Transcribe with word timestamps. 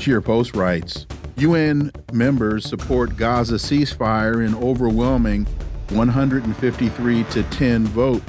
Post 0.00 0.56
writes 0.56 1.06
UN 1.36 1.92
members 2.10 2.64
support 2.66 3.18
Gaza 3.18 3.56
ceasefire 3.56 4.46
in 4.46 4.54
overwhelming 4.54 5.44
153 5.90 7.24
to 7.24 7.42
10 7.42 7.84
vote. 7.84 8.22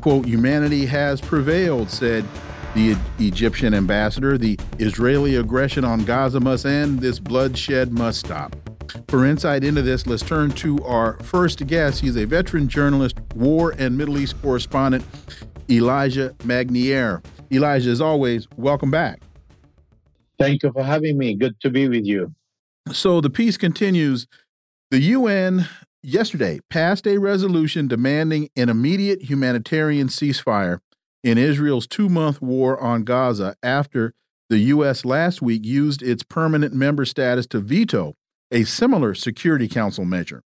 Quote, 0.00 0.24
humanity 0.24 0.86
has 0.86 1.20
prevailed, 1.20 1.90
said 1.90 2.24
the 2.74 2.96
Egyptian 3.18 3.74
ambassador. 3.74 4.38
The 4.38 4.58
Israeli 4.78 5.36
aggression 5.36 5.84
on 5.84 6.06
Gaza 6.06 6.40
must 6.40 6.64
end. 6.64 7.00
This 7.00 7.18
bloodshed 7.18 7.92
must 7.92 8.20
stop. 8.20 8.56
For 9.08 9.26
insight 9.26 9.64
into 9.64 9.82
this, 9.82 10.06
let's 10.06 10.22
turn 10.22 10.50
to 10.52 10.82
our 10.82 11.18
first 11.18 11.66
guest. 11.66 12.00
He's 12.00 12.16
a 12.16 12.24
veteran 12.24 12.68
journalist, 12.68 13.20
war 13.34 13.74
and 13.76 13.98
Middle 13.98 14.16
East 14.16 14.40
correspondent, 14.40 15.04
Elijah 15.68 16.34
Magnier. 16.44 17.20
Elijah, 17.50 17.90
as 17.90 18.00
always, 18.00 18.48
welcome 18.56 18.90
back. 18.90 19.20
Thank 20.42 20.64
you 20.64 20.72
for 20.72 20.82
having 20.82 21.18
me. 21.18 21.34
Good 21.34 21.60
to 21.60 21.70
be 21.70 21.88
with 21.88 22.04
you. 22.04 22.34
So 22.90 23.20
the 23.20 23.30
piece 23.30 23.56
continues. 23.56 24.26
The 24.90 24.98
UN 24.98 25.68
yesterday 26.02 26.58
passed 26.68 27.06
a 27.06 27.18
resolution 27.18 27.86
demanding 27.86 28.50
an 28.56 28.68
immediate 28.68 29.22
humanitarian 29.22 30.08
ceasefire 30.08 30.80
in 31.22 31.38
Israel's 31.38 31.86
two 31.86 32.08
month 32.08 32.42
war 32.42 32.80
on 32.80 33.04
Gaza 33.04 33.54
after 33.62 34.14
the 34.50 34.58
U.S. 34.58 35.04
last 35.04 35.40
week 35.40 35.64
used 35.64 36.02
its 36.02 36.24
permanent 36.24 36.74
member 36.74 37.04
status 37.04 37.46
to 37.46 37.60
veto 37.60 38.14
a 38.50 38.64
similar 38.64 39.14
Security 39.14 39.68
Council 39.68 40.04
measure. 40.04 40.42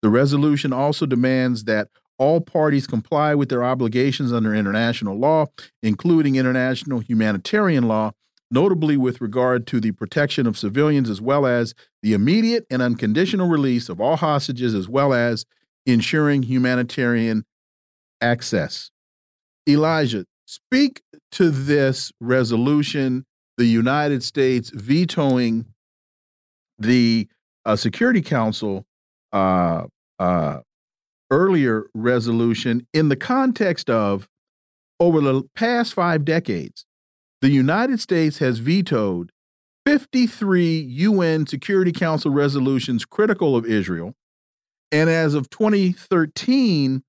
The 0.00 0.10
resolution 0.10 0.72
also 0.72 1.06
demands 1.06 1.64
that 1.64 1.88
all 2.18 2.40
parties 2.40 2.86
comply 2.86 3.34
with 3.34 3.48
their 3.48 3.64
obligations 3.64 4.32
under 4.32 4.54
international 4.54 5.18
law, 5.18 5.46
including 5.82 6.36
international 6.36 7.00
humanitarian 7.00 7.88
law, 7.88 8.12
notably 8.50 8.96
with 8.96 9.20
regard 9.20 9.66
to 9.68 9.80
the 9.80 9.92
protection 9.92 10.46
of 10.46 10.58
civilians 10.58 11.08
as 11.08 11.20
well 11.20 11.46
as 11.46 11.74
the 12.02 12.12
immediate 12.12 12.66
and 12.70 12.82
unconditional 12.82 13.48
release 13.48 13.88
of 13.88 14.00
all 14.00 14.16
hostages 14.16 14.74
as 14.74 14.88
well 14.88 15.12
as 15.12 15.44
ensuring 15.86 16.42
humanitarian 16.42 17.44
access. 18.20 18.90
Elijah, 19.68 20.24
speak 20.46 21.02
to 21.32 21.50
this 21.50 22.12
resolution, 22.20 23.24
the 23.56 23.66
United 23.66 24.22
States 24.22 24.70
vetoing 24.74 25.66
the 26.78 27.28
uh, 27.64 27.76
Security 27.76 28.22
Council 28.22 28.84
uh, 29.32 29.84
uh, 30.18 30.58
earlier 31.30 31.86
resolution 31.94 32.86
in 32.92 33.08
the 33.08 33.16
context 33.16 33.88
of 33.88 34.28
over 34.98 35.20
the 35.20 35.42
past 35.54 35.94
five 35.94 36.24
decades, 36.24 36.84
the 37.40 37.48
United 37.48 38.00
States 38.00 38.38
has 38.38 38.58
vetoed 38.58 39.32
53 39.86 40.78
UN 40.78 41.46
Security 41.46 41.92
Council 41.92 42.30
resolutions 42.30 43.04
critical 43.04 43.56
of 43.56 43.64
Israel. 43.64 44.14
And 44.92 45.08
as 45.08 45.34
of 45.34 45.48
2013, 45.50 47.02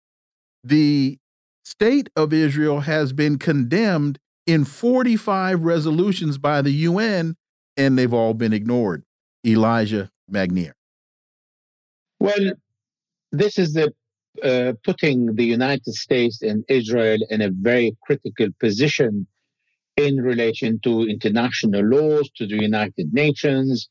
the 0.64 1.18
state 1.64 2.10
of 2.16 2.32
Israel 2.32 2.82
has 2.82 3.12
been 3.12 3.38
condemned 3.38 4.20
in 4.48 4.66
45 4.66 5.64
resolutions 5.64 6.38
by 6.38 6.62
the 6.62 6.72
UN, 6.72 7.36
and 7.76 7.98
they've 7.98 8.14
all 8.14 8.34
been 8.34 8.54
ignored. 8.54 9.04
Elijah 9.46 10.12
Magnier. 10.30 10.76
Well, 12.20 12.54
this 13.32 13.58
is 13.58 13.74
the 13.74 13.94
uh, 14.44 14.74
putting 14.84 15.36
the 15.36 15.44
United 15.44 15.94
States 15.94 16.42
and 16.42 16.64
Israel 16.70 17.20
in 17.30 17.42
a 17.42 17.50
very 17.50 17.98
critical 18.06 18.48
position 18.60 19.28
in 19.98 20.18
relation 20.18 20.80
to 20.84 21.04
international 21.08 21.84
laws, 21.84 22.30
to 22.38 22.48
the 22.48 22.62
United 22.62 23.14
Nations, 23.14 23.90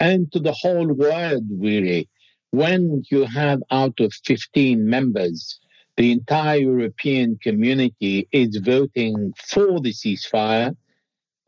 and 0.00 0.30
to 0.32 0.40
the 0.40 0.52
whole 0.52 0.92
world, 0.92 1.44
really. 1.50 2.08
When 2.50 3.02
you 3.10 3.24
have 3.24 3.60
out 3.70 3.98
of 4.00 4.12
15 4.24 4.88
members, 4.88 5.58
the 5.96 6.12
entire 6.12 6.58
European 6.58 7.38
community 7.42 8.28
is 8.32 8.60
voting 8.62 9.32
for 9.46 9.80
the 9.80 9.92
ceasefire. 9.92 10.74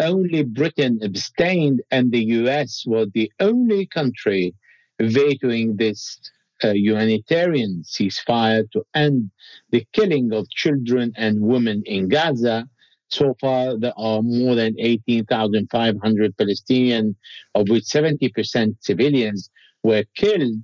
Only 0.01 0.43
Britain 0.43 1.01
abstained, 1.03 1.83
and 1.91 2.13
the 2.13 2.25
US 2.43 2.85
was 2.87 3.09
the 3.15 3.31
only 3.41 3.87
country 3.87 4.55
vetoing 5.01 5.77
this 5.77 6.19
uh, 6.63 6.73
humanitarian 6.73 7.83
ceasefire 7.85 8.71
to 8.73 8.83
end 8.95 9.31
the 9.71 9.85
killing 9.93 10.33
of 10.33 10.49
children 10.51 11.13
and 11.17 11.41
women 11.41 11.83
in 11.85 12.09
Gaza 12.09 12.69
so 13.15 13.35
far, 13.41 13.79
there 13.79 13.93
are 13.97 14.23
more 14.23 14.55
than 14.55 14.75
18,500 14.79 16.37
Palestinians, 16.37 17.15
of 17.55 17.69
which 17.69 17.85
70% 17.85 18.77
civilians 18.81 19.51
were 19.83 20.05
killed. 20.17 20.55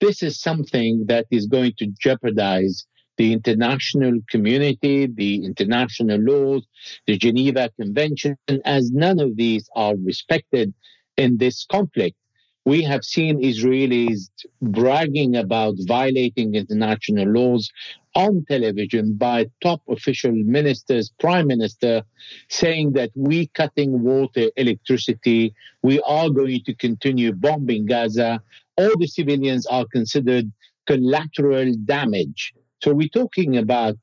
This 0.00 0.22
is 0.22 0.40
something 0.40 1.04
that 1.08 1.26
is 1.30 1.46
going 1.46 1.74
to 1.78 1.86
jeopardize 2.00 2.86
the 3.18 3.32
international 3.32 4.18
community, 4.30 5.06
the 5.06 5.44
international 5.44 6.18
laws, 6.20 6.66
the 7.06 7.18
Geneva 7.18 7.70
Convention, 7.78 8.36
as 8.64 8.90
none 8.92 9.20
of 9.20 9.36
these 9.36 9.68
are 9.76 9.94
respected 9.96 10.72
in 11.16 11.36
this 11.36 11.66
conflict 11.66 12.16
we 12.64 12.82
have 12.82 13.04
seen 13.04 13.42
Israelis 13.42 14.28
bragging 14.60 15.36
about 15.36 15.74
violating 15.86 16.54
international 16.54 17.28
laws 17.28 17.70
on 18.14 18.44
television 18.48 19.14
by 19.14 19.46
top 19.62 19.82
official 19.88 20.32
ministers, 20.32 21.12
prime 21.20 21.46
minister, 21.46 22.02
saying 22.48 22.92
that 22.92 23.10
we 23.14 23.46
cutting 23.48 24.02
water, 24.02 24.50
electricity, 24.56 25.54
we 25.82 26.00
are 26.02 26.28
going 26.30 26.62
to 26.64 26.74
continue 26.74 27.32
bombing 27.32 27.86
Gaza. 27.86 28.42
All 28.76 28.96
the 28.98 29.06
civilians 29.06 29.66
are 29.66 29.86
considered 29.92 30.50
collateral 30.86 31.72
damage. 31.84 32.52
So 32.82 32.92
we're 32.94 33.08
talking 33.08 33.56
about 33.58 33.96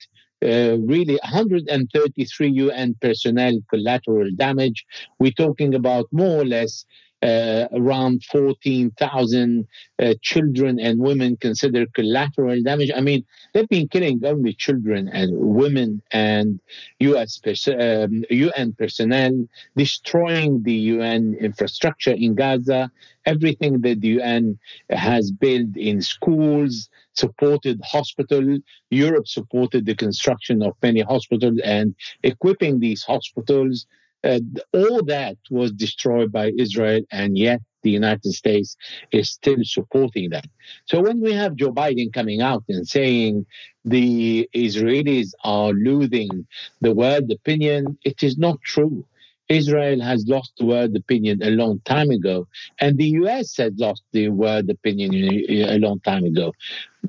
uh, 0.44 0.78
really 0.78 1.18
133 1.24 2.48
UN 2.50 2.96
personnel 3.02 3.54
collateral 3.70 4.30
damage. 4.36 4.86
We're 5.20 5.32
talking 5.32 5.74
about 5.74 6.06
more 6.12 6.42
or 6.42 6.46
less 6.46 6.86
around 7.24 8.24
14,000 8.26 9.68
uh, 10.00 10.14
children 10.22 10.80
and 10.80 11.00
women 11.00 11.36
considered 11.38 11.94
collateral 11.94 12.62
damage. 12.62 12.92
I 12.96 13.02
mean, 13.02 13.26
they've 13.54 13.68
been 13.68 13.88
killing 13.88 14.22
only 14.24 14.54
children 14.54 15.08
and 15.08 15.32
women 15.36 16.02
and 16.12 16.60
US 17.00 17.40
pers- 17.40 17.68
um, 17.68 18.24
UN 18.30 18.74
personnel, 18.74 19.48
destroying 19.76 20.64
the 20.64 20.74
UN 20.74 21.36
infrastructure 21.40 22.12
in 22.12 22.36
Gaza, 22.36 22.92
everything 23.26 23.82
that 23.82 24.02
the 24.02 24.10
UN 24.20 24.60
has 24.90 25.32
built 25.32 25.76
in 25.76 26.02
schools, 26.02 26.90
supported 27.14 27.82
hospital. 27.84 28.60
Europe 28.92 29.28
supported 29.28 29.86
the 29.86 29.96
construction 29.96 30.62
of 30.62 30.74
many 30.84 31.02
hospitals 31.02 31.60
and 31.64 31.96
equipping 32.24 32.80
these 32.80 33.04
hospitals 33.04 33.88
uh, 34.24 34.40
all 34.74 35.04
that 35.04 35.38
was 35.50 35.72
destroyed 35.72 36.32
by 36.32 36.52
Israel, 36.58 37.02
and 37.12 37.38
yet 37.38 37.62
the 37.84 37.92
United 37.92 38.34
States 38.34 38.76
is 39.12 39.30
still 39.30 39.64
supporting 39.64 40.30
that. 40.32 40.46
So 40.86 41.02
when 41.02 41.22
we 41.22 41.34
have 41.34 41.56
Joe 41.56 41.72
Biden 41.72 42.12
coming 42.12 42.42
out 42.42 42.64
and 42.68 42.88
saying 42.88 43.46
the 43.86 44.50
Israelis 44.54 45.30
are 45.44 45.72
losing 45.72 46.46
the 46.82 46.94
world 46.94 47.32
opinion, 47.32 47.98
it 48.04 48.24
is 48.24 48.38
not 48.38 48.60
true. 48.62 49.06
Israel 49.50 50.02
has 50.02 50.26
lost 50.28 50.54
the 50.58 50.66
world 50.66 50.96
opinion 50.96 51.42
a 51.42 51.52
long 51.52 51.80
time 51.86 52.12
ago, 52.12 52.48
and 52.80 52.98
the 52.98 53.10
US 53.22 53.56
has 53.58 53.74
lost 53.78 54.04
the 54.12 54.30
world 54.30 54.70
opinion 54.70 55.14
a 55.14 55.78
long 55.80 56.00
time 56.02 56.26
ago. 56.26 56.54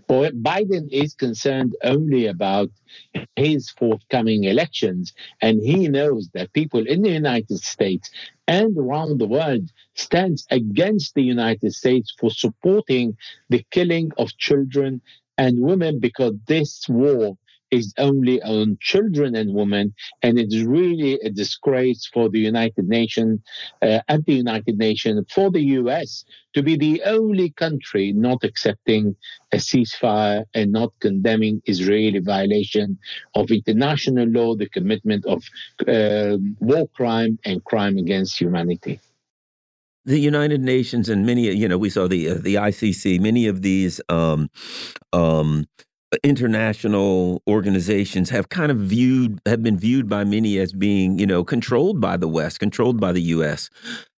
Biden 0.08 0.88
is 0.90 1.14
concerned 1.14 1.74
only 1.82 2.26
about 2.26 2.70
his 3.36 3.70
forthcoming 3.70 4.44
elections, 4.44 5.12
and 5.42 5.60
he 5.62 5.88
knows 5.88 6.28
that 6.34 6.52
people 6.52 6.86
in 6.86 7.02
the 7.02 7.10
United 7.10 7.58
States 7.58 8.10
and 8.46 8.76
around 8.78 9.18
the 9.18 9.26
world 9.26 9.70
stands 9.94 10.46
against 10.50 11.14
the 11.14 11.22
United 11.22 11.74
States 11.74 12.14
for 12.18 12.30
supporting 12.30 13.16
the 13.50 13.64
killing 13.70 14.10
of 14.16 14.36
children 14.38 15.00
and 15.36 15.60
women 15.60 15.98
because 16.00 16.34
this 16.46 16.88
war 16.88 17.36
is 17.70 17.94
only 17.98 18.42
on 18.42 18.78
children 18.80 19.34
and 19.34 19.54
women, 19.54 19.94
and 20.22 20.38
it's 20.38 20.56
really 20.62 21.14
a 21.20 21.30
disgrace 21.30 22.08
for 22.12 22.28
the 22.28 22.40
United 22.40 22.88
Nations 22.88 23.40
uh, 23.82 24.00
and 24.08 24.24
the 24.24 24.34
United 24.34 24.78
Nations 24.78 25.24
for 25.32 25.50
the 25.50 25.62
U.S. 25.80 26.24
to 26.54 26.62
be 26.62 26.76
the 26.76 27.02
only 27.04 27.50
country 27.50 28.12
not 28.12 28.44
accepting 28.44 29.16
a 29.52 29.56
ceasefire 29.56 30.44
and 30.54 30.72
not 30.72 30.92
condemning 31.00 31.62
Israeli 31.66 32.20
violation 32.20 32.98
of 33.34 33.50
international 33.50 34.28
law, 34.28 34.54
the 34.54 34.68
commitment 34.68 35.24
of 35.26 35.42
uh, 35.86 36.36
war 36.60 36.88
crime 36.88 37.38
and 37.44 37.64
crime 37.64 37.98
against 37.98 38.38
humanity 38.40 39.00
the 40.08 40.18
United 40.18 40.62
Nations 40.62 41.10
and 41.10 41.26
many, 41.26 41.50
you 41.50 41.68
know, 41.68 41.76
we 41.76 41.90
saw 41.90 42.08
the 42.08 42.30
uh, 42.30 42.34
the 42.34 42.54
ICC. 42.54 43.20
Many 43.20 43.46
of 43.46 43.60
these 43.60 44.00
um, 44.08 44.48
um, 45.12 45.66
international 46.22 47.42
organizations 47.48 48.30
have 48.30 48.48
kind 48.48 48.70
of 48.70 48.78
viewed 48.78 49.40
have 49.46 49.62
been 49.62 49.78
viewed 49.78 50.08
by 50.08 50.24
many 50.24 50.58
as 50.58 50.72
being, 50.72 51.18
you 51.18 51.26
know, 51.26 51.44
controlled 51.44 52.00
by 52.00 52.16
the 52.16 52.28
West, 52.28 52.60
controlled 52.60 53.00
by 53.00 53.12
the 53.12 53.22
U.S. 53.22 53.70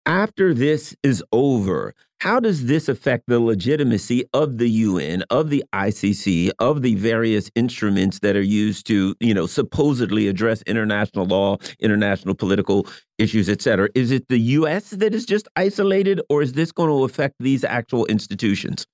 After 0.05 0.55
this 0.55 0.95
is 1.03 1.23
over, 1.33 1.95
how 2.21 2.41
does 2.41 2.67
this 2.67 2.89
affect 2.89 3.25
the 3.29 3.39
legitimacy 3.39 4.25
of 4.33 4.59
the 4.59 4.69
UN, 4.69 5.23
of 5.31 5.51
the 5.51 5.63
ICC, 5.73 6.51
of 6.59 6.83
the 6.83 6.95
various 6.95 7.51
instruments 7.55 8.19
that 8.21 8.35
are 8.35 8.43
used 8.43 8.87
to, 8.89 9.15
you 9.21 9.35
know, 9.35 9.47
supposedly 9.47 10.27
address 10.27 10.63
international 10.63 11.27
law, 11.27 11.59
international 11.79 12.35
political 12.35 12.87
issues, 13.19 13.49
et 13.49 13.63
cetera? 13.63 13.89
Is 13.95 14.11
it 14.11 14.29
the 14.29 14.39
US 14.39 14.91
that 14.91 15.15
is 15.15 15.27
just 15.27 15.47
isolated, 15.57 16.21
or 16.29 16.43
is 16.43 16.55
this 16.55 16.73
going 16.73 16.91
to 16.91 17.05
affect 17.05 17.37
these 17.39 17.63
actual 17.63 18.05
institutions? 18.07 18.87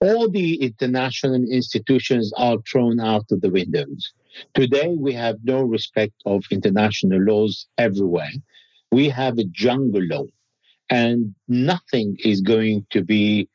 All 0.00 0.30
the 0.30 0.62
international 0.62 1.34
institutions 1.34 2.32
are 2.36 2.58
thrown 2.70 3.00
out 3.00 3.26
of 3.32 3.40
the 3.40 3.50
windows. 3.50 4.12
Today, 4.54 4.94
we 4.96 5.12
have 5.14 5.38
no 5.42 5.62
respect 5.62 6.14
of 6.24 6.44
international 6.52 7.20
laws 7.20 7.66
everywhere. 7.78 8.30
We 8.92 9.08
have 9.08 9.38
a 9.38 9.44
jungle 9.44 10.04
law 10.04 10.26
and 10.88 11.34
nothing 11.48 12.16
is 12.24 12.40
going 12.40 12.86
to 12.90 13.02
be 13.02 13.48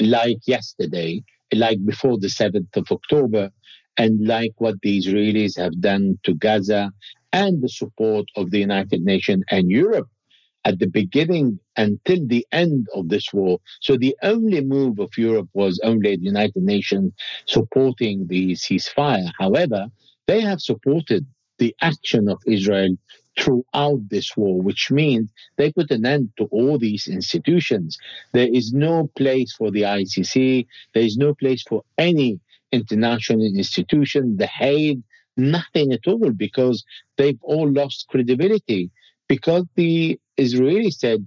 like 0.00 0.38
yesterday, 0.46 1.22
like 1.52 1.84
before 1.84 2.18
the 2.18 2.28
7th 2.28 2.76
of 2.76 2.90
October, 2.90 3.50
and 3.98 4.26
like 4.26 4.54
what 4.56 4.80
the 4.82 4.98
Israelis 4.98 5.58
have 5.58 5.80
done 5.80 6.18
to 6.22 6.34
Gaza 6.34 6.90
and 7.32 7.62
the 7.62 7.68
support 7.68 8.26
of 8.36 8.50
the 8.50 8.58
United 8.58 9.02
Nations 9.02 9.44
and 9.50 9.70
Europe 9.70 10.08
at 10.64 10.78
the 10.78 10.86
beginning 10.86 11.58
until 11.76 12.26
the 12.26 12.46
end 12.52 12.86
of 12.94 13.08
this 13.08 13.32
war. 13.32 13.58
So 13.80 13.96
the 13.96 14.16
only 14.22 14.60
move 14.60 14.98
of 14.98 15.10
Europe 15.16 15.48
was 15.54 15.80
only 15.82 16.16
the 16.16 16.24
United 16.24 16.62
Nations 16.62 17.12
supporting 17.46 18.26
the 18.26 18.52
ceasefire. 18.52 19.30
However, 19.38 19.86
they 20.26 20.40
have 20.40 20.60
supported 20.60 21.26
the 21.58 21.74
action 21.82 22.28
of 22.28 22.40
Israel 22.46 22.96
throughout 23.38 24.00
this 24.08 24.36
war, 24.36 24.60
which 24.60 24.90
means 24.90 25.30
they 25.56 25.72
put 25.72 25.90
an 25.90 26.04
end 26.04 26.30
to 26.38 26.44
all 26.46 26.78
these 26.78 27.06
institutions. 27.08 27.96
There 28.32 28.48
is 28.52 28.72
no 28.72 29.10
place 29.16 29.52
for 29.52 29.70
the 29.70 29.82
ICC, 29.82 30.66
there 30.94 31.02
is 31.02 31.16
no 31.16 31.34
place 31.34 31.62
for 31.62 31.82
any 31.98 32.40
international 32.72 33.44
institution, 33.44 34.36
the 34.36 34.46
Hague, 34.46 35.02
nothing 35.36 35.92
at 35.92 36.06
all, 36.06 36.30
because 36.30 36.84
they've 37.16 37.38
all 37.42 37.70
lost 37.70 38.06
credibility. 38.08 38.90
Because 39.30 39.64
the 39.76 40.18
Israelis 40.38 40.94
said, 40.94 41.20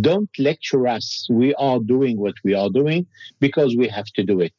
don't 0.00 0.30
lecture 0.38 0.86
us, 0.86 1.26
we 1.28 1.48
are 1.56 1.80
doing 1.80 2.16
what 2.16 2.36
we 2.44 2.54
are 2.54 2.70
doing 2.70 3.04
because 3.40 3.74
we 3.76 3.88
have 3.88 4.06
to 4.16 4.22
do 4.22 4.40
it. 4.40 4.54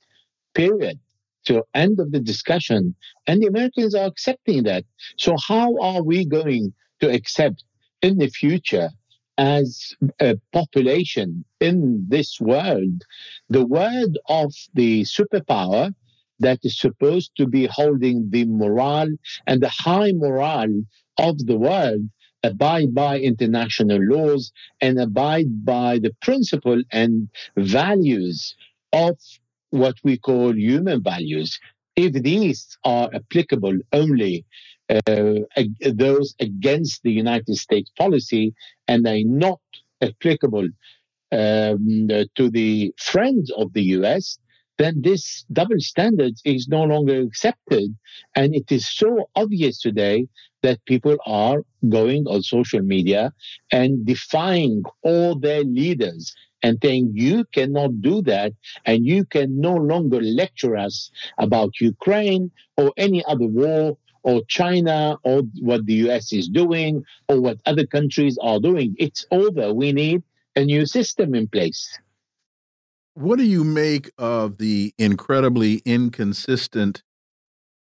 Period. 0.54 1.00
To 1.46 1.64
end 1.74 2.02
of 2.02 2.12
the 2.12 2.20
discussion. 2.20 2.82
And 3.26 3.42
the 3.42 3.48
americans 3.48 3.96
are 3.96 4.06
accepting 4.14 4.64
that. 4.64 4.84
So 5.18 5.32
how 5.52 5.70
are 5.80 6.04
we 6.04 6.26
going 6.26 6.74
to 7.00 7.10
accept 7.10 7.64
in 8.02 8.18
the 8.18 8.28
future 8.42 8.90
as 9.38 9.96
a 10.20 10.36
population 10.52 11.46
in 11.62 12.06
this 12.10 12.32
world 12.42 12.98
the 13.50 13.66
word 13.66 14.14
of 14.28 14.52
the 14.74 15.04
superpower 15.18 15.94
that 16.46 16.60
is 16.64 16.78
supposed 16.78 17.32
to 17.38 17.46
be 17.48 17.64
holding 17.80 18.30
the 18.36 18.44
morale 18.62 19.14
and 19.48 19.62
the 19.62 19.74
high 19.88 20.12
morale 20.12 20.78
of 21.18 21.36
the 21.50 21.58
world 21.58 22.04
abide 22.44 22.94
by 22.94 23.20
international 23.20 24.00
laws 24.02 24.52
and 24.82 25.00
abide 25.00 25.66
by 25.66 26.00
the 26.00 26.16
principle 26.22 26.82
and 26.92 27.30
values 27.58 28.56
of 28.94 29.18
what 29.72 29.96
we 30.04 30.18
call 30.18 30.56
human 30.56 31.04
values. 31.04 31.60
If 31.96 32.14
these 32.14 32.78
are 32.84 33.10
applicable 33.14 33.78
only 33.92 34.46
uh, 34.90 35.02
those 35.94 36.34
against 36.40 37.04
the 37.04 37.12
United 37.12 37.56
States 37.56 37.92
policy 37.98 38.54
and 38.88 39.06
are 39.06 39.24
not 39.24 39.60
applicable 40.02 40.68
um, 41.32 42.08
to 42.36 42.50
the 42.50 42.94
friends 42.98 43.52
of 43.52 43.74
the 43.74 43.84
US, 43.98 44.40
then 44.80 45.02
this 45.02 45.46
double 45.52 45.80
standard 45.80 46.36
is 46.46 46.70
no 46.70 46.84
longer 46.84 47.20
accepted. 47.22 47.96
And 48.36 48.56
it 48.56 48.72
is 48.72 48.90
so 48.90 49.30
obvious 49.36 49.82
today 49.82 50.28
that 50.64 50.84
people 50.86 51.18
are 51.26 51.64
going 51.90 52.26
on 52.28 52.42
social 52.42 52.82
media 52.82 53.34
and 53.74 54.06
defying 54.06 54.84
all 55.04 55.38
their 55.38 55.64
leaders 55.64 56.34
and 56.64 56.78
saying 56.82 57.12
you 57.14 57.44
cannot 57.54 58.02
do 58.02 58.22
that 58.22 58.54
and 58.86 59.06
you 59.06 59.26
can 59.26 59.60
no 59.60 59.76
longer 59.76 60.22
lecture 60.22 60.78
us 60.78 61.12
about 61.38 61.80
Ukraine 61.82 62.50
or 62.78 62.94
any 62.98 63.24
other 63.26 63.48
war 63.48 63.98
or 64.24 64.42
China 64.48 65.18
or 65.24 65.44
what 65.60 65.86
the 65.86 65.94
US 66.08 66.32
is 66.32 66.48
doing 66.48 67.04
or 67.28 67.42
what 67.42 67.58
other 67.66 67.86
countries 67.86 68.38
are 68.42 68.60
doing. 68.60 68.96
It's 68.98 69.26
over. 69.32 69.74
We 69.74 69.92
need 69.92 70.24
a 70.56 70.64
new 70.64 70.86
system 70.86 71.36
in 71.36 71.48
place. 71.48 72.00
What 73.14 73.38
do 73.38 73.46
you 73.46 73.64
make 73.64 74.12
of 74.18 74.58
the 74.58 74.94
incredibly 74.98 75.82
inconsistent 75.86 77.04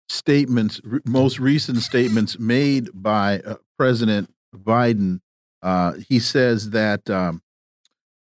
statements, 0.09 0.81
most 1.05 1.39
recent 1.39 1.79
statements 1.79 2.37
made 2.37 2.89
by 2.93 3.39
uh, 3.39 3.55
President 3.77 4.33
Biden? 4.55 5.21
Uh, 5.61 5.93
he 6.07 6.19
says 6.19 6.71
that 6.71 7.09
um, 7.09 7.41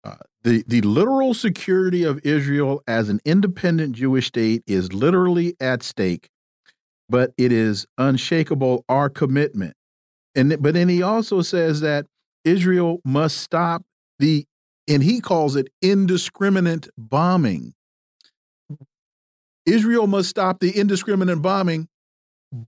uh, 0.03 0.15
the 0.43 0.63
the 0.67 0.81
literal 0.81 1.33
security 1.33 2.03
of 2.03 2.19
Israel 2.23 2.81
as 2.87 3.09
an 3.09 3.19
independent 3.23 3.95
Jewish 3.95 4.27
state 4.27 4.63
is 4.65 4.91
literally 4.91 5.55
at 5.59 5.83
stake 5.83 6.29
but 7.09 7.33
it 7.37 7.51
is 7.51 7.85
unshakable 7.97 8.83
our 8.89 9.09
commitment. 9.09 9.73
And 10.35 10.61
but 10.61 10.73
then 10.73 10.89
he 10.89 11.01
also 11.01 11.41
says 11.41 11.81
that 11.81 12.05
Israel 12.43 12.99
must 13.03 13.37
stop 13.37 13.83
the 14.19 14.45
and 14.87 15.03
he 15.03 15.19
calls 15.19 15.55
it 15.55 15.67
indiscriminate 15.81 16.87
bombing. 16.97 17.73
Israel 19.65 20.07
must 20.07 20.29
stop 20.29 20.59
the 20.59 20.71
indiscriminate 20.71 21.41
bombing, 21.41 21.87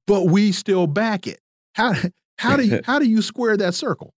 but 0.06 0.26
we 0.26 0.52
still 0.52 0.88
back 0.88 1.28
it. 1.28 1.40
How 1.74 1.94
how 2.38 2.58
do 2.58 2.66
you 2.66 2.82
how 2.86 3.00
do 3.00 3.06
you 3.08 3.22
square 3.22 3.56
that 3.58 3.74
circle? 3.74 4.14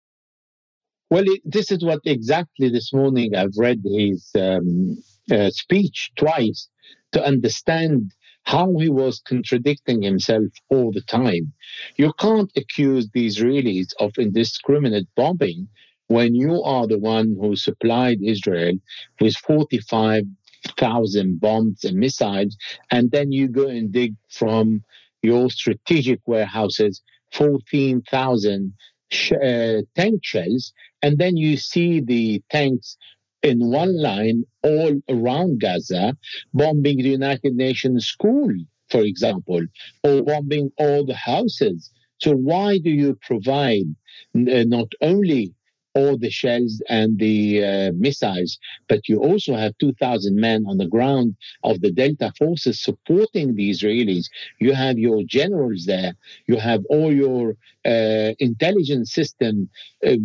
Well, 1.10 1.24
it, 1.26 1.42
this 1.44 1.72
is 1.72 1.84
what 1.84 2.00
exactly 2.06 2.70
this 2.70 2.94
morning 2.94 3.36
I've 3.36 3.58
read 3.58 3.82
his 3.84 4.32
um, 4.36 4.98
uh, 5.30 5.50
speech 5.50 6.12
twice 6.16 6.70
to 7.12 7.24
understand 7.24 8.14
how 8.44 8.78
he 8.78 8.90
was 8.90 9.22
contradicting 9.28 10.02
himself 10.02 10.48
all 10.70 10.92
the 10.92 11.02
time. 11.02 11.54
You 11.98 12.14
can't 12.18 12.52
accuse 12.56 13.10
the 13.14 13.28
Israelis 13.28 13.90
of 14.00 14.14
indiscriminate 14.18 15.08
bombing 15.16 15.68
when 16.12 16.36
you 16.36 16.62
are 16.64 16.88
the 16.88 17.00
one 17.00 17.38
who 17.40 17.56
supplied 17.56 18.20
Israel 18.22 18.74
with 19.22 19.36
45,000 19.38 21.40
bombs 21.40 21.84
and 21.86 21.98
missiles, 21.98 22.58
and 22.92 23.10
then 23.12 23.32
you 23.32 23.48
go 23.48 23.68
and 23.68 23.92
dig 23.92 24.16
from 24.30 24.84
your 25.22 25.50
strategic 25.50 26.20
warehouses 26.26 27.02
14,000 27.34 28.74
sh- 29.10 29.32
uh, 29.32 29.82
tank 29.96 30.20
shells, 30.24 30.74
and 31.02 31.18
then 31.18 31.38
you 31.38 31.56
see 31.56 32.02
the 32.02 32.44
tanks 32.50 32.98
in 33.42 33.72
one 33.72 34.00
line 34.02 34.44
all 34.64 35.00
around 35.10 35.62
Gaza, 35.62 36.16
bombing 36.54 36.98
the 36.98 37.10
United 37.22 37.56
Nations 37.56 38.06
school, 38.06 38.50
for 38.90 39.02
example, 39.02 39.62
or 40.04 40.24
bombing 40.24 40.72
all 40.78 41.06
the 41.06 41.16
houses. 41.16 41.90
So 42.20 42.34
why 42.36 42.78
do 42.78 42.90
you 42.92 43.18
provide 43.22 43.88
uh, 44.36 44.66
not 44.68 44.90
only 45.02 45.54
all 45.94 46.18
the 46.18 46.30
shells 46.30 46.82
and 46.90 47.20
the 47.20 47.64
uh, 47.64 47.92
missiles, 47.96 48.58
but 48.88 49.08
you 49.08 49.20
also 49.20 49.56
have 49.56 49.78
2,000 49.80 50.36
men 50.36 50.66
on 50.68 50.78
the 50.78 50.88
ground 50.88 51.36
of 51.64 51.82
the 51.82 51.92
Delta 51.92 52.32
forces 52.38 52.82
supporting 52.82 53.56
the 53.56 53.70
Israelis. 53.70 54.26
You 54.60 54.74
have 54.74 54.98
your 54.98 55.24
generals 55.24 55.86
there. 55.86 56.16
You 56.48 56.58
have 56.58 56.84
all 56.90 57.14
your 57.14 57.56
uh, 57.86 58.34
intelligence 58.40 59.14
system 59.14 59.70
uh, 60.06 60.16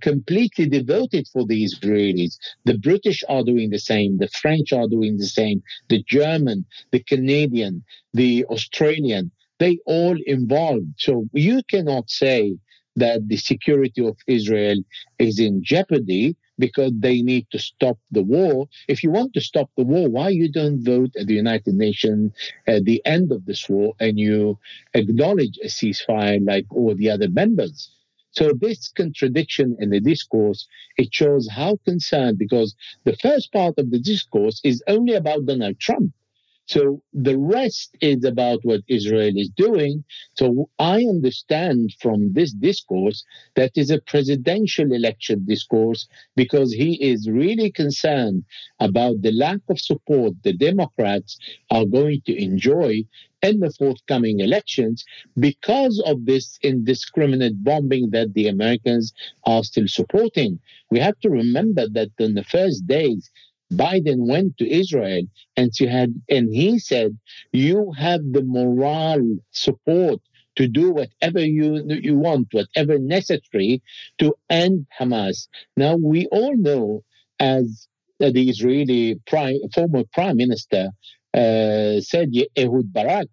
completely 0.00 0.68
devoted 0.68 1.28
for 1.32 1.46
the 1.46 1.64
Israelis. 1.64 2.38
The 2.64 2.78
British 2.78 3.22
are 3.28 3.44
doing 3.44 3.70
the 3.70 3.78
same, 3.78 4.18
the 4.18 4.28
French 4.28 4.72
are 4.72 4.88
doing 4.88 5.16
the 5.16 5.26
same, 5.26 5.62
the 5.88 6.02
German, 6.08 6.64
the 6.90 7.00
Canadian, 7.00 7.84
the 8.12 8.44
Australian, 8.46 9.30
they 9.58 9.78
all 9.86 10.18
involved. 10.26 10.94
So 10.98 11.28
you 11.32 11.62
cannot 11.70 12.10
say 12.10 12.56
that 12.96 13.28
the 13.28 13.36
security 13.36 14.06
of 14.06 14.16
Israel 14.26 14.78
is 15.18 15.38
in 15.38 15.62
jeopardy 15.62 16.36
because 16.58 16.92
they 16.98 17.20
need 17.20 17.46
to 17.50 17.58
stop 17.58 17.98
the 18.10 18.22
war. 18.22 18.66
If 18.88 19.02
you 19.02 19.10
want 19.10 19.34
to 19.34 19.40
stop 19.40 19.70
the 19.76 19.84
war, 19.84 20.08
why 20.08 20.30
you 20.30 20.50
don't 20.50 20.82
vote 20.82 21.10
at 21.18 21.26
the 21.26 21.34
United 21.34 21.74
Nations 21.74 22.32
at 22.66 22.84
the 22.84 23.04
end 23.04 23.30
of 23.30 23.44
this 23.44 23.68
war 23.68 23.94
and 24.00 24.18
you 24.18 24.58
acknowledge 24.94 25.58
a 25.62 25.66
ceasefire 25.66 26.40
like 26.46 26.66
all 26.70 26.94
the 26.94 27.10
other 27.10 27.28
members? 27.28 27.90
So 28.30 28.52
this 28.52 28.88
contradiction 28.88 29.76
in 29.80 29.90
the 29.90 30.00
discourse, 30.00 30.66
it 30.98 31.12
shows 31.12 31.48
how 31.50 31.78
concerned, 31.84 32.38
because 32.38 32.74
the 33.04 33.16
first 33.16 33.50
part 33.52 33.78
of 33.78 33.90
the 33.90 33.98
discourse 33.98 34.60
is 34.62 34.82
only 34.88 35.14
about 35.14 35.46
Donald 35.46 35.78
Trump. 35.80 36.12
So 36.66 37.00
the 37.12 37.38
rest 37.38 37.96
is 38.00 38.24
about 38.24 38.60
what 38.64 38.82
Israel 38.88 39.32
is 39.36 39.50
doing. 39.50 40.04
So 40.34 40.68
I 40.80 40.98
understand 41.04 41.94
from 42.00 42.32
this 42.32 42.52
discourse 42.52 43.24
that 43.54 43.72
is 43.76 43.90
a 43.90 44.00
presidential 44.00 44.92
election 44.92 45.44
discourse 45.46 46.08
because 46.34 46.72
he 46.72 47.02
is 47.02 47.30
really 47.30 47.70
concerned 47.70 48.44
about 48.80 49.22
the 49.22 49.32
lack 49.32 49.60
of 49.68 49.78
support 49.80 50.34
the 50.42 50.52
Democrats 50.52 51.38
are 51.70 51.84
going 51.84 52.22
to 52.26 52.34
enjoy 52.36 53.04
in 53.42 53.60
the 53.60 53.70
forthcoming 53.70 54.40
elections 54.40 55.04
because 55.38 56.02
of 56.04 56.26
this 56.26 56.58
indiscriminate 56.62 57.62
bombing 57.62 58.10
that 58.10 58.34
the 58.34 58.48
Americans 58.48 59.12
are 59.44 59.62
still 59.62 59.86
supporting. 59.86 60.58
We 60.90 60.98
have 60.98 61.18
to 61.20 61.30
remember 61.30 61.86
that 61.90 62.10
in 62.18 62.34
the 62.34 62.44
first 62.44 62.86
days, 62.86 63.30
Biden 63.72 64.26
went 64.28 64.56
to 64.58 64.70
Israel 64.70 65.22
and 65.56 65.74
she 65.74 65.86
had 65.86 66.14
and 66.28 66.54
he 66.54 66.78
said, 66.78 67.18
You 67.52 67.92
have 67.98 68.20
the 68.32 68.42
moral 68.42 69.38
support 69.50 70.20
to 70.56 70.68
do 70.68 70.92
whatever 70.92 71.40
you 71.40 71.84
you 71.88 72.16
want, 72.16 72.48
whatever 72.52 72.98
necessary 72.98 73.82
to 74.18 74.34
end 74.48 74.86
Hamas. 74.98 75.48
Now 75.76 75.96
we 75.96 76.26
all 76.26 76.56
know 76.56 77.02
as 77.38 77.88
the 78.18 78.48
Israeli 78.48 79.20
prime, 79.26 79.58
former 79.74 80.04
prime 80.12 80.36
minister 80.36 80.90
uh, 81.34 82.00
said 82.00 82.30
Ehud 82.56 82.92
Barak 82.92 83.28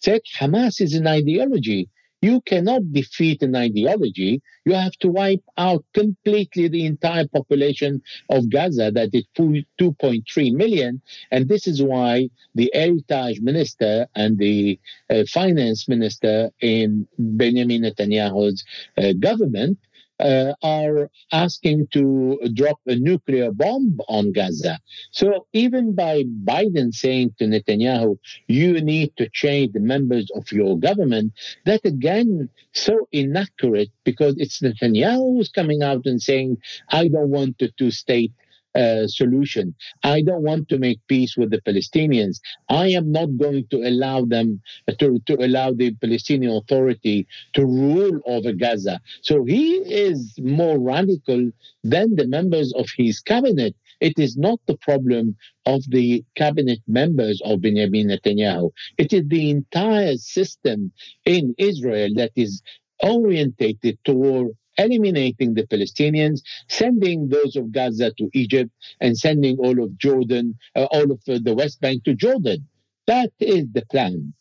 said 0.00 0.20
Hamas 0.38 0.80
is 0.80 0.94
an 0.94 1.06
ideology. 1.06 1.88
You 2.20 2.40
cannot 2.40 2.92
defeat 2.92 3.42
an 3.42 3.54
ideology. 3.54 4.42
You 4.64 4.74
have 4.74 4.92
to 5.00 5.08
wipe 5.08 5.44
out 5.56 5.84
completely 5.94 6.66
the 6.68 6.84
entire 6.84 7.28
population 7.28 8.02
of 8.28 8.50
Gaza, 8.50 8.90
that 8.92 9.10
is 9.12 9.24
2.3 9.38 10.52
million. 10.52 11.00
And 11.30 11.48
this 11.48 11.66
is 11.66 11.82
why 11.82 12.30
the 12.54 12.70
Heritage 12.74 13.40
Minister 13.40 14.08
and 14.16 14.36
the 14.36 14.80
uh, 15.10 15.24
Finance 15.32 15.88
Minister 15.88 16.50
in 16.60 17.06
Benjamin 17.18 17.82
Netanyahu's 17.82 18.64
uh, 18.96 19.12
government 19.20 19.78
uh, 20.20 20.52
are 20.62 21.10
asking 21.32 21.88
to 21.92 22.38
drop 22.54 22.78
a 22.86 22.96
nuclear 22.96 23.50
bomb 23.52 23.98
on 24.08 24.32
Gaza. 24.32 24.78
So 25.12 25.46
even 25.52 25.94
by 25.94 26.24
Biden 26.44 26.92
saying 26.92 27.34
to 27.38 27.44
Netanyahu, 27.44 28.18
you 28.46 28.80
need 28.80 29.16
to 29.16 29.28
change 29.32 29.72
the 29.72 29.80
members 29.80 30.30
of 30.34 30.50
your 30.52 30.78
government, 30.78 31.32
that 31.66 31.84
again, 31.84 32.48
so 32.72 33.08
inaccurate 33.12 33.90
because 34.04 34.34
it's 34.38 34.60
Netanyahu 34.60 35.36
who's 35.36 35.50
coming 35.50 35.82
out 35.82 36.02
and 36.06 36.20
saying, 36.20 36.58
I 36.90 37.08
don't 37.08 37.30
want 37.30 37.60
a 37.60 37.68
two 37.78 37.90
state 37.90 38.32
uh, 38.74 39.06
solution. 39.06 39.74
I 40.02 40.22
don't 40.22 40.42
want 40.42 40.68
to 40.68 40.78
make 40.78 41.00
peace 41.08 41.36
with 41.36 41.50
the 41.50 41.60
Palestinians. 41.60 42.40
I 42.68 42.88
am 42.88 43.10
not 43.12 43.36
going 43.36 43.66
to 43.70 43.78
allow 43.88 44.24
them 44.24 44.60
uh, 44.86 44.92
to, 45.00 45.18
to 45.26 45.34
allow 45.44 45.72
the 45.72 45.94
Palestinian 45.94 46.52
Authority 46.52 47.26
to 47.54 47.64
rule 47.64 48.20
over 48.26 48.52
Gaza. 48.52 49.00
So 49.22 49.44
he 49.44 49.76
is 49.76 50.34
more 50.38 50.78
radical 50.78 51.50
than 51.84 52.16
the 52.16 52.26
members 52.26 52.72
of 52.74 52.86
his 52.96 53.20
cabinet. 53.20 53.74
It 54.00 54.18
is 54.18 54.36
not 54.36 54.60
the 54.66 54.76
problem 54.76 55.36
of 55.66 55.82
the 55.88 56.24
cabinet 56.36 56.78
members 56.86 57.40
of 57.44 57.62
Benjamin 57.62 58.08
Netanyahu. 58.08 58.70
It 58.96 59.12
is 59.12 59.24
the 59.26 59.50
entire 59.50 60.16
system 60.16 60.92
in 61.24 61.54
Israel 61.58 62.10
that 62.16 62.30
is 62.36 62.62
orientated 63.02 63.98
toward 64.04 64.48
eliminating 64.78 65.54
the 65.54 65.66
Palestinians, 65.66 66.40
sending 66.68 67.28
those 67.28 67.56
of 67.56 67.72
Gaza 67.72 68.12
to 68.18 68.30
Egypt, 68.32 68.70
and 69.00 69.18
sending 69.18 69.58
all 69.58 69.82
of 69.82 69.96
Jordan, 69.98 70.56
uh, 70.76 70.84
all 70.84 71.10
of 71.10 71.20
uh, 71.28 71.38
the 71.42 71.54
West 71.54 71.80
Bank 71.80 72.04
to 72.04 72.14
Jordan. 72.14 72.66
That 73.06 73.32
is 73.40 73.66
the 73.72 73.84
plan. 73.90 74.34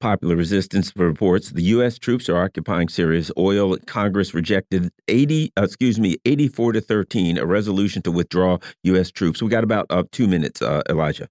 Popular 0.00 0.34
resistance 0.34 0.92
reports 0.96 1.50
the 1.50 1.62
U.S. 1.62 1.96
troops 1.96 2.28
are 2.28 2.42
occupying 2.42 2.88
Syria's 2.88 3.30
oil. 3.38 3.76
Congress 3.86 4.34
rejected 4.34 4.90
80, 5.06 5.52
uh, 5.56 5.62
excuse 5.62 6.00
me, 6.00 6.16
84 6.24 6.72
to 6.72 6.80
13, 6.80 7.38
a 7.38 7.46
resolution 7.46 8.02
to 8.02 8.10
withdraw 8.10 8.58
U.S. 8.82 9.12
troops. 9.12 9.40
We 9.40 9.48
got 9.48 9.62
about 9.62 9.86
uh, 9.90 10.02
two 10.10 10.26
minutes, 10.26 10.60
uh, 10.60 10.82
Elijah. 10.90 11.28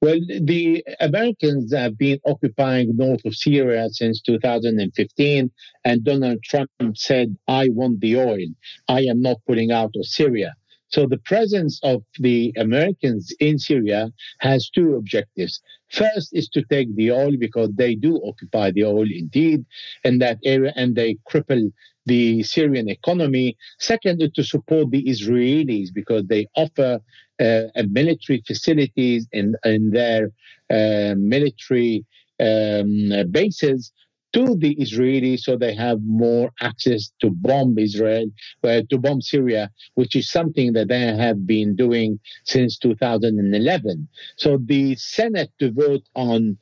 Well, 0.00 0.20
the 0.28 0.84
Americans 1.00 1.74
have 1.74 1.98
been 1.98 2.20
occupying 2.24 2.96
north 2.96 3.24
of 3.24 3.34
Syria 3.34 3.88
since 3.90 4.20
2015, 4.22 5.50
and 5.84 6.04
Donald 6.04 6.40
Trump 6.44 6.70
said, 6.94 7.36
I 7.48 7.68
want 7.70 8.00
the 8.00 8.16
oil. 8.16 8.46
I 8.86 9.00
am 9.02 9.20
not 9.20 9.38
pulling 9.44 9.72
out 9.72 9.90
of 9.96 10.06
Syria. 10.06 10.54
So 10.88 11.06
the 11.06 11.18
presence 11.18 11.80
of 11.82 12.02
the 12.18 12.52
Americans 12.56 13.32
in 13.40 13.58
Syria 13.58 14.10
has 14.40 14.70
two 14.70 14.96
objectives. 14.96 15.60
First 15.90 16.30
is 16.32 16.48
to 16.50 16.62
take 16.70 16.94
the 16.96 17.12
oil 17.12 17.36
because 17.38 17.70
they 17.74 17.94
do 17.94 18.20
occupy 18.24 18.70
the 18.70 18.84
oil 18.84 19.06
indeed 19.10 19.64
in 20.04 20.18
that 20.18 20.38
area 20.44 20.72
and 20.76 20.94
they 20.94 21.16
cripple 21.30 21.72
the 22.06 22.42
Syrian 22.42 22.88
economy. 22.88 23.56
Second, 23.78 24.22
is 24.22 24.30
to 24.32 24.42
support 24.42 24.90
the 24.90 25.04
Israelis 25.04 25.88
because 25.92 26.24
they 26.26 26.46
offer 26.56 27.00
uh, 27.38 27.62
military 27.90 28.42
facilities 28.46 29.28
in, 29.32 29.54
in 29.64 29.90
their 29.90 30.30
uh, 30.70 31.14
military 31.16 32.04
um, 32.40 33.10
bases 33.30 33.92
to 34.32 34.56
the 34.56 34.74
Israelis 34.76 35.40
so 35.40 35.56
they 35.56 35.74
have 35.74 36.02
more 36.02 36.50
access 36.60 37.10
to 37.20 37.30
bomb 37.30 37.78
Israel, 37.78 38.26
uh, 38.62 38.82
to 38.90 38.98
bomb 38.98 39.20
Syria, 39.20 39.70
which 39.94 40.14
is 40.16 40.30
something 40.30 40.72
that 40.74 40.88
they 40.88 41.00
have 41.00 41.46
been 41.46 41.74
doing 41.76 42.20
since 42.44 42.78
2011. 42.78 44.08
So 44.36 44.58
the 44.58 44.94
Senate 44.96 45.50
to 45.60 45.72
vote 45.72 46.02
on 46.14 46.58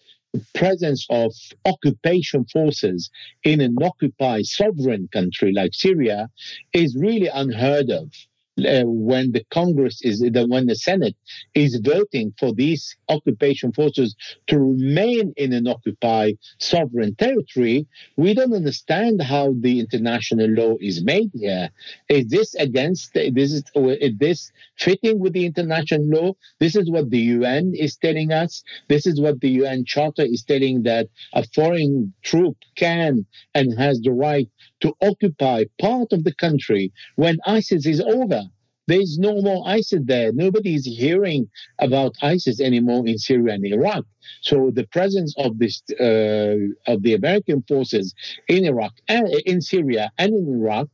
presence 0.55 1.07
of 1.11 1.33
occupation 1.65 2.45
forces 2.47 3.11
in 3.45 3.61
an 3.61 3.77
occupied 3.83 4.47
sovereign 4.47 5.09
country 5.13 5.53
like 5.53 5.73
Syria 5.75 6.29
is 6.73 6.97
really 6.97 7.29
unheard 7.29 7.91
of. 7.91 8.11
Uh, 8.59 8.85
when 8.87 9.33
the 9.33 9.45
Congress 9.51 10.01
is 10.03 10.21
the 10.21 10.47
when 10.49 10.67
the 10.67 10.75
Senate 10.75 11.15
is 11.55 11.79
voting 11.85 12.33
for 12.39 12.55
these 12.55 12.97
occupation 13.11 13.71
forces 13.73 14.17
to 14.47 14.59
remain 14.59 15.35
in 15.37 15.53
an 15.53 15.69
occupied 15.69 16.39
sovereign 16.59 17.15
territory, 17.17 17.87
we 18.17 18.33
don't 18.33 18.55
understand 18.55 19.21
how 19.21 19.55
the 19.61 19.79
international 19.79 20.49
law 20.49 20.75
is 20.81 21.05
made 21.05 21.31
here. 21.35 21.69
Is 22.09 22.29
this 22.29 22.55
against 22.55 23.13
this 23.13 23.53
is, 23.53 23.63
is 23.75 24.17
this 24.17 24.53
fitting 24.79 25.19
with 25.19 25.35
the 25.35 25.45
international 25.45 26.07
law? 26.07 26.33
This 26.59 26.77
is 26.77 26.91
what 26.91 27.11
the 27.11 27.19
UN 27.19 27.75
is 27.75 27.97
telling 27.97 28.33
us. 28.33 28.63
This 28.89 29.07
is 29.07 29.21
what 29.21 29.41
the 29.41 29.51
UN 29.51 29.85
Charter 29.85 30.25
is 30.25 30.43
telling 30.43 30.83
that 30.85 31.09
a 31.35 31.45
foreign 31.55 32.15
troop 32.23 32.57
can 32.75 33.27
and 33.55 33.79
has 33.79 34.01
the 34.01 34.13
right 34.13 34.49
to 34.81 34.95
occupy 35.03 35.65
part 35.81 36.13
of 36.13 36.25
the 36.25 36.35
country 36.35 36.93
when 37.17 37.39
ISIS 37.47 37.87
is 37.87 38.01
over. 38.01 38.43
There's 38.89 39.19
no 39.19 39.43
more 39.43 39.67
ISIS 39.67 40.03
there. 40.05 40.33
Nobody 40.33 40.77
is 40.77 40.87
hearing 40.87 41.49
about 41.81 42.15
ISIS 42.23 42.61
anymore 42.61 43.05
in 43.09 43.19
Syria 43.19 43.55
and 43.55 43.67
Iraq. 43.67 44.05
So 44.43 44.71
the 44.73 44.87
presence 44.87 45.35
of 45.39 45.59
this 45.59 45.83
uh, 46.01 46.93
of 46.93 47.03
the 47.03 47.15
American 47.15 47.65
forces 47.67 48.15
in 48.47 48.65
Iraq 48.65 48.93
and 49.09 49.29
in 49.45 49.61
Syria 49.61 50.13
and 50.19 50.35
in 50.35 50.61
Iraq 50.61 50.89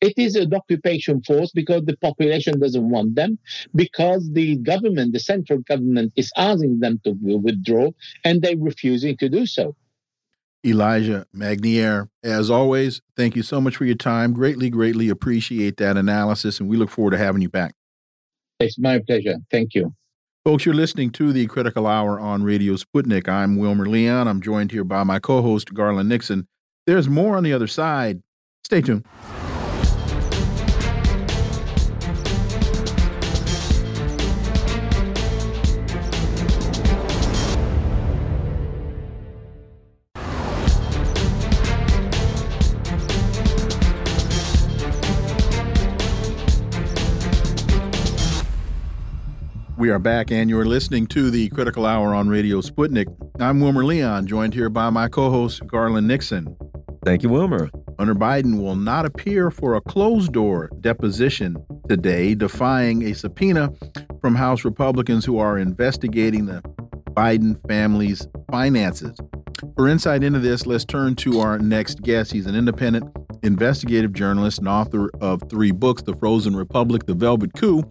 it 0.00 0.14
is 0.18 0.36
an 0.36 0.52
occupation 0.52 1.22
force 1.22 1.50
because 1.52 1.84
the 1.84 1.96
population 1.96 2.60
doesn't 2.60 2.90
want 2.90 3.14
them, 3.14 3.38
because 3.74 4.30
the 4.32 4.56
government, 4.56 5.12
the 5.12 5.20
central 5.20 5.60
government, 5.60 6.12
is 6.16 6.30
asking 6.36 6.80
them 6.80 7.00
to 7.04 7.12
withdraw, 7.12 7.90
and 8.24 8.42
they're 8.42 8.58
refusing 8.58 9.16
to 9.18 9.28
do 9.28 9.46
so. 9.46 9.74
Elijah 10.66 11.26
Magnier. 11.32 12.08
As 12.24 12.50
always, 12.50 13.00
thank 13.16 13.36
you 13.36 13.42
so 13.42 13.60
much 13.60 13.76
for 13.76 13.84
your 13.84 13.94
time. 13.94 14.32
Greatly, 14.32 14.68
greatly 14.68 15.08
appreciate 15.08 15.76
that 15.76 15.96
analysis, 15.96 16.58
and 16.58 16.68
we 16.68 16.76
look 16.76 16.90
forward 16.90 17.12
to 17.12 17.18
having 17.18 17.40
you 17.40 17.48
back. 17.48 17.74
It's 18.58 18.78
my 18.78 19.00
pleasure. 19.06 19.36
Thank 19.50 19.74
you. 19.74 19.94
Folks, 20.44 20.64
you're 20.64 20.74
listening 20.74 21.10
to 21.10 21.32
the 21.32 21.46
Critical 21.46 21.86
Hour 21.86 22.20
on 22.20 22.42
Radio 22.42 22.74
Sputnik. 22.74 23.28
I'm 23.28 23.56
Wilmer 23.56 23.86
Leon. 23.86 24.28
I'm 24.28 24.40
joined 24.40 24.72
here 24.72 24.84
by 24.84 25.04
my 25.04 25.18
co 25.18 25.42
host, 25.42 25.74
Garland 25.74 26.08
Nixon. 26.08 26.48
There's 26.86 27.08
more 27.08 27.36
on 27.36 27.42
the 27.42 27.52
other 27.52 27.66
side. 27.66 28.22
Stay 28.64 28.80
tuned. 28.80 29.04
We 49.86 49.92
are 49.92 50.00
back, 50.00 50.32
and 50.32 50.50
you're 50.50 50.64
listening 50.64 51.06
to 51.06 51.30
the 51.30 51.48
Critical 51.50 51.86
Hour 51.86 52.12
on 52.12 52.28
Radio 52.28 52.60
Sputnik. 52.60 53.06
I'm 53.38 53.60
Wilmer 53.60 53.84
Leon, 53.84 54.26
joined 54.26 54.52
here 54.52 54.68
by 54.68 54.90
my 54.90 55.06
co 55.06 55.30
host, 55.30 55.64
Garland 55.68 56.08
Nixon. 56.08 56.56
Thank 57.04 57.22
you, 57.22 57.28
Wilmer. 57.28 57.70
Hunter 57.96 58.16
Biden 58.16 58.60
will 58.60 58.74
not 58.74 59.06
appear 59.06 59.48
for 59.48 59.76
a 59.76 59.80
closed 59.80 60.32
door 60.32 60.70
deposition 60.80 61.64
today, 61.88 62.34
defying 62.34 63.04
a 63.04 63.14
subpoena 63.14 63.72
from 64.20 64.34
House 64.34 64.64
Republicans 64.64 65.24
who 65.24 65.38
are 65.38 65.56
investigating 65.56 66.46
the 66.46 66.62
Biden 67.10 67.56
family's 67.68 68.26
finances. 68.50 69.16
For 69.76 69.86
insight 69.86 70.24
into 70.24 70.40
this, 70.40 70.66
let's 70.66 70.84
turn 70.84 71.14
to 71.14 71.38
our 71.38 71.60
next 71.60 72.02
guest. 72.02 72.32
He's 72.32 72.46
an 72.46 72.56
independent 72.56 73.04
investigative 73.46 74.12
journalist 74.12 74.58
and 74.58 74.68
author 74.68 75.10
of 75.20 75.42
three 75.48 75.70
books 75.70 76.02
The 76.02 76.14
Frozen 76.14 76.56
Republic, 76.56 77.06
The 77.06 77.14
Velvet 77.14 77.54
Coup, 77.54 77.82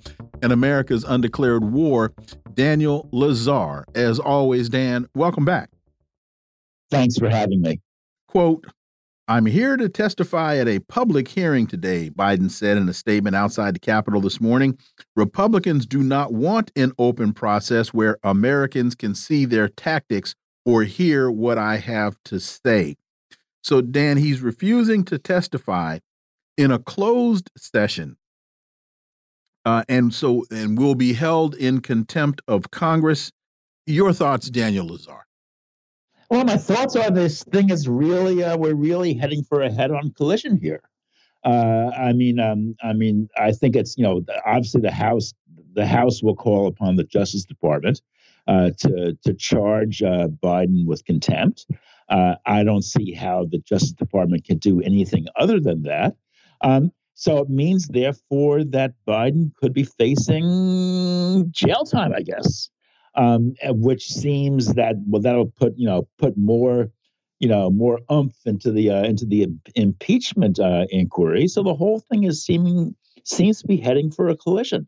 and 0.41 0.51
America's 0.51 1.03
Undeclared 1.03 1.71
War, 1.71 2.13
Daniel 2.53 3.09
Lazare. 3.11 3.83
As 3.95 4.19
always, 4.19 4.69
Dan, 4.69 5.07
welcome 5.15 5.45
back. 5.45 5.69
Thanks 6.91 7.17
for 7.17 7.29
having 7.29 7.61
me. 7.61 7.79
Quote, 8.27 8.65
I'm 9.27 9.47
here 9.47 9.75
to 9.75 9.89
testify 9.89 10.57
at 10.57 10.67
a 10.67 10.79
public 10.79 11.27
hearing 11.27 11.65
today, 11.65 12.11
Biden 12.11 12.51
said 12.51 12.77
in 12.77 12.87
a 12.87 12.93
statement 12.93 13.35
outside 13.35 13.73
the 13.73 13.79
Capitol 13.79 14.21
this 14.21 14.39
morning. 14.39 14.77
Republicans 15.15 15.87
do 15.87 16.03
not 16.03 16.31
want 16.31 16.71
an 16.75 16.91
open 16.99 17.33
process 17.33 17.91
where 17.91 18.19
Americans 18.23 18.93
can 18.93 19.15
see 19.15 19.45
their 19.45 19.67
tactics 19.67 20.35
or 20.63 20.83
hear 20.83 21.31
what 21.31 21.57
I 21.57 21.77
have 21.77 22.17
to 22.25 22.39
say. 22.39 22.97
So, 23.65 23.81
Dan, 23.81 24.17
he's 24.17 24.41
refusing 24.41 25.03
to 25.05 25.17
testify 25.17 25.97
in 26.55 26.69
a 26.69 26.77
closed 26.77 27.49
session 27.57 28.15
uh, 29.65 29.83
and 29.89 30.13
so 30.13 30.45
and 30.51 30.77
will 30.77 30.93
be 30.93 31.13
held 31.13 31.55
in 31.55 31.81
contempt 31.81 32.43
of 32.47 32.69
Congress. 32.69 33.31
Your 33.87 34.13
thoughts, 34.13 34.51
Daniel 34.51 34.87
Lazare? 34.87 35.23
Well, 36.29 36.43
my 36.43 36.57
thoughts 36.57 36.95
are 36.95 37.09
this 37.09 37.43
thing 37.43 37.71
is 37.71 37.89
really 37.89 38.43
uh, 38.43 38.55
we're 38.55 38.75
really 38.75 39.15
heading 39.15 39.43
for 39.43 39.63
a 39.63 39.71
head-on 39.71 40.11
collision 40.11 40.57
here. 40.57 40.83
Uh, 41.43 41.89
I 41.97 42.13
mean, 42.13 42.39
um, 42.39 42.75
I 42.83 42.93
mean, 42.93 43.29
I 43.35 43.51
think 43.51 43.75
it's 43.75 43.97
you 43.97 44.03
know 44.03 44.23
obviously 44.45 44.81
the 44.81 44.91
House 44.91 45.33
the 45.73 45.87
House 45.87 46.21
will 46.21 46.35
call 46.35 46.67
upon 46.67 46.97
the 46.97 47.03
Justice 47.03 47.45
Department 47.45 47.99
uh, 48.47 48.69
to 48.81 49.17
to 49.23 49.33
charge 49.33 50.03
uh, 50.03 50.27
Biden 50.27 50.85
with 50.85 51.03
contempt. 51.03 51.65
Uh, 52.09 52.35
I 52.45 52.63
don't 52.63 52.83
see 52.83 53.13
how 53.13 53.45
the 53.49 53.59
Justice 53.59 53.93
Department 53.93 54.45
can 54.45 54.57
do 54.57 54.81
anything 54.81 55.25
other 55.35 55.59
than 55.59 55.83
that. 55.83 56.15
Um, 56.61 56.91
so 57.15 57.37
it 57.37 57.49
means, 57.49 57.87
therefore, 57.87 58.63
that 58.65 58.93
Biden 59.07 59.55
could 59.55 59.73
be 59.73 59.85
facing 59.85 61.49
jail 61.51 61.85
time, 61.85 62.13
I 62.13 62.21
guess, 62.21 62.69
um, 63.15 63.55
which 63.63 64.07
seems 64.07 64.73
that 64.73 64.95
well, 65.07 65.21
that'll 65.21 65.47
put 65.51 65.73
you 65.77 65.87
know 65.87 66.07
put 66.17 66.37
more 66.37 66.89
you 67.39 67.47
know 67.47 67.69
more 67.69 67.99
umph 68.09 68.35
into 68.45 68.71
the 68.71 68.91
uh, 68.91 69.03
into 69.03 69.25
the 69.25 69.47
impeachment 69.75 70.59
uh, 70.59 70.85
inquiry. 70.89 71.47
So 71.47 71.63
the 71.63 71.73
whole 71.73 72.01
thing 72.01 72.23
is 72.23 72.43
seeming 72.43 72.95
seems 73.23 73.61
to 73.61 73.67
be 73.67 73.77
heading 73.77 74.11
for 74.11 74.27
a 74.27 74.35
collision, 74.35 74.87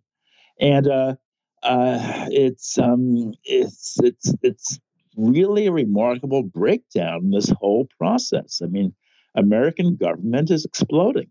and 0.60 0.88
uh, 0.88 1.16
uh, 1.64 2.28
it's 2.30 2.78
um, 2.78 3.34
it's 3.44 3.98
it's 4.04 4.34
it's 4.42 4.80
really 5.18 5.68
a 5.68 5.72
remarkable 5.72 6.44
breakdown 6.44 7.26
in 7.26 7.32
this 7.32 7.50
whole 7.60 7.88
process. 7.98 8.62
I 8.64 8.68
mean, 8.68 8.94
American 9.36 9.96
government 9.96 10.50
is 10.52 10.64
exploding. 10.64 11.28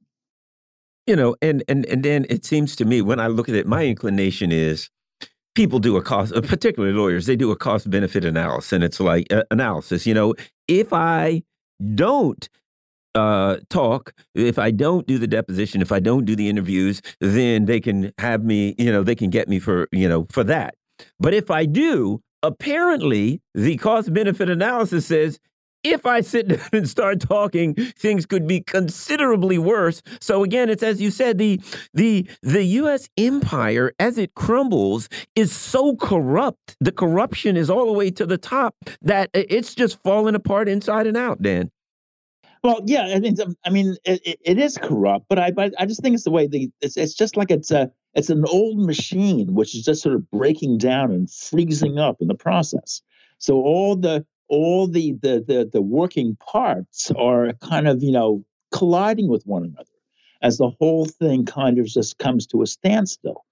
You 1.06 1.14
know, 1.14 1.36
and 1.40 1.62
and 1.68 1.86
and 1.86 2.02
then 2.02 2.26
it 2.28 2.44
seems 2.44 2.74
to 2.76 2.84
me 2.84 3.00
when 3.00 3.20
I 3.20 3.28
look 3.28 3.48
at 3.48 3.54
it, 3.54 3.66
my 3.66 3.86
inclination 3.86 4.50
is 4.50 4.90
people 5.54 5.78
do 5.78 5.96
a 5.96 6.02
cost, 6.02 6.34
uh, 6.34 6.40
particularly 6.40 6.94
lawyers, 6.94 7.26
they 7.26 7.36
do 7.36 7.50
a 7.50 7.56
cost 7.56 7.88
benefit 7.88 8.24
analysis, 8.24 8.72
and 8.72 8.84
it's 8.84 8.98
like 8.98 9.32
uh, 9.32 9.44
analysis. 9.50 10.04
You 10.04 10.14
know, 10.14 10.34
if 10.66 10.92
I 10.92 11.42
don't 11.94 12.48
uh, 13.14 13.56
talk, 13.70 14.12
if 14.34 14.58
I 14.58 14.70
don't 14.70 15.06
do 15.06 15.18
the 15.18 15.26
deposition, 15.26 15.80
if 15.80 15.92
I 15.92 16.00
don't 16.00 16.24
do 16.24 16.36
the 16.36 16.48
interviews, 16.48 17.00
then 17.20 17.64
they 17.64 17.80
can 17.80 18.12
have 18.18 18.44
me. 18.44 18.74
You 18.78 18.92
know, 18.92 19.02
they 19.02 19.14
can 19.14 19.30
get 19.30 19.48
me 19.48 19.58
for 19.58 19.88
you 19.92 20.08
know 20.08 20.26
for 20.30 20.44
that. 20.44 20.74
But 21.18 21.34
if 21.34 21.50
I 21.50 21.66
do, 21.66 22.20
apparently 22.42 23.40
the 23.54 23.76
cost 23.76 24.12
benefit 24.12 24.48
analysis 24.50 25.06
says 25.06 25.38
if 25.92 26.04
I 26.04 26.20
sit 26.20 26.48
down 26.48 26.68
and 26.72 26.88
start 26.88 27.20
talking, 27.20 27.74
things 27.74 28.26
could 28.26 28.46
be 28.46 28.60
considerably 28.60 29.58
worse. 29.58 30.02
So 30.20 30.42
again, 30.42 30.68
it's 30.68 30.82
as 30.82 31.00
you 31.00 31.10
said, 31.10 31.38
the 31.38 31.60
the 31.94 32.28
the 32.42 32.64
U.S. 32.64 33.08
empire, 33.16 33.92
as 33.98 34.18
it 34.18 34.34
crumbles, 34.34 35.08
is 35.34 35.52
so 35.52 35.96
corrupt. 35.96 36.76
The 36.80 36.92
corruption 36.92 37.56
is 37.56 37.70
all 37.70 37.86
the 37.86 37.92
way 37.92 38.10
to 38.12 38.26
the 38.26 38.38
top 38.38 38.74
that 39.02 39.30
it's 39.32 39.74
just 39.74 40.02
falling 40.02 40.34
apart 40.34 40.68
inside 40.68 41.06
and 41.06 41.16
out. 41.16 41.42
Dan. 41.42 41.70
Well, 42.64 42.80
yeah, 42.84 43.12
I 43.14 43.20
mean, 43.20 43.36
I 43.64 43.70
mean, 43.70 43.96
it, 44.04 44.40
it 44.42 44.58
is 44.58 44.76
corrupt, 44.76 45.26
but 45.28 45.38
I, 45.38 45.52
but 45.52 45.72
I 45.78 45.86
just 45.86 46.02
think 46.02 46.14
it's 46.14 46.24
the 46.24 46.32
way 46.32 46.48
the 46.48 46.68
it's, 46.80 46.96
it's 46.96 47.14
just 47.14 47.36
like 47.36 47.52
it's 47.52 47.70
a 47.70 47.92
it's 48.16 48.30
an 48.30 48.44
old 48.46 48.78
machine 48.78 49.54
which 49.54 49.74
is 49.74 49.84
just 49.84 50.02
sort 50.02 50.14
of 50.14 50.28
breaking 50.30 50.78
down 50.78 51.12
and 51.12 51.30
freezing 51.30 51.98
up 51.98 52.16
in 52.20 52.28
the 52.28 52.34
process. 52.34 53.02
So 53.38 53.56
all 53.56 53.94
the 53.94 54.24
all 54.48 54.88
the, 54.88 55.12
the 55.12 55.44
the 55.46 55.70
the 55.70 55.82
working 55.82 56.36
parts 56.36 57.10
are 57.12 57.52
kind 57.54 57.86
of 57.86 58.02
you 58.02 58.12
know 58.12 58.44
colliding 58.72 59.28
with 59.28 59.44
one 59.44 59.64
another 59.64 59.90
as 60.42 60.58
the 60.58 60.70
whole 60.80 61.04
thing 61.04 61.44
kind 61.44 61.78
of 61.78 61.86
just 61.86 62.18
comes 62.18 62.46
to 62.46 62.62
a 62.62 62.66
standstill. 62.66 63.44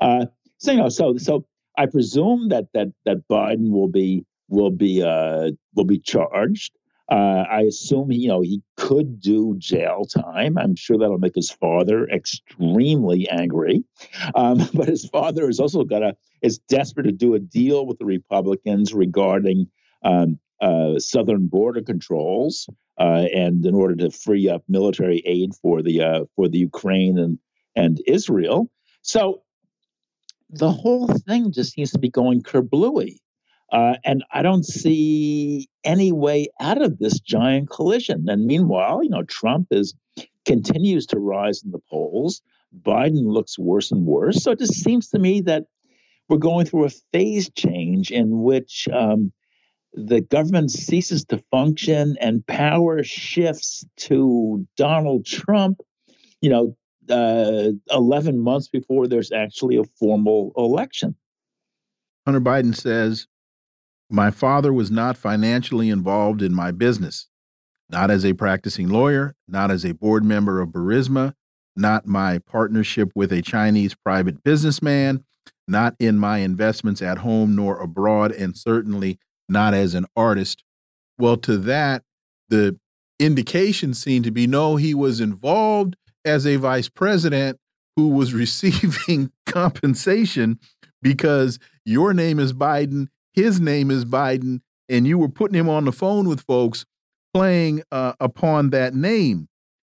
Uh, 0.00 0.26
so 0.58 0.72
you 0.72 0.78
know, 0.78 0.88
so 0.88 1.16
so 1.16 1.44
I 1.76 1.86
presume 1.86 2.48
that 2.50 2.66
that 2.74 2.92
that 3.04 3.26
Biden 3.28 3.70
will 3.70 3.88
be 3.88 4.24
will 4.48 4.70
be 4.70 5.02
uh, 5.02 5.50
will 5.74 5.84
be 5.84 5.98
charged. 5.98 6.72
Uh, 7.12 7.44
I 7.50 7.60
assume 7.60 8.10
you 8.10 8.28
know 8.28 8.40
he 8.40 8.62
could 8.78 9.20
do 9.20 9.54
jail 9.58 10.06
time. 10.06 10.56
I'm 10.56 10.74
sure 10.74 10.96
that'll 10.96 11.18
make 11.18 11.34
his 11.34 11.50
father 11.50 12.08
extremely 12.08 13.28
angry. 13.28 13.84
Um, 14.34 14.66
but 14.74 14.88
his 14.88 15.06
father 15.06 15.46
is 15.50 15.60
also 15.60 15.84
gonna 15.84 16.14
is 16.40 16.56
desperate 16.58 17.02
to 17.04 17.12
do 17.12 17.34
a 17.34 17.38
deal 17.38 17.84
with 17.84 17.98
the 17.98 18.06
Republicans 18.06 18.94
regarding 18.94 19.68
um, 20.02 20.38
uh, 20.62 20.98
southern 20.98 21.48
border 21.48 21.82
controls, 21.82 22.66
uh, 22.98 23.26
and 23.34 23.66
in 23.66 23.74
order 23.74 23.94
to 23.96 24.10
free 24.10 24.48
up 24.48 24.62
military 24.66 25.22
aid 25.26 25.54
for 25.60 25.82
the 25.82 26.00
uh, 26.00 26.24
for 26.34 26.48
the 26.48 26.58
Ukraine 26.58 27.18
and 27.18 27.38
and 27.76 28.00
Israel. 28.06 28.70
So 29.02 29.42
the 30.48 30.72
whole 30.72 31.08
thing 31.08 31.52
just 31.52 31.74
seems 31.74 31.90
to 31.90 31.98
be 31.98 32.08
going 32.08 32.42
kerblooey. 32.42 33.18
Uh, 33.72 33.94
and 34.04 34.22
I 34.30 34.42
don't 34.42 34.66
see 34.66 35.68
any 35.82 36.12
way 36.12 36.48
out 36.60 36.82
of 36.82 36.98
this 36.98 37.18
giant 37.18 37.70
collision. 37.70 38.26
And 38.28 38.44
meanwhile, 38.44 39.02
you 39.02 39.08
know, 39.08 39.22
Trump 39.22 39.68
is 39.70 39.94
continues 40.44 41.06
to 41.06 41.18
rise 41.18 41.62
in 41.62 41.70
the 41.70 41.80
polls. 41.90 42.42
Biden 42.78 43.26
looks 43.26 43.58
worse 43.58 43.90
and 43.90 44.04
worse. 44.04 44.42
So 44.42 44.50
it 44.50 44.58
just 44.58 44.74
seems 44.74 45.08
to 45.10 45.18
me 45.18 45.40
that 45.42 45.64
we're 46.28 46.38
going 46.38 46.66
through 46.66 46.84
a 46.84 46.90
phase 47.12 47.50
change 47.50 48.10
in 48.10 48.42
which 48.42 48.88
um, 48.92 49.32
the 49.94 50.20
government 50.20 50.70
ceases 50.70 51.24
to 51.26 51.38
function 51.50 52.16
and 52.20 52.46
power 52.46 53.02
shifts 53.02 53.84
to 53.98 54.66
Donald 54.76 55.24
Trump, 55.26 55.80
you 56.40 56.50
know, 56.50 56.76
uh, 57.10 57.72
11 57.90 58.38
months 58.38 58.68
before 58.68 59.06
there's 59.06 59.32
actually 59.32 59.76
a 59.76 59.84
formal 59.98 60.52
election. 60.56 61.14
Hunter 62.26 62.40
Biden 62.40 62.74
says, 62.74 63.26
My 64.12 64.30
father 64.30 64.74
was 64.74 64.90
not 64.90 65.16
financially 65.16 65.88
involved 65.88 66.42
in 66.42 66.54
my 66.54 66.70
business, 66.70 67.28
not 67.88 68.10
as 68.10 68.26
a 68.26 68.34
practicing 68.34 68.90
lawyer, 68.90 69.34
not 69.48 69.70
as 69.70 69.86
a 69.86 69.94
board 69.94 70.22
member 70.22 70.60
of 70.60 70.68
Burisma, 70.68 71.32
not 71.74 72.06
my 72.06 72.38
partnership 72.38 73.10
with 73.14 73.32
a 73.32 73.40
Chinese 73.40 73.94
private 73.94 74.44
businessman, 74.44 75.24
not 75.66 75.94
in 75.98 76.18
my 76.18 76.38
investments 76.38 77.00
at 77.00 77.18
home 77.18 77.56
nor 77.56 77.80
abroad, 77.80 78.32
and 78.32 78.54
certainly 78.54 79.18
not 79.48 79.72
as 79.72 79.94
an 79.94 80.04
artist. 80.14 80.62
Well, 81.18 81.38
to 81.38 81.56
that, 81.56 82.02
the 82.50 82.78
indication 83.18 83.94
seemed 83.94 84.26
to 84.26 84.30
be 84.30 84.46
no, 84.46 84.76
he 84.76 84.92
was 84.92 85.22
involved 85.22 85.96
as 86.22 86.46
a 86.46 86.56
vice 86.56 86.90
president 86.90 87.58
who 87.96 88.08
was 88.08 88.34
receiving 88.34 89.32
compensation 89.46 90.58
because 91.00 91.58
your 91.86 92.12
name 92.12 92.38
is 92.38 92.52
Biden, 92.52 93.08
his 93.32 93.60
name 93.60 93.90
is 93.90 94.04
Biden, 94.04 94.60
and 94.88 95.06
you 95.06 95.18
were 95.18 95.28
putting 95.28 95.58
him 95.58 95.68
on 95.68 95.84
the 95.84 95.92
phone 95.92 96.28
with 96.28 96.42
folks 96.42 96.84
playing 97.32 97.82
uh, 97.90 98.12
upon 98.20 98.70
that 98.70 98.94
name. 98.94 99.48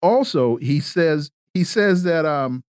Also, 0.02 0.56
he 0.56 0.80
says 0.80 1.30
he 1.54 1.64
says 1.64 2.02
that 2.02 2.26
um 2.26 2.64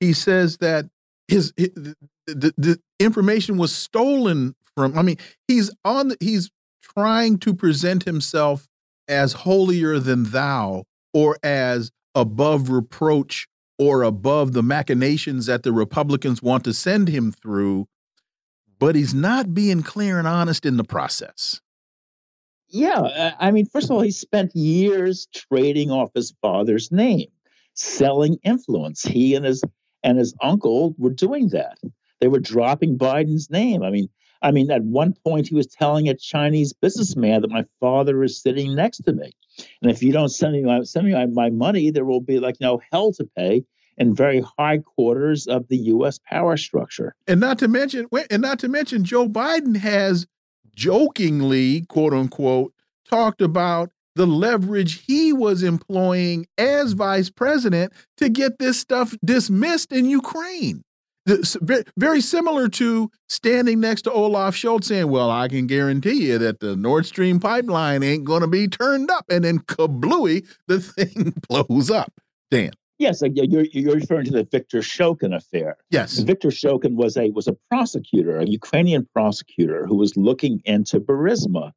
he 0.00 0.12
says 0.12 0.58
that 0.58 0.86
his, 1.28 1.52
his 1.56 1.70
the, 1.74 1.94
the, 2.26 2.54
the 2.56 2.80
information 3.00 3.56
was 3.56 3.74
stolen 3.74 4.54
from 4.76 4.96
I 4.96 5.02
mean, 5.02 5.16
he's 5.46 5.70
on 5.84 6.12
he's 6.20 6.50
trying 6.82 7.38
to 7.38 7.54
present 7.54 8.04
himself 8.04 8.68
as 9.06 9.32
holier 9.32 9.98
than 9.98 10.24
thou 10.24 10.84
or 11.14 11.38
as 11.42 11.90
above 12.14 12.70
reproach 12.70 13.48
or 13.78 14.02
above 14.02 14.52
the 14.52 14.62
machinations 14.62 15.46
that 15.46 15.62
the 15.62 15.72
Republicans 15.72 16.42
want 16.42 16.64
to 16.64 16.74
send 16.74 17.08
him 17.08 17.30
through, 17.30 17.86
but 18.78 18.94
he's 18.94 19.14
not 19.14 19.54
being 19.54 19.82
clear 19.82 20.18
and 20.18 20.28
honest 20.28 20.64
in 20.64 20.76
the 20.76 20.84
process. 20.84 21.60
Yeah, 22.70 23.34
I 23.38 23.50
mean, 23.50 23.66
first 23.66 23.86
of 23.86 23.92
all, 23.92 24.02
he 24.02 24.10
spent 24.10 24.54
years 24.54 25.26
trading 25.34 25.90
off 25.90 26.10
his 26.14 26.34
father's 26.42 26.92
name, 26.92 27.28
selling 27.72 28.38
influence. 28.44 29.02
He 29.02 29.34
and 29.34 29.44
his 29.44 29.62
and 30.02 30.18
his 30.18 30.34
uncle 30.42 30.94
were 30.98 31.10
doing 31.10 31.48
that. 31.48 31.78
They 32.20 32.28
were 32.28 32.40
dropping 32.40 32.98
Biden's 32.98 33.50
name. 33.50 33.82
I 33.82 33.90
mean, 33.90 34.08
I 34.42 34.50
mean, 34.50 34.70
at 34.70 34.82
one 34.82 35.14
point 35.24 35.48
he 35.48 35.54
was 35.54 35.66
telling 35.66 36.08
a 36.08 36.14
Chinese 36.14 36.72
businessman 36.74 37.40
that 37.40 37.50
my 37.50 37.64
father 37.80 38.22
is 38.22 38.40
sitting 38.40 38.74
next 38.74 38.98
to 38.98 39.12
me, 39.14 39.32
and 39.80 39.90
if 39.90 40.02
you 40.02 40.12
don't 40.12 40.28
send 40.28 40.52
me 40.52 40.62
my 40.62 40.82
send 40.82 41.06
me 41.06 41.14
my 41.14 41.26
my 41.26 41.48
money, 41.48 41.90
there 41.90 42.04
will 42.04 42.20
be 42.20 42.38
like 42.38 42.60
know 42.60 42.82
hell 42.92 43.12
to 43.14 43.24
pay 43.34 43.64
in 43.98 44.14
very 44.14 44.42
high 44.58 44.78
quarters 44.78 45.46
of 45.46 45.68
the 45.68 45.76
U.S. 45.76 46.18
power 46.18 46.56
structure. 46.56 47.14
And 47.26 47.40
not 47.40 47.58
to 47.58 47.68
mention, 47.68 48.06
and 48.30 48.42
not 48.42 48.58
to 48.60 48.68
mention, 48.68 49.04
Joe 49.04 49.28
Biden 49.28 49.76
has 49.76 50.26
jokingly, 50.74 51.82
quote 51.82 52.14
unquote, 52.14 52.72
talked 53.08 53.42
about 53.42 53.90
the 54.14 54.26
leverage 54.26 55.04
he 55.06 55.32
was 55.32 55.62
employing 55.62 56.46
as 56.56 56.92
vice 56.92 57.30
president 57.30 57.92
to 58.16 58.28
get 58.28 58.58
this 58.58 58.78
stuff 58.78 59.14
dismissed 59.24 59.92
in 59.92 60.06
Ukraine. 60.06 60.82
Very 61.96 62.20
similar 62.20 62.68
to 62.68 63.10
standing 63.28 63.80
next 63.80 64.02
to 64.02 64.12
Olaf 64.12 64.54
Scholz 64.54 64.84
saying, 64.84 65.10
Well, 65.10 65.30
I 65.30 65.48
can 65.48 65.66
guarantee 65.66 66.28
you 66.28 66.38
that 66.38 66.60
the 66.60 66.74
Nord 66.74 67.06
Stream 67.06 67.38
pipeline 67.38 68.02
ain't 68.02 68.24
going 68.24 68.40
to 68.40 68.46
be 68.46 68.66
turned 68.66 69.10
up. 69.10 69.26
And 69.28 69.44
then 69.44 69.58
kablooey, 69.58 70.46
the 70.66 70.80
thing 70.80 71.34
blows 71.48 71.90
up. 71.90 72.12
Dan. 72.50 72.70
Yes, 72.98 73.22
you're, 73.22 73.64
you're 73.72 73.94
referring 73.94 74.24
to 74.24 74.32
the 74.32 74.44
Viktor 74.44 74.80
Shokin 74.80 75.34
affair. 75.34 75.76
Yes, 75.90 76.18
Viktor 76.18 76.48
Shokin 76.48 76.94
was 76.94 77.16
a 77.16 77.30
was 77.30 77.46
a 77.46 77.56
prosecutor, 77.70 78.38
a 78.38 78.46
Ukrainian 78.46 79.06
prosecutor 79.12 79.86
who 79.86 79.96
was 79.96 80.16
looking 80.16 80.60
into 80.64 80.98
Burisma, 80.98 81.72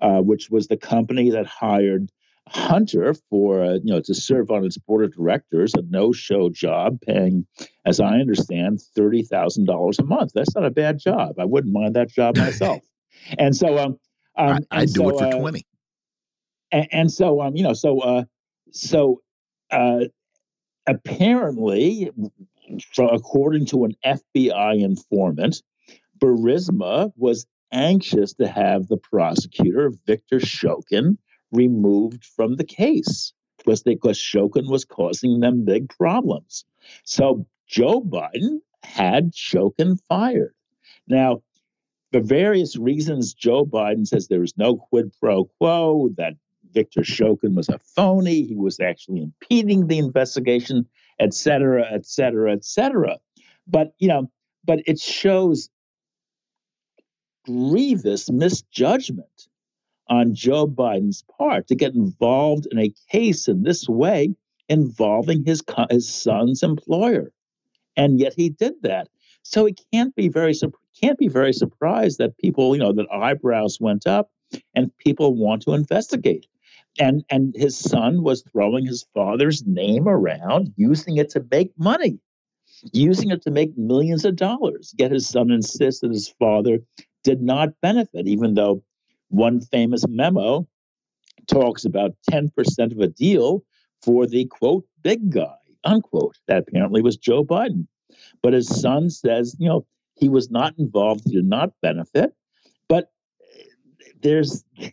uh, 0.00 0.20
which 0.20 0.50
was 0.50 0.66
the 0.66 0.76
company 0.76 1.30
that 1.30 1.46
hired 1.46 2.10
Hunter 2.48 3.14
for 3.30 3.64
uh, 3.64 3.74
you 3.74 3.92
know 3.92 4.00
to 4.00 4.14
serve 4.14 4.50
on 4.50 4.64
its 4.64 4.76
board 4.76 5.04
of 5.04 5.14
directors, 5.14 5.74
a 5.74 5.82
no-show 5.82 6.50
job, 6.50 7.00
paying, 7.00 7.46
as 7.86 8.00
I 8.00 8.18
understand, 8.18 8.80
thirty 8.96 9.22
thousand 9.22 9.66
dollars 9.66 9.98
a 10.00 10.04
month. 10.04 10.32
That's 10.34 10.54
not 10.54 10.64
a 10.64 10.70
bad 10.70 10.98
job. 10.98 11.38
I 11.38 11.44
wouldn't 11.44 11.72
mind 11.72 11.94
that 11.94 12.10
job 12.10 12.36
myself. 12.36 12.82
and 13.38 13.56
so, 13.56 13.78
um, 13.78 13.98
um 14.36 14.66
I, 14.70 14.80
would 14.80 14.90
so, 14.90 15.02
do 15.02 15.10
it 15.10 15.18
for 15.18 15.24
uh, 15.26 15.38
twenty. 15.38 15.66
And, 16.72 16.88
and, 16.90 17.12
so, 17.12 17.40
um, 17.40 17.54
you 17.54 17.62
know, 17.62 17.72
so, 17.72 18.00
uh, 18.00 18.24
so, 18.72 19.22
uh, 19.70 20.06
apparently, 20.86 22.10
according 22.98 23.66
to 23.66 23.84
an 23.84 23.94
FBI 24.04 24.80
informant, 24.80 25.62
Burisma 26.18 27.12
was 27.16 27.46
anxious 27.72 28.34
to 28.34 28.46
have 28.46 28.86
the 28.86 28.96
prosecutor, 28.96 29.92
Victor 30.06 30.38
Shokin, 30.38 31.18
removed 31.50 32.24
from 32.24 32.56
the 32.56 32.64
case 32.64 33.32
because, 33.58 33.82
because 33.82 34.18
Shokin 34.18 34.70
was 34.70 34.84
causing 34.84 35.40
them 35.40 35.64
big 35.64 35.88
problems. 35.88 36.64
So 37.04 37.46
Joe 37.66 38.00
Biden 38.00 38.60
had 38.82 39.32
Shokin 39.32 39.98
fired. 40.08 40.54
Now, 41.08 41.42
for 42.12 42.20
various 42.20 42.76
reasons, 42.76 43.34
Joe 43.34 43.64
Biden 43.64 44.06
says 44.06 44.28
there 44.28 44.40
was 44.40 44.56
no 44.56 44.76
quid 44.76 45.12
pro 45.20 45.44
quo, 45.58 46.10
that 46.16 46.34
Viktor 46.74 47.02
Shokin 47.02 47.54
was 47.54 47.68
a 47.68 47.78
phony. 47.78 48.42
He 48.42 48.56
was 48.56 48.80
actually 48.80 49.22
impeding 49.22 49.86
the 49.86 49.98
investigation, 49.98 50.86
et 51.18 51.32
cetera, 51.32 51.86
et 51.90 52.04
cetera, 52.04 52.52
et 52.52 52.64
cetera. 52.64 53.18
But, 53.66 53.94
you 53.98 54.08
know, 54.08 54.30
but 54.64 54.80
it 54.86 54.98
shows 55.00 55.70
grievous 57.46 58.30
misjudgment 58.30 59.48
on 60.08 60.34
Joe 60.34 60.66
Biden's 60.66 61.24
part 61.38 61.68
to 61.68 61.74
get 61.74 61.94
involved 61.94 62.66
in 62.70 62.78
a 62.78 62.92
case 63.10 63.48
in 63.48 63.62
this 63.62 63.88
way 63.88 64.34
involving 64.68 65.44
his, 65.44 65.62
his 65.90 66.08
son's 66.08 66.62
employer. 66.62 67.32
And 67.96 68.18
yet 68.18 68.34
he 68.34 68.50
did 68.50 68.74
that. 68.82 69.08
So 69.42 69.66
he 69.66 69.76
can't 69.92 70.14
be 70.14 70.28
very 70.28 70.54
can't 71.00 71.18
be 71.18 71.28
very 71.28 71.52
surprised 71.52 72.18
that 72.18 72.38
people, 72.38 72.74
you 72.74 72.80
know, 72.80 72.92
that 72.92 73.06
eyebrows 73.12 73.78
went 73.80 74.06
up 74.06 74.30
and 74.74 74.96
people 74.96 75.34
want 75.34 75.62
to 75.62 75.74
investigate 75.74 76.46
and 76.98 77.24
and 77.30 77.54
his 77.56 77.76
son 77.76 78.22
was 78.22 78.42
throwing 78.52 78.86
his 78.86 79.06
father's 79.14 79.66
name 79.66 80.08
around 80.08 80.72
using 80.76 81.16
it 81.16 81.30
to 81.30 81.44
make 81.50 81.72
money 81.78 82.18
using 82.92 83.30
it 83.30 83.42
to 83.42 83.50
make 83.50 83.76
millions 83.76 84.24
of 84.24 84.36
dollars. 84.36 84.94
Yet 84.98 85.12
his 85.12 85.28
son 85.28 85.50
insists 85.50 86.00
that 86.00 86.10
his 86.10 86.28
father 86.28 86.80
did 87.22 87.40
not 87.40 87.80
benefit 87.80 88.26
even 88.26 88.54
though 88.54 88.82
one 89.28 89.60
famous 89.60 90.06
memo 90.06 90.66
talks 91.46 91.84
about 91.84 92.14
10% 92.30 92.50
of 92.92 92.98
a 93.00 93.06
deal 93.08 93.64
for 94.02 94.26
the 94.26 94.44
quote 94.46 94.86
big 95.02 95.30
guy 95.30 95.56
unquote. 95.84 96.36
That 96.46 96.64
apparently 96.68 97.02
was 97.02 97.16
joe 97.16 97.44
biden. 97.44 97.86
But 98.42 98.52
his 98.52 98.68
son 98.68 99.10
says 99.10 99.56
you 99.58 99.68
know 99.68 99.86
he 100.16 100.28
was 100.28 100.50
not 100.50 100.78
involved 100.78 101.22
he 101.24 101.32
did 101.32 101.46
not 101.46 101.72
benefit. 101.80 102.34
But 102.88 103.10
eh, 103.40 103.64
there's 104.20 104.64
eh, 104.78 104.90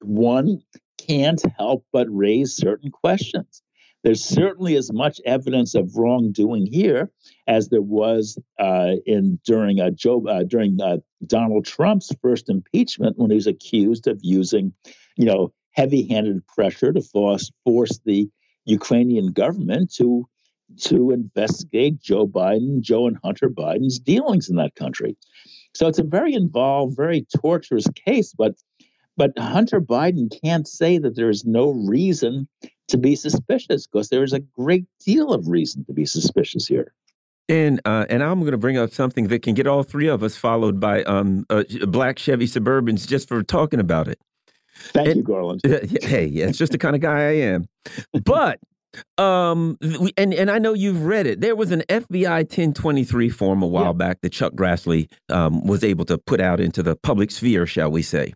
one 0.00 0.62
can't 1.06 1.42
help 1.58 1.84
but 1.92 2.06
raise 2.10 2.56
certain 2.56 2.90
questions. 2.90 3.62
There's 4.02 4.22
certainly 4.22 4.76
as 4.76 4.92
much 4.92 5.18
evidence 5.24 5.74
of 5.74 5.96
wrongdoing 5.96 6.66
here 6.66 7.10
as 7.46 7.70
there 7.70 7.80
was 7.80 8.38
uh, 8.58 8.92
in 9.06 9.40
during 9.46 9.80
uh, 9.80 9.90
Joe 9.90 10.26
uh, 10.28 10.42
during 10.42 10.78
uh, 10.80 10.98
Donald 11.26 11.64
Trump's 11.64 12.12
first 12.20 12.50
impeachment 12.50 13.16
when 13.16 13.30
he 13.30 13.36
was 13.36 13.46
accused 13.46 14.06
of 14.06 14.20
using, 14.22 14.74
you 15.16 15.24
know, 15.24 15.52
heavy-handed 15.72 16.46
pressure 16.46 16.92
to 16.92 17.00
force 17.00 17.50
force 17.64 17.98
the 18.04 18.28
Ukrainian 18.66 19.32
government 19.32 19.94
to 19.94 20.28
to 20.82 21.10
investigate 21.10 22.00
Joe 22.00 22.26
Biden, 22.26 22.80
Joe 22.82 23.06
and 23.06 23.18
Hunter 23.24 23.48
Biden's 23.48 23.98
dealings 23.98 24.50
in 24.50 24.56
that 24.56 24.74
country. 24.74 25.16
So 25.74 25.88
it's 25.88 25.98
a 25.98 26.04
very 26.04 26.34
involved, 26.34 26.96
very 26.96 27.26
torturous 27.36 27.86
case, 28.06 28.34
but 28.36 28.54
but 29.16 29.38
Hunter 29.38 29.80
Biden 29.80 30.32
can't 30.42 30.66
say 30.66 30.98
that 30.98 31.16
there 31.16 31.30
is 31.30 31.44
no 31.44 31.70
reason 31.70 32.48
to 32.88 32.98
be 32.98 33.16
suspicious 33.16 33.86
because 33.86 34.08
there 34.08 34.22
is 34.22 34.32
a 34.32 34.40
great 34.40 34.86
deal 35.04 35.32
of 35.32 35.48
reason 35.48 35.84
to 35.86 35.92
be 35.92 36.04
suspicious 36.04 36.66
here. 36.66 36.92
And 37.48 37.80
uh, 37.84 38.06
and 38.08 38.22
I'm 38.22 38.40
going 38.40 38.52
to 38.52 38.58
bring 38.58 38.78
up 38.78 38.92
something 38.92 39.28
that 39.28 39.42
can 39.42 39.54
get 39.54 39.66
all 39.66 39.82
three 39.82 40.08
of 40.08 40.22
us 40.22 40.34
followed 40.34 40.80
by 40.80 41.02
um, 41.04 41.44
uh, 41.50 41.64
black 41.86 42.18
Chevy 42.18 42.46
Suburbans 42.46 43.06
just 43.06 43.28
for 43.28 43.42
talking 43.42 43.80
about 43.80 44.08
it. 44.08 44.18
Thank 44.76 45.08
and, 45.08 45.16
you, 45.16 45.22
Garland. 45.22 45.60
hey, 46.02 46.26
yeah, 46.26 46.46
it's 46.46 46.58
just 46.58 46.72
the 46.72 46.78
kind 46.78 46.96
of 46.96 47.02
guy 47.02 47.18
I 47.18 47.32
am. 47.32 47.66
But 48.24 48.60
um, 49.18 49.78
and 50.16 50.34
and 50.34 50.50
I 50.50 50.58
know 50.58 50.74
you've 50.74 51.04
read 51.04 51.26
it. 51.26 51.40
There 51.40 51.56
was 51.56 51.70
an 51.70 51.82
FBI 51.88 52.42
1023 52.42 53.28
form 53.28 53.62
a 53.62 53.66
while 53.66 53.86
yeah. 53.86 53.92
back 53.92 54.20
that 54.22 54.30
Chuck 54.30 54.52
Grassley 54.54 55.08
um, 55.28 55.66
was 55.66 55.84
able 55.84 56.04
to 56.06 56.18
put 56.18 56.40
out 56.40 56.60
into 56.60 56.82
the 56.82 56.96
public 56.96 57.30
sphere, 57.30 57.66
shall 57.66 57.90
we 57.90 58.02
say? 58.02 58.32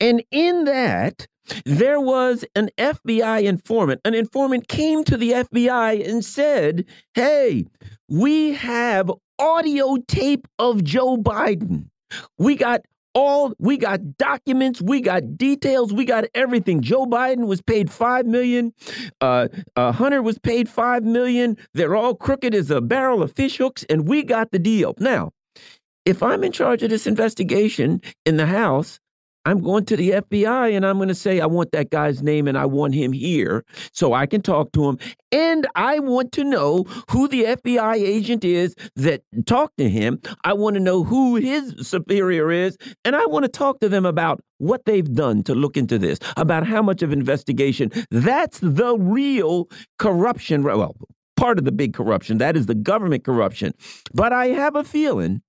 And 0.00 0.22
in 0.30 0.64
that, 0.64 1.26
there 1.64 2.00
was 2.00 2.44
an 2.54 2.70
FBI 2.78 3.42
informant. 3.42 4.00
An 4.04 4.14
informant 4.14 4.68
came 4.68 5.04
to 5.04 5.16
the 5.16 5.32
FBI 5.32 6.08
and 6.08 6.24
said, 6.24 6.84
"Hey, 7.14 7.66
we 8.08 8.52
have 8.54 9.10
audio 9.38 9.96
tape 10.08 10.46
of 10.58 10.84
Joe 10.84 11.16
Biden." 11.16 11.86
We 12.38 12.56
got 12.56 12.82
all 13.14 13.54
we 13.58 13.76
got 13.76 14.16
documents 14.16 14.80
we 14.80 15.00
got 15.00 15.36
details 15.36 15.92
we 15.92 16.04
got 16.04 16.24
everything. 16.34 16.80
Joe 16.80 17.06
biden 17.06 17.46
was 17.46 17.60
paid 17.60 17.90
five 17.90 18.26
million 18.26 18.72
uh, 19.20 19.48
uh, 19.76 19.92
hunter 19.92 20.22
was 20.22 20.38
paid 20.38 20.68
five 20.68 21.04
million. 21.04 21.56
They're 21.74 21.96
all 21.96 22.14
crooked 22.14 22.54
as 22.54 22.70
a 22.70 22.80
barrel 22.80 23.22
of 23.22 23.32
fish 23.32 23.58
hooks 23.58 23.84
and 23.88 24.08
we 24.08 24.22
got 24.22 24.50
the 24.50 24.58
deal. 24.58 24.94
Now 24.98 25.30
if 26.04 26.22
i'm 26.22 26.42
in 26.42 26.52
charge 26.52 26.82
of 26.82 26.90
this 26.90 27.06
investigation 27.06 28.00
in 28.26 28.36
the 28.36 28.46
house 28.46 28.98
I'm 29.44 29.60
going 29.60 29.84
to 29.86 29.96
the 29.96 30.10
FBI 30.10 30.76
and 30.76 30.86
I'm 30.86 30.96
going 30.96 31.08
to 31.08 31.14
say, 31.14 31.40
I 31.40 31.46
want 31.46 31.72
that 31.72 31.90
guy's 31.90 32.22
name 32.22 32.46
and 32.46 32.56
I 32.56 32.66
want 32.66 32.94
him 32.94 33.12
here 33.12 33.64
so 33.92 34.12
I 34.12 34.26
can 34.26 34.42
talk 34.42 34.72
to 34.72 34.88
him. 34.88 34.98
And 35.32 35.66
I 35.74 35.98
want 35.98 36.32
to 36.32 36.44
know 36.44 36.84
who 37.10 37.26
the 37.28 37.44
FBI 37.44 37.94
agent 37.94 38.44
is 38.44 38.76
that 38.96 39.22
talked 39.46 39.78
to 39.78 39.88
him. 39.88 40.20
I 40.44 40.52
want 40.52 40.74
to 40.74 40.80
know 40.80 41.02
who 41.02 41.36
his 41.36 41.74
superior 41.80 42.52
is. 42.52 42.76
And 43.04 43.16
I 43.16 43.26
want 43.26 43.44
to 43.44 43.48
talk 43.48 43.80
to 43.80 43.88
them 43.88 44.06
about 44.06 44.40
what 44.58 44.84
they've 44.84 45.12
done 45.12 45.42
to 45.44 45.54
look 45.54 45.76
into 45.76 45.98
this, 45.98 46.18
about 46.36 46.66
how 46.66 46.82
much 46.82 47.02
of 47.02 47.12
investigation. 47.12 47.90
That's 48.10 48.60
the 48.60 48.96
real 48.96 49.68
corruption. 49.98 50.62
Well, 50.62 50.94
part 51.36 51.58
of 51.58 51.64
the 51.64 51.72
big 51.72 51.94
corruption. 51.94 52.38
That 52.38 52.56
is 52.56 52.66
the 52.66 52.74
government 52.74 53.24
corruption. 53.24 53.74
But 54.14 54.32
I 54.32 54.48
have 54.48 54.76
a 54.76 54.84
feeling 54.84 55.42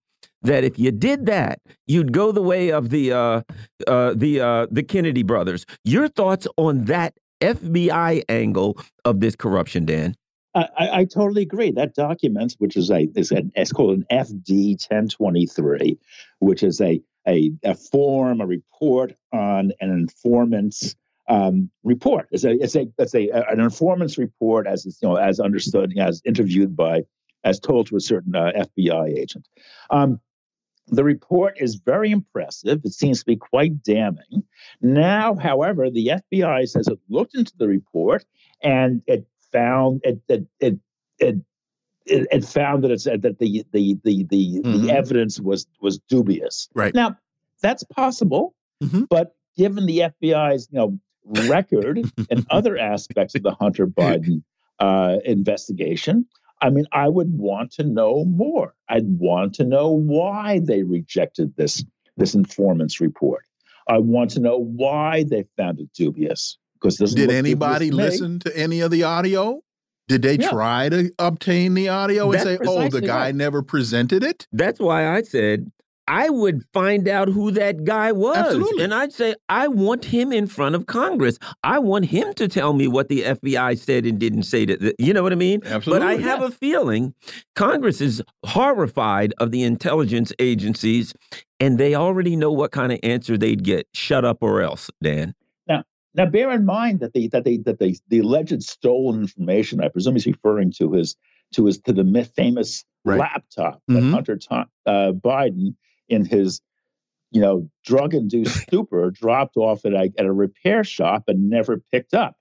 that 0.43 0.63
if 0.63 0.77
you 0.77 0.91
did 0.91 1.25
that, 1.25 1.59
you'd 1.87 2.11
go 2.11 2.31
the 2.31 2.41
way 2.41 2.69
of 2.69 2.89
the 2.89 3.11
uh, 3.11 3.41
uh, 3.87 4.13
the 4.15 4.39
uh, 4.39 4.67
the 4.71 4.83
Kennedy 4.83 5.23
brothers. 5.23 5.65
Your 5.83 6.07
thoughts 6.07 6.47
on 6.57 6.85
that 6.85 7.13
FBI 7.41 8.23
angle 8.29 8.77
of 9.05 9.19
this 9.19 9.35
corruption, 9.35 9.85
Dan? 9.85 10.15
I, 10.55 10.67
I, 10.77 11.05
totally 11.05 11.41
agree. 11.41 11.71
That 11.71 11.95
document, 11.95 12.55
which 12.59 12.77
is 12.77 12.91
a 12.91 13.09
is 13.15 13.31
an 13.31 13.51
it's 13.55 13.71
called 13.71 13.97
an 13.97 14.05
FD 14.11 14.73
1023, 14.87 15.97
which 16.39 16.61
is 16.61 16.79
a 16.79 17.01
a, 17.27 17.51
a 17.63 17.73
form, 17.73 18.41
a 18.41 18.45
report 18.45 19.13
on 19.31 19.71
an 19.79 19.89
informant's 19.89 20.95
um, 21.27 21.71
report. 21.83 22.27
It's 22.31 22.43
a 22.43 22.51
it's 22.51 22.75
a 22.75 22.87
it's 22.97 23.15
a 23.15 23.29
an 23.29 23.59
informant's 23.59 24.17
report 24.17 24.67
as 24.67 24.85
you 24.85 25.07
know 25.07 25.15
as 25.15 25.39
understood 25.39 25.97
as 25.97 26.21
interviewed 26.25 26.75
by 26.75 27.03
as 27.43 27.59
told 27.59 27.87
to 27.87 27.95
a 27.95 28.01
certain 28.01 28.35
uh, 28.35 28.51
FBI 28.77 29.17
agent. 29.17 29.47
Um, 29.89 30.19
the 30.87 31.03
report 31.03 31.55
is 31.57 31.75
very 31.75 32.11
impressive. 32.11 32.81
It 32.83 32.93
seems 32.93 33.19
to 33.19 33.25
be 33.25 33.35
quite 33.35 33.83
damning. 33.83 34.43
Now, 34.81 35.35
however, 35.35 35.89
the 35.89 36.11
FBI 36.33 36.67
says 36.67 36.87
it 36.87 36.99
looked 37.09 37.35
into 37.35 37.53
the 37.57 37.67
report 37.67 38.25
and 38.61 39.01
it 39.07 39.25
found 39.51 40.01
it 40.03 40.21
it 40.27 40.47
it, 40.59 40.79
it 41.19 41.35
it, 42.05 42.27
it, 42.31 42.45
found 42.45 42.83
that 42.83 42.91
it 42.91 42.99
said 42.99 43.21
that 43.21 43.39
the 43.39 43.63
the 43.71 43.97
the 44.03 44.25
the, 44.25 44.61
mm-hmm. 44.61 44.85
the 44.85 44.91
evidence 44.91 45.39
was 45.39 45.67
was 45.81 45.99
dubious. 45.99 46.67
Right 46.73 46.93
now, 46.93 47.17
that's 47.61 47.83
possible, 47.83 48.53
mm-hmm. 48.83 49.03
but 49.09 49.35
given 49.55 49.85
the 49.85 49.99
FBI's 50.21 50.67
you 50.69 50.79
know 50.79 50.99
record 51.47 51.99
and 52.29 52.45
other 52.49 52.77
aspects 52.77 53.35
of 53.35 53.43
the 53.43 53.53
Hunter 53.53 53.87
Biden 53.87 54.43
uh, 54.79 55.17
investigation, 55.23 56.25
I 56.63 56.69
mean, 56.69 56.85
I 56.93 57.09
would 57.09 57.37
want 57.37 57.73
to 57.73 57.83
know 57.83 58.23
more. 58.23 58.73
I'd 58.87 59.19
want 59.19 59.55
to 59.55 59.65
know 59.65 59.89
why 59.89 60.61
they 60.63 60.83
rejected 60.83 61.57
this 61.57 61.83
this 62.15 62.35
informant's 62.35 63.01
report. 63.01 63.43
I 63.85 63.97
want 63.97 64.31
to 64.31 64.39
know 64.39 64.59
why 64.59 65.25
they 65.27 65.45
found 65.57 65.81
it 65.81 65.89
dubious. 65.93 66.57
Because 66.75 66.97
this 66.97 67.13
did 67.13 67.31
anybody 67.31 67.91
listen 67.91 68.39
to 68.39 68.57
any 68.57 68.79
of 68.79 68.91
the 68.91 69.03
audio? 69.03 69.61
Did 70.07 70.21
they 70.21 70.37
yeah. 70.37 70.49
try 70.49 70.87
to 70.87 71.11
obtain 71.19 71.73
the 71.73 71.89
audio 71.89 72.25
and 72.25 72.33
That's 72.33 72.43
say, 72.43 72.57
"Oh, 72.65 72.87
the 72.87 73.01
guy 73.01 73.25
right. 73.25 73.35
never 73.35 73.61
presented 73.61 74.23
it"? 74.23 74.47
That's 74.53 74.79
why 74.79 75.07
I 75.13 75.21
said 75.21 75.69
I 76.07 76.29
would 76.29 76.63
find 76.73 77.07
out 77.07 77.29
who 77.29 77.51
that 77.51 77.85
guy 77.85 78.11
was. 78.11 78.35
Absolutely. 78.35 78.83
And 78.83 78.93
I'd 78.93 79.13
say, 79.13 79.35
I 79.47 79.67
want 79.67 80.05
him 80.05 80.33
in 80.33 80.47
front 80.47 80.75
of 80.75 80.85
Congress. 80.85 81.39
I 81.63 81.79
want 81.79 82.05
him 82.05 82.33
to 82.35 82.47
tell 82.47 82.73
me 82.73 82.87
what 82.87 83.07
the 83.07 83.21
FBI 83.21 83.77
said 83.77 84.05
and 84.05 84.19
didn't 84.19 84.43
say. 84.43 84.65
To, 84.65 84.93
you 84.99 85.13
know 85.13 85.23
what 85.23 85.31
I 85.31 85.35
mean? 85.35 85.61
Absolutely. 85.63 85.99
But 85.99 86.01
I 86.07 86.15
have 86.17 86.41
a 86.41 86.51
feeling 86.51 87.13
Congress 87.55 88.01
is 88.01 88.21
horrified 88.45 89.33
of 89.37 89.51
the 89.51 89.63
intelligence 89.63 90.33
agencies, 90.39 91.13
and 91.59 91.77
they 91.77 91.95
already 91.95 92.35
know 92.35 92.51
what 92.51 92.71
kind 92.71 92.91
of 92.91 92.99
answer 93.01 93.37
they'd 93.37 93.63
get. 93.63 93.87
Shut 93.93 94.25
up 94.25 94.39
or 94.41 94.61
else, 94.61 94.89
Dan. 95.01 95.33
Now, 95.67 95.83
now 96.15 96.25
bear 96.25 96.51
in 96.51 96.65
mind 96.65 96.99
that 96.99 97.13
the 97.13 97.29
that 97.29 97.45
they 97.45 97.57
that 97.57 97.79
they 97.79 97.95
the 98.09 98.19
alleged 98.19 98.61
stolen 98.63 99.21
information, 99.21 99.81
I 99.81 99.87
presume 99.87 100.15
he's 100.15 100.27
referring 100.27 100.73
to 100.73 100.91
his 100.91 101.15
to 101.53 101.65
his 101.65 101.79
to 101.79 101.93
the 101.93 102.29
famous 102.35 102.83
right. 103.05 103.19
laptop 103.19 103.81
that 103.87 103.93
mm 103.93 104.01
-hmm. 104.01 104.13
Hunter 104.13 104.37
uh, 104.85 105.11
Biden 105.13 105.75
in 106.09 106.25
his 106.25 106.61
you 107.31 107.41
know 107.41 107.69
drug 107.83 108.13
induced 108.13 108.55
stupor 108.61 109.11
dropped 109.11 109.57
off 109.57 109.85
at 109.85 109.93
a, 109.93 110.11
at 110.17 110.25
a 110.25 110.31
repair 110.31 110.83
shop 110.83 111.23
and 111.27 111.49
never 111.49 111.81
picked 111.91 112.13
up. 112.13 112.35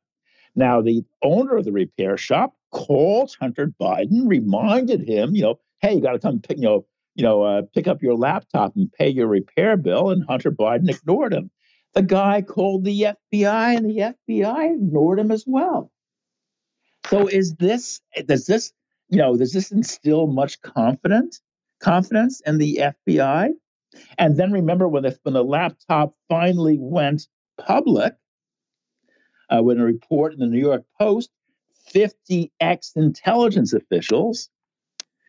Now 0.55 0.83
the 0.83 1.05
owner 1.22 1.57
of 1.57 1.64
the 1.64 1.72
repair 1.72 2.16
shop 2.16 2.55
called 2.70 3.35
hunter 3.38 3.72
biden 3.81 4.27
reminded 4.27 5.07
him 5.07 5.35
you 5.35 5.42
know 5.42 5.61
hey 5.81 5.94
you 5.94 6.01
got 6.01 6.12
to 6.12 6.18
come 6.18 6.40
pick 6.40 6.57
you 6.57 6.64
know 6.64 6.87
you 7.14 7.22
know 7.22 7.42
uh, 7.42 7.62
pick 7.75 7.87
up 7.87 8.03
your 8.03 8.16
laptop 8.16 8.75
and 8.77 8.90
pay 8.92 9.09
your 9.09 9.27
repair 9.27 9.77
bill 9.77 10.11
and 10.11 10.25
hunter 10.25 10.51
biden 10.51 10.88
ignored 10.88 11.33
him. 11.33 11.51
The 11.94 12.03
guy 12.03 12.40
called 12.42 12.85
the 12.85 13.14
fbi 13.33 13.77
and 13.77 13.87
the 13.90 14.14
fbi 14.29 14.75
ignored 14.75 15.18
him 15.18 15.31
as 15.31 15.44
well. 15.46 15.90
So 17.07 17.27
is 17.27 17.55
this 17.55 18.01
does 18.27 18.46
this 18.46 18.72
you 19.09 19.18
know 19.18 19.37
does 19.37 19.53
this 19.53 19.70
instill 19.70 20.27
much 20.27 20.61
confidence 20.62 21.40
confidence 21.83 22.40
in 22.47 22.59
the 22.59 22.81
FBI. 23.07 23.51
And 24.18 24.37
then 24.37 24.53
remember 24.53 24.88
when 24.88 25.03
the, 25.03 25.18
when 25.23 25.35
the 25.35 25.45
laptop 25.45 26.14
finally 26.29 26.79
went 26.79 27.27
public, 27.59 28.14
uh, 29.51 29.62
when 29.62 29.79
a 29.79 29.85
report 29.85 30.33
in 30.33 30.38
the 30.38 30.47
New 30.47 30.61
York 30.61 30.85
Post, 30.99 31.31
50 31.88 32.51
ex 32.61 32.92
intelligence 32.97 33.73
officials 33.73 34.49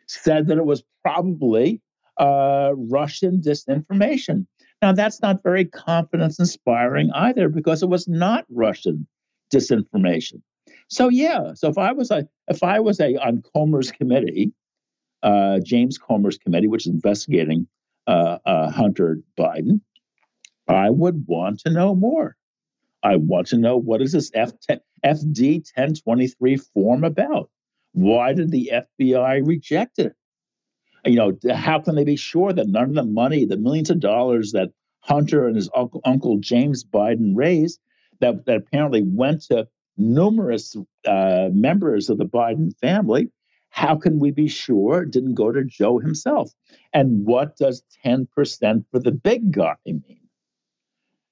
said 0.08 0.48
that 0.48 0.58
it 0.58 0.66
was 0.66 0.84
probably 1.04 1.82
uh, 2.18 2.72
Russian 2.76 3.42
disinformation. 3.42 4.46
Now, 4.82 4.94
that's 4.94 5.22
not 5.22 5.44
very 5.44 5.66
confidence 5.66 6.40
inspiring 6.40 7.10
either 7.14 7.50
because 7.50 7.84
it 7.84 7.90
was 7.90 8.08
not 8.08 8.46
Russian 8.50 9.08
disinformation. 9.54 10.42
So 10.90 11.10
yeah, 11.10 11.54
so 11.56 11.70
if 11.70 11.78
I 11.78 11.92
was 11.92 12.12
a 12.12 12.28
if 12.48 12.64
I 12.64 12.80
was 12.80 13.00
a 13.00 13.16
on 13.16 13.42
Comer's 13.54 13.92
committee 13.92 14.54
uh, 15.24 15.60
James 15.60 15.98
Comer's 15.98 16.38
committee, 16.38 16.68
which 16.68 16.86
is 16.86 16.94
investigating 16.94 17.68
uh, 18.06 18.38
uh, 18.46 18.70
Hunter 18.70 19.20
Biden, 19.38 19.82
I 20.68 20.90
would 20.90 21.26
want 21.28 21.62
to 21.62 21.72
know 21.72 21.96
more. 21.96 22.36
I 23.02 23.18
want 23.18 23.48
to 23.48 23.58
know 23.58 23.78
what 23.78 24.02
is 24.02 24.12
this 24.12 24.32
F10, 24.32 24.80
FD 25.04 25.56
1023 25.76 26.58
form 26.58 27.04
about? 27.04 27.50
Why 27.94 28.34
did 28.34 28.52
the 28.52 28.72
FBI 28.74 29.46
reject 29.46 30.00
it? 30.00 30.14
You 31.06 31.16
know, 31.16 31.38
how 31.54 31.80
can 31.80 31.96
they 31.96 32.06
be 32.06 32.16
sure 32.16 32.54
that 32.54 32.68
none 32.68 32.90
of 32.90 32.96
the 32.96 33.04
money, 33.04 33.46
the 33.46 33.58
millions 33.58 33.90
of 33.90 34.00
dollars 34.00 34.54
that 34.54 34.72
Hunter 35.02 35.48
and 35.48 35.56
his 35.56 35.70
uncle, 35.76 36.00
uncle 36.06 36.38
James 36.38 36.86
Biden 36.86 37.34
raised, 37.36 37.80
that, 38.22 38.46
that 38.46 38.56
apparently 38.56 39.04
went 39.04 39.42
to 39.44 39.68
numerous 39.98 40.78
uh, 41.06 41.50
members 41.52 42.10
of 42.10 42.18
the 42.18 42.26
Biden 42.26 42.76
family, 42.80 43.30
how 43.74 43.96
can 43.96 44.20
we 44.20 44.30
be 44.30 44.48
sure 44.48 45.02
it 45.02 45.10
didn't 45.10 45.34
go 45.34 45.52
to 45.52 45.64
Joe 45.64 45.98
himself? 45.98 46.52
And 46.94 47.26
what 47.26 47.58
does 47.58 47.82
10% 48.06 48.28
for 48.92 49.00
the 49.00 49.12
big 49.12 49.52
guy 49.52 49.74
mean? 49.84 50.20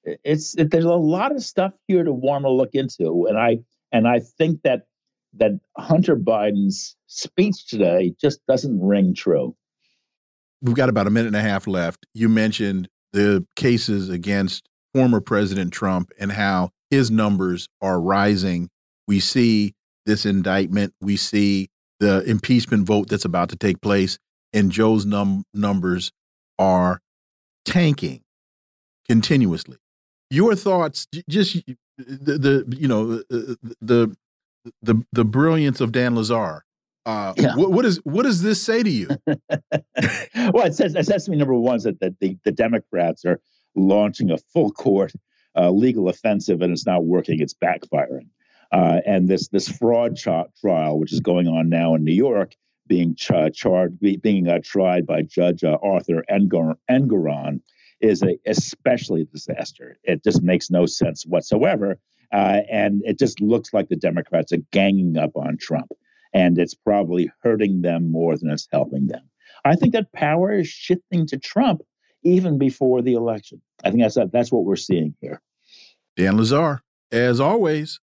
It's 0.03 0.55
it, 0.55 0.71
there's 0.71 0.85
a 0.85 0.95
lot 0.95 1.31
of 1.31 1.43
stuff 1.43 1.73
here 1.87 2.03
to 2.03 2.11
want 2.11 2.45
to 2.45 2.49
look 2.49 2.71
into, 2.73 3.27
and 3.27 3.37
I 3.37 3.59
and 3.91 4.07
I 4.07 4.21
think 4.21 4.63
that 4.63 4.87
that 5.35 5.51
Hunter 5.77 6.15
Biden's 6.15 6.95
speech 7.05 7.67
today 7.67 8.15
just 8.19 8.39
doesn't 8.47 8.81
ring 8.81 9.13
true. 9.13 9.55
We've 10.63 10.73
got 10.73 10.89
about 10.89 11.05
a 11.05 11.11
minute 11.11 11.27
and 11.27 11.35
a 11.35 11.41
half 11.41 11.67
left. 11.67 12.07
You 12.15 12.27
mentioned 12.27 12.89
the 13.13 13.45
cases 13.55 14.09
against 14.09 14.67
former 14.95 15.21
President 15.21 15.71
Trump 15.71 16.09
and 16.19 16.31
how 16.31 16.71
his 16.89 17.11
numbers 17.11 17.69
are 17.83 18.01
rising. 18.01 18.71
We 19.07 19.19
see 19.19 19.75
this 20.07 20.25
indictment. 20.25 20.95
We 20.99 21.17
see 21.17 21.69
the 22.01 22.23
impeachment 22.23 22.85
vote 22.85 23.07
that's 23.07 23.25
about 23.25 23.49
to 23.49 23.55
take 23.55 23.79
place, 23.79 24.17
and 24.51 24.71
Joe's 24.71 25.05
num 25.05 25.45
numbers 25.53 26.11
are 26.57 26.99
tanking 27.63 28.21
continuously. 29.07 29.77
Your 30.31 30.55
thoughts, 30.55 31.07
just 31.29 31.61
the, 31.97 32.65
the 32.67 32.75
you 32.75 32.87
know 32.87 33.21
the 33.81 34.15
the 34.81 35.05
the 35.13 35.23
brilliance 35.23 35.79
of 35.79 35.91
Dan 35.91 36.15
Lazare. 36.15 36.61
Uh, 37.05 37.33
yeah. 37.37 37.55
what, 37.55 37.71
what 37.71 37.85
is 37.85 37.97
what 38.03 38.23
does 38.23 38.41
this 38.41 38.61
say 38.61 38.81
to 38.81 38.89
you? 38.89 39.07
well, 39.27 40.65
it 40.65 40.73
says 40.73 40.95
it 40.95 41.05
says 41.05 41.25
to 41.25 41.31
me 41.31 41.37
number 41.37 41.53
one 41.53 41.75
is 41.75 41.83
that 41.83 41.99
the, 41.99 42.15
the, 42.19 42.37
the 42.45 42.51
Democrats 42.51 43.25
are 43.25 43.39
launching 43.75 44.31
a 44.31 44.37
full 44.37 44.71
court 44.71 45.13
uh, 45.55 45.69
legal 45.69 46.09
offensive 46.09 46.61
and 46.61 46.73
it's 46.73 46.85
not 46.85 47.05
working; 47.05 47.39
it's 47.39 47.53
backfiring. 47.53 48.27
Uh, 48.71 49.01
and 49.05 49.27
this 49.27 49.49
this 49.49 49.67
fraud 49.67 50.17
trial, 50.17 50.99
which 50.99 51.11
is 51.11 51.19
going 51.19 51.47
on 51.47 51.69
now 51.69 51.95
in 51.95 52.03
New 52.03 52.13
York, 52.13 52.55
being 52.87 53.15
ch 53.15 53.31
charged, 53.53 53.99
being 54.21 54.47
uh, 54.47 54.59
tried 54.63 55.05
by 55.05 55.21
Judge 55.21 55.63
uh, 55.63 55.77
Arthur 55.83 56.23
Engoron 56.29 57.61
is 57.99 58.23
a 58.23 58.37
especially 58.45 59.21
a 59.21 59.25
disaster. 59.25 59.97
It 60.03 60.23
just 60.23 60.41
makes 60.41 60.69
no 60.69 60.85
sense 60.85 61.25
whatsoever, 61.25 61.99
uh, 62.33 62.61
and 62.71 63.01
it 63.05 63.19
just 63.19 63.41
looks 63.41 63.73
like 63.73 63.89
the 63.89 63.95
Democrats 63.95 64.51
are 64.53 64.63
ganging 64.71 65.17
up 65.17 65.35
on 65.35 65.57
Trump, 65.57 65.91
and 66.33 66.57
it's 66.57 66.73
probably 66.73 67.29
hurting 67.43 67.81
them 67.81 68.11
more 68.11 68.37
than 68.37 68.49
it's 68.49 68.67
helping 68.71 69.07
them. 69.07 69.29
I 69.65 69.75
think 69.75 69.93
that 69.93 70.11
power 70.13 70.51
is 70.53 70.67
shifting 70.67 71.27
to 71.27 71.37
Trump 71.37 71.81
even 72.23 72.57
before 72.57 73.01
the 73.01 73.13
election. 73.13 73.61
I 73.83 73.91
think 73.91 74.01
that's 74.01 74.17
that's 74.31 74.51
what 74.51 74.65
we're 74.65 74.75
seeing 74.75 75.15
here. 75.21 75.41
Dan 76.15 76.37
Lazare, 76.37 76.79
as 77.11 77.39
always, 77.39 77.99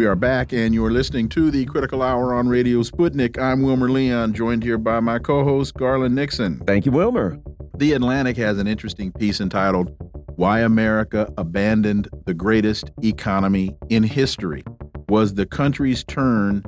We 0.00 0.06
are 0.06 0.16
back, 0.16 0.54
and 0.54 0.74
you're 0.74 0.90
listening 0.90 1.28
to 1.28 1.50
the 1.50 1.66
Critical 1.66 2.00
Hour 2.00 2.32
on 2.32 2.48
Radio 2.48 2.78
Sputnik. 2.78 3.38
I'm 3.38 3.60
Wilmer 3.60 3.90
Leon, 3.90 4.32
joined 4.32 4.62
here 4.62 4.78
by 4.78 4.98
my 4.98 5.18
co 5.18 5.44
host, 5.44 5.74
Garland 5.74 6.14
Nixon. 6.14 6.58
Thank 6.60 6.86
you, 6.86 6.92
Wilmer. 6.92 7.38
The 7.76 7.92
Atlantic 7.92 8.38
has 8.38 8.56
an 8.56 8.66
interesting 8.66 9.12
piece 9.12 9.42
entitled 9.42 9.94
Why 10.36 10.60
America 10.60 11.30
Abandoned 11.36 12.08
the 12.24 12.32
Greatest 12.32 12.90
Economy 13.02 13.76
in 13.90 14.02
History. 14.02 14.64
Was 15.10 15.34
the 15.34 15.44
country's 15.44 16.02
turn 16.02 16.62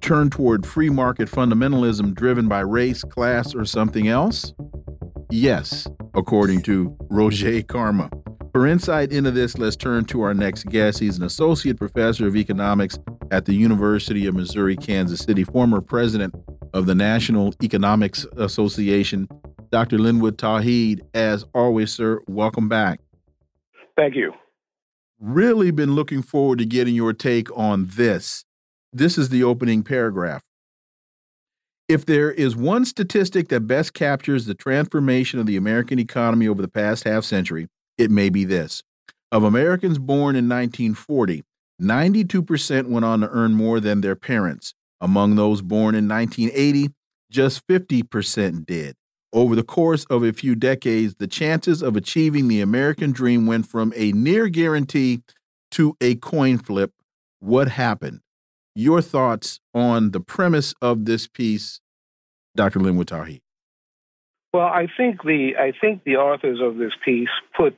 turn 0.00 0.30
toward 0.30 0.64
free 0.64 0.88
market 0.88 1.28
fundamentalism 1.28 2.14
driven 2.14 2.48
by 2.48 2.60
race, 2.60 3.02
class, 3.02 3.54
or 3.54 3.66
something 3.66 4.08
else? 4.08 4.54
Yes, 5.28 5.86
according 6.14 6.62
to 6.62 6.96
Roger 7.10 7.60
Karma. 7.64 8.08
For 8.56 8.66
insight 8.66 9.12
into 9.12 9.30
this, 9.30 9.58
let's 9.58 9.76
turn 9.76 10.06
to 10.06 10.22
our 10.22 10.32
next 10.32 10.64
guest. 10.64 10.98
He's 10.98 11.18
an 11.18 11.24
associate 11.24 11.76
professor 11.76 12.26
of 12.26 12.36
economics 12.36 12.98
at 13.30 13.44
the 13.44 13.52
University 13.52 14.26
of 14.26 14.34
Missouri 14.34 14.78
Kansas 14.78 15.20
City, 15.20 15.44
former 15.44 15.82
president 15.82 16.34
of 16.72 16.86
the 16.86 16.94
National 16.94 17.52
Economics 17.62 18.24
Association. 18.38 19.28
Dr. 19.70 19.98
Linwood 19.98 20.38
Tauheed, 20.38 21.02
as 21.12 21.44
always, 21.54 21.92
sir, 21.92 22.22
welcome 22.28 22.66
back. 22.66 23.00
Thank 23.94 24.16
you. 24.16 24.32
Really 25.20 25.70
been 25.70 25.94
looking 25.94 26.22
forward 26.22 26.58
to 26.60 26.64
getting 26.64 26.94
your 26.94 27.12
take 27.12 27.54
on 27.54 27.88
this. 27.88 28.46
This 28.90 29.18
is 29.18 29.28
the 29.28 29.44
opening 29.44 29.82
paragraph. 29.82 30.40
If 31.88 32.06
there 32.06 32.32
is 32.32 32.56
one 32.56 32.86
statistic 32.86 33.48
that 33.48 33.66
best 33.66 33.92
captures 33.92 34.46
the 34.46 34.54
transformation 34.54 35.38
of 35.38 35.44
the 35.44 35.58
American 35.58 35.98
economy 35.98 36.48
over 36.48 36.62
the 36.62 36.68
past 36.68 37.04
half 37.04 37.22
century, 37.22 37.68
it 37.98 38.10
may 38.10 38.28
be 38.28 38.44
this. 38.44 38.82
Of 39.32 39.42
Americans 39.42 39.98
born 39.98 40.36
in 40.36 40.48
1940, 40.48 41.42
92% 41.80 42.86
went 42.86 43.04
on 43.04 43.20
to 43.20 43.28
earn 43.28 43.54
more 43.54 43.80
than 43.80 44.00
their 44.00 44.16
parents. 44.16 44.74
Among 45.00 45.36
those 45.36 45.62
born 45.62 45.94
in 45.94 46.08
1980, 46.08 46.90
just 47.30 47.66
50% 47.66 48.66
did. 48.66 48.96
Over 49.32 49.54
the 49.54 49.62
course 49.62 50.04
of 50.06 50.22
a 50.22 50.32
few 50.32 50.54
decades, 50.54 51.16
the 51.18 51.26
chances 51.26 51.82
of 51.82 51.96
achieving 51.96 52.48
the 52.48 52.60
American 52.60 53.12
dream 53.12 53.46
went 53.46 53.66
from 53.66 53.92
a 53.94 54.12
near 54.12 54.48
guarantee 54.48 55.20
to 55.72 55.96
a 56.00 56.14
coin 56.14 56.58
flip. 56.58 56.92
What 57.40 57.68
happened? 57.68 58.20
Your 58.74 59.02
thoughts 59.02 59.60
on 59.74 60.12
the 60.12 60.20
premise 60.20 60.74
of 60.80 61.04
this 61.04 61.26
piece, 61.26 61.80
Dr. 62.54 62.78
Tauheed? 62.78 63.40
Well, 64.56 64.64
I 64.64 64.86
think 64.96 65.22
the 65.22 65.50
I 65.60 65.72
think 65.78 66.02
the 66.04 66.16
authors 66.16 66.60
of 66.62 66.78
this 66.78 66.92
piece 67.04 67.28
put 67.54 67.76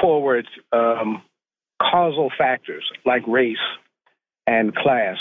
forward 0.00 0.46
um, 0.72 1.22
causal 1.82 2.30
factors 2.38 2.88
like 3.04 3.26
race 3.26 3.56
and 4.46 4.72
class, 4.72 5.16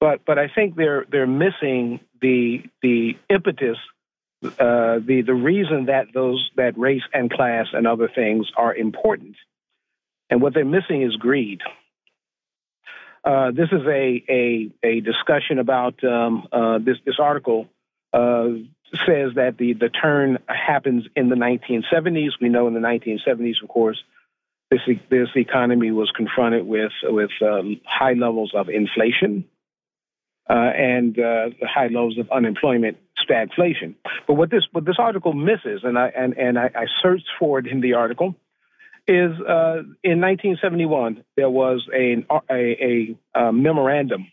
but 0.00 0.24
but 0.24 0.38
I 0.38 0.48
think 0.48 0.74
they're 0.74 1.04
they're 1.12 1.26
missing 1.26 2.00
the 2.22 2.62
the 2.80 3.18
impetus, 3.28 3.76
uh, 4.42 5.00
the 5.04 5.22
the 5.26 5.34
reason 5.34 5.84
that 5.84 6.14
those 6.14 6.50
that 6.56 6.78
race 6.78 7.02
and 7.12 7.30
class 7.30 7.66
and 7.74 7.86
other 7.86 8.08
things 8.08 8.46
are 8.56 8.74
important, 8.74 9.36
and 10.30 10.40
what 10.40 10.54
they're 10.54 10.64
missing 10.64 11.02
is 11.02 11.14
greed. 11.16 11.60
Uh, 13.22 13.50
this 13.50 13.68
is 13.70 13.82
a 13.86 14.24
a, 14.30 14.70
a 14.82 15.00
discussion 15.00 15.58
about 15.58 16.02
um, 16.04 16.48
uh, 16.50 16.78
this 16.78 16.96
this 17.04 17.16
article 17.20 17.68
uh, 18.14 18.48
says 19.06 19.32
that 19.34 19.56
the, 19.58 19.74
the 19.74 19.88
turn 19.88 20.38
happens 20.46 21.06
in 21.14 21.28
the 21.28 21.36
1970s. 21.36 22.30
We 22.40 22.48
know 22.48 22.66
in 22.68 22.74
the 22.74 22.80
1970s, 22.80 23.62
of 23.62 23.68
course, 23.68 24.02
this 24.70 24.80
this 25.08 25.28
economy 25.34 25.90
was 25.92 26.10
confronted 26.14 26.66
with 26.66 26.92
with 27.02 27.30
uh, 27.40 27.62
high 27.86 28.12
levels 28.12 28.52
of 28.54 28.68
inflation 28.68 29.46
uh, 30.48 30.52
and 30.52 31.18
uh, 31.18 31.50
high 31.62 31.86
levels 31.86 32.18
of 32.18 32.30
unemployment, 32.30 32.98
stagflation. 33.18 33.94
But 34.26 34.34
what 34.34 34.50
this 34.50 34.64
what 34.72 34.84
this 34.84 34.96
article 34.98 35.32
misses, 35.32 35.80
and 35.84 35.98
I 35.98 36.08
and, 36.08 36.36
and 36.36 36.58
I, 36.58 36.70
I 36.74 36.86
searched 37.02 37.28
for 37.38 37.58
it 37.58 37.66
in 37.66 37.80
the 37.80 37.94
article, 37.94 38.34
is 39.06 39.32
uh, 39.40 39.84
in 40.04 40.20
1971 40.20 41.24
there 41.36 41.50
was 41.50 41.86
a 41.94 42.26
a, 42.50 42.54
a, 42.54 43.16
a 43.34 43.52
memorandum 43.52 44.30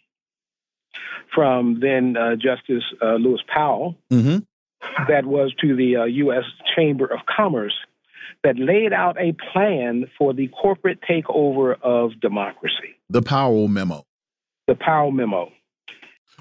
from 1.33 1.79
then 1.79 2.15
uh, 2.17 2.35
Justice 2.35 2.83
uh, 3.01 3.15
Lewis 3.15 3.41
Powell 3.47 3.95
mm-hmm. 4.11 4.39
that 5.07 5.25
was 5.25 5.53
to 5.61 5.75
the 5.75 5.97
uh, 5.97 6.03
U.S. 6.05 6.43
Chamber 6.75 7.05
of 7.05 7.19
Commerce 7.25 7.75
that 8.43 8.57
laid 8.57 8.93
out 8.93 9.17
a 9.19 9.35
plan 9.51 10.09
for 10.17 10.33
the 10.33 10.47
corporate 10.49 10.99
takeover 11.01 11.75
of 11.81 12.19
democracy. 12.21 12.95
The 13.09 13.21
Powell 13.21 13.67
memo. 13.67 14.05
The 14.67 14.75
Powell 14.75 15.11
memo. 15.11 15.51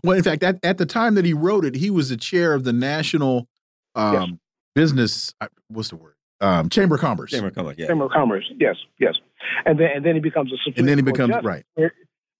Well, 0.02 0.16
in 0.16 0.22
fact, 0.22 0.42
at, 0.42 0.62
at 0.62 0.78
the 0.78 0.86
time 0.86 1.14
that 1.14 1.24
he 1.24 1.32
wrote 1.32 1.64
it, 1.64 1.76
he 1.76 1.90
was 1.90 2.10
the 2.10 2.16
chair 2.16 2.52
of 2.52 2.64
the 2.64 2.72
National 2.72 3.48
um, 3.94 4.14
yes. 4.14 4.28
Business. 4.74 5.34
Uh, 5.40 5.46
what's 5.68 5.90
the 5.90 5.96
word? 5.96 6.14
Um, 6.40 6.68
Chamber 6.68 6.96
of 6.96 7.00
Commerce. 7.00 7.30
Chamber 7.30 7.48
of 7.48 7.54
Commerce. 7.54 7.76
Yeah. 7.78 7.86
Chamber 7.86 8.04
of 8.04 8.10
Commerce. 8.10 8.44
Yes. 8.58 8.76
Yes. 8.98 9.14
And 9.64 9.78
then 9.78 9.90
and 9.94 10.04
then 10.04 10.14
he 10.14 10.20
becomes 10.20 10.52
a 10.52 10.56
Supreme 10.56 10.74
and 10.78 10.88
then 10.88 10.98
he 10.98 11.02
becomes 11.02 11.34
right 11.42 11.64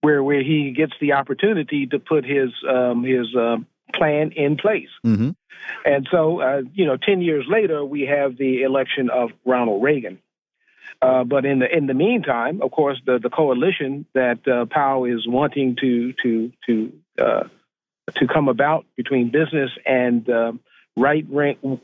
where 0.05 0.23
where 0.23 0.43
he 0.43 0.73
gets 0.73 0.93
the 1.01 1.15
opportunity 1.15 1.87
to 1.87 1.99
put 1.99 2.25
his 2.25 2.51
um, 2.69 3.05
his 3.05 3.35
uh, 3.35 3.57
plan 3.95 4.33
in 4.33 4.57
place. 4.57 4.93
Mm-hmm. 5.05 5.31
And 5.87 6.07
so, 6.11 6.41
uh, 6.41 6.63
you 6.75 6.85
know, 6.85 6.97
ten 6.97 7.23
years 7.23 7.47
later, 7.49 7.85
we 7.85 8.03
have 8.03 8.37
the 8.37 8.63
election 8.63 9.09
of 9.09 9.31
Ronald 9.47 9.83
Reagan. 9.83 10.19
Uh, 11.01 11.25
but 11.25 11.45
in 11.45 11.59
the 11.59 11.69
in 11.75 11.87
the 11.87 11.95
meantime, 11.95 12.61
of 12.63 12.71
course, 12.71 13.01
the, 13.07 13.19
the 13.19 13.31
coalition 13.31 14.07
that 14.15 14.47
uh, 14.47 14.67
Powell 14.67 15.07
is 15.07 15.27
wanting 15.27 15.77
to 15.81 16.13
to 16.23 16.53
to 16.67 16.93
uh, 17.19 17.45
to 18.17 18.27
come 18.27 18.49
about 18.49 18.85
between 18.97 19.31
business 19.31 19.71
and 19.87 20.29
uh, 20.29 20.53
right 20.97 21.27
wing 21.29 21.81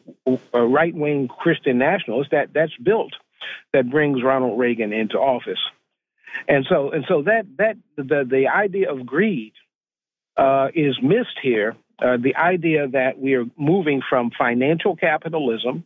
right 0.52 0.94
wing 0.94 1.28
Christian 1.28 1.78
nationalists 1.78 2.30
that 2.32 2.52
that's 2.52 2.76
built 2.76 3.14
that 3.72 3.90
brings 3.90 4.22
Ronald 4.22 4.58
Reagan 4.58 4.92
into 4.92 5.18
office. 5.18 5.62
And 6.48 6.66
so 6.68 6.90
and 6.90 7.04
so 7.08 7.22
that 7.22 7.46
that 7.58 7.76
the 7.96 8.26
the 8.28 8.48
idea 8.48 8.92
of 8.92 9.06
greed 9.06 9.52
uh, 10.36 10.68
is 10.74 10.98
missed 11.02 11.38
here. 11.42 11.76
Uh, 12.02 12.16
the 12.16 12.34
idea 12.36 12.88
that 12.88 13.18
we 13.18 13.34
are 13.34 13.44
moving 13.58 14.00
from 14.08 14.30
financial 14.38 14.96
capitalism 14.96 15.84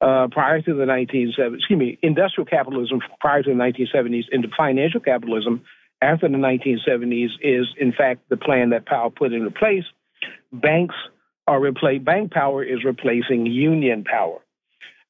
uh, 0.00 0.28
prior 0.30 0.62
to 0.62 0.74
the 0.74 0.84
1970s, 0.84 1.56
excuse 1.56 1.78
me, 1.78 1.98
industrial 2.02 2.46
capitalism 2.46 3.00
prior 3.20 3.42
to 3.42 3.50
the 3.50 3.56
1970s 3.56 4.24
into 4.32 4.48
financial 4.56 5.00
capitalism 5.00 5.62
after 6.00 6.28
the 6.28 6.36
1970s 6.36 7.30
is 7.42 7.66
in 7.78 7.92
fact 7.92 8.28
the 8.28 8.36
plan 8.36 8.70
that 8.70 8.86
Powell 8.86 9.10
put 9.10 9.32
into 9.32 9.50
place. 9.50 9.84
Banks 10.52 10.94
are 11.46 11.60
replace 11.60 12.00
bank 12.02 12.30
power 12.30 12.62
is 12.62 12.84
replacing 12.84 13.46
union 13.46 14.04
power. 14.04 14.38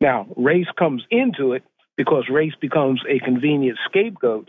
Now, 0.01 0.27
race 0.37 0.69
comes 0.79 1.05
into 1.11 1.53
it 1.53 1.65
because 1.99 2.29
race 2.31 2.55
becomes 2.59 3.03
a 3.07 3.19
convenient 3.19 3.77
scapegoat 3.91 4.49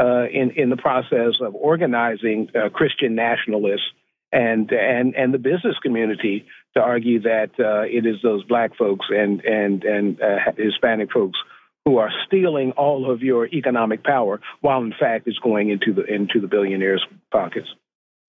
uh, 0.00 0.26
in 0.32 0.52
in 0.52 0.70
the 0.70 0.76
process 0.76 1.34
of 1.42 1.54
organizing 1.54 2.48
uh, 2.54 2.70
Christian 2.70 3.14
nationalists 3.14 3.90
and 4.32 4.70
and 4.72 5.14
and 5.14 5.34
the 5.34 5.38
business 5.38 5.76
community 5.82 6.46
to 6.74 6.80
argue 6.80 7.20
that 7.20 7.50
uh, 7.58 7.82
it 7.82 8.06
is 8.06 8.16
those 8.22 8.44
black 8.44 8.76
folks 8.76 9.06
and 9.10 9.44
and 9.44 9.84
and 9.84 10.20
uh, 10.22 10.52
Hispanic 10.56 11.12
folks 11.12 11.38
who 11.84 11.98
are 11.98 12.10
stealing 12.26 12.72
all 12.72 13.10
of 13.10 13.22
your 13.22 13.46
economic 13.46 14.02
power, 14.02 14.40
while 14.60 14.82
in 14.82 14.94
fact 14.98 15.26
it's 15.26 15.38
going 15.38 15.70
into 15.70 15.92
the 15.92 16.04
into 16.04 16.40
the 16.40 16.46
billionaires' 16.46 17.04
pockets. 17.32 17.68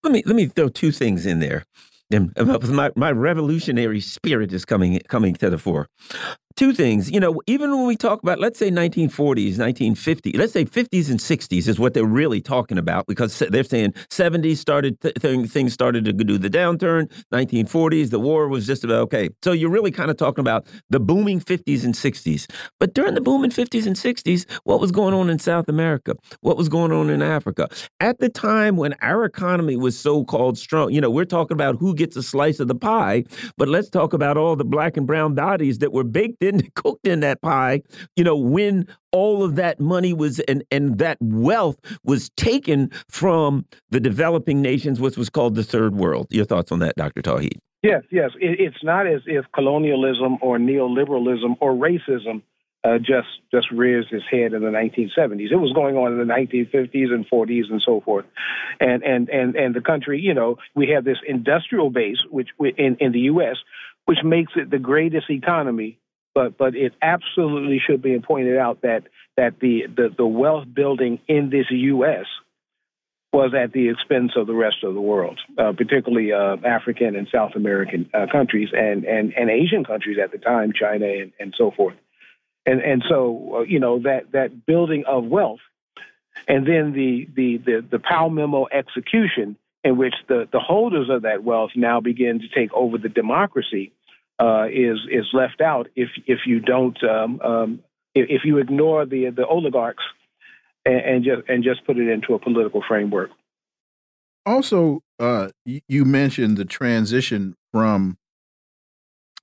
Let 0.03 0.13
me 0.13 0.23
let 0.25 0.35
me 0.35 0.47
throw 0.47 0.69
two 0.69 0.91
things 0.91 1.25
in 1.25 1.39
there. 1.39 1.63
My 2.09 2.91
my 2.95 3.11
revolutionary 3.11 3.99
spirit 3.99 4.51
is 4.51 4.65
coming 4.65 4.99
coming 5.09 5.35
to 5.35 5.49
the 5.49 5.57
fore 5.57 5.89
two 6.57 6.73
things. 6.73 7.09
You 7.09 7.19
know, 7.19 7.39
even 7.45 7.71
when 7.71 7.85
we 7.85 7.95
talk 7.95 8.21
about, 8.23 8.39
let's 8.39 8.59
say 8.59 8.69
1940s, 8.69 9.55
1950s, 9.55 10.35
let's 10.35 10.51
say 10.51 10.65
50s 10.65 11.09
and 11.09 11.19
60s 11.19 11.67
is 11.67 11.79
what 11.79 11.93
they're 11.93 12.05
really 12.05 12.41
talking 12.41 12.77
about 12.77 13.05
because 13.07 13.37
they're 13.39 13.63
saying 13.63 13.93
70s 14.09 14.57
started 14.57 14.99
th 14.99 15.15
things 15.49 15.71
started 15.71 16.03
to 16.05 16.13
do 16.13 16.37
the 16.37 16.49
downturn, 16.49 17.09
1940s 17.31 18.09
the 18.09 18.19
war 18.19 18.47
was 18.47 18.65
just 18.65 18.83
about 18.83 19.01
okay. 19.03 19.29
So 19.43 19.51
you're 19.51 19.69
really 19.69 19.91
kind 19.91 20.09
of 20.09 20.17
talking 20.17 20.41
about 20.41 20.65
the 20.89 20.99
booming 20.99 21.39
50s 21.39 21.85
and 21.85 21.93
60s. 21.93 22.49
But 22.79 22.93
during 22.95 23.13
the 23.13 23.21
booming 23.21 23.51
50s 23.51 23.85
and 23.85 23.95
60s, 23.95 24.49
what 24.63 24.79
was 24.79 24.91
going 24.91 25.13
on 25.13 25.29
in 25.29 25.39
South 25.39 25.69
America? 25.69 26.15
What 26.41 26.57
was 26.57 26.69
going 26.69 26.91
on 26.91 27.09
in 27.11 27.21
Africa? 27.21 27.69
At 27.99 28.19
the 28.19 28.29
time 28.29 28.77
when 28.77 28.95
our 29.01 29.23
economy 29.25 29.77
was 29.77 29.97
so-called 29.97 30.57
strong, 30.57 30.91
you 30.91 31.01
know, 31.01 31.11
we're 31.11 31.25
talking 31.25 31.55
about 31.55 31.75
who 31.75 31.93
gets 31.93 32.15
a 32.15 32.23
slice 32.23 32.59
of 32.59 32.67
the 32.67 32.75
pie, 32.75 33.25
but 33.57 33.67
let's 33.67 33.89
talk 33.89 34.13
about 34.13 34.37
all 34.37 34.55
the 34.55 34.65
black 34.65 34.97
and 34.97 35.05
brown 35.05 35.35
bodies 35.35 35.77
that 35.79 35.93
were 35.93 36.03
baked 36.03 36.41
cooked 36.75 37.07
in 37.07 37.19
that 37.21 37.41
pie, 37.41 37.81
you 38.15 38.23
know, 38.23 38.35
when 38.35 38.87
all 39.11 39.43
of 39.43 39.55
that 39.55 39.79
money 39.79 40.13
was 40.13 40.39
and 40.41 40.63
and 40.71 40.97
that 40.99 41.17
wealth 41.21 41.77
was 42.03 42.29
taken 42.31 42.91
from 43.09 43.65
the 43.89 43.99
developing 43.99 44.61
nations, 44.61 44.99
which 44.99 45.17
was 45.17 45.29
called 45.29 45.55
the 45.55 45.63
third 45.63 45.95
world. 45.95 46.27
Your 46.29 46.45
thoughts 46.45 46.71
on 46.71 46.79
that, 46.79 46.95
Dr. 46.95 47.21
Tauheed? 47.21 47.59
Yes, 47.83 48.03
yes. 48.11 48.31
It, 48.39 48.59
it's 48.59 48.83
not 48.83 49.07
as 49.07 49.21
if 49.25 49.45
colonialism 49.53 50.37
or 50.41 50.57
neoliberalism 50.57 51.57
or 51.59 51.73
racism 51.73 52.41
uh, 52.83 52.97
just 52.97 53.27
just 53.51 53.71
rears 53.71 54.05
its 54.11 54.25
head 54.29 54.53
in 54.53 54.61
the 54.61 54.69
1970s. 54.69 55.51
It 55.51 55.55
was 55.55 55.73
going 55.73 55.95
on 55.95 56.13
in 56.13 56.19
the 56.19 56.33
1950s 56.33 57.13
and 57.13 57.27
40s 57.29 57.71
and 57.71 57.81
so 57.85 58.01
forth, 58.01 58.25
and 58.79 59.03
and 59.03 59.29
and 59.29 59.55
and 59.55 59.75
the 59.75 59.81
country, 59.81 60.19
you 60.19 60.33
know, 60.33 60.57
we 60.75 60.89
have 60.89 61.03
this 61.03 61.17
industrial 61.27 61.89
base, 61.89 62.17
which 62.29 62.49
in 62.59 62.97
in 62.99 63.11
the 63.11 63.21
U.S., 63.31 63.57
which 64.05 64.19
makes 64.23 64.53
it 64.55 64.69
the 64.69 64.79
greatest 64.79 65.29
economy. 65.29 65.99
But 66.37 66.55
but 66.55 66.75
it 66.75 66.93
absolutely 67.01 67.79
should 67.79 68.03
be 68.03 68.19
pointed 68.19 68.57
out 68.57 68.81
that 68.81 69.03
that 69.37 69.59
the 69.59 69.87
the, 69.87 70.09
the 70.15 70.27
wealth 70.27 70.65
building 70.71 71.19
in 71.27 71.49
this 71.49 71.65
U.S. 71.71 72.25
was 73.33 73.53
at 73.55 73.73
the 73.73 73.89
expense 73.89 74.33
of 74.35 74.45
the 74.45 74.53
rest 74.53 74.83
of 74.83 74.93
the 74.93 75.01
world, 75.01 75.39
uh, 75.57 75.71
particularly 75.71 76.33
uh, 76.33 76.57
African 76.63 77.15
and 77.15 77.27
South 77.33 77.53
American 77.55 78.09
uh, 78.13 78.27
countries 78.31 78.69
and, 78.71 79.03
and, 79.05 79.33
and 79.33 79.49
Asian 79.49 79.83
countries 79.83 80.17
at 80.23 80.31
the 80.31 80.37
time, 80.37 80.73
China 80.73 81.07
and, 81.07 81.31
and 81.39 81.55
so 81.57 81.71
forth 81.71 81.95
and 82.67 82.81
and 82.81 83.03
so 83.09 83.55
uh, 83.55 83.61
you 83.61 83.79
know 83.79 83.99
that 83.99 84.31
that 84.33 84.65
building 84.65 85.05
of 85.07 85.23
wealth, 85.23 85.61
and 86.47 86.67
then 86.67 86.91
the 86.91 87.27
the 87.33 87.57
the, 87.57 87.85
the 87.89 87.99
Powell 87.99 88.29
memo 88.29 88.67
execution, 88.71 89.57
in 89.83 89.97
which 89.97 90.13
the 90.27 90.47
the 90.51 90.59
holders 90.59 91.09
of 91.09 91.23
that 91.23 91.43
wealth 91.43 91.71
now 91.75 92.01
begin 92.01 92.39
to 92.39 92.47
take 92.53 92.71
over 92.73 92.97
the 92.97 93.09
democracy, 93.09 93.93
uh, 94.39 94.65
is 94.71 94.99
is 95.11 95.25
left 95.33 95.61
out 95.61 95.87
if 95.95 96.09
if 96.25 96.39
you 96.45 96.59
don't 96.59 96.97
um, 97.03 97.41
um, 97.41 97.79
if, 98.13 98.27
if, 98.29 98.41
you 98.45 98.57
ignore 98.57 99.05
the 99.05 99.29
the 99.35 99.45
oligarchs 99.45 100.03
and, 100.85 100.95
and, 100.95 101.23
just 101.23 101.49
and 101.49 101.63
just 101.63 101.85
put 101.85 101.97
it 101.97 102.07
into 102.07 102.33
a 102.33 102.39
political 102.39 102.83
framework. 102.87 103.31
Also, 104.45 105.01
uh, 105.19 105.49
you 105.65 106.05
mentioned 106.05 106.57
the 106.57 106.65
transition 106.65 107.55
from 107.73 108.17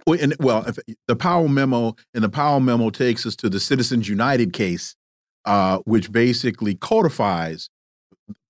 well, 0.07 0.67
the 1.09 1.17
Powell 1.17 1.49
memo 1.49 1.97
and 2.13 2.23
the 2.23 2.29
Powell 2.29 2.61
memo 2.61 2.91
takes 2.91 3.25
us 3.27 3.35
to 3.37 3.49
the 3.49 3.61
Citizens 3.61 4.09
United 4.09 4.53
case, 4.53 4.97
uh, 5.45 5.79
which 5.85 6.13
basically 6.13 6.75
codifies 6.75 7.69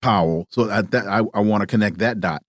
Powell. 0.02 0.46
So 0.50 0.64
that, 0.64 0.90
that 0.90 1.06
I, 1.06 1.22
I 1.32 1.40
want 1.40 1.62
to 1.62 1.66
connect 1.66 1.98
that 1.98 2.20
dot. 2.20 2.42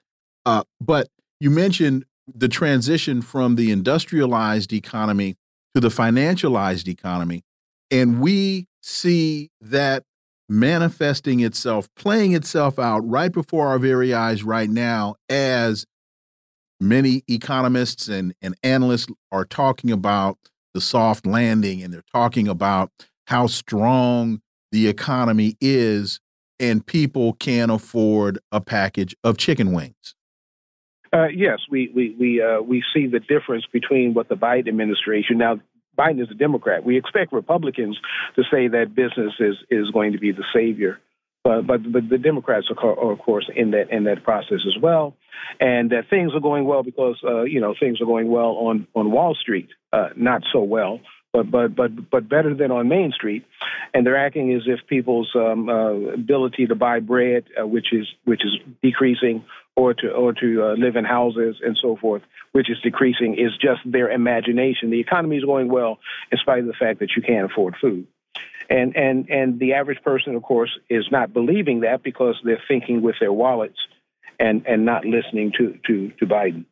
Uh, 0.46 0.64
but 0.82 1.08
you 1.40 1.50
mentioned 1.50 2.06
the 2.34 2.48
transition 2.48 3.22
from 3.22 3.56
the 3.56 3.72
industrialized 3.72 4.74
economy 4.74 5.36
to 5.74 5.82
the 5.82 5.90
financialized 5.90 6.88
economy, 6.88 7.44
and 7.92 8.20
we 8.22 8.68
see 8.82 9.52
that 9.62 10.04
manifesting 10.48 11.40
itself, 11.40 11.90
playing 11.96 12.34
itself 12.34 12.78
out 12.78 13.00
right 13.08 13.32
before 13.32 13.68
our 13.68 13.80
very 13.80 14.14
eyes 14.14 14.44
right 14.44 14.70
now 14.70 15.16
as 15.30 15.86
many 16.80 17.24
economists 17.28 18.08
and, 18.08 18.34
and 18.42 18.56
analysts 18.64 19.12
are 19.32 19.46
talking 19.46 19.92
about 19.92 20.38
the 20.74 20.82
soft 20.82 21.26
landing 21.26 21.82
and 21.82 21.94
they're 21.94 22.04
talking 22.12 22.48
about 22.48 22.92
how 23.28 23.48
strong 23.48 24.42
the 24.72 24.88
economy 24.88 25.56
is 25.62 26.20
and 26.60 26.86
people 26.86 27.34
can 27.34 27.70
afford 27.70 28.40
a 28.52 28.62
package 28.62 29.16
of 29.24 29.38
chicken 29.38 29.74
wings. 29.74 30.15
Uh, 31.16 31.28
yes, 31.28 31.60
we 31.70 31.92
we 31.96 32.16
we 32.20 32.42
uh, 32.42 32.62
we 32.62 32.84
see 32.94 33.08
the 33.08 33.22
difference 33.22 33.66
between 33.72 34.14
what 34.14 34.28
the 34.28 34.36
Biden 34.36 34.68
administration 34.68 35.38
now. 35.38 35.60
Biden 35.98 36.22
is 36.22 36.28
a 36.30 36.34
Democrat. 36.34 36.84
We 36.84 36.98
expect 36.98 37.32
Republicans 37.32 37.98
to 38.36 38.44
say 38.52 38.68
that 38.68 38.94
business 38.94 39.34
is 39.40 39.56
is 39.70 39.90
going 39.92 40.12
to 40.12 40.20
be 40.20 40.34
the 40.34 40.44
savior 40.54 41.00
but 41.46 41.68
but, 41.68 41.92
but 41.92 42.10
the 42.10 42.18
Democrats 42.18 42.68
are, 42.76 42.90
are, 42.90 43.12
of 43.14 43.20
course 43.20 43.50
in 43.56 43.72
that 43.72 43.92
in 43.92 44.04
that 44.06 44.24
process 44.24 44.60
as 44.68 44.82
well, 44.82 45.16
and 45.62 45.92
that 45.92 46.10
things 46.10 46.34
are 46.34 46.42
going 46.42 46.66
well 46.66 46.84
because 46.84 47.22
uh, 47.24 47.44
you 47.44 47.62
know 47.62 47.76
things 47.80 48.02
are 48.02 48.06
going 48.06 48.30
well 48.30 48.58
on 48.68 48.88
on 48.96 49.12
Wall 49.12 49.36
Street, 49.40 49.70
uh, 49.94 50.10
not 50.18 50.42
so 50.52 50.62
well. 50.64 51.00
But, 51.32 51.52
but 51.52 51.76
but 51.76 52.10
but 52.10 52.30
better 52.30 52.56
than 52.56 52.72
on 52.72 52.88
Main 52.88 53.12
Street, 53.12 53.46
and 53.94 54.06
they're 54.06 54.18
acting 54.18 54.54
as 54.54 54.62
if 54.66 54.88
people's 54.88 55.30
um, 55.36 55.68
uh, 55.70 56.14
ability 56.14 56.68
to 56.68 56.76
buy 56.76 57.02
bread, 57.02 57.44
uh, 57.62 57.68
which 57.68 57.88
is 57.92 58.08
which 58.24 58.42
is 58.44 58.58
decreasing, 58.82 59.44
or 59.76 59.94
to 59.94 60.10
or 60.12 60.34
to 60.34 60.64
uh, 60.64 60.74
live 60.74 60.96
in 60.96 61.06
houses 61.06 61.58
and 61.64 61.78
so 61.82 61.98
forth, 61.98 62.22
which 62.54 62.70
is 62.70 62.78
decreasing, 62.82 63.36
is 63.38 63.52
just 63.58 63.82
their 63.86 64.10
imagination. 64.10 64.90
The 64.90 65.00
economy 65.00 65.38
is 65.38 65.44
going 65.44 65.68
well 65.68 66.00
in 66.32 66.38
spite 66.38 66.60
of 66.60 66.68
the 66.68 66.74
fact 66.74 67.00
that 67.00 67.12
you 67.16 67.22
can't 67.22 67.52
afford 67.52 67.76
food. 67.80 68.08
And 68.70 68.96
and 68.96 69.30
and 69.30 69.60
the 69.60 69.74
average 69.74 70.02
person, 70.02 70.36
of 70.36 70.44
course, 70.44 70.72
is 70.90 71.06
not 71.12 71.34
believing 71.34 71.82
that 71.82 72.04
because 72.04 72.36
they're 72.44 72.64
thinking 72.68 73.02
with 73.02 73.16
their 73.20 73.34
wallets 73.34 73.78
and 74.40 74.66
and 74.66 74.86
not 74.86 75.06
listening 75.06 75.52
to 75.58 75.78
to 75.88 76.12
to 76.20 76.26
Biden. 76.26 76.66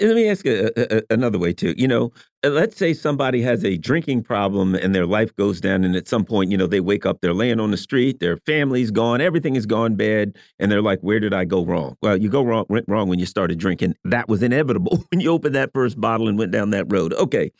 Let 0.00 0.14
me 0.14 0.28
ask 0.28 0.46
a, 0.46 0.96
a, 0.98 1.02
another 1.10 1.38
way 1.38 1.52
too. 1.52 1.74
You 1.76 1.86
know, 1.86 2.12
uh, 2.42 2.48
let's 2.48 2.76
say 2.76 2.94
somebody 2.94 3.42
has 3.42 3.62
a 3.64 3.76
drinking 3.76 4.22
problem 4.22 4.74
and 4.74 4.94
their 4.94 5.04
life 5.04 5.34
goes 5.36 5.60
down, 5.60 5.84
and 5.84 5.94
at 5.94 6.08
some 6.08 6.24
point, 6.24 6.50
you 6.50 6.56
know, 6.56 6.66
they 6.66 6.80
wake 6.80 7.04
up, 7.04 7.20
they're 7.20 7.34
laying 7.34 7.60
on 7.60 7.70
the 7.70 7.76
street, 7.76 8.18
their 8.18 8.38
family's 8.38 8.90
gone, 8.90 9.20
everything 9.20 9.54
is 9.54 9.66
gone 9.66 9.94
bad, 9.94 10.34
and 10.58 10.72
they're 10.72 10.82
like, 10.82 11.00
"Where 11.00 11.20
did 11.20 11.34
I 11.34 11.44
go 11.44 11.64
wrong?" 11.64 11.96
Well, 12.00 12.16
you 12.16 12.30
go 12.30 12.42
wrong 12.42 12.64
went 12.68 12.86
wrong 12.88 13.08
when 13.08 13.18
you 13.18 13.26
started 13.26 13.58
drinking. 13.58 13.94
That 14.04 14.28
was 14.28 14.42
inevitable 14.42 15.04
when 15.10 15.20
you 15.20 15.30
opened 15.30 15.54
that 15.54 15.72
first 15.74 16.00
bottle 16.00 16.26
and 16.26 16.38
went 16.38 16.52
down 16.52 16.70
that 16.70 16.90
road. 16.90 17.12
Okay. 17.14 17.52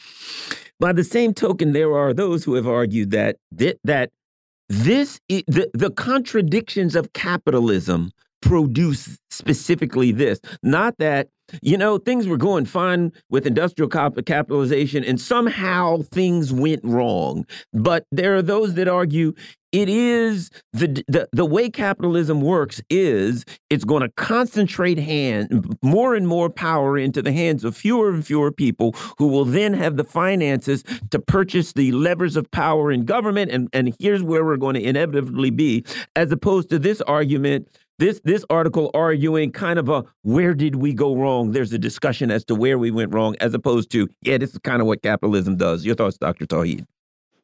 By 0.80 0.92
the 0.92 1.04
same 1.04 1.34
token, 1.34 1.72
there 1.72 1.96
are 1.96 2.12
those 2.14 2.44
who 2.44 2.54
have 2.54 2.66
argued 2.66 3.10
that 3.10 3.36
that 3.84 4.10
this 4.68 5.20
the 5.28 5.70
the 5.74 5.90
contradictions 5.90 6.96
of 6.96 7.12
capitalism 7.12 8.10
produce 8.40 9.18
specifically 9.30 10.12
this, 10.12 10.40
not 10.62 10.96
that 10.98 11.28
you 11.60 11.76
know, 11.76 11.98
things 11.98 12.26
were 12.26 12.36
going 12.36 12.64
fine 12.64 13.12
with 13.30 13.46
industrial 13.46 13.88
capitalization 13.88 15.04
and 15.04 15.20
somehow 15.20 15.98
things 16.02 16.52
went 16.52 16.82
wrong. 16.84 17.44
But 17.72 18.06
there 18.10 18.34
are 18.36 18.42
those 18.42 18.74
that 18.74 18.88
argue 18.88 19.34
it 19.72 19.88
is 19.88 20.50
the 20.72 21.02
the, 21.08 21.28
the 21.32 21.46
way 21.46 21.70
capitalism 21.70 22.40
works 22.40 22.80
is 22.90 23.44
it's 23.70 23.84
going 23.84 24.02
to 24.02 24.10
concentrate 24.10 24.98
hand 24.98 25.76
more 25.82 26.14
and 26.14 26.28
more 26.28 26.50
power 26.50 26.98
into 26.98 27.22
the 27.22 27.32
hands 27.32 27.64
of 27.64 27.74
fewer 27.74 28.10
and 28.10 28.24
fewer 28.24 28.52
people 28.52 28.94
who 29.18 29.26
will 29.26 29.46
then 29.46 29.72
have 29.72 29.96
the 29.96 30.04
finances 30.04 30.84
to 31.10 31.18
purchase 31.18 31.72
the 31.72 31.90
levers 31.92 32.36
of 32.36 32.50
power 32.50 32.92
in 32.92 33.04
government 33.04 33.50
and 33.50 33.68
and 33.72 33.96
here's 33.98 34.22
where 34.22 34.44
we're 34.44 34.56
going 34.56 34.74
to 34.74 34.82
inevitably 34.82 35.50
be 35.50 35.84
as 36.14 36.30
opposed 36.30 36.68
to 36.68 36.78
this 36.78 37.00
argument 37.02 37.66
this 38.02 38.20
this 38.24 38.44
article 38.50 38.90
arguing 38.94 39.52
kind 39.52 39.78
of 39.78 39.88
a 39.88 40.04
where 40.22 40.54
did 40.54 40.74
we 40.74 40.92
go 40.92 41.14
wrong? 41.14 41.52
There's 41.52 41.72
a 41.72 41.78
discussion 41.78 42.32
as 42.32 42.44
to 42.46 42.54
where 42.54 42.76
we 42.76 42.90
went 42.90 43.14
wrong, 43.14 43.36
as 43.40 43.54
opposed 43.54 43.92
to 43.92 44.08
yeah, 44.22 44.38
this 44.38 44.50
is 44.50 44.58
kind 44.58 44.80
of 44.80 44.88
what 44.88 45.02
capitalism 45.02 45.56
does. 45.56 45.86
Your 45.86 45.94
thoughts, 45.94 46.18
Dr. 46.18 46.44
Tauheed? 46.44 46.84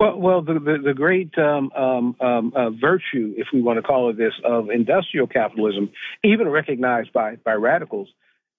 Well, 0.01 0.19
well, 0.19 0.43
the 0.43 0.55
the, 0.55 0.79
the 0.85 0.95
great 0.95 1.37
um, 1.39 1.71
um, 1.77 2.17
um, 2.21 2.53
uh, 2.57 2.71
virtue, 2.71 3.35
if 3.37 3.49
we 3.53 3.63
want 3.63 3.77
to 3.79 3.83
call 3.83 4.11
it 4.11 4.19
this, 4.19 4.33
of 4.45 4.69
industrial 4.71 5.29
capitalism, 5.29 5.91
even 6.25 6.49
recognized 6.49 7.13
by 7.13 7.37
by 7.37 7.53
radicals, 7.53 8.09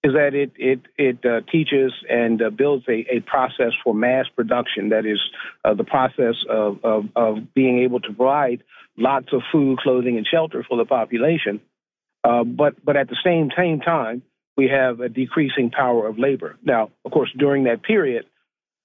is 0.01 0.13
that 0.13 0.33
it 0.33 0.53
it 0.55 0.79
it 0.97 1.25
uh, 1.25 1.41
teaches 1.51 1.91
and 2.09 2.41
uh, 2.41 2.49
builds 2.49 2.85
a, 2.87 3.05
a 3.13 3.19
process 3.25 3.73
for 3.83 3.93
mass 3.93 4.25
production. 4.33 4.89
That 4.89 5.05
is 5.05 5.19
uh, 5.65 5.73
the 5.73 5.83
process 5.83 6.35
of, 6.49 6.79
of 6.85 7.05
of 7.17 7.53
being 7.53 7.79
able 7.79 7.99
to 7.99 8.13
provide 8.13 8.63
lots 8.95 9.33
of 9.33 9.41
food, 9.51 9.79
clothing, 9.79 10.15
and 10.15 10.25
shelter 10.25 10.65
for 10.65 10.77
the 10.77 10.85
population 10.85 11.59
uh, 12.23 12.43
but 12.43 12.83
but 12.83 12.95
at 12.97 13.07
the 13.07 13.17
same 13.23 13.49
same 13.55 13.79
time, 13.79 14.21
we 14.57 14.67
have 14.67 14.99
a 14.99 15.09
decreasing 15.09 15.71
power 15.71 16.07
of 16.07 16.19
labor. 16.19 16.57
Now, 16.63 16.91
of 17.05 17.11
course, 17.11 17.31
during 17.37 17.63
that 17.63 17.81
period, 17.83 18.25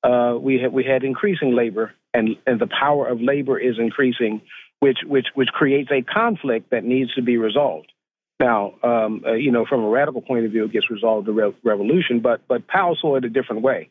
uh, 0.03 0.37
we 0.41 0.61
had 0.61 0.73
we 0.73 0.85
had 0.85 1.03
increasing 1.03 1.55
labor, 1.55 1.93
and 2.13 2.37
and 2.47 2.61
the 2.61 2.69
power 2.69 3.07
of 3.09 3.21
labor 3.21 3.59
is 3.59 3.77
increasing, 3.79 4.43
which 4.81 4.99
which 5.05 5.27
which 5.35 5.49
creates 5.49 5.91
a 5.91 6.03
conflict 6.03 6.71
that 6.71 6.85
needs 6.85 7.13
to 7.15 7.23
be 7.23 7.37
resolved. 7.37 7.91
Now, 8.39 8.75
um, 8.83 9.25
uh, 9.27 9.33
you 9.33 9.51
know, 9.51 9.65
from 9.65 9.85
a 9.85 9.89
radical 9.89 10.21
point 10.21 10.45
of 10.45 10.53
view, 10.53 10.65
it 10.65 10.73
gets 10.73 10.91
resolved 10.91 11.27
the 11.27 11.33
re- 11.33 11.57
revolution, 11.65 12.21
but 12.21 12.47
but 12.47 12.67
Powell 12.69 12.97
saw 13.01 13.17
it 13.17 13.25
a 13.25 13.29
different 13.29 13.63
way. 13.63 13.91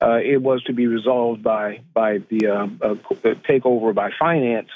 Uh, 0.00 0.16
it 0.16 0.42
was 0.42 0.62
to 0.64 0.72
be 0.72 0.86
resolved 0.88 1.42
by 1.42 1.80
by 1.94 2.18
the 2.30 2.48
um, 2.48 2.80
uh, 2.82 2.94
takeover 3.48 3.94
by 3.94 4.10
finance 4.18 4.68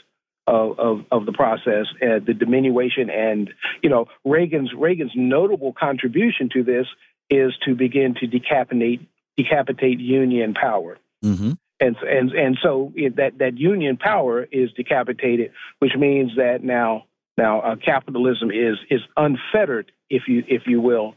of, 0.46 0.78
of, 0.78 1.04
of 1.10 1.26
the 1.26 1.32
process, 1.32 1.86
uh, 2.02 2.20
the 2.24 2.34
diminution, 2.34 3.10
and 3.10 3.50
you 3.82 3.90
know 3.90 4.06
Reagan's 4.24 4.72
Reagan's 4.76 5.12
notable 5.14 5.72
contribution 5.72 6.48
to 6.52 6.62
this 6.62 6.86
is 7.28 7.52
to 7.64 7.74
begin 7.74 8.14
to 8.20 8.26
decapitate 8.26 9.00
decapitate 9.36 10.00
union 10.00 10.54
power. 10.54 10.98
Mm-hmm. 11.24 11.52
And, 11.78 11.96
and 11.96 12.30
and 12.32 12.58
so 12.62 12.92
it, 12.94 13.16
that 13.16 13.38
that 13.38 13.58
union 13.58 13.96
power 13.96 14.42
is 14.44 14.72
decapitated, 14.72 15.52
which 15.78 15.92
means 15.96 16.32
that 16.36 16.62
now 16.62 17.04
now 17.36 17.60
uh, 17.60 17.76
capitalism 17.76 18.50
is 18.50 18.78
is 18.88 19.00
unfettered, 19.16 19.92
if 20.08 20.22
you 20.26 20.42
if 20.48 20.62
you 20.66 20.80
will, 20.80 21.14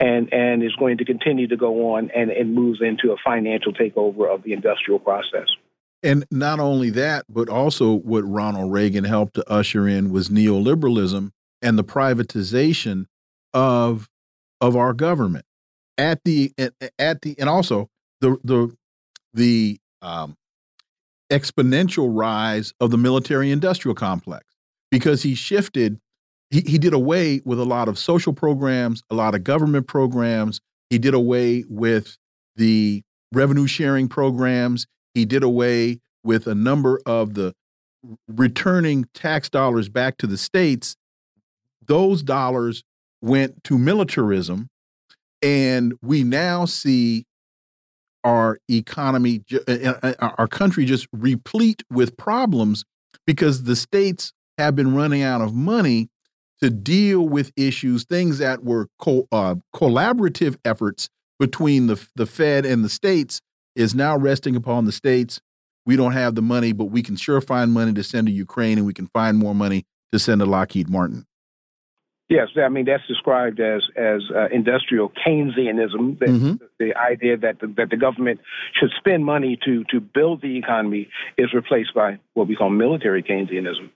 and 0.00 0.32
and 0.32 0.64
is 0.64 0.74
going 0.76 0.98
to 0.98 1.04
continue 1.04 1.46
to 1.46 1.56
go 1.56 1.94
on 1.94 2.10
and, 2.10 2.30
and 2.30 2.54
moves 2.54 2.80
into 2.82 3.12
a 3.12 3.16
financial 3.24 3.72
takeover 3.72 4.32
of 4.32 4.42
the 4.42 4.52
industrial 4.52 4.98
process. 4.98 5.48
And 6.02 6.24
not 6.30 6.60
only 6.60 6.90
that, 6.90 7.26
but 7.28 7.48
also 7.48 7.92
what 7.92 8.22
Ronald 8.22 8.72
Reagan 8.72 9.04
helped 9.04 9.34
to 9.34 9.50
usher 9.50 9.86
in 9.86 10.10
was 10.10 10.28
neoliberalism 10.28 11.30
and 11.62 11.78
the 11.78 11.84
privatization 11.84 13.06
of 13.52 14.08
of 14.60 14.76
our 14.76 14.92
government 14.92 15.44
at 15.98 16.20
the 16.24 16.52
at 16.98 17.22
the 17.22 17.34
and 17.38 17.48
also 17.48 17.88
the 18.20 18.38
the 18.44 18.74
the 19.34 19.78
um 20.00 20.36
exponential 21.30 22.08
rise 22.12 22.72
of 22.80 22.90
the 22.90 22.98
military 22.98 23.50
industrial 23.50 23.94
complex 23.94 24.44
because 24.90 25.22
he 25.22 25.34
shifted, 25.34 26.00
he, 26.50 26.60
he 26.62 26.78
did 26.78 26.92
away 26.92 27.40
with 27.44 27.60
a 27.60 27.64
lot 27.64 27.88
of 27.88 27.98
social 27.98 28.32
programs, 28.32 29.02
a 29.10 29.14
lot 29.14 29.34
of 29.34 29.44
government 29.44 29.86
programs. 29.86 30.60
He 30.90 30.98
did 30.98 31.14
away 31.14 31.64
with 31.68 32.18
the 32.56 33.02
revenue 33.32 33.68
sharing 33.68 34.08
programs. 34.08 34.86
He 35.14 35.24
did 35.24 35.42
away 35.42 36.00
with 36.22 36.46
a 36.46 36.54
number 36.54 37.00
of 37.06 37.34
the 37.34 37.54
returning 38.28 39.06
tax 39.14 39.48
dollars 39.48 39.88
back 39.88 40.16
to 40.18 40.26
the 40.26 40.38
states. 40.38 40.96
Those 41.86 42.22
dollars 42.22 42.84
went 43.22 43.62
to 43.64 43.78
militarism. 43.78 44.68
And 45.42 45.94
we 46.02 46.22
now 46.22 46.66
see 46.66 47.24
our 48.22 48.58
economy, 48.70 49.42
uh, 49.52 49.72
uh, 49.72 49.94
uh, 50.02 50.30
our 50.36 50.48
country 50.48 50.84
just 50.84 51.06
replete 51.12 51.82
with 51.90 52.16
problems 52.16 52.84
because 53.26 53.62
the 53.62 53.76
states 53.76 54.32
have 54.58 54.76
been 54.76 54.94
running 54.94 55.22
out 55.22 55.40
of 55.40 55.54
money 55.54 56.08
to 56.60 56.68
deal 56.68 57.26
with 57.26 57.52
issues, 57.56 58.04
things 58.04 58.38
that 58.38 58.62
were 58.62 58.88
co 58.98 59.26
uh, 59.32 59.54
collaborative 59.74 60.56
efforts 60.64 61.08
between 61.38 61.86
the, 61.86 62.06
the 62.16 62.26
Fed 62.26 62.66
and 62.66 62.84
the 62.84 62.90
states 62.90 63.40
is 63.80 63.94
now 63.94 64.16
resting 64.16 64.54
upon 64.54 64.84
the 64.84 64.92
states. 64.92 65.40
We 65.86 65.96
don't 65.96 66.12
have 66.12 66.34
the 66.34 66.42
money, 66.42 66.72
but 66.72 66.86
we 66.86 67.02
can 67.02 67.16
sure 67.16 67.40
find 67.40 67.72
money 67.72 67.92
to 67.94 68.02
send 68.02 68.26
to 68.26 68.32
Ukraine 68.32 68.78
and 68.78 68.86
we 68.86 68.92
can 68.92 69.06
find 69.08 69.38
more 69.38 69.54
money 69.54 69.86
to 70.12 70.18
send 70.18 70.40
to 70.40 70.46
Lockheed 70.46 70.88
Martin. 70.88 71.26
Yes, 72.28 72.46
I 72.56 72.68
mean 72.68 72.84
that's 72.84 73.04
described 73.08 73.58
as 73.58 73.82
as 73.96 74.22
uh, 74.32 74.46
industrial 74.52 75.10
Keynesianism. 75.26 76.16
The, 76.20 76.26
mm-hmm. 76.26 76.54
the 76.78 76.96
idea 76.96 77.36
that 77.38 77.58
the, 77.58 77.66
that 77.76 77.90
the 77.90 77.96
government 77.96 78.38
should 78.78 78.90
spend 78.98 79.24
money 79.24 79.58
to 79.64 79.82
to 79.90 79.98
build 79.98 80.40
the 80.40 80.56
economy 80.56 81.08
is 81.36 81.52
replaced 81.52 81.92
by 81.92 82.20
what 82.34 82.46
we 82.46 82.54
call 82.54 82.70
military 82.70 83.24
Keynesianism. 83.24 83.90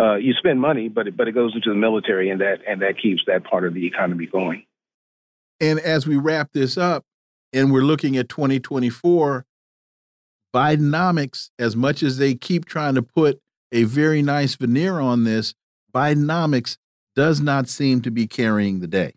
Uh, 0.00 0.14
you 0.14 0.34
spend 0.34 0.60
money, 0.60 0.88
but 0.88 1.08
it, 1.08 1.16
but 1.16 1.26
it 1.26 1.32
goes 1.32 1.52
into 1.56 1.70
the 1.70 1.74
military, 1.74 2.30
and 2.30 2.40
that 2.40 2.58
and 2.68 2.82
that 2.82 2.94
keeps 2.96 3.22
that 3.26 3.42
part 3.42 3.66
of 3.66 3.74
the 3.74 3.84
economy 3.88 4.26
going. 4.26 4.64
And 5.58 5.80
as 5.80 6.06
we 6.06 6.16
wrap 6.16 6.52
this 6.52 6.78
up, 6.78 7.04
and 7.52 7.72
we're 7.72 7.82
looking 7.82 8.16
at 8.16 8.28
2024, 8.28 9.44
Bidenomics, 10.54 11.50
as 11.58 11.76
much 11.76 12.02
as 12.02 12.18
they 12.18 12.34
keep 12.34 12.64
trying 12.64 12.94
to 12.94 13.02
put 13.02 13.40
a 13.72 13.84
very 13.84 14.22
nice 14.22 14.56
veneer 14.56 14.98
on 14.98 15.24
this, 15.24 15.54
Bidenomics 15.94 16.76
does 17.14 17.40
not 17.40 17.68
seem 17.68 18.00
to 18.02 18.10
be 18.10 18.26
carrying 18.26 18.80
the 18.80 18.86
day. 18.86 19.14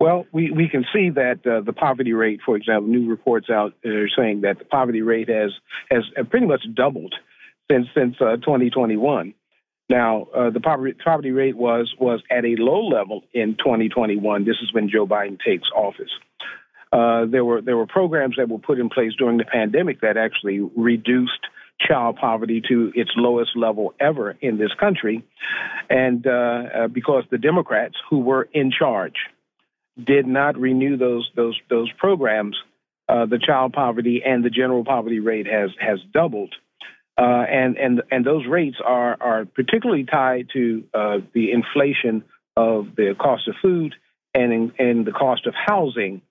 Well, 0.00 0.26
we, 0.32 0.50
we 0.50 0.68
can 0.68 0.84
see 0.92 1.10
that 1.10 1.46
uh, 1.46 1.60
the 1.60 1.72
poverty 1.72 2.12
rate, 2.12 2.40
for 2.44 2.56
example, 2.56 2.90
new 2.90 3.08
reports 3.08 3.48
out 3.48 3.74
are 3.84 4.08
saying 4.16 4.40
that 4.40 4.58
the 4.58 4.64
poverty 4.64 5.00
rate 5.00 5.28
has 5.28 5.52
has 5.92 6.02
pretty 6.28 6.46
much 6.46 6.62
doubled 6.74 7.14
since 7.70 7.86
since 7.94 8.16
uh, 8.20 8.36
2021. 8.36 9.32
Now, 9.88 10.26
uh, 10.34 10.50
the 10.50 10.58
poverty, 10.58 10.98
poverty 11.04 11.30
rate 11.30 11.56
was 11.56 11.94
was 12.00 12.20
at 12.30 12.44
a 12.44 12.56
low 12.58 12.84
level 12.88 13.22
in 13.32 13.56
2021. 13.56 14.44
This 14.44 14.56
is 14.60 14.72
when 14.72 14.88
Joe 14.88 15.06
Biden 15.06 15.38
takes 15.38 15.68
office. 15.72 16.10
Uh, 16.92 17.24
there 17.24 17.44
were 17.44 17.62
there 17.62 17.76
were 17.76 17.86
programs 17.86 18.36
that 18.36 18.48
were 18.48 18.58
put 18.58 18.78
in 18.78 18.90
place 18.90 19.12
during 19.18 19.38
the 19.38 19.44
pandemic 19.44 20.02
that 20.02 20.16
actually 20.16 20.60
reduced 20.76 21.40
child 21.80 22.16
poverty 22.16 22.62
to 22.68 22.92
its 22.94 23.10
lowest 23.16 23.56
level 23.56 23.94
ever 23.98 24.36
in 24.40 24.58
this 24.58 24.72
country. 24.78 25.24
And 25.88 26.26
uh, 26.26 26.30
uh, 26.30 26.88
because 26.88 27.24
the 27.30 27.38
Democrats 27.38 27.94
who 28.10 28.18
were 28.20 28.48
in 28.52 28.70
charge 28.70 29.16
did 30.02 30.26
not 30.26 30.58
renew 30.58 30.96
those 30.96 31.30
those 31.34 31.58
those 31.70 31.90
programs, 31.98 32.56
uh, 33.08 33.26
the 33.26 33.38
child 33.38 33.72
poverty 33.72 34.22
and 34.24 34.44
the 34.44 34.50
general 34.50 34.84
poverty 34.84 35.20
rate 35.20 35.46
has 35.46 35.70
has 35.80 35.98
doubled. 36.12 36.54
Uh, 37.18 37.44
and 37.48 37.76
and 37.76 38.02
and 38.10 38.24
those 38.24 38.46
rates 38.46 38.76
are 38.84 39.16
are 39.20 39.44
particularly 39.44 40.04
tied 40.04 40.48
to 40.52 40.84
uh, 40.94 41.18
the 41.34 41.52
inflation 41.52 42.24
of 42.56 42.88
the 42.96 43.14
cost 43.18 43.48
of 43.48 43.54
food 43.62 43.94
and 44.34 44.72
and 44.78 45.06
the 45.06 45.12
cost 45.12 45.46
of 45.46 45.54
housing 45.54 46.22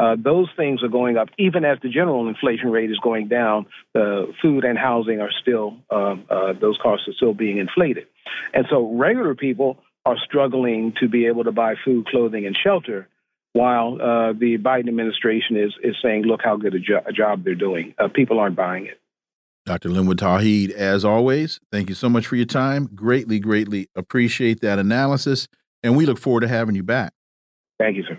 uh, 0.00 0.16
those 0.16 0.48
things 0.56 0.82
are 0.82 0.88
going 0.88 1.18
up, 1.18 1.28
even 1.38 1.64
as 1.64 1.78
the 1.82 1.90
general 1.90 2.26
inflation 2.26 2.70
rate 2.70 2.90
is 2.90 2.98
going 3.02 3.28
down. 3.28 3.66
The 3.92 4.32
food 4.40 4.64
and 4.64 4.78
housing 4.78 5.20
are 5.20 5.30
still 5.42 5.76
uh, 5.90 6.16
uh, 6.30 6.52
those 6.58 6.78
costs 6.82 7.06
are 7.06 7.12
still 7.12 7.34
being 7.34 7.58
inflated, 7.58 8.06
and 8.54 8.64
so 8.70 8.96
regular 8.96 9.34
people 9.34 9.76
are 10.06 10.16
struggling 10.24 10.94
to 11.00 11.08
be 11.08 11.26
able 11.26 11.44
to 11.44 11.52
buy 11.52 11.74
food, 11.84 12.06
clothing, 12.06 12.46
and 12.46 12.56
shelter. 12.56 13.08
While 13.52 13.94
uh, 14.00 14.32
the 14.32 14.56
Biden 14.58 14.88
administration 14.88 15.56
is 15.56 15.74
is 15.82 15.96
saying, 16.02 16.22
"Look 16.22 16.40
how 16.42 16.56
good 16.56 16.74
a, 16.74 16.78
jo 16.78 17.00
a 17.04 17.12
job 17.12 17.44
they're 17.44 17.54
doing," 17.54 17.94
uh, 17.98 18.08
people 18.08 18.38
aren't 18.38 18.56
buying 18.56 18.86
it. 18.86 18.98
Dr. 19.66 19.90
Linwood 19.90 20.18
Tauheed, 20.18 20.70
as 20.70 21.04
always, 21.04 21.60
thank 21.70 21.90
you 21.90 21.94
so 21.94 22.08
much 22.08 22.26
for 22.26 22.36
your 22.36 22.46
time. 22.46 22.88
Greatly, 22.94 23.38
greatly 23.38 23.88
appreciate 23.94 24.62
that 24.62 24.78
analysis, 24.78 25.46
and 25.82 25.94
we 25.94 26.06
look 26.06 26.18
forward 26.18 26.40
to 26.40 26.48
having 26.48 26.74
you 26.74 26.82
back. 26.82 27.12
Thank 27.78 27.96
you, 27.98 28.04
sir. 28.04 28.18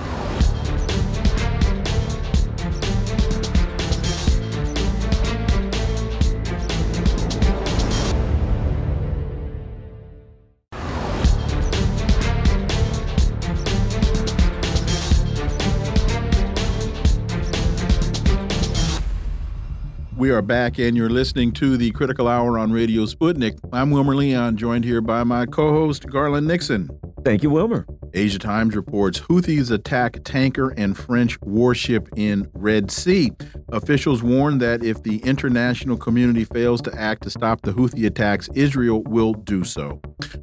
We 20.21 20.29
are 20.29 20.43
back, 20.43 20.77
and 20.77 20.95
you're 20.95 21.09
listening 21.09 21.51
to 21.53 21.77
the 21.77 21.89
Critical 21.93 22.27
Hour 22.27 22.59
on 22.59 22.71
Radio 22.71 23.05
Sputnik. 23.05 23.57
I'm 23.73 23.89
Wilmer 23.89 24.15
Leon, 24.15 24.55
joined 24.55 24.85
here 24.85 25.01
by 25.01 25.23
my 25.23 25.47
co 25.47 25.71
host, 25.71 26.05
Garland 26.05 26.45
Nixon. 26.45 26.91
Thank 27.25 27.41
you, 27.41 27.49
Wilmer. 27.49 27.87
Asia 28.13 28.37
Times 28.37 28.75
reports 28.75 29.19
Houthis 29.21 29.71
attack 29.71 30.19
tanker 30.23 30.75
and 30.77 30.95
French 30.95 31.41
warship 31.41 32.07
in 32.15 32.47
Red 32.53 32.91
Sea. 32.91 33.31
Officials 33.71 34.21
warn 34.21 34.59
that 34.59 34.83
if 34.83 35.01
the 35.01 35.17
international 35.23 35.97
community 35.97 36.45
fails 36.45 36.83
to 36.83 36.93
act 36.93 37.23
to 37.23 37.31
stop 37.31 37.63
the 37.63 37.71
Houthi 37.71 38.05
attacks, 38.05 38.47
Israel 38.53 39.01
will 39.07 39.33
do 39.33 39.63
so. 39.63 39.99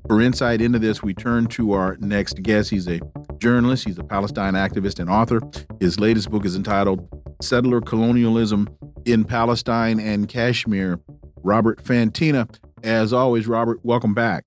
For 0.09 0.21
insight 0.21 0.61
into 0.61 0.81
this, 0.81 1.05
we 1.05 1.15
turn 1.15 1.47
to 1.51 1.71
our 1.75 1.97
next 2.01 2.43
guest. 2.43 2.71
He's 2.71 2.89
a 2.89 2.99
journalist, 3.39 3.85
he's 3.87 3.99
a 3.99 4.03
Palestine 4.03 4.55
activist 4.55 4.99
and 4.99 5.09
author. 5.09 5.41
His 5.79 6.01
latest 6.01 6.33
book 6.33 6.45
is 6.45 6.57
entitled 6.57 7.09
Settler 7.41 7.81
Colonialism 7.81 8.69
in 9.05 9.25
Palestine 9.25 10.01
and 10.01 10.29
Kashmir, 10.29 11.01
Robert 11.43 11.83
Fantina. 11.83 12.49
As 12.83 13.13
always, 13.13 13.47
Robert, 13.47 13.81
welcome 13.83 14.15
back. 14.15 14.45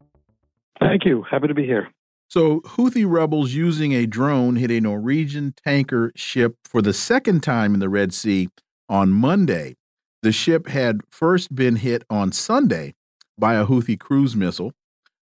Thank 0.79 1.05
you. 1.05 1.23
Happy 1.29 1.47
to 1.47 1.53
be 1.53 1.65
here. 1.65 1.89
So, 2.27 2.61
Houthi 2.61 3.05
rebels 3.05 3.51
using 3.51 3.91
a 3.91 4.05
drone 4.05 4.55
hit 4.55 4.71
a 4.71 4.79
Norwegian 4.79 5.53
tanker 5.65 6.13
ship 6.15 6.55
for 6.63 6.81
the 6.81 6.93
second 6.93 7.43
time 7.43 7.73
in 7.73 7.81
the 7.81 7.89
Red 7.89 8.13
Sea 8.13 8.49
on 8.87 9.11
Monday. 9.11 9.75
The 10.21 10.31
ship 10.31 10.67
had 10.67 11.01
first 11.09 11.53
been 11.53 11.75
hit 11.77 12.03
on 12.09 12.31
Sunday 12.31 12.93
by 13.37 13.55
a 13.55 13.65
Houthi 13.65 13.99
cruise 13.99 14.35
missile, 14.35 14.71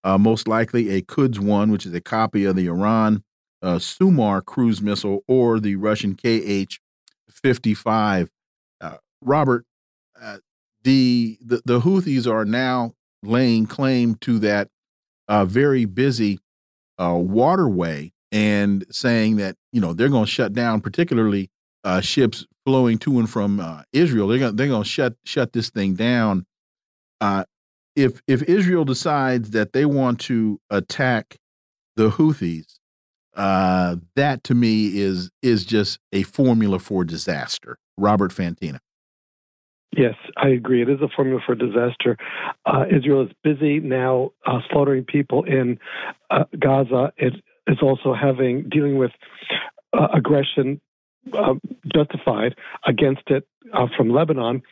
uh, 0.03 0.18
most 0.18 0.47
likely 0.47 0.91
a 0.91 1.01
Quds 1.01 1.39
1, 1.39 1.72
which 1.72 1.86
is 1.86 1.93
a 1.93 2.01
copy 2.01 2.45
of 2.45 2.55
the 2.55 2.68
Iran 2.68 3.24
uh, 3.61 3.76
Sumar 3.76 4.43
cruise 4.45 4.82
missile 4.82 5.24
or 5.28 5.59
the 5.59 5.76
Russian 5.78 6.16
KH 6.16 6.80
55. 7.44 8.30
Robert, 9.26 9.66
uh, 10.22 10.38
the, 10.84 11.38
the 11.41 11.62
the 11.66 11.80
Houthis 11.82 12.32
are 12.32 12.46
now 12.46 12.94
laying 13.22 13.66
claim 13.66 14.16
to 14.16 14.39
that 14.39 14.70
uh, 15.28 15.46
very 15.46 15.86
busy 15.86 16.39
uh, 17.00 17.16
waterway 17.16 18.12
and 18.32 18.86
saying 18.91 19.38
that 19.38 19.56
you 19.72 19.80
know 19.80 19.94
they're 19.94 20.10
going 20.10 20.26
to 20.26 20.32
shut 20.32 20.54
down, 20.54 20.82
particularly 20.82 21.50
uh, 21.84 22.02
ships 22.02 22.46
flowing 22.66 22.98
to 23.00 23.20
and 23.20 23.30
from 23.30 23.60
uh, 23.60 23.84
Israel. 23.94 24.28
They're 24.28 24.39
going 24.39 24.56
they're 24.56 24.68
going 24.68 24.84
to 24.84 24.89
shut 24.89 25.16
shut 25.24 25.54
this 25.54 25.70
thing 25.70 25.96
down. 25.96 26.46
Uh, 27.22 27.46
if 27.96 28.22
if 28.28 28.44
Israel 28.44 28.86
decides 28.86 29.52
that 29.52 29.74
they 29.74 29.86
want 29.86 30.20
to 30.22 30.60
attack 30.70 31.38
the 31.96 32.10
Houthis, 32.10 32.80
that 33.36 34.42
to 34.44 34.54
me 34.54 34.98
is 35.00 35.30
is 35.42 35.66
just 35.66 36.00
a 36.12 36.24
formula 36.24 36.80
for 36.80 37.04
disaster. 37.04 37.78
Robert 37.98 38.32
Fantina. 38.32 38.80
Yes, 39.96 40.16
I 40.38 40.50
agree. 40.50 40.82
It 40.82 40.90
is 40.90 41.02
a 41.02 41.08
formula 41.08 41.40
for 41.46 41.54
disaster. 41.54 42.18
Uh, 42.66 42.86
Israel 42.90 43.28
is 43.28 43.32
busy 43.44 43.80
now 43.80 44.32
uh, 44.46 44.60
slaughtering 44.72 45.04
people 45.04 45.44
in 45.44 45.78
uh, 46.32 46.46
Gaza. 46.60 47.14
It 47.18 47.34
is 47.68 47.78
also 47.82 48.14
having 48.14 48.70
dealing 48.70 48.98
with 48.98 49.12
uh, 49.94 50.08
aggression 50.14 50.82
uh, 51.32 51.54
justified 51.96 52.56
against 52.86 53.22
it 53.28 53.48
uh, 53.72 53.88
from 53.96 54.10
Lebanon. 54.10 54.64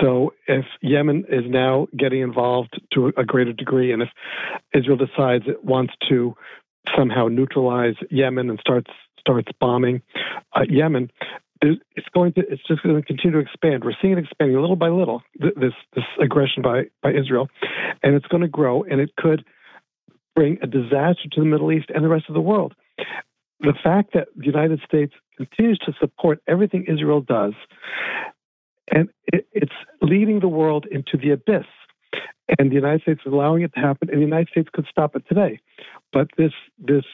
So 0.00 0.32
if 0.48 0.64
Yemen 0.80 1.26
is 1.28 1.44
now 1.46 1.86
getting 1.96 2.22
involved 2.22 2.80
to 2.94 3.12
a 3.16 3.24
greater 3.24 3.52
degree, 3.52 3.92
and 3.92 4.02
if 4.02 4.08
Israel 4.74 4.96
decides 4.96 5.44
it 5.46 5.62
wants 5.64 5.92
to 6.08 6.34
somehow 6.96 7.28
neutralize 7.28 7.94
Yemen 8.10 8.50
and 8.50 8.58
starts 8.60 8.90
starts 9.18 9.48
bombing 9.58 10.02
uh, 10.54 10.64
Yemen, 10.68 11.10
it's 11.62 12.08
going 12.12 12.32
to 12.34 12.42
it's 12.48 12.62
just 12.66 12.82
going 12.82 12.96
to 12.96 13.02
continue 13.02 13.32
to 13.32 13.38
expand. 13.38 13.84
We're 13.84 13.94
seeing 14.00 14.18
it 14.18 14.24
expanding 14.24 14.58
little 14.60 14.76
by 14.76 14.88
little. 14.88 15.22
This 15.38 15.72
this 15.94 16.04
aggression 16.20 16.62
by 16.62 16.84
by 17.02 17.12
Israel, 17.12 17.48
and 18.02 18.14
it's 18.14 18.26
going 18.26 18.42
to 18.42 18.48
grow, 18.48 18.82
and 18.82 19.00
it 19.00 19.16
could 19.16 19.44
bring 20.34 20.58
a 20.62 20.66
disaster 20.66 21.28
to 21.32 21.40
the 21.40 21.46
Middle 21.46 21.72
East 21.72 21.90
and 21.94 22.04
the 22.04 22.08
rest 22.08 22.26
of 22.28 22.34
the 22.34 22.40
world. 22.40 22.74
The 23.60 23.74
fact 23.82 24.12
that 24.14 24.28
the 24.36 24.46
United 24.46 24.80
States 24.84 25.14
continues 25.36 25.78
to 25.86 25.92
support 25.98 26.42
everything 26.46 26.84
Israel 26.86 27.20
does, 27.20 27.54
and 28.90 29.08
it, 29.32 29.46
it's 29.52 29.72
leading 30.02 30.40
the 30.40 30.48
world 30.48 30.86
into 30.90 31.16
the 31.16 31.30
abyss. 31.30 31.66
And 32.58 32.70
the 32.70 32.74
United 32.74 33.02
States 33.02 33.20
is 33.24 33.32
allowing 33.32 33.62
it 33.62 33.72
to 33.74 33.80
happen, 33.80 34.10
and 34.10 34.18
the 34.18 34.24
United 34.24 34.48
States 34.48 34.68
could 34.72 34.86
stop 34.90 35.16
it 35.16 35.24
today. 35.28 35.60
But 36.12 36.28
this 36.36 36.52
this 36.78 37.04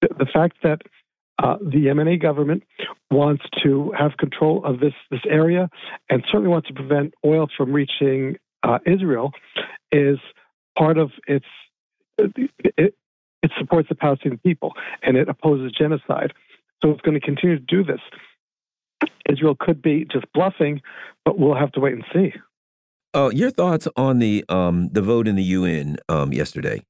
the 0.00 0.26
fact 0.32 0.58
that 0.62 0.82
uh, 1.42 1.56
the 1.60 1.86
Yemeni 1.86 2.20
government 2.20 2.62
wants 3.10 3.44
to 3.62 3.92
have 3.98 4.16
control 4.18 4.64
of 4.64 4.80
this 4.80 4.94
this 5.10 5.20
area 5.28 5.68
and 6.08 6.22
certainly 6.30 6.48
wants 6.48 6.68
to 6.68 6.74
prevent 6.74 7.14
oil 7.24 7.48
from 7.56 7.72
reaching 7.72 8.36
uh, 8.62 8.78
Israel 8.86 9.32
is 9.90 10.18
part 10.78 10.98
of 10.98 11.10
its 11.26 11.46
it, 12.18 12.94
it 13.42 13.50
supports 13.58 13.88
the 13.88 13.94
Palestinian 13.94 14.38
people 14.38 14.72
and 15.02 15.16
it 15.16 15.28
opposes 15.28 15.72
genocide. 15.72 16.32
So 16.82 16.90
it's 16.90 17.00
going 17.00 17.18
to 17.18 17.24
continue 17.24 17.58
to 17.58 17.64
do 17.64 17.84
this. 17.84 18.00
Israel 19.28 19.56
could 19.58 19.82
be 19.82 20.06
just 20.10 20.26
bluffing, 20.32 20.82
but 21.24 21.38
we'll 21.38 21.54
have 21.54 21.72
to 21.72 21.80
wait 21.80 21.94
and 21.94 22.04
see. 22.12 22.32
Uh, 23.14 23.30
your 23.32 23.50
thoughts 23.50 23.86
on 23.96 24.18
the 24.18 24.44
um, 24.48 24.88
the 24.90 25.00
vote 25.00 25.28
in 25.28 25.36
the 25.36 25.42
UN 25.42 25.96
um, 26.08 26.32
yesterday? 26.32 26.82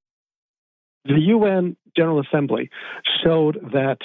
The 1.05 1.20
UN 1.20 1.77
General 1.95 2.20
Assembly 2.20 2.70
showed 3.22 3.57
that 3.72 3.99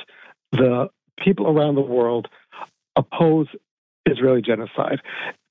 the 0.52 0.90
people 1.24 1.48
around 1.48 1.76
the 1.76 1.82
world 1.82 2.28
oppose 2.98 3.48
Israeli 4.06 4.42
genocide. 4.42 5.00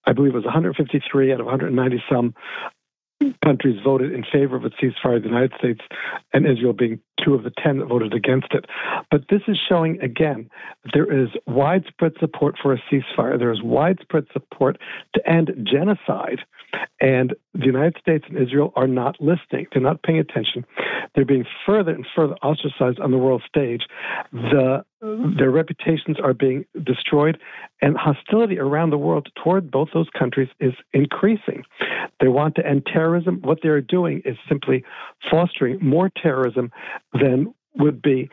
I 0.07 0.12
believe 0.12 0.33
it 0.33 0.37
was 0.37 0.45
153 0.45 1.33
out 1.33 1.41
of 1.41 1.47
190 1.47 2.03
some 2.11 2.35
countries 3.45 3.81
voted 3.85 4.12
in 4.12 4.25
favor 4.31 4.57
of 4.57 4.64
a 4.64 4.71
ceasefire, 4.71 5.21
the 5.21 5.29
United 5.29 5.53
States 5.59 5.81
and 6.33 6.47
Israel 6.47 6.73
being 6.73 7.01
two 7.25 7.35
of 7.35 7.43
the 7.43 7.53
10 7.62 7.79
that 7.79 7.87
voted 7.87 8.14
against 8.14 8.53
it. 8.53 8.66
But 9.11 9.23
this 9.29 9.43
is 9.49 9.59
showing 9.69 10.01
again 10.01 10.49
that 10.85 10.93
there 10.95 11.23
is 11.23 11.29
widespread 11.47 12.12
support 12.21 12.57
for 12.62 12.73
a 12.73 12.83
ceasefire. 12.91 13.39
There 13.39 13.53
is 13.53 13.62
widespread 13.62 14.27
support 14.33 14.79
to 15.14 15.29
end 15.29 15.51
genocide. 15.71 16.41
And 17.01 17.35
the 17.55 17.66
United 17.66 17.97
States 18.01 18.25
and 18.29 18.37
Israel 18.37 18.73
are 18.77 18.89
not 18.89 19.16
listening. 19.21 19.66
They're 19.73 19.83
not 19.83 20.03
paying 20.03 20.19
attention. 20.19 20.64
They're 21.14 21.25
being 21.25 21.45
further 21.64 21.93
and 21.93 22.05
further 22.14 22.35
ostracized 22.43 23.01
on 23.01 23.11
the 23.11 23.19
world 23.19 23.43
stage. 23.49 23.83
The, 24.33 24.85
their 25.01 25.51
reputations 25.51 26.19
are 26.23 26.35
being 26.35 26.64
destroyed, 26.85 27.39
and 27.81 27.97
hostility 27.97 28.59
around 28.59 28.91
the 28.91 28.99
world 28.99 29.29
toward 29.43 29.71
both 29.71 29.89
those 29.95 30.09
countries 30.19 30.49
is 30.61 30.75
increasing. 30.93 31.62
They 32.21 32.29
want 32.29 32.57
to 32.57 32.66
end 32.66 32.87
terrorism. 32.87 33.41
What 33.43 33.59
they're 33.62 33.81
doing 33.81 34.23
is 34.25 34.37
simply 34.49 34.85
fostering 35.31 35.79
more 35.81 36.11
terrorism 36.11 36.73
than 37.12 37.55
would 37.77 38.03
be 38.03 38.29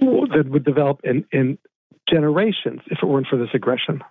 that 0.00 0.46
would 0.48 0.64
develop 0.64 1.00
in, 1.04 1.24
in 1.32 1.58
generations 2.08 2.80
if 2.86 2.98
it 3.02 3.06
weren't 3.06 3.26
for 3.28 3.36
this 3.36 3.50
aggression. 3.54 4.02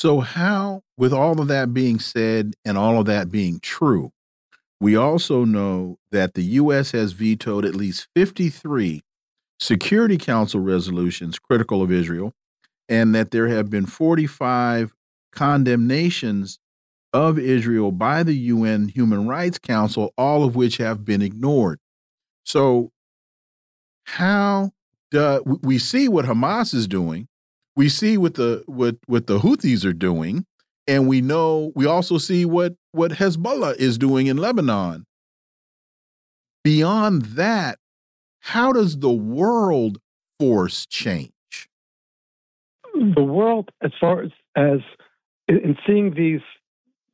So, 0.00 0.20
how, 0.20 0.80
with 0.96 1.12
all 1.12 1.42
of 1.42 1.48
that 1.48 1.74
being 1.74 1.98
said 1.98 2.54
and 2.64 2.78
all 2.78 2.98
of 2.98 3.04
that 3.04 3.30
being 3.30 3.60
true, 3.60 4.12
we 4.80 4.96
also 4.96 5.44
know 5.44 5.98
that 6.10 6.32
the 6.32 6.42
U.S. 6.42 6.92
has 6.92 7.12
vetoed 7.12 7.66
at 7.66 7.74
least 7.74 8.08
53 8.16 9.02
Security 9.58 10.16
Council 10.16 10.60
resolutions 10.60 11.38
critical 11.38 11.82
of 11.82 11.92
Israel, 11.92 12.32
and 12.88 13.14
that 13.14 13.30
there 13.30 13.48
have 13.48 13.68
been 13.68 13.84
45 13.84 14.94
condemnations 15.32 16.58
of 17.12 17.38
Israel 17.38 17.92
by 17.92 18.22
the 18.22 18.36
UN 18.36 18.88
Human 18.88 19.28
Rights 19.28 19.58
Council, 19.58 20.14
all 20.16 20.44
of 20.44 20.56
which 20.56 20.78
have 20.78 21.04
been 21.04 21.20
ignored. 21.20 21.78
So, 22.46 22.90
how 24.04 24.70
do 25.10 25.42
we 25.60 25.76
see 25.76 26.08
what 26.08 26.24
Hamas 26.24 26.72
is 26.72 26.88
doing? 26.88 27.28
We 27.76 27.88
see 27.88 28.18
what 28.18 28.34
the 28.34 28.62
what 28.66 28.96
what 29.06 29.26
the 29.26 29.38
Houthis 29.38 29.84
are 29.84 29.92
doing, 29.92 30.44
and 30.86 31.08
we 31.08 31.20
know 31.20 31.72
we 31.74 31.86
also 31.86 32.18
see 32.18 32.44
what 32.44 32.74
what 32.92 33.12
Hezbollah 33.12 33.76
is 33.76 33.96
doing 33.98 34.26
in 34.26 34.36
Lebanon. 34.36 35.06
Beyond 36.62 37.22
that, 37.36 37.78
how 38.40 38.72
does 38.72 38.98
the 38.98 39.12
world 39.12 39.98
force 40.38 40.86
change? 40.86 41.30
The 42.94 43.22
world, 43.22 43.70
as 43.82 43.92
far 43.98 44.22
as, 44.22 44.30
as 44.56 44.80
in 45.48 45.76
seeing 45.86 46.14
these, 46.14 46.40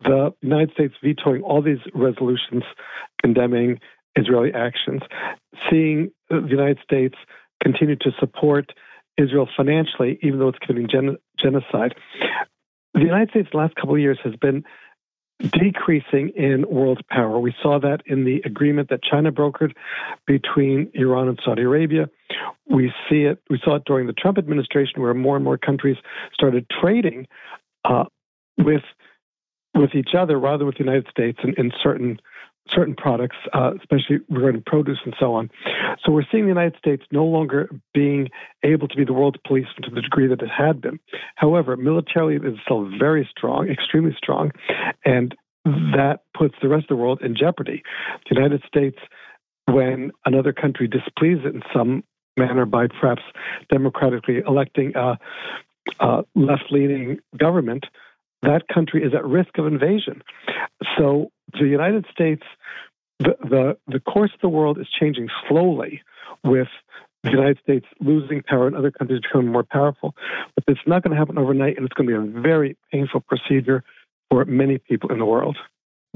the 0.03 0.33
United 0.41 0.73
States 0.73 0.95
vetoing 1.03 1.43
all 1.43 1.63
these 1.63 1.79
resolutions 1.95 2.65
condemning 3.23 3.79
Israeli 4.17 4.53
actions, 4.53 5.03
seeing 5.71 6.11
the 6.29 6.45
United 6.49 6.79
States 6.83 7.15
continue 7.63 7.97
to 7.97 8.11
support 8.19 8.73
Israel 9.19 9.49
financially, 9.57 10.19
even 10.23 10.39
though 10.39 10.49
it's 10.49 10.59
committing 10.59 10.89
gen 10.89 11.17
genocide. 11.39 11.95
The 12.95 13.01
United 13.01 13.31
States, 13.31 13.49
the 13.53 13.59
last 13.59 13.75
couple 13.75 13.95
of 13.95 14.01
years, 14.01 14.19
has 14.25 14.35
been 14.37 14.65
decreasing 15.39 16.31
in 16.31 16.65
world 16.69 17.01
power. 17.11 17.39
We 17.39 17.55
saw 17.63 17.79
that 17.81 18.01
in 18.07 18.25
the 18.25 18.41
agreement 18.45 18.89
that 18.89 19.03
China 19.03 19.31
brokered 19.31 19.73
between 20.27 20.91
Iran 20.95 21.29
and 21.29 21.39
Saudi 21.45 21.63
Arabia. 21.63 22.09
We 22.69 22.93
see 23.09 23.23
it. 23.23 23.43
We 23.51 23.61
saw 23.63 23.77
it 23.77 23.85
during 23.85 24.07
the 24.07 24.15
Trump 24.15 24.39
administration, 24.39 25.03
where 25.03 25.13
more 25.13 25.37
and 25.37 25.45
more 25.45 25.59
countries 25.59 25.97
started 26.33 26.67
trading 26.81 27.27
uh, 27.85 28.05
with 28.59 28.83
with 29.75 29.95
each 29.95 30.15
other 30.19 30.39
rather 30.39 30.59
than 30.59 30.67
with 30.69 30.79
the 30.79 30.85
United 30.85 31.07
States 31.11 31.39
in, 31.45 31.53
in 31.59 31.71
certain 31.83 32.19
certain 32.71 32.95
products, 32.95 33.37
uh, 33.53 33.73
especially 33.79 34.19
regarding 34.29 34.63
produce 34.67 34.99
and 35.05 35.15
so 35.19 35.35
on. 35.35 35.51
So 36.05 36.13
we're 36.13 36.25
seeing 36.31 36.45
the 36.45 36.49
United 36.49 36.77
States 36.79 37.05
no 37.11 37.25
longer 37.25 37.71
being 37.95 38.29
able 38.63 38.89
to 38.89 38.97
be 38.97 39.05
the 39.05 39.13
world's 39.13 39.39
policeman 39.47 39.83
to 39.85 39.91
the 39.91 40.03
degree 40.03 40.27
that 40.27 40.43
it 40.43 40.51
had 40.51 40.81
been. 40.81 40.99
However, 41.37 41.77
militarily 41.77 42.37
it 42.37 42.45
is 42.45 42.59
still 42.65 42.91
very 42.99 43.29
strong, 43.31 43.69
extremely 43.69 44.15
strong, 44.17 44.53
and 45.05 45.35
that 45.65 46.21
puts 46.33 46.55
the 46.63 46.69
rest 46.69 46.85
of 46.85 46.89
the 46.89 46.97
world 46.97 47.21
in 47.23 47.35
jeopardy. 47.35 47.83
The 48.29 48.37
United 48.37 48.63
States, 48.67 48.99
when 49.67 50.13
another 50.25 50.53
country 50.53 50.87
displeases 50.87 51.45
it 51.45 51.55
in 51.55 51.63
some 51.75 52.05
manner 52.37 52.67
by 52.67 52.87
perhaps 52.87 53.23
democratically 53.71 54.43
electing 54.47 54.93
a, 54.95 55.19
a 56.01 56.25
left-leaning 56.35 57.19
government, 57.37 57.87
that 58.47 58.63
country 58.73 59.03
is 59.03 59.15
at 59.15 59.25
risk 59.25 59.59
of 59.59 59.67
invasion. 59.67 60.23
So 60.97 61.31
the 61.53 61.67
United 61.67 62.07
States, 62.11 62.43
the, 63.19 63.37
the, 63.41 63.77
the 63.87 64.01
course 64.01 64.31
of 64.35 64.41
the 64.41 64.49
world 64.49 64.79
is 64.79 64.89
changing 64.89 65.29
slowly 65.49 66.03
with 66.45 66.69
the 67.23 67.31
United 67.31 67.59
States 67.59 67.87
losing 68.01 68.43
power 68.43 68.67
and 68.67 68.77
other 68.77 68.91
countries 68.91 69.21
becoming 69.21 69.51
more 69.51 69.65
powerful. 69.65 70.15
But 70.55 70.65
it's 70.69 70.81
not 70.87 71.03
going 71.03 71.13
to 71.13 71.19
happen 71.19 71.39
overnight, 71.39 71.77
and 71.77 71.85
it's 71.85 71.95
going 71.95 72.09
to 72.09 72.23
be 72.23 72.39
a 72.39 72.41
very 72.41 72.77
painful 72.93 73.21
procedure 73.21 73.83
for 74.31 74.45
many 74.45 74.79
people 74.79 75.11
in 75.13 75.19
the 75.19 75.25
world. 75.25 75.57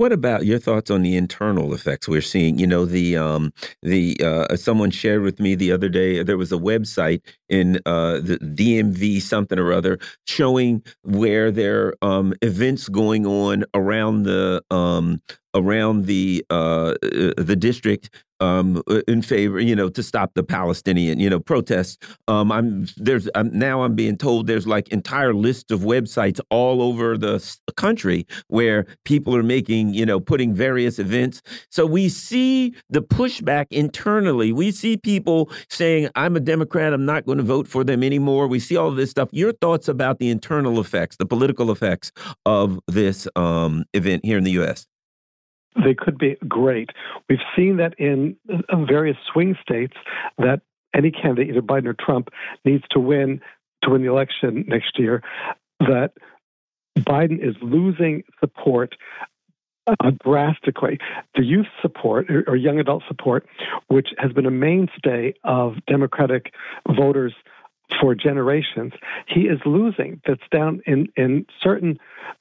What 0.00 0.12
about 0.12 0.46
your 0.46 0.58
thoughts 0.58 0.90
on 0.90 1.02
the 1.02 1.14
internal 1.14 1.74
effects 1.74 2.08
we're 2.08 2.22
seeing? 2.22 2.58
You 2.58 2.66
know, 2.66 2.86
the 2.86 3.18
um, 3.18 3.52
the 3.82 4.16
uh, 4.24 4.56
someone 4.56 4.90
shared 4.90 5.20
with 5.20 5.38
me 5.38 5.54
the 5.54 5.70
other 5.70 5.90
day. 5.90 6.22
There 6.22 6.38
was 6.38 6.50
a 6.52 6.56
website 6.56 7.20
in 7.50 7.80
uh, 7.84 8.20
the 8.20 8.38
DMV 8.38 9.20
something 9.20 9.58
or 9.58 9.74
other 9.74 9.98
showing 10.26 10.82
where 11.02 11.50
there 11.50 11.92
um, 12.00 12.32
events 12.40 12.88
going 12.88 13.26
on 13.26 13.66
around 13.74 14.22
the 14.22 14.64
um, 14.70 15.20
around 15.54 16.06
the 16.06 16.46
uh, 16.48 16.94
uh 17.02 17.34
the 17.36 17.56
district 17.58 18.08
um, 18.40 18.82
uh, 18.88 19.02
in 19.06 19.22
favor, 19.22 19.60
you 19.60 19.76
know, 19.76 19.88
to 19.88 20.02
stop 20.02 20.32
the 20.34 20.42
Palestinian, 20.42 21.20
you 21.20 21.30
know, 21.30 21.40
protests. 21.40 21.98
Um, 22.28 22.50
I'm 22.50 22.86
there's 22.96 23.28
I'm, 23.34 23.56
now 23.56 23.82
I'm 23.82 23.94
being 23.94 24.16
told 24.16 24.46
there's 24.46 24.66
like 24.66 24.88
entire 24.88 25.34
lists 25.34 25.70
of 25.70 25.80
websites 25.80 26.40
all 26.50 26.82
over 26.82 27.16
the 27.16 27.40
country 27.76 28.26
where 28.48 28.86
people 29.04 29.34
are 29.36 29.42
making, 29.42 29.94
you 29.94 30.06
know, 30.06 30.20
putting 30.20 30.54
various 30.54 30.98
events. 30.98 31.42
So 31.70 31.86
we 31.86 32.08
see 32.08 32.74
the 32.88 33.02
pushback 33.02 33.66
internally. 33.70 34.52
We 34.52 34.70
see 34.72 34.96
people 34.96 35.50
saying, 35.68 36.08
"I'm 36.14 36.36
a 36.36 36.40
Democrat. 36.40 36.92
I'm 36.92 37.06
not 37.06 37.26
going 37.26 37.38
to 37.38 37.44
vote 37.44 37.68
for 37.68 37.84
them 37.84 38.02
anymore." 38.02 38.46
We 38.46 38.60
see 38.60 38.76
all 38.76 38.90
this 38.90 39.10
stuff. 39.10 39.28
Your 39.32 39.52
thoughts 39.52 39.88
about 39.88 40.18
the 40.18 40.30
internal 40.30 40.80
effects, 40.80 41.16
the 41.16 41.26
political 41.26 41.70
effects 41.70 42.12
of 42.46 42.80
this 42.86 43.28
um, 43.36 43.84
event 43.94 44.24
here 44.24 44.38
in 44.38 44.44
the 44.44 44.52
U.S 44.52 44.89
they 45.76 45.94
could 45.94 46.18
be 46.18 46.36
great. 46.48 46.90
We've 47.28 47.38
seen 47.56 47.76
that 47.76 47.94
in 47.98 48.36
various 48.72 49.16
swing 49.32 49.56
states 49.62 49.96
that 50.38 50.60
any 50.94 51.10
candidate, 51.10 51.50
either 51.50 51.62
Biden 51.62 51.86
or 51.86 51.94
Trump, 51.94 52.30
needs 52.64 52.84
to 52.90 53.00
win 53.00 53.40
to 53.82 53.90
win 53.90 54.02
the 54.02 54.10
election 54.10 54.64
next 54.68 54.98
year, 54.98 55.22
that 55.80 56.12
Biden 56.98 57.38
is 57.42 57.54
losing 57.62 58.24
support 58.40 58.94
uh, 59.86 60.10
drastically. 60.22 60.98
The 61.34 61.44
youth 61.44 61.66
support 61.80 62.30
or, 62.30 62.44
or, 62.46 62.56
young 62.56 62.78
adult 62.78 63.02
support, 63.08 63.46
which 63.88 64.10
has 64.18 64.32
been 64.32 64.46
a 64.46 64.50
mainstay 64.50 65.34
of 65.42 65.74
Democratic 65.86 66.52
voters 66.86 67.34
for 68.00 68.14
generations, 68.14 68.92
he 69.26 69.42
is 69.42 69.58
losing. 69.64 70.20
That's 70.26 70.42
down 70.52 70.80
in, 70.86 71.08
in 71.16 71.46
certain 71.62 71.98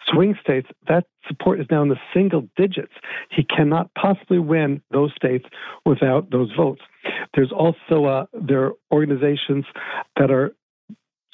swing 0.08 0.36
states. 0.41 0.68
That 0.88 1.06
support 1.28 1.60
is 1.60 1.68
now 1.72 1.82
in 1.82 1.89
the 1.89 2.00
single 2.14 2.47
digits. 2.58 2.93
He 3.30 3.43
cannot 3.43 3.93
possibly 3.95 4.39
win 4.39 4.82
those 4.91 5.12
states 5.16 5.45
without 5.86 6.32
those 6.32 6.52
votes. 6.56 6.82
There's 7.34 7.52
also 7.52 8.06
uh, 8.06 8.26
there 8.34 8.66
are 8.66 8.74
organizations 8.91 9.66
that 10.18 10.32
are 10.32 10.54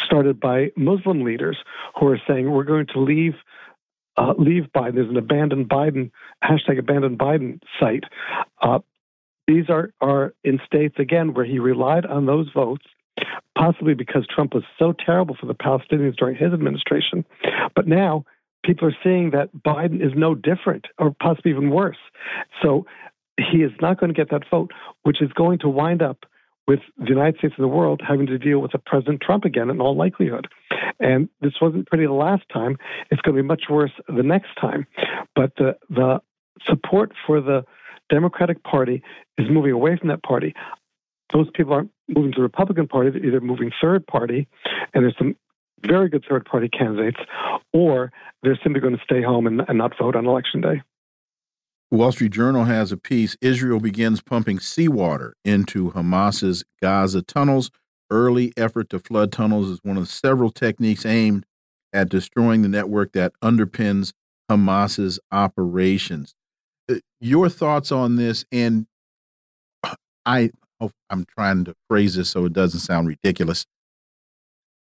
started 0.03 0.39
by 0.39 0.71
Muslim 0.75 1.23
leaders 1.23 1.57
who 1.99 2.07
are 2.07 2.19
saying 2.27 2.51
we're 2.51 2.63
going 2.63 2.87
to 2.87 2.99
leave 2.99 3.33
uh, 4.17 4.33
leave 4.37 4.65
Biden. 4.75 4.95
There's 4.95 5.09
an 5.09 5.17
abandoned 5.17 5.67
Biden 5.67 6.11
hashtag 6.43 6.79
abandoned 6.79 7.17
Biden 7.17 7.59
site. 7.79 8.05
Uh, 8.61 8.79
these 9.47 9.69
are 9.69 9.91
are 10.01 10.33
in 10.43 10.59
states 10.65 10.95
again 10.99 11.33
where 11.33 11.45
he 11.45 11.59
relied 11.59 12.05
on 12.05 12.25
those 12.25 12.49
votes, 12.53 12.85
possibly 13.57 13.93
because 13.93 14.25
Trump 14.27 14.53
was 14.53 14.63
so 14.77 14.93
terrible 14.93 15.35
for 15.39 15.45
the 15.45 15.55
Palestinians 15.55 16.15
during 16.15 16.35
his 16.35 16.53
administration. 16.53 17.25
But 17.75 17.87
now 17.87 18.25
people 18.63 18.87
are 18.87 18.97
seeing 19.03 19.31
that 19.31 19.49
Biden 19.65 20.05
is 20.05 20.11
no 20.15 20.35
different, 20.35 20.85
or 20.97 21.15
possibly 21.21 21.51
even 21.51 21.69
worse. 21.69 21.97
So 22.61 22.85
he 23.37 23.59
is 23.59 23.71
not 23.81 23.99
going 23.99 24.13
to 24.13 24.17
get 24.17 24.31
that 24.31 24.49
vote, 24.49 24.71
which 25.03 25.21
is 25.21 25.31
going 25.33 25.59
to 25.59 25.69
wind 25.69 26.01
up 26.01 26.25
with 26.67 26.79
the 26.97 27.07
United 27.07 27.37
States 27.37 27.53
and 27.57 27.63
the 27.63 27.69
world 27.69 28.01
having 28.05 28.25
to 28.25 28.39
deal 28.39 28.59
with 28.59 28.73
a 28.73 28.79
President 28.79 29.21
Trump 29.21 29.45
again 29.45 29.69
in 29.69 29.79
all 29.79 29.95
likelihood. 29.95 30.47
And 30.99 31.29
this 31.41 31.53
wasn't 31.61 31.87
pretty 31.87 32.05
the 32.05 32.13
last 32.13 32.43
time. 32.51 32.77
It's 33.11 33.21
going 33.21 33.35
to 33.35 33.41
be 33.43 33.47
much 33.47 33.63
worse 33.69 33.91
the 34.07 34.23
next 34.23 34.49
time. 34.59 34.87
But 35.35 35.55
the, 35.57 35.77
the 35.89 36.21
support 36.65 37.11
for 37.27 37.39
the 37.39 37.65
Democratic 38.09 38.63
Party 38.63 39.03
is 39.37 39.47
moving 39.49 39.71
away 39.71 39.97
from 39.97 40.09
that 40.09 40.23
party. 40.23 40.55
Those 41.33 41.47
people 41.53 41.73
aren't 41.73 41.91
moving 42.07 42.31
to 42.33 42.37
the 42.37 42.43
Republican 42.43 42.87
Party, 42.87 43.09
they're 43.09 43.25
either 43.25 43.41
moving 43.41 43.71
third 43.81 44.05
party, 44.07 44.47
and 44.93 45.03
there's 45.03 45.17
some 45.17 45.35
very 45.85 46.09
good 46.09 46.23
third 46.27 46.45
party 46.45 46.69
candidates, 46.69 47.19
or 47.73 48.11
they're 48.43 48.59
simply 48.63 48.81
going 48.81 48.95
to 48.95 49.03
stay 49.03 49.21
home 49.21 49.47
and, 49.47 49.61
and 49.67 49.77
not 49.77 49.93
vote 49.97 50.15
on 50.15 50.25
election 50.25 50.61
day. 50.61 50.81
Wall 51.91 52.11
Street 52.11 52.31
Journal 52.31 52.65
has 52.65 52.91
a 52.91 52.97
piece 52.97 53.37
Israel 53.41 53.79
begins 53.79 54.21
pumping 54.21 54.59
seawater 54.59 55.35
into 55.45 55.91
Hamas's 55.91 56.63
Gaza 56.81 57.21
tunnels. 57.21 57.71
Early 58.09 58.53
effort 58.57 58.89
to 58.89 58.99
flood 58.99 59.31
tunnels 59.31 59.69
is 59.69 59.79
one 59.83 59.97
of 59.97 60.07
several 60.07 60.51
techniques 60.51 61.05
aimed 61.05 61.45
at 61.93 62.09
destroying 62.09 62.61
the 62.61 62.67
network 62.67 63.13
that 63.13 63.33
underpins 63.43 64.13
Hamas's 64.49 65.19
operations. 65.31 66.35
Uh, 66.89 66.95
your 67.19 67.49
thoughts 67.49 67.91
on 67.91 68.15
this? 68.15 68.45
And 68.51 68.87
I, 70.25 70.51
oh, 70.87 70.91
I'm 71.09 71.25
trying 71.25 71.65
to 71.65 71.75
phrase 71.89 72.15
this 72.15 72.29
so 72.29 72.45
it 72.45 72.53
doesn't 72.53 72.79
sound 72.81 73.07
ridiculous. 73.07 73.65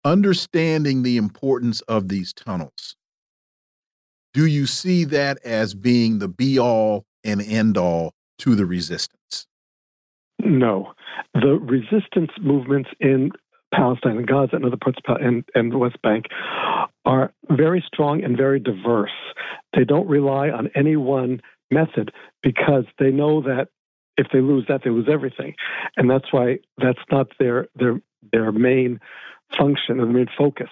Understanding 0.05 1.03
the 1.03 1.17
importance 1.17 1.81
of 1.83 2.09
these 2.09 2.33
tunnels 2.33 2.97
do 4.35 4.45
you 4.47 4.67
see 4.67 5.05
that 5.05 5.39
as 5.45 5.75
being 5.75 6.19
the 6.19 6.29
be 6.29 6.59
all 6.59 7.05
and 7.25 7.41
end 7.41 7.79
all 7.79 8.13
to 8.41 8.57
the 8.57 8.67
resistance? 8.67 9.47
No. 10.41 10.93
The 11.35 11.59
resistance 11.63 12.33
movements 12.41 12.91
in 13.01 13.31
Palestine 13.73 14.19
and 14.19 14.27
Gaza 14.27 14.57
and 14.57 14.65
other 14.65 14.77
parts 14.77 14.99
of 15.07 15.17
and, 15.21 15.45
and 15.55 15.73
the 15.73 15.79
West 15.79 16.03
Bank 16.03 16.27
are 17.05 17.33
very 17.49 17.83
strong 17.87 18.23
and 18.23 18.37
very 18.37 18.59
diverse. 18.59 19.11
They 19.75 19.85
don't 19.85 20.09
rely 20.09 20.51
on 20.51 20.69
any 20.75 20.97
one 20.97 21.41
method 21.71 22.11
because 22.43 22.85
they 22.99 23.11
know 23.11 23.41
that 23.43 23.69
if 24.17 24.29
they 24.33 24.41
lose 24.41 24.65
that, 24.69 24.83
they 24.85 24.91
lose 24.91 25.09
everything, 25.11 25.55
and 25.97 26.11
that's 26.11 26.33
why 26.33 26.59
that's 26.79 27.01
not 27.11 27.29
their 27.39 27.69
their 27.77 28.01
their 28.33 28.53
main 28.53 29.01
function 29.57 30.01
and 30.01 30.09
the 30.09 30.15
main 30.15 30.29
focus. 30.37 30.69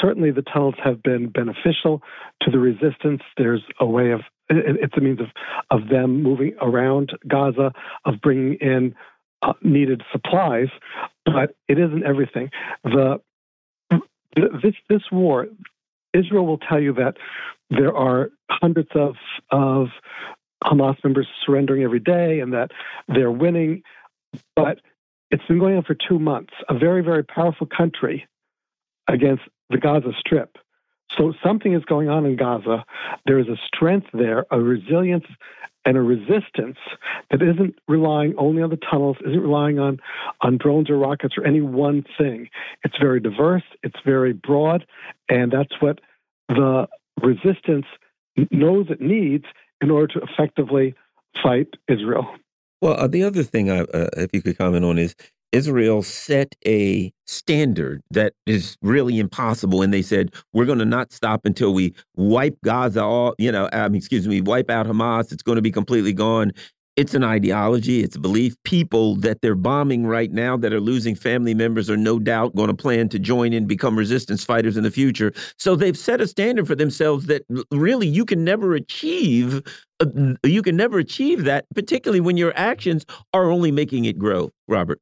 Certainly, 0.00 0.32
the 0.32 0.42
tunnels 0.42 0.74
have 0.82 1.02
been 1.02 1.28
beneficial 1.28 2.02
to 2.42 2.50
the 2.50 2.58
resistance. 2.58 3.22
There's 3.36 3.62
a 3.80 3.86
way 3.86 4.10
of 4.10 4.20
it's 4.50 4.96
a 4.96 5.00
means 5.00 5.20
of 5.20 5.28
of 5.70 5.88
them 5.88 6.22
moving 6.22 6.54
around 6.60 7.12
Gaza, 7.26 7.72
of 8.04 8.14
bringing 8.22 8.54
in 8.54 8.94
uh, 9.42 9.52
needed 9.62 10.02
supplies, 10.10 10.68
but 11.24 11.54
it 11.68 11.78
isn't 11.78 12.04
everything. 12.04 12.50
The 12.84 13.20
this 14.36 14.74
this 14.88 15.02
war, 15.10 15.46
Israel 16.14 16.46
will 16.46 16.58
tell 16.58 16.80
you 16.80 16.92
that 16.94 17.16
there 17.70 17.94
are 17.94 18.30
hundreds 18.50 18.90
of 18.94 19.14
of 19.50 19.88
Hamas 20.64 21.02
members 21.04 21.26
surrendering 21.44 21.82
every 21.82 22.00
day, 22.00 22.40
and 22.40 22.52
that 22.52 22.70
they're 23.08 23.30
winning, 23.30 23.82
but 24.56 24.80
it's 25.30 25.44
been 25.46 25.58
going 25.58 25.76
on 25.76 25.84
for 25.84 25.94
two 25.94 26.18
months. 26.18 26.52
A 26.68 26.78
very, 26.78 27.02
very 27.02 27.24
powerful 27.24 27.66
country 27.66 28.26
against 29.08 29.42
the 29.70 29.78
Gaza 29.78 30.12
Strip. 30.18 30.56
So 31.16 31.32
something 31.42 31.72
is 31.74 31.84
going 31.84 32.08
on 32.08 32.26
in 32.26 32.36
Gaza. 32.36 32.84
There 33.26 33.38
is 33.38 33.48
a 33.48 33.56
strength 33.66 34.08
there, 34.12 34.46
a 34.50 34.60
resilience 34.60 35.24
and 35.84 35.96
a 35.96 36.02
resistance 36.02 36.76
that 37.30 37.40
isn't 37.40 37.74
relying 37.88 38.34
only 38.36 38.62
on 38.62 38.68
the 38.68 38.76
tunnels, 38.76 39.16
isn't 39.24 39.40
relying 39.40 39.78
on, 39.78 39.98
on 40.42 40.58
drones 40.58 40.90
or 40.90 40.98
rockets 40.98 41.34
or 41.38 41.46
any 41.46 41.62
one 41.62 42.04
thing. 42.18 42.50
It's 42.84 42.96
very 43.00 43.20
diverse, 43.20 43.62
it's 43.82 43.98
very 44.04 44.34
broad, 44.34 44.86
and 45.30 45.50
that's 45.50 45.80
what 45.80 46.00
the 46.48 46.88
resistance 47.22 47.86
knows 48.50 48.86
it 48.90 49.00
needs 49.00 49.44
in 49.80 49.90
order 49.90 50.06
to 50.14 50.20
effectively 50.20 50.94
fight 51.42 51.68
Israel. 51.88 52.26
Well, 52.80 52.94
uh, 52.98 53.08
the 53.08 53.24
other 53.24 53.42
thing, 53.42 53.70
I, 53.70 53.80
uh, 53.80 54.08
if 54.16 54.30
you 54.32 54.42
could 54.42 54.56
comment 54.56 54.84
on, 54.84 54.98
is 54.98 55.14
Israel 55.52 56.02
set 56.02 56.54
a 56.66 57.12
standard 57.26 58.02
that 58.10 58.34
is 58.46 58.76
really 58.82 59.18
impossible, 59.18 59.82
and 59.82 59.92
they 59.92 60.02
said 60.02 60.32
we're 60.52 60.66
going 60.66 60.78
to 60.78 60.84
not 60.84 61.12
stop 61.12 61.44
until 61.44 61.72
we 61.72 61.94
wipe 62.16 62.58
Gaza 62.64 63.02
all. 63.02 63.34
You 63.38 63.50
know, 63.50 63.68
mean, 63.72 63.96
excuse 63.96 64.28
me, 64.28 64.40
wipe 64.40 64.70
out 64.70 64.86
Hamas. 64.86 65.32
It's 65.32 65.42
going 65.42 65.56
to 65.56 65.62
be 65.62 65.72
completely 65.72 66.12
gone. 66.12 66.52
It's 66.98 67.14
an 67.14 67.22
ideology, 67.22 68.02
it's 68.02 68.16
a 68.16 68.18
belief. 68.18 68.56
People 68.64 69.14
that 69.18 69.40
they're 69.40 69.54
bombing 69.54 70.04
right 70.04 70.32
now 70.32 70.56
that 70.56 70.72
are 70.72 70.80
losing 70.80 71.14
family 71.14 71.54
members 71.54 71.88
are 71.88 71.96
no 71.96 72.18
doubt 72.18 72.56
going 72.56 72.66
to 72.66 72.74
plan 72.74 73.08
to 73.10 73.20
join 73.20 73.52
in, 73.52 73.68
become 73.68 73.96
resistance 73.96 74.42
fighters 74.42 74.76
in 74.76 74.82
the 74.82 74.90
future. 74.90 75.32
So 75.60 75.76
they've 75.76 75.96
set 75.96 76.20
a 76.20 76.26
standard 76.26 76.66
for 76.66 76.74
themselves 76.74 77.26
that 77.26 77.44
really 77.70 78.08
you 78.08 78.24
can 78.24 78.42
never 78.42 78.74
achieve. 78.74 79.62
Uh, 80.00 80.34
you 80.42 80.60
can 80.60 80.76
never 80.76 80.98
achieve 80.98 81.44
that, 81.44 81.66
particularly 81.72 82.18
when 82.18 82.36
your 82.36 82.52
actions 82.56 83.06
are 83.32 83.48
only 83.48 83.70
making 83.70 84.04
it 84.04 84.18
grow, 84.18 84.50
Robert. 84.66 85.00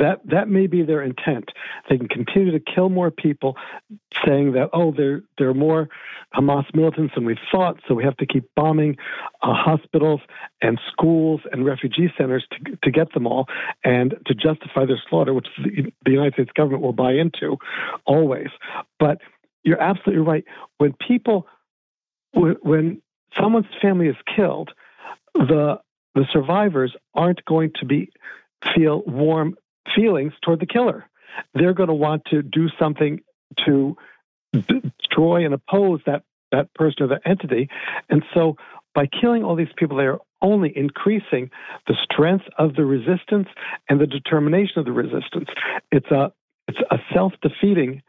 That 0.00 0.20
that 0.24 0.48
may 0.48 0.66
be 0.66 0.82
their 0.82 1.02
intent. 1.02 1.50
They 1.88 1.98
can 1.98 2.08
continue 2.08 2.50
to 2.52 2.60
kill 2.60 2.88
more 2.88 3.10
people, 3.10 3.56
saying 4.26 4.52
that 4.52 4.70
oh, 4.72 4.92
there 4.92 5.22
there 5.38 5.48
are 5.48 5.54
more 5.54 5.88
Hamas 6.34 6.64
militants 6.74 7.14
than 7.14 7.24
we 7.24 7.36
thought, 7.52 7.80
so 7.86 7.94
we 7.94 8.02
have 8.02 8.16
to 8.16 8.26
keep 8.26 8.48
bombing 8.56 8.96
uh, 9.42 9.54
hospitals 9.54 10.20
and 10.60 10.80
schools 10.90 11.42
and 11.52 11.64
refugee 11.64 12.12
centers 12.18 12.44
to 12.50 12.76
to 12.82 12.90
get 12.90 13.12
them 13.12 13.26
all, 13.26 13.46
and 13.84 14.14
to 14.26 14.34
justify 14.34 14.84
their 14.84 15.00
slaughter, 15.08 15.32
which 15.32 15.48
the, 15.62 15.92
the 16.04 16.10
United 16.10 16.34
States 16.34 16.50
government 16.54 16.82
will 16.82 16.92
buy 16.92 17.12
into, 17.12 17.56
always. 18.04 18.48
But 18.98 19.18
you're 19.62 19.80
absolutely 19.80 20.24
right. 20.24 20.44
When 20.78 20.94
people, 20.94 21.46
when, 22.32 22.56
when 22.62 23.02
someone's 23.38 23.66
family 23.80 24.08
is 24.08 24.16
killed, 24.34 24.72
the 25.34 25.78
the 26.14 26.26
survivors 26.32 26.96
aren't 27.14 27.44
going 27.44 27.72
to 27.80 27.84
be 27.84 28.10
feel 28.74 29.02
warm 29.06 29.56
feelings 29.94 30.32
toward 30.42 30.60
the 30.60 30.66
killer. 30.66 31.08
They're 31.54 31.74
going 31.74 31.88
to 31.88 31.94
want 31.94 32.24
to 32.26 32.42
do 32.42 32.68
something 32.78 33.20
to 33.66 33.96
destroy 34.52 35.44
and 35.44 35.54
oppose 35.54 36.00
that 36.06 36.22
that 36.52 36.72
person 36.74 37.02
or 37.02 37.08
that 37.08 37.22
entity. 37.26 37.68
And 38.08 38.22
so 38.32 38.56
by 38.94 39.06
killing 39.06 39.42
all 39.42 39.56
these 39.56 39.72
people, 39.76 39.96
they 39.96 40.04
are 40.04 40.20
only 40.40 40.72
increasing 40.76 41.50
the 41.88 41.96
strength 42.04 42.44
of 42.58 42.76
the 42.76 42.84
resistance 42.84 43.48
and 43.88 44.00
the 44.00 44.06
determination 44.06 44.78
of 44.78 44.84
the 44.84 44.92
resistance. 44.92 45.48
It's 45.90 46.10
a 46.10 46.32
it's 46.68 46.78
a 46.90 46.98
self-defeating 47.12 48.02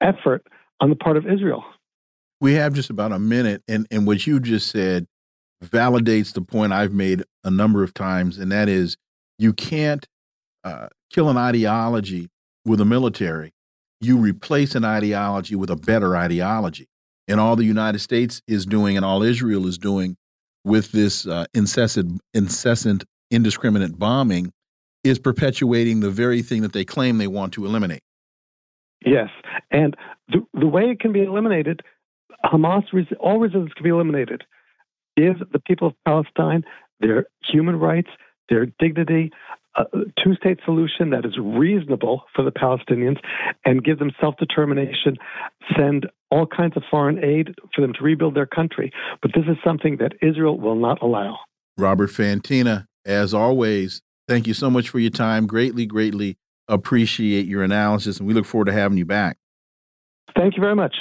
effort 0.00 0.46
on 0.80 0.90
the 0.90 0.96
part 0.96 1.16
of 1.16 1.26
Israel. 1.26 1.64
We 2.40 2.54
have 2.54 2.72
just 2.72 2.88
about 2.88 3.12
a 3.12 3.18
minute, 3.18 3.62
and, 3.68 3.86
and 3.90 4.06
what 4.06 4.26
you 4.26 4.38
just 4.38 4.70
said 4.70 5.06
validates 5.62 6.32
the 6.32 6.40
point 6.40 6.72
I've 6.72 6.92
made 6.92 7.24
a 7.42 7.50
number 7.50 7.82
of 7.82 7.92
times, 7.92 8.38
and 8.38 8.52
that 8.52 8.68
is 8.68 8.96
you 9.38 9.52
can't 9.52 10.06
uh, 10.62 10.88
kill 11.10 11.28
an 11.28 11.36
ideology 11.36 12.28
with 12.64 12.80
a 12.80 12.84
military, 12.84 13.52
you 14.00 14.18
replace 14.18 14.74
an 14.74 14.84
ideology 14.84 15.54
with 15.54 15.70
a 15.70 15.76
better 15.76 16.16
ideology. 16.16 16.86
And 17.26 17.40
all 17.40 17.56
the 17.56 17.64
United 17.64 17.98
States 17.98 18.40
is 18.46 18.64
doing, 18.64 18.96
and 18.96 19.04
all 19.04 19.22
Israel 19.22 19.66
is 19.66 19.76
doing 19.78 20.16
with 20.64 20.92
this 20.92 21.26
uh, 21.26 21.46
incessant, 21.54 22.20
incessant, 22.32 23.04
indiscriminate 23.30 23.98
bombing, 23.98 24.52
is 25.04 25.18
perpetuating 25.18 26.00
the 26.00 26.10
very 26.10 26.42
thing 26.42 26.62
that 26.62 26.72
they 26.72 26.84
claim 26.84 27.18
they 27.18 27.26
want 27.26 27.52
to 27.54 27.66
eliminate. 27.66 28.00
Yes, 29.04 29.28
and 29.70 29.96
the 30.28 30.44
the 30.54 30.66
way 30.66 30.90
it 30.90 31.00
can 31.00 31.12
be 31.12 31.22
eliminated, 31.22 31.82
Hamas 32.44 32.84
all 33.20 33.38
resistance 33.38 33.72
can 33.74 33.84
be 33.84 33.90
eliminated. 33.90 34.42
Give 35.16 35.36
the 35.52 35.60
people 35.60 35.88
of 35.88 35.94
Palestine 36.04 36.64
their 37.00 37.26
human 37.44 37.76
rights, 37.76 38.10
their 38.48 38.66
dignity, 38.78 39.30
a 39.78 39.84
two 40.22 40.34
state 40.34 40.58
solution 40.64 41.10
that 41.10 41.24
is 41.24 41.38
reasonable 41.40 42.24
for 42.34 42.42
the 42.44 42.50
Palestinians, 42.50 43.18
and 43.64 43.84
give 43.84 43.98
them 43.98 44.10
self 44.20 44.36
determination, 44.36 45.16
send 45.76 46.06
all 46.30 46.46
kinds 46.46 46.76
of 46.76 46.82
foreign 46.90 47.22
aid 47.24 47.54
for 47.74 47.80
them 47.80 47.92
to 47.94 48.02
rebuild 48.02 48.34
their 48.34 48.46
country. 48.46 48.92
But 49.22 49.32
this 49.34 49.44
is 49.48 49.56
something 49.64 49.96
that 49.98 50.12
Israel 50.20 50.58
will 50.58 50.76
not 50.76 51.00
allow. 51.02 51.38
Robert 51.76 52.10
Fantina, 52.10 52.86
as 53.06 53.32
always, 53.32 54.02
thank 54.26 54.46
you 54.46 54.54
so 54.54 54.68
much 54.68 54.88
for 54.88 54.98
your 54.98 55.10
time. 55.10 55.46
Greatly, 55.46 55.86
greatly 55.86 56.36
appreciate 56.68 57.46
your 57.46 57.62
analysis, 57.62 58.18
and 58.18 58.28
we 58.28 58.34
look 58.34 58.44
forward 58.44 58.66
to 58.66 58.72
having 58.72 58.98
you 58.98 59.06
back. 59.06 59.38
Thank 60.36 60.56
you 60.56 60.60
very 60.60 60.76
much. 60.76 60.94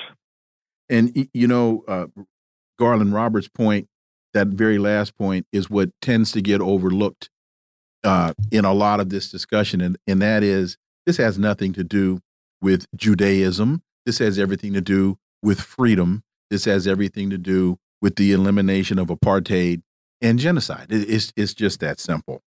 And, 0.89 1.28
you 1.34 1.47
know, 1.47 1.84
uh, 1.88 2.07
Garland 2.80 3.13
Roberts' 3.13 3.49
point, 3.49 3.88
that 4.34 4.47
very 4.47 4.78
last 4.78 5.17
point, 5.17 5.45
is 5.51 5.69
what 5.69 5.89
tends 6.01 6.32
to 6.32 6.41
get 6.41 6.61
overlooked 6.61 7.30
uh, 8.04 8.34
in 8.52 8.66
a 8.66 8.74
lot 8.74 9.00
of 9.00 9.10
this 9.10 9.32
discussion, 9.32 9.82
and, 9.82 9.98
and 10.08 10.22
that 10.22 10.43
is 10.43 10.78
this 11.06 11.18
has 11.18 11.38
nothing 11.38 11.74
to 11.74 11.84
do 11.84 12.20
with 12.62 12.86
Judaism. 12.95 13.82
This 14.06 14.20
has 14.20 14.38
everything 14.38 14.74
to 14.74 14.82
do 14.82 15.18
with 15.41 15.62
freedom. 15.62 16.24
This 16.50 16.66
has 16.66 16.88
everything 16.88 17.30
to 17.30 17.38
do 17.38 17.78
with 18.02 18.16
the 18.16 18.32
elimination 18.32 19.00
of 19.00 19.08
apartheid 19.08 19.82
and 20.22 20.39
genocide. 20.39 20.88
It's, 20.89 21.34
it's 21.36 21.54
just 21.54 21.80
that 21.80 22.00
simple. 22.00 22.41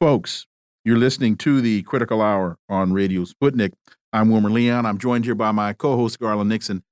Folks, 0.00 0.46
you're 0.84 0.98
listening 0.98 1.36
to 1.38 1.60
the 1.60 1.82
Critical 1.82 2.22
Hour 2.22 2.56
on 2.68 2.92
Radio 2.92 3.24
Sputnik. 3.24 3.72
I'm 4.12 4.30
Wilmer 4.30 4.50
Leon. 4.50 4.86
I'm 4.86 4.98
joined 4.98 5.24
here 5.24 5.34
by 5.34 5.52
my 5.52 5.72
co 5.72 5.96
host, 5.96 6.18
Garland 6.18 6.48
Nixon. 6.48 6.82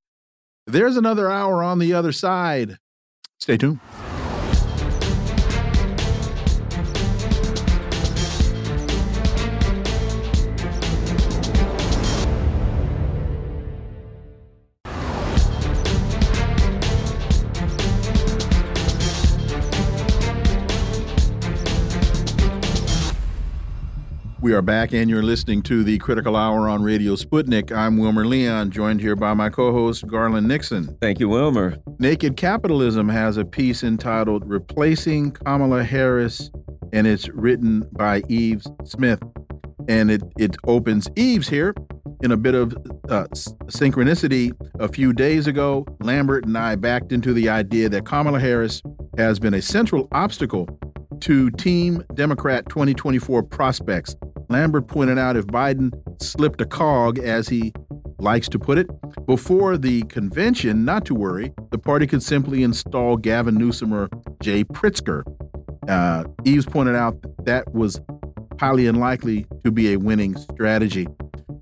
There's 0.67 0.97
another 0.97 1.31
hour 1.31 1.63
on 1.63 1.79
the 1.79 1.95
other 1.95 2.13
side. 2.13 2.77
Stay 3.41 3.57
tuned. 3.57 3.81
We 24.49 24.55
are 24.55 24.63
back, 24.63 24.95
and 24.95 25.11
you're 25.11 25.23
listening 25.23 25.61
to 25.65 25.85
the 25.85 25.99
Critical 25.99 26.35
Hour 26.35 26.71
on 26.71 26.83
Radio 26.83 27.17
Sputnik. 27.17 27.71
I'm 27.71 27.99
Wilmer 27.99 28.25
Leon, 28.25 28.71
joined 28.71 28.99
here 29.03 29.15
by 29.15 29.35
my 29.35 29.51
co 29.51 29.73
host, 29.73 30.07
Garland 30.07 30.49
Nixon. 30.49 30.97
Thank 31.03 31.21
you, 31.21 31.29
Wilmer. 31.29 31.77
Naked 31.99 32.39
Capitalism 32.39 33.11
has 33.11 33.37
a 33.37 33.45
piece 33.45 33.85
entitled 33.85 34.49
Replacing 34.49 35.33
Kamala 35.33 35.85
Harris, 35.85 36.51
and 36.95 37.07
it's 37.07 37.29
written 37.29 37.87
by 37.93 38.23
Yves 38.31 38.67
Smith. 38.85 39.23
And 39.87 40.11
it, 40.11 40.23
it 40.39 40.57
opens 40.67 41.09
Yves 41.15 41.51
here 41.51 41.75
in 42.23 42.33
a 42.33 42.37
bit 42.39 42.55
of 42.55 42.73
uh, 43.11 43.27
synchronicity. 43.67 44.53
A 44.81 44.89
few 44.89 45.13
days 45.13 45.47
ago, 45.47 45.85
Lambert 46.01 46.47
and 46.47 46.57
I 46.57 46.75
backed 46.75 47.13
into 47.13 47.35
the 47.35 47.51
idea 47.51 47.91
that 47.91 48.07
Kamala 48.07 48.41
Harris 48.41 48.81
has 49.19 49.39
been 49.39 49.53
a 49.53 49.61
central 49.61 50.09
obstacle 50.11 50.67
to 51.21 51.51
Team 51.51 52.03
Democrat 52.15 52.67
2024 52.71 53.43
prospects 53.43 54.17
Lambert 54.49 54.89
pointed 54.89 55.19
out 55.19 55.37
if 55.37 55.47
Biden 55.47 55.93
slipped 56.23 56.61
a 56.61 56.67
cog, 56.67 57.19
as 57.19 57.49
he 57.49 57.73
likes 58.19 58.49
to 58.49 58.59
put 58.59 58.79
it, 58.79 58.89
before 59.27 59.77
the 59.77 60.03
convention, 60.05 60.85
not 60.85 61.05
to 61.07 61.15
worry, 61.15 61.53
the 61.71 61.79
party 61.79 62.07
could 62.07 62.23
simply 62.23 62.63
install 62.63 63.17
Gavin 63.17 63.57
Newsom 63.57 63.93
or 63.93 64.09
Jay 64.43 64.65
Pritzker. 64.65 65.23
Uh, 65.89 66.25
Yves 66.45 66.67
pointed 66.67 66.95
out 66.95 67.17
that 67.45 67.73
was 67.75 68.01
highly 68.61 68.87
unlikely 68.87 69.47
to 69.65 69.71
be 69.71 69.93
a 69.93 69.99
winning 69.99 70.37
strategy. 70.37 71.07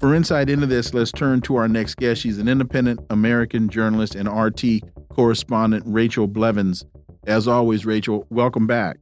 For 0.00 0.14
insight 0.14 0.50
into 0.50 0.66
this, 0.66 0.94
let's 0.94 1.12
turn 1.12 1.40
to 1.42 1.56
our 1.56 1.68
next 1.68 1.96
guest. 1.96 2.20
She's 2.20 2.38
an 2.38 2.48
independent 2.48 3.00
American 3.10 3.68
journalist 3.68 4.14
and 4.14 4.28
RT 4.28 4.82
correspondent, 5.10 5.84
Rachel 5.86 6.26
Blevins. 6.26 6.84
As 7.26 7.48
always, 7.48 7.84
Rachel, 7.84 8.26
welcome 8.30 8.66
back. 8.66 8.98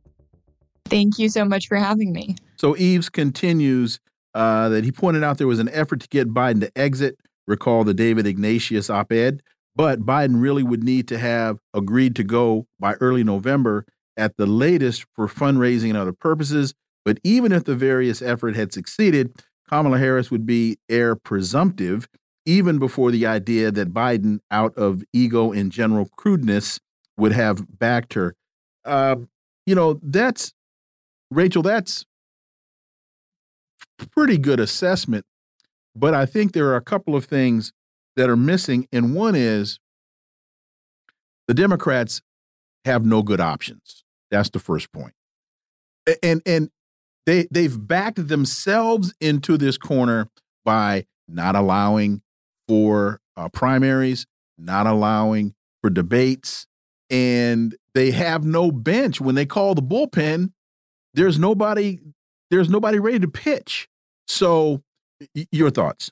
Thank 0.87 1.19
you 1.19 1.29
so 1.29 1.45
much 1.45 1.69
for 1.69 1.77
having 1.77 2.13
me. 2.13 2.37
So 2.57 2.75
Yves 2.75 3.11
continues 3.11 4.01
uh, 4.35 4.69
that 4.69 4.85
he 4.85 4.93
pointed 4.93 5.23
out 5.23 5.39
there 5.39 5.47
was 5.47 5.59
an 5.59 5.71
effort 5.71 6.01
to 6.01 6.09
get 6.09 6.35
Biden 6.35 6.61
to 6.61 6.71
exit. 6.77 7.17
Recall 7.47 7.85
the 7.85 7.95
David 7.95 8.27
Ignatius 8.27 8.91
op 8.91 9.13
ed. 9.13 9.43
But 9.77 10.01
Biden 10.01 10.41
really 10.41 10.63
would 10.63 10.85
need 10.85 11.09
to 11.09 11.19
have 11.19 11.59
agreed 11.73 12.15
to 12.17 12.25
go 12.25 12.67
by 12.79 12.95
early 12.95 13.25
November 13.25 13.85
at 14.17 14.37
the 14.37 14.47
latest 14.47 15.05
for 15.15 15.27
fundraising 15.27 15.89
and 15.89 15.99
other 15.99 16.13
purposes. 16.13 16.75
But 17.05 17.19
even 17.25 17.53
if 17.53 17.65
the 17.65 17.75
various 17.75 18.23
effort 18.23 18.55
had 18.55 18.73
succeeded, 18.73 19.33
Kamala 19.69 19.99
Harris 19.99 20.31
would 20.31 20.47
be 20.47 20.79
heir 20.89 21.17
presumptive, 21.17 22.09
even 22.47 22.79
before 22.79 23.11
the 23.11 23.27
idea 23.27 23.71
that 23.73 23.93
Biden, 23.93 24.39
out 24.51 24.75
of 24.77 25.03
ego 25.13 25.53
and 25.53 25.73
general 25.73 26.09
crudeness, 26.17 26.79
would 27.17 27.33
have 27.33 27.79
backed 27.79 28.15
her. 28.15 28.35
Uh, 28.85 29.17
you 29.67 29.75
know, 29.75 29.99
that's 30.03 30.53
Rachel, 31.31 31.63
that's 31.63 32.05
pretty 33.99 34.39
good 34.39 34.61
assessment. 34.61 35.25
But 35.97 36.15
I 36.15 36.27
think 36.27 36.53
there 36.53 36.69
are 36.69 36.77
a 36.77 36.83
couple 36.83 37.15
of 37.15 37.25
things 37.25 37.73
that 38.17 38.29
are 38.29 38.37
missing. 38.37 38.89
And 38.93 39.15
one 39.15 39.35
is 39.35 39.79
the 41.47 41.55
Democrats 41.55 42.23
have 42.85 43.05
no 43.05 43.23
good 43.23 43.41
options. 43.41 44.05
That's 44.31 44.51
the 44.51 44.59
first 44.59 44.93
point. 44.93 45.15
And 46.23 46.43
and 46.45 46.71
they 47.27 47.47
they've 47.51 47.77
backed 47.89 48.29
themselves 48.29 49.15
into 49.21 49.57
this 49.57 49.79
corner 49.79 50.29
by 50.65 51.07
not 51.29 51.57
allowing 51.57 52.23
for 52.69 53.21
uh, 53.37 53.49
primaries, 53.49 54.27
not 54.59 54.87
allowing 54.87 55.55
for 55.81 55.89
debates, 55.89 56.67
and 57.09 57.75
they 57.95 58.11
have 58.11 58.45
no 58.45 58.71
bench 58.71 59.21
when 59.21 59.35
they 59.35 59.47
call 59.47 59.75
the 59.75 59.83
bullpen 59.83 60.51
there's 61.15 61.39
nobody 61.39 61.99
there's 62.55 62.71
nobody 62.71 62.99
ready 62.99 63.19
to 63.19 63.29
pitch. 63.29 63.89
So 64.27 64.83
your 65.51 65.71
thoughts? 65.71 66.11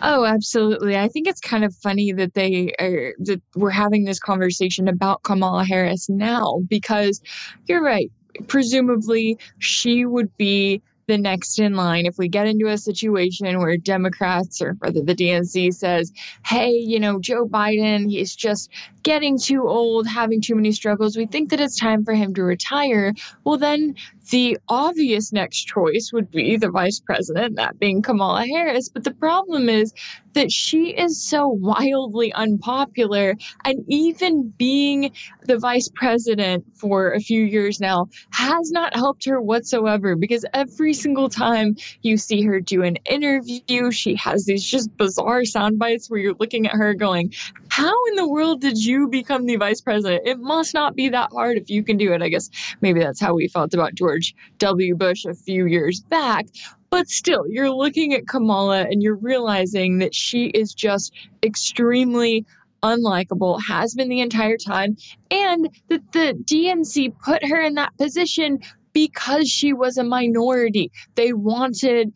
Oh, 0.00 0.24
absolutely. 0.24 0.96
I 0.96 1.08
think 1.08 1.26
it's 1.26 1.40
kind 1.40 1.64
of 1.64 1.74
funny 1.76 2.12
that 2.12 2.34
they 2.34 2.72
are 2.78 3.14
that 3.20 3.42
we're 3.54 3.70
having 3.70 4.04
this 4.04 4.18
conversation 4.18 4.88
about 4.88 5.22
Kamala 5.22 5.64
Harris 5.64 6.08
now 6.08 6.60
because 6.68 7.20
you're 7.66 7.82
right. 7.82 8.10
Presumably, 8.46 9.38
she 9.58 10.06
would 10.06 10.34
be 10.36 10.82
the 11.06 11.18
next 11.18 11.58
in 11.58 11.74
line 11.74 12.06
if 12.06 12.16
we 12.16 12.28
get 12.28 12.46
into 12.46 12.68
a 12.68 12.78
situation 12.78 13.58
where 13.58 13.76
Democrats 13.76 14.62
or 14.62 14.74
whether 14.78 15.02
the 15.02 15.14
DNC 15.14 15.74
says, 15.74 16.12
hey, 16.44 16.70
you 16.70 17.00
know, 17.00 17.20
Joe 17.20 17.46
Biden, 17.46 18.08
he's 18.08 18.34
just 18.34 18.70
getting 19.02 19.38
too 19.38 19.68
old, 19.68 20.06
having 20.06 20.40
too 20.40 20.54
many 20.54 20.72
struggles. 20.72 21.16
We 21.16 21.26
think 21.26 21.50
that 21.50 21.60
it's 21.60 21.78
time 21.78 22.04
for 22.04 22.14
him 22.14 22.34
to 22.34 22.42
retire. 22.42 23.14
Well, 23.44 23.58
then 23.58 23.96
the 24.30 24.58
obvious 24.68 25.32
next 25.32 25.64
choice 25.64 26.10
would 26.12 26.30
be 26.30 26.56
the 26.56 26.70
vice 26.70 27.00
president, 27.00 27.56
that 27.56 27.78
being 27.78 28.02
Kamala 28.02 28.46
Harris. 28.46 28.88
But 28.88 29.04
the 29.04 29.14
problem 29.14 29.68
is 29.68 29.92
that 30.34 30.50
she 30.50 30.90
is 30.90 31.22
so 31.22 31.48
wildly 31.48 32.32
unpopular. 32.32 33.34
And 33.64 33.84
even 33.88 34.52
being 34.56 35.12
the 35.44 35.58
vice 35.58 35.88
president 35.94 36.64
for 36.76 37.12
a 37.12 37.20
few 37.20 37.42
years 37.42 37.80
now 37.80 38.08
has 38.30 38.70
not 38.70 38.94
helped 38.94 39.26
her 39.26 39.40
whatsoever 39.40 40.16
because 40.16 40.44
every 40.54 40.94
single 40.94 41.28
time 41.28 41.76
you 42.00 42.16
see 42.16 42.42
her 42.42 42.60
do 42.60 42.82
an 42.82 42.96
interview, 43.04 43.90
she 43.90 44.14
has 44.16 44.44
these 44.44 44.64
just 44.64 44.96
bizarre 44.96 45.44
sound 45.44 45.78
bites 45.78 46.08
where 46.08 46.20
you're 46.20 46.34
looking 46.38 46.66
at 46.66 46.72
her 46.72 46.94
going, 46.94 47.32
How 47.68 47.94
in 48.08 48.16
the 48.16 48.28
world 48.28 48.60
did 48.60 48.82
you 48.82 49.08
become 49.08 49.46
the 49.46 49.56
vice 49.56 49.80
president? 49.80 50.26
It 50.26 50.38
must 50.38 50.74
not 50.74 50.94
be 50.94 51.10
that 51.10 51.30
hard 51.32 51.58
if 51.58 51.70
you 51.70 51.82
can 51.82 51.96
do 51.96 52.12
it. 52.12 52.22
I 52.22 52.28
guess 52.28 52.50
maybe 52.80 53.00
that's 53.00 53.20
how 53.20 53.34
we 53.34 53.48
felt 53.48 53.74
about 53.74 53.94
George 53.94 54.11
W. 54.58 54.94
Bush 54.94 55.24
a 55.24 55.34
few 55.34 55.66
years 55.66 56.00
back. 56.00 56.46
But 56.90 57.08
still, 57.08 57.46
you're 57.48 57.70
looking 57.70 58.12
at 58.12 58.28
Kamala 58.28 58.82
and 58.82 59.02
you're 59.02 59.16
realizing 59.16 59.98
that 59.98 60.14
she 60.14 60.46
is 60.46 60.74
just 60.74 61.14
extremely 61.42 62.44
unlikable, 62.82 63.60
has 63.66 63.94
been 63.94 64.08
the 64.08 64.20
entire 64.20 64.58
time, 64.58 64.96
and 65.30 65.68
that 65.88 66.12
the 66.12 66.34
DNC 66.44 67.18
put 67.24 67.44
her 67.46 67.62
in 67.62 67.74
that 67.74 67.96
position 67.96 68.60
because 68.92 69.48
she 69.48 69.72
was 69.72 69.96
a 69.96 70.04
minority. 70.04 70.90
They 71.14 71.32
wanted 71.32 72.12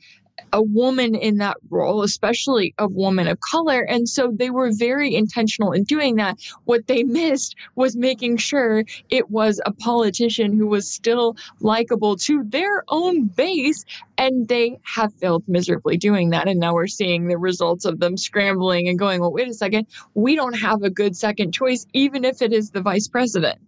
a 0.57 0.63
woman 0.63 1.15
in 1.15 1.37
that 1.37 1.59
role, 1.69 2.03
especially 2.03 2.75
a 2.79 2.89
woman 2.89 3.29
of 3.29 3.39
color. 3.41 3.83
And 3.83 4.09
so 4.09 4.33
they 4.35 4.49
were 4.49 4.71
very 4.73 5.15
intentional 5.15 5.73
in 5.73 5.85
doing 5.85 6.17
that. 6.17 6.39
What 6.65 6.87
they 6.87 7.03
missed 7.03 7.57
was 7.75 7.95
making 7.95 8.39
sure 8.39 8.85
it 9.11 9.31
was 9.31 9.61
a 9.67 9.73
politician 9.73 10.57
who 10.57 10.67
was 10.67 10.91
still 10.91 11.37
likable 11.61 12.17
to 12.17 12.43
their 12.43 12.85
own 12.89 13.27
base. 13.27 13.85
And 14.17 14.49
they 14.49 14.79
have 14.83 15.13
failed 15.13 15.45
miserably 15.47 15.99
doing 15.99 16.31
that. 16.31 16.49
And 16.49 16.59
now 16.59 16.73
we're 16.73 16.87
seeing 16.87 17.29
the 17.29 17.37
results 17.37 17.85
of 17.85 18.01
them 18.01 18.17
scrambling 18.17 18.89
and 18.89 18.99
going, 18.99 19.21
well, 19.21 19.33
wait 19.33 19.49
a 19.49 19.53
second, 19.53 19.89
we 20.15 20.37
don't 20.37 20.59
have 20.59 20.83
a 20.83 20.89
good 20.89 21.15
second 21.15 21.53
choice, 21.53 21.85
even 21.93 22.25
if 22.25 22.41
it 22.41 22.55
is 22.55 22.71
the 22.71 22.81
vice 22.81 23.09
president. 23.09 23.59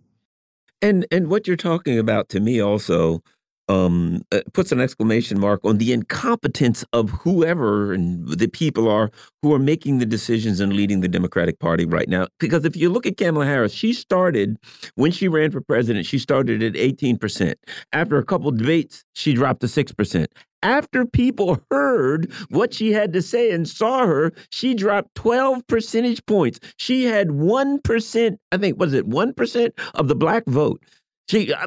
And 0.81 1.07
and 1.11 1.29
what 1.29 1.47
you're 1.47 1.57
talking 1.57 1.99
about 1.99 2.29
to 2.31 2.41
me 2.41 2.63
also 2.63 3.23
um, 3.69 4.23
uh, 4.33 4.41
puts 4.53 4.73
an 4.73 4.81
exclamation 4.81 5.39
mark 5.39 5.61
on 5.65 5.79
the 5.79 5.93
incompetence 5.93 6.85
of 6.93 7.11
whoever 7.11 7.93
and 7.93 8.27
the 8.29 8.49
people 8.49 8.89
are 8.89 9.11
who 9.43 9.53
are 9.53 9.59
making 9.59 9.99
the 9.99 10.07
decisions 10.07 10.61
and 10.61 10.73
leading 10.73 11.01
the 11.01 11.09
Democratic 11.09 11.59
Party 11.59 11.85
right 11.85 12.09
now. 12.09 12.27
Because 12.41 12.65
if 12.65 12.77
you 12.77 12.89
look 12.89 13.07
at 13.07 13.17
Kamala 13.17 13.47
Harris, 13.47 13.73
she 13.73 13.93
started 13.93 14.57
when 14.95 15.13
she 15.13 15.29
ran 15.29 15.51
for 15.51 15.61
president, 15.61 16.07
she 16.07 16.19
started 16.19 16.63
at 16.63 16.73
18%. 16.75 17.55
After 17.93 18.19
a 18.19 18.25
couple 18.25 18.51
debates, 18.51 19.05
she 19.15 19.35
dropped 19.35 19.61
to 19.61 19.67
6%. 19.67 20.27
After 20.63 21.05
people 21.07 21.61
heard 21.71 22.33
what 22.51 22.75
she 22.75 22.93
had 22.93 23.13
to 23.13 23.23
say 23.23 23.51
and 23.51 23.69
saw 23.69 24.07
her, 24.07 24.33
she 24.51 24.75
dropped 24.75 25.15
12 25.15 25.67
percentage 25.67 26.25
points. 26.27 26.59
She 26.77 27.05
had 27.05 27.29
1%, 27.29 28.37
I 28.51 28.57
think, 28.57 28.79
was 28.79 28.93
it 28.95 29.09
1% 29.09 29.73
of 29.95 30.09
the 30.09 30.17
black 30.17 30.45
vote? 30.47 30.83
She, 31.29 31.53
uh, 31.53 31.67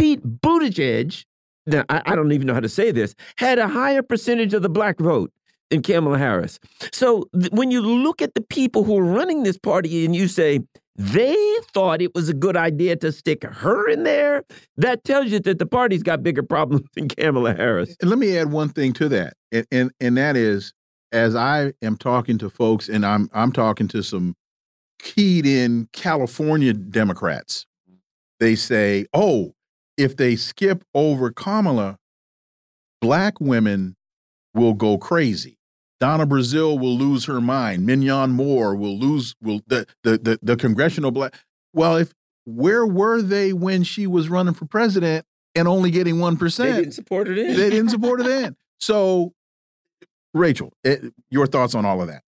Pete 0.00 0.22
Buttigieg, 0.24 1.26
now 1.66 1.84
I, 1.90 2.00
I 2.06 2.16
don't 2.16 2.32
even 2.32 2.46
know 2.46 2.54
how 2.54 2.60
to 2.60 2.70
say 2.70 2.90
this, 2.90 3.14
had 3.36 3.58
a 3.58 3.68
higher 3.68 4.02
percentage 4.02 4.54
of 4.54 4.62
the 4.62 4.70
black 4.70 4.98
vote 4.98 5.30
than 5.68 5.82
Kamala 5.82 6.16
Harris. 6.16 6.58
So 6.90 7.28
when 7.52 7.70
you 7.70 7.82
look 7.82 8.22
at 8.22 8.32
the 8.34 8.40
people 8.40 8.82
who 8.82 8.96
are 8.96 9.04
running 9.04 9.42
this 9.42 9.58
party 9.58 10.06
and 10.06 10.16
you 10.16 10.26
say, 10.26 10.60
they 10.96 11.36
thought 11.74 12.00
it 12.00 12.14
was 12.14 12.30
a 12.30 12.34
good 12.34 12.56
idea 12.56 12.96
to 12.96 13.12
stick 13.12 13.44
her 13.44 13.88
in 13.90 14.04
there. 14.04 14.42
That 14.78 15.04
tells 15.04 15.26
you 15.26 15.38
that 15.40 15.58
the 15.58 15.66
party's 15.66 16.02
got 16.02 16.22
bigger 16.22 16.42
problems 16.42 16.86
than 16.94 17.08
Kamala 17.08 17.54
Harris. 17.54 17.94
And 18.00 18.08
let 18.08 18.18
me 18.18 18.38
add 18.38 18.50
one 18.50 18.70
thing 18.70 18.94
to 18.94 19.08
that, 19.10 19.34
and 19.52 19.66
and, 19.70 19.92
and 20.00 20.16
that 20.16 20.34
is, 20.34 20.72
as 21.12 21.34
I 21.34 21.72
am 21.82 21.96
talking 21.96 22.38
to 22.38 22.48
folks, 22.50 22.88
and 22.88 23.04
I'm 23.04 23.28
I'm 23.32 23.52
talking 23.52 23.88
to 23.88 24.02
some 24.02 24.34
keyed 24.98 25.46
in 25.46 25.88
California 25.92 26.74
Democrats, 26.74 27.66
they 28.38 28.54
say, 28.54 29.06
"Oh, 29.14 29.54
if 30.00 30.16
they 30.16 30.36
skip 30.36 30.84
over 30.94 31.30
Kamala, 31.30 31.98
black 33.00 33.40
women 33.40 33.96
will 34.54 34.74
go 34.74 34.98
crazy." 34.98 35.58
Donna 36.00 36.26
Brazile 36.26 36.80
will 36.80 36.96
lose 36.96 37.26
her 37.26 37.40
mind. 37.40 37.86
Minyon 37.86 38.30
Moore 38.30 38.74
will 38.74 38.98
lose 38.98 39.34
will 39.42 39.60
the 39.66 39.86
the 40.02 40.18
the, 40.18 40.38
the 40.42 40.56
congressional 40.56 41.10
black. 41.10 41.34
Well, 41.74 41.96
if 41.96 42.14
where 42.46 42.86
were 42.86 43.20
they 43.20 43.52
when 43.52 43.82
she 43.82 44.06
was 44.06 44.28
running 44.28 44.54
for 44.54 44.64
president 44.64 45.26
and 45.54 45.68
only 45.68 45.90
getting 45.90 46.18
one 46.18 46.36
percent? 46.36 46.72
They 46.72 46.80
didn't 46.80 46.94
support 46.94 47.26
her 47.28 47.34
then. 47.34 47.56
They 47.56 47.70
didn't 47.70 47.90
support 47.90 48.20
her 48.20 48.28
then. 48.28 48.56
So, 48.80 49.34
Rachel, 50.32 50.72
it, 50.82 51.04
eh, 51.04 51.08
your 51.30 51.46
thoughts 51.46 51.74
on 51.74 51.84
all 51.84 52.00
of 52.00 52.08
that? 52.08 52.22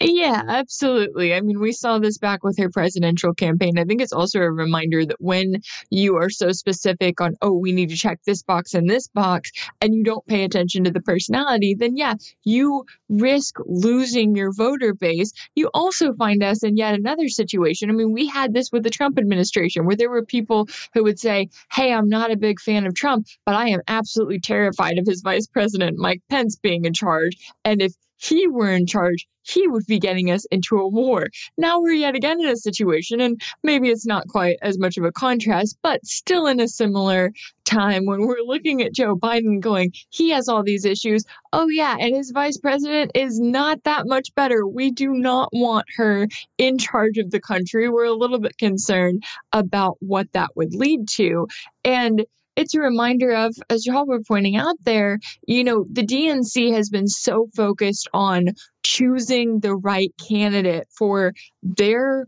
Yeah, 0.00 0.40
mm-hmm. 0.40 0.50
absolutely. 0.50 1.34
I 1.34 1.40
mean, 1.40 1.60
we 1.60 1.72
saw 1.72 1.98
this 1.98 2.18
back 2.18 2.44
with 2.44 2.58
her 2.58 2.70
presidential 2.70 3.34
campaign. 3.34 3.78
I 3.78 3.84
think 3.84 4.00
it's 4.00 4.12
also 4.12 4.40
a 4.40 4.50
reminder 4.50 5.04
that 5.06 5.20
when 5.20 5.56
you 5.90 6.16
are 6.16 6.30
so 6.30 6.52
specific 6.52 7.20
on, 7.20 7.36
oh, 7.42 7.52
we 7.52 7.72
need 7.72 7.90
to 7.90 7.96
check 7.96 8.20
this 8.26 8.42
box 8.42 8.74
and 8.74 8.88
this 8.88 9.08
box, 9.08 9.50
and 9.80 9.94
you 9.94 10.02
don't 10.04 10.26
pay 10.26 10.44
attention 10.44 10.84
to 10.84 10.90
the 10.90 11.00
personality, 11.00 11.74
then 11.78 11.96
yeah, 11.96 12.14
you 12.44 12.84
risk 13.08 13.56
losing 13.66 14.34
your 14.34 14.52
voter 14.52 14.94
base. 14.94 15.32
You 15.54 15.70
also 15.74 16.12
find 16.14 16.42
us 16.42 16.62
in 16.62 16.76
yet 16.76 16.94
another 16.94 17.28
situation. 17.28 17.90
I 17.90 17.92
mean, 17.92 18.12
we 18.12 18.26
had 18.26 18.52
this 18.52 18.70
with 18.72 18.82
the 18.82 18.90
Trump 18.90 19.18
administration 19.18 19.86
where 19.86 19.96
there 19.96 20.10
were 20.10 20.24
people 20.24 20.68
who 20.94 21.04
would 21.04 21.18
say, 21.18 21.48
hey, 21.72 21.92
I'm 21.92 22.08
not 22.08 22.30
a 22.30 22.36
big 22.36 22.60
fan 22.60 22.86
of 22.86 22.94
Trump, 22.94 23.26
but 23.44 23.54
I 23.54 23.68
am 23.68 23.80
absolutely 23.88 24.40
terrified 24.40 24.98
of 24.98 25.06
his 25.06 25.22
vice 25.22 25.46
president, 25.46 25.98
Mike 25.98 26.22
Pence, 26.28 26.56
being 26.56 26.84
in 26.84 26.92
charge. 26.92 27.36
And 27.64 27.80
if 27.80 27.92
he 28.16 28.46
were 28.48 28.70
in 28.70 28.86
charge, 28.86 29.26
he 29.42 29.68
would 29.68 29.86
be 29.86 29.98
getting 29.98 30.30
us 30.30 30.44
into 30.46 30.78
a 30.78 30.88
war. 30.88 31.28
Now 31.56 31.80
we're 31.80 31.92
yet 31.92 32.16
again 32.16 32.40
in 32.40 32.48
a 32.48 32.56
situation, 32.56 33.20
and 33.20 33.40
maybe 33.62 33.90
it's 33.90 34.06
not 34.06 34.26
quite 34.28 34.56
as 34.62 34.78
much 34.78 34.96
of 34.96 35.04
a 35.04 35.12
contrast, 35.12 35.78
but 35.82 36.04
still 36.04 36.46
in 36.46 36.60
a 36.60 36.68
similar 36.68 37.32
time 37.64 38.06
when 38.06 38.26
we're 38.26 38.42
looking 38.44 38.82
at 38.82 38.92
Joe 38.92 39.16
Biden 39.16 39.60
going, 39.60 39.92
he 40.10 40.30
has 40.30 40.48
all 40.48 40.62
these 40.62 40.84
issues. 40.84 41.24
Oh, 41.52 41.68
yeah, 41.68 41.96
and 41.98 42.14
his 42.14 42.32
vice 42.32 42.58
president 42.58 43.12
is 43.14 43.38
not 43.38 43.84
that 43.84 44.06
much 44.06 44.34
better. 44.34 44.66
We 44.66 44.90
do 44.90 45.10
not 45.10 45.50
want 45.52 45.86
her 45.96 46.28
in 46.58 46.78
charge 46.78 47.18
of 47.18 47.30
the 47.30 47.40
country. 47.40 47.88
We're 47.88 48.04
a 48.04 48.12
little 48.12 48.40
bit 48.40 48.58
concerned 48.58 49.22
about 49.52 49.96
what 50.00 50.32
that 50.32 50.50
would 50.56 50.74
lead 50.74 51.08
to. 51.16 51.46
And 51.84 52.26
it's 52.56 52.74
a 52.74 52.80
reminder 52.80 53.32
of, 53.32 53.54
as 53.70 53.86
y'all 53.86 54.06
were 54.06 54.22
pointing 54.26 54.56
out 54.56 54.76
there, 54.82 55.18
you 55.46 55.62
know, 55.62 55.84
the 55.90 56.04
DNC 56.04 56.72
has 56.74 56.88
been 56.88 57.06
so 57.06 57.48
focused 57.54 58.08
on 58.12 58.46
choosing 58.82 59.60
the 59.60 59.74
right 59.74 60.12
candidate 60.28 60.88
for 60.96 61.32
their 61.62 62.26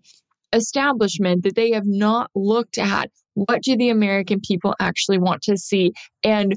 establishment 0.53 1.43
that 1.43 1.55
they 1.55 1.73
have 1.73 1.87
not 1.87 2.31
looked 2.35 2.79
at 2.79 3.11
what 3.35 3.63
do 3.63 3.77
the 3.77 3.91
American 3.91 4.41
people 4.41 4.75
actually 4.81 5.19
want 5.19 5.43
to 5.43 5.57
see 5.57 5.93
and 6.25 6.57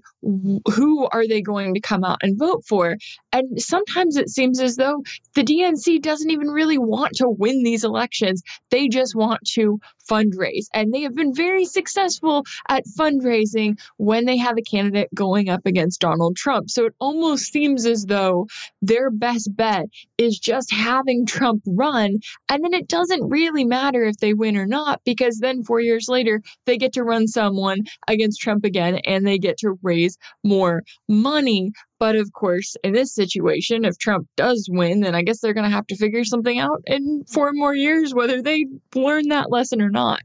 who 0.73 1.07
are 1.11 1.27
they 1.27 1.41
going 1.41 1.75
to 1.75 1.79
come 1.79 2.03
out 2.03 2.17
and 2.23 2.39
vote 2.39 2.63
for? 2.67 2.97
And 3.31 3.61
sometimes 3.61 4.17
it 4.17 4.29
seems 4.29 4.59
as 4.59 4.77
though 4.77 5.03
the 5.35 5.43
DNC 5.43 6.01
doesn't 6.01 6.31
even 6.31 6.47
really 6.47 6.79
want 6.79 7.13
to 7.17 7.29
win 7.29 7.61
these 7.63 7.83
elections. 7.83 8.41
They 8.71 8.87
just 8.87 9.15
want 9.15 9.41
to 9.53 9.79
fundraise. 10.11 10.65
And 10.73 10.93
they 10.93 11.01
have 11.01 11.15
been 11.15 11.33
very 11.33 11.65
successful 11.65 12.43
at 12.67 12.83
fundraising 12.99 13.79
when 13.97 14.25
they 14.25 14.37
have 14.37 14.57
a 14.57 14.61
candidate 14.61 15.09
going 15.15 15.49
up 15.49 15.65
against 15.65 16.01
Donald 16.01 16.35
Trump. 16.35 16.69
So 16.69 16.85
it 16.85 16.93
almost 16.99 17.51
seems 17.51 17.85
as 17.85 18.05
though 18.05 18.47
their 18.81 19.09
best 19.09 19.55
bet 19.55 19.85
is 20.17 20.37
just 20.37 20.71
having 20.71 21.25
Trump 21.25 21.63
run. 21.65 22.19
And 22.49 22.63
then 22.63 22.73
it 22.73 22.87
doesn't 22.87 23.29
really 23.29 23.63
matter 23.63 24.03
if 24.03 24.17
they 24.17 24.33
win 24.33 24.57
or 24.57 24.65
not, 24.65 25.01
because 25.05 25.39
then 25.39 25.63
four 25.63 25.79
years 25.79 26.07
later, 26.09 26.41
they 26.65 26.77
get 26.77 26.93
to 26.93 27.03
run 27.03 27.27
someone 27.27 27.79
against 28.07 28.41
Trump 28.41 28.65
again 28.65 28.97
and 29.05 29.25
they 29.25 29.37
get 29.37 29.57
to 29.59 29.77
raise 29.81 30.17
more 30.43 30.83
money. 31.07 31.71
But 32.01 32.15
of 32.15 32.33
course, 32.33 32.75
in 32.83 32.93
this 32.93 33.13
situation, 33.13 33.85
if 33.85 33.95
Trump 33.99 34.27
does 34.35 34.67
win, 34.71 35.01
then 35.01 35.13
I 35.13 35.21
guess 35.21 35.39
they're 35.39 35.53
going 35.53 35.69
to 35.69 35.75
have 35.75 35.85
to 35.85 35.95
figure 35.95 36.23
something 36.23 36.57
out 36.57 36.81
in 36.87 37.23
four 37.31 37.53
more 37.53 37.75
years, 37.75 38.11
whether 38.11 38.41
they 38.41 38.65
learn 38.95 39.27
that 39.27 39.51
lesson 39.51 39.83
or 39.83 39.91
not. 39.91 40.19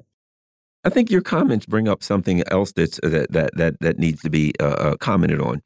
I 0.85 0.89
think 0.89 1.11
your 1.11 1.21
comments 1.21 1.67
bring 1.67 1.87
up 1.87 2.03
something 2.03 2.43
else 2.51 2.73
that's 2.73 2.99
that 3.03 3.31
that 3.33 3.51
that 3.57 3.75
that 3.81 3.99
needs 3.99 4.23
to 4.23 4.31
be 4.31 4.55
uh, 4.59 4.65
uh 4.65 4.97
commented 4.97 5.43
on, 5.43 5.61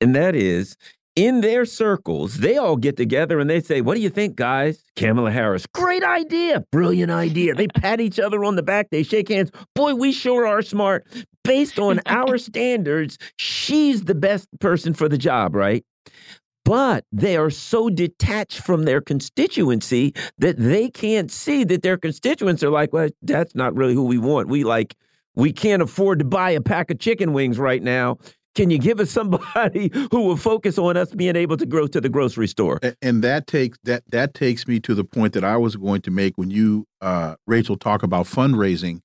and 0.00 0.14
that 0.14 0.36
is 0.36 0.76
in 1.18 1.40
their 1.40 1.64
circles, 1.64 2.36
they 2.36 2.56
all 2.56 2.76
get 2.76 2.96
together 2.96 3.40
and 3.40 3.50
they 3.50 3.60
say, 3.60 3.80
What 3.80 3.96
do 3.96 4.00
you 4.00 4.08
think, 4.08 4.36
guys? 4.36 4.84
Kamala 4.94 5.32
Harris, 5.32 5.66
great 5.66 6.04
idea, 6.04 6.64
brilliant 6.70 7.10
idea. 7.10 7.54
They 7.54 7.66
pat 7.74 8.00
each 8.00 8.20
other 8.20 8.44
on 8.44 8.54
the 8.54 8.62
back, 8.62 8.90
they 8.90 9.02
shake 9.02 9.28
hands. 9.28 9.50
Boy, 9.74 9.94
we 9.94 10.12
sure 10.12 10.46
are 10.46 10.62
smart. 10.62 11.04
Based 11.42 11.80
on 11.80 12.00
our 12.06 12.38
standards, 12.38 13.18
she's 13.36 14.04
the 14.04 14.14
best 14.14 14.46
person 14.60 14.94
for 14.94 15.08
the 15.08 15.18
job, 15.18 15.56
right? 15.56 15.84
But 16.64 17.04
they 17.10 17.36
are 17.36 17.50
so 17.50 17.90
detached 17.90 18.60
from 18.60 18.84
their 18.84 19.00
constituency 19.00 20.14
that 20.38 20.56
they 20.56 20.88
can't 20.88 21.32
see 21.32 21.64
that 21.64 21.82
their 21.82 21.96
constituents 21.96 22.62
are 22.62 22.70
like, 22.70 22.92
Well, 22.92 23.08
that's 23.22 23.56
not 23.56 23.74
really 23.74 23.94
who 23.94 24.04
we 24.04 24.18
want. 24.18 24.46
We 24.46 24.62
like, 24.62 24.94
we 25.34 25.52
can't 25.52 25.82
afford 25.82 26.20
to 26.20 26.24
buy 26.24 26.50
a 26.50 26.60
pack 26.60 26.92
of 26.92 27.00
chicken 27.00 27.32
wings 27.32 27.58
right 27.58 27.82
now. 27.82 28.18
Can 28.58 28.70
you 28.70 28.78
give 28.78 28.98
us 28.98 29.12
somebody 29.12 29.88
who 30.10 30.22
will 30.22 30.36
focus 30.36 30.78
on 30.78 30.96
us 30.96 31.14
being 31.14 31.36
able 31.36 31.56
to 31.58 31.64
grow 31.64 31.86
to 31.86 32.00
the 32.00 32.08
grocery 32.08 32.48
store? 32.48 32.80
And 33.00 33.22
that 33.22 33.46
takes 33.46 33.78
that 33.84 34.02
that 34.08 34.34
takes 34.34 34.66
me 34.66 34.80
to 34.80 34.96
the 34.96 35.04
point 35.04 35.32
that 35.34 35.44
I 35.44 35.56
was 35.56 35.76
going 35.76 36.00
to 36.02 36.10
make 36.10 36.36
when 36.36 36.50
you, 36.50 36.84
uh, 37.00 37.36
Rachel, 37.46 37.76
talk 37.76 38.02
about 38.02 38.26
fundraising. 38.26 38.98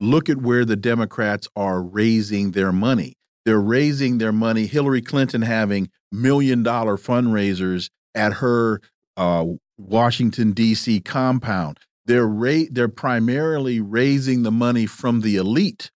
Look 0.00 0.28
at 0.28 0.38
where 0.38 0.64
the 0.64 0.74
Democrats 0.74 1.46
are 1.54 1.80
raising 1.80 2.50
their 2.50 2.72
money. 2.72 3.14
They're 3.44 3.60
raising 3.60 4.18
their 4.18 4.32
money. 4.32 4.66
Hillary 4.66 5.02
Clinton 5.02 5.42
having 5.42 5.88
million 6.10 6.64
dollar 6.64 6.96
fundraisers 6.96 7.90
at 8.16 8.32
her 8.34 8.80
uh, 9.16 9.46
Washington 9.78 10.50
D.C. 10.50 10.98
compound. 11.02 11.78
They're 12.06 12.28
they're 12.72 12.88
primarily 12.88 13.78
raising 13.78 14.42
the 14.42 14.50
money 14.50 14.86
from 14.86 15.20
the 15.20 15.36
elite 15.36 15.92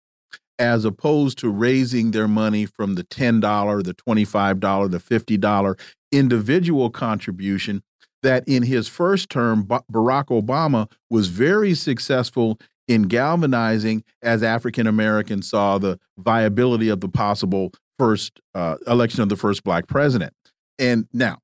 as 0.62 0.84
opposed 0.84 1.38
to 1.38 1.50
raising 1.50 2.12
their 2.12 2.28
money 2.28 2.64
from 2.64 2.94
the 2.94 3.02
$10, 3.02 3.82
the 3.82 3.94
$25, 3.94 4.90
the 4.92 4.98
$50 4.98 5.80
individual 6.12 6.88
contribution 6.88 7.82
that 8.22 8.44
in 8.46 8.62
his 8.62 8.86
first 8.86 9.28
term, 9.28 9.66
Barack 9.66 10.26
Obama 10.26 10.88
was 11.10 11.26
very 11.26 11.74
successful 11.74 12.60
in 12.86 13.02
galvanizing 13.08 14.04
as 14.22 14.44
African 14.44 14.86
Americans 14.86 15.50
saw 15.50 15.78
the 15.78 15.98
viability 16.16 16.88
of 16.88 17.00
the 17.00 17.08
possible 17.08 17.72
first 17.98 18.40
uh, 18.54 18.76
election 18.86 19.20
of 19.20 19.30
the 19.30 19.36
first 19.36 19.64
black 19.64 19.88
president. 19.88 20.32
And 20.78 21.08
now, 21.12 21.38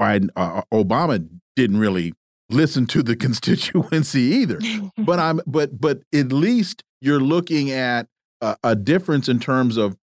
Biden, 0.00 0.30
uh, 0.34 0.62
Obama 0.74 1.24
didn't 1.54 1.78
really 1.78 2.14
listen 2.50 2.86
to 2.86 3.04
the 3.04 3.14
constituency 3.26 4.22
either. 4.22 4.58
but 4.98 5.20
I'm, 5.20 5.40
but, 5.46 5.80
but 5.80 6.00
at 6.12 6.32
least 6.32 6.82
you're 7.00 7.20
looking 7.20 7.70
at 7.70 8.08
a, 8.46 8.56
a 8.62 8.76
difference 8.76 9.28
in 9.28 9.40
terms 9.40 9.76
of 9.76 9.96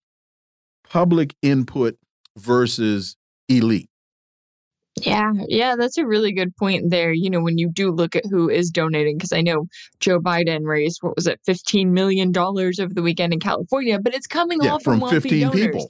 public 0.89 1.35
input 1.43 1.97
versus 2.37 3.17
elite. 3.49 3.89
Yeah, 5.01 5.33
yeah, 5.49 5.77
that's 5.77 5.97
a 5.97 6.07
really 6.07 6.33
good 6.33 6.55
point 6.57 6.91
there. 6.91 7.13
You 7.13 7.31
know, 7.31 7.41
when 7.41 7.57
you 7.57 7.71
do 7.73 7.91
look 7.91 8.15
at 8.15 8.27
who 8.31 8.51
is 8.51 8.71
donating, 8.71 9.17
because 9.17 9.33
I 9.33 9.41
know 9.41 9.67
Joe 10.01 10.21
Biden 10.21 10.65
raised 10.65 10.99
what 11.01 11.17
was 11.17 11.27
it, 11.27 11.41
fifteen 11.47 11.95
million 11.95 12.31
dollars 12.31 12.79
over 12.79 12.93
the 12.93 13.01
weekend 13.01 13.33
in 13.33 13.41
California, 13.41 13.99
but 13.99 14.15
it's 14.15 14.27
coming 14.27 14.63
yeah, 14.63 14.73
all 14.73 14.81
from, 14.81 15.01
from 15.01 15.09
fifteen 15.09 15.49
donors. 15.49 15.67
people 15.67 15.89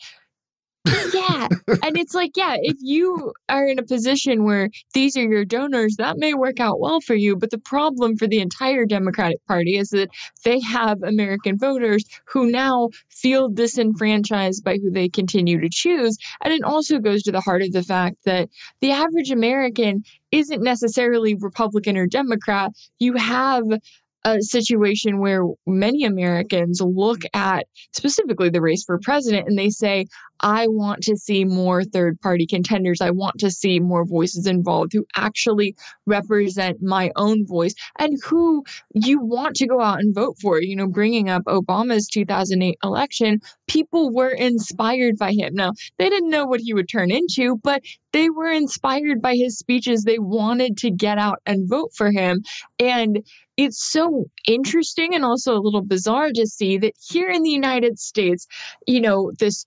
yeah. 0.86 1.48
And 1.82 1.96
it's 1.96 2.14
like, 2.14 2.36
yeah, 2.36 2.56
if 2.60 2.76
you 2.80 3.32
are 3.48 3.66
in 3.66 3.78
a 3.78 3.84
position 3.84 4.44
where 4.44 4.68
these 4.94 5.16
are 5.16 5.22
your 5.22 5.44
donors, 5.44 5.96
that 5.98 6.18
may 6.18 6.34
work 6.34 6.60
out 6.60 6.80
well 6.80 7.00
for 7.00 7.14
you. 7.14 7.36
But 7.36 7.50
the 7.50 7.58
problem 7.58 8.16
for 8.16 8.26
the 8.26 8.40
entire 8.40 8.84
Democratic 8.84 9.44
Party 9.46 9.76
is 9.76 9.90
that 9.90 10.10
they 10.44 10.60
have 10.60 11.02
American 11.02 11.58
voters 11.58 12.04
who 12.26 12.50
now 12.50 12.88
feel 13.08 13.48
disenfranchised 13.48 14.64
by 14.64 14.76
who 14.76 14.90
they 14.90 15.08
continue 15.08 15.60
to 15.60 15.68
choose. 15.70 16.16
And 16.42 16.52
it 16.52 16.64
also 16.64 16.98
goes 16.98 17.22
to 17.22 17.32
the 17.32 17.40
heart 17.40 17.62
of 17.62 17.72
the 17.72 17.82
fact 17.82 18.16
that 18.24 18.48
the 18.80 18.90
average 18.90 19.30
American 19.30 20.02
isn't 20.32 20.62
necessarily 20.62 21.34
Republican 21.34 21.96
or 21.96 22.06
Democrat. 22.06 22.72
You 22.98 23.14
have 23.14 23.64
a 24.24 24.40
situation 24.40 25.18
where 25.18 25.44
many 25.66 26.04
Americans 26.04 26.80
look 26.80 27.20
mm-hmm. 27.20 27.40
at 27.40 27.66
specifically 27.92 28.50
the 28.50 28.60
race 28.60 28.84
for 28.84 28.98
president 29.02 29.48
and 29.48 29.58
they 29.58 29.70
say, 29.70 30.06
I 30.42 30.66
want 30.66 31.02
to 31.04 31.16
see 31.16 31.44
more 31.44 31.84
third 31.84 32.20
party 32.20 32.46
contenders. 32.46 33.00
I 33.00 33.10
want 33.10 33.38
to 33.38 33.50
see 33.50 33.78
more 33.78 34.04
voices 34.04 34.46
involved 34.46 34.92
who 34.92 35.06
actually 35.16 35.76
represent 36.06 36.82
my 36.82 37.12
own 37.14 37.46
voice 37.46 37.74
and 37.98 38.18
who 38.24 38.64
you 38.92 39.20
want 39.20 39.56
to 39.56 39.68
go 39.68 39.80
out 39.80 40.00
and 40.00 40.14
vote 40.14 40.36
for. 40.40 40.60
You 40.60 40.74
know, 40.74 40.88
bringing 40.88 41.30
up 41.30 41.44
Obama's 41.44 42.08
2008 42.08 42.76
election, 42.82 43.40
people 43.68 44.12
were 44.12 44.30
inspired 44.30 45.16
by 45.16 45.32
him. 45.32 45.54
Now, 45.54 45.72
they 45.98 46.08
didn't 46.08 46.30
know 46.30 46.46
what 46.46 46.60
he 46.60 46.74
would 46.74 46.88
turn 46.88 47.12
into, 47.12 47.56
but 47.62 47.82
they 48.12 48.28
were 48.28 48.50
inspired 48.50 49.22
by 49.22 49.36
his 49.36 49.58
speeches. 49.58 50.02
They 50.02 50.18
wanted 50.18 50.76
to 50.78 50.90
get 50.90 51.18
out 51.18 51.38
and 51.46 51.68
vote 51.68 51.92
for 51.94 52.10
him. 52.10 52.42
And 52.78 53.24
it's 53.56 53.82
so 53.82 54.26
interesting 54.46 55.14
and 55.14 55.24
also 55.24 55.54
a 55.54 55.60
little 55.60 55.82
bizarre 55.82 56.30
to 56.32 56.46
see 56.46 56.78
that 56.78 56.94
here 57.08 57.28
in 57.28 57.42
the 57.42 57.50
United 57.50 57.98
States, 57.98 58.46
you 58.86 59.00
know, 59.00 59.32
this 59.38 59.64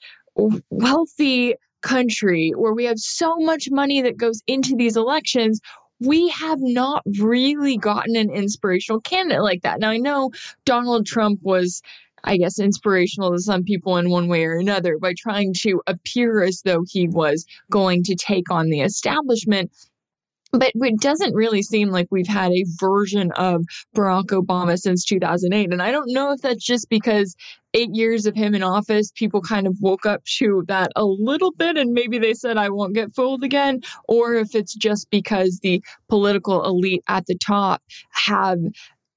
wealthy 0.70 1.56
country 1.82 2.52
where 2.56 2.74
we 2.74 2.86
have 2.86 3.00
so 3.00 3.36
much 3.38 3.70
money 3.70 4.02
that 4.02 4.18
goes 4.18 4.42
into 4.48 4.76
these 4.76 4.98
elections, 4.98 5.62
we 6.00 6.30
have 6.30 6.60
not 6.60 7.04
really 7.20 7.78
gotten 7.78 8.16
an 8.16 8.30
inspirational 8.32 9.00
candidate 9.02 9.44
like 9.44 9.62
that. 9.62 9.80
Now, 9.80 9.92
I 9.92 9.98
know 9.98 10.32
Donald 10.66 11.06
Trump 11.06 11.40
was, 11.44 11.82
I 12.24 12.38
guess, 12.38 12.60
inspirational 12.60 13.32
to 13.32 13.40
some 13.40 13.64
people 13.64 13.98
in 13.98 14.10
one 14.10 14.28
way 14.28 14.46
or 14.46 14.58
another 14.58 14.98
by 14.98 15.14
trying 15.18 15.54
to 15.62 15.82
appear 15.88 16.44
as 16.44 16.62
though 16.66 16.84
he 16.90 17.08
was 17.08 17.46
going 17.70 18.04
to 18.04 18.16
take 18.16 18.50
on 18.52 18.70
the 18.70 18.82
establishment 18.82 19.72
but 20.52 20.72
it 20.74 21.00
doesn't 21.00 21.34
really 21.34 21.62
seem 21.62 21.90
like 21.90 22.08
we've 22.12 22.28
had 22.28 22.52
a 22.52 22.66
version 22.80 23.32
of 23.34 23.64
Barack 23.96 24.28
Obama 24.28 24.78
since 24.78 25.04
2008. 25.06 25.72
And 25.72 25.82
I 25.82 25.92
don't 25.92 26.14
know 26.14 26.32
if 26.32 26.42
that's 26.42 26.64
just 26.64 26.90
because 26.90 27.36
eight 27.74 27.90
years 27.94 28.26
of 28.26 28.36
him 28.36 28.56
in 28.56 28.64
office, 28.64 29.12
people 29.14 29.42
kind 29.42 29.68
of 29.68 29.76
woke 29.82 30.06
up 30.06 30.24
to 30.38 30.64
that 30.68 30.92
a 30.96 31.04
little 31.04 31.52
bit 31.52 31.78
and 31.78 31.92
maybe 31.92 32.18
they 32.18 32.34
said, 32.34 32.58
I 32.58 32.70
won't 32.70 32.96
get 32.96 33.14
fooled 33.14 33.44
again, 33.44 33.82
or 34.08 34.36
if 34.36 34.56
it's 34.56 34.74
just 34.74 35.10
because 35.10 35.60
the 35.62 35.84
political 36.08 36.64
elite 36.64 37.04
at 37.08 37.26
the 37.26 37.38
top 37.38 37.82
have 38.12 38.60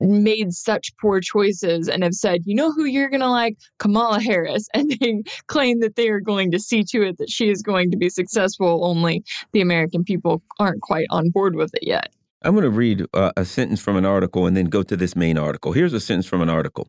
made 0.00 0.52
such 0.52 0.96
poor 1.00 1.20
choices 1.20 1.88
and 1.88 2.02
have 2.02 2.14
said, 2.14 2.42
you 2.44 2.54
know 2.54 2.72
who 2.72 2.84
you're 2.84 3.10
going 3.10 3.20
to 3.20 3.30
like? 3.30 3.56
Kamala 3.78 4.20
Harris. 4.20 4.66
And 4.74 4.90
they 5.00 5.22
claim 5.48 5.80
that 5.80 5.96
they 5.96 6.08
are 6.08 6.20
going 6.20 6.52
to 6.52 6.60
see 6.60 6.84
to 6.90 7.02
it 7.02 7.18
that 7.18 7.30
she 7.30 7.48
is 7.48 7.62
going 7.62 7.90
to 7.90 7.96
be 7.96 8.08
successful, 8.08 8.84
only 8.84 9.24
the 9.52 9.60
American 9.60 10.04
people 10.04 10.40
aren't 10.60 10.82
quite 10.82 11.06
on 11.10 11.30
board 11.30 11.56
with 11.56 11.74
it 11.74 11.82
yet. 11.82 12.12
I'm 12.42 12.54
going 12.54 12.62
to 12.62 12.70
read 12.70 13.04
uh, 13.12 13.32
a 13.36 13.44
sentence 13.44 13.80
from 13.80 13.96
an 13.96 14.04
article 14.04 14.46
and 14.46 14.56
then 14.56 14.66
go 14.66 14.84
to 14.84 14.96
this 14.96 15.16
main 15.16 15.36
article. 15.36 15.72
Here's 15.72 15.92
a 15.92 16.00
sentence 16.00 16.26
from 16.26 16.42
an 16.42 16.48
article. 16.48 16.86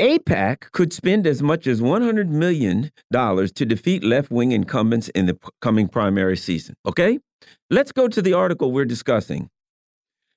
AIPAC 0.00 0.72
could 0.72 0.92
spend 0.92 1.26
as 1.26 1.42
much 1.42 1.66
as 1.66 1.80
$100 1.80 2.28
million 2.28 2.90
to 3.12 3.66
defeat 3.66 4.02
left 4.02 4.30
wing 4.30 4.50
incumbents 4.50 5.08
in 5.10 5.26
the 5.26 5.38
coming 5.60 5.86
primary 5.86 6.36
season. 6.36 6.74
Okay? 6.86 7.20
Let's 7.68 7.92
go 7.92 8.08
to 8.08 8.22
the 8.22 8.32
article 8.32 8.72
we're 8.72 8.86
discussing. 8.86 9.50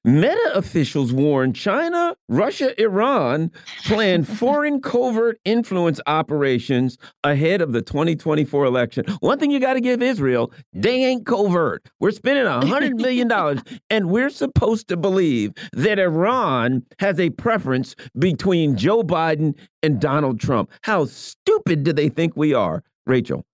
Meta 0.05 0.51
officials 0.53 1.13
warn 1.13 1.53
China, 1.53 2.13
Russia, 2.27 2.77
Iran 2.81 3.49
plan 3.85 4.23
foreign 4.25 4.81
covert 4.81 5.39
influence 5.45 6.01
operations 6.05 6.97
ahead 7.23 7.61
of 7.61 7.71
the 7.71 7.81
2024 7.81 8.65
election. 8.65 9.05
One 9.21 9.39
thing 9.39 9.49
you 9.49 9.61
got 9.61 9.75
to 9.75 9.81
give 9.81 10.01
Israel, 10.01 10.51
they 10.73 11.05
ain't 11.05 11.25
covert. 11.25 11.89
We're 12.01 12.11
spending 12.11 12.43
$100 12.43 12.95
million, 12.95 13.31
and 13.89 14.09
we're 14.09 14.29
supposed 14.29 14.89
to 14.89 14.97
believe 14.97 15.53
that 15.71 15.99
Iran 15.99 16.83
has 16.99 17.17
a 17.17 17.29
preference 17.29 17.95
between 18.19 18.75
Joe 18.75 19.03
Biden 19.03 19.57
and 19.81 20.01
Donald 20.01 20.41
Trump. 20.41 20.69
How 20.81 21.05
stupid 21.05 21.83
do 21.83 21.93
they 21.93 22.09
think 22.09 22.35
we 22.35 22.53
are, 22.53 22.83
Rachel? 23.05 23.45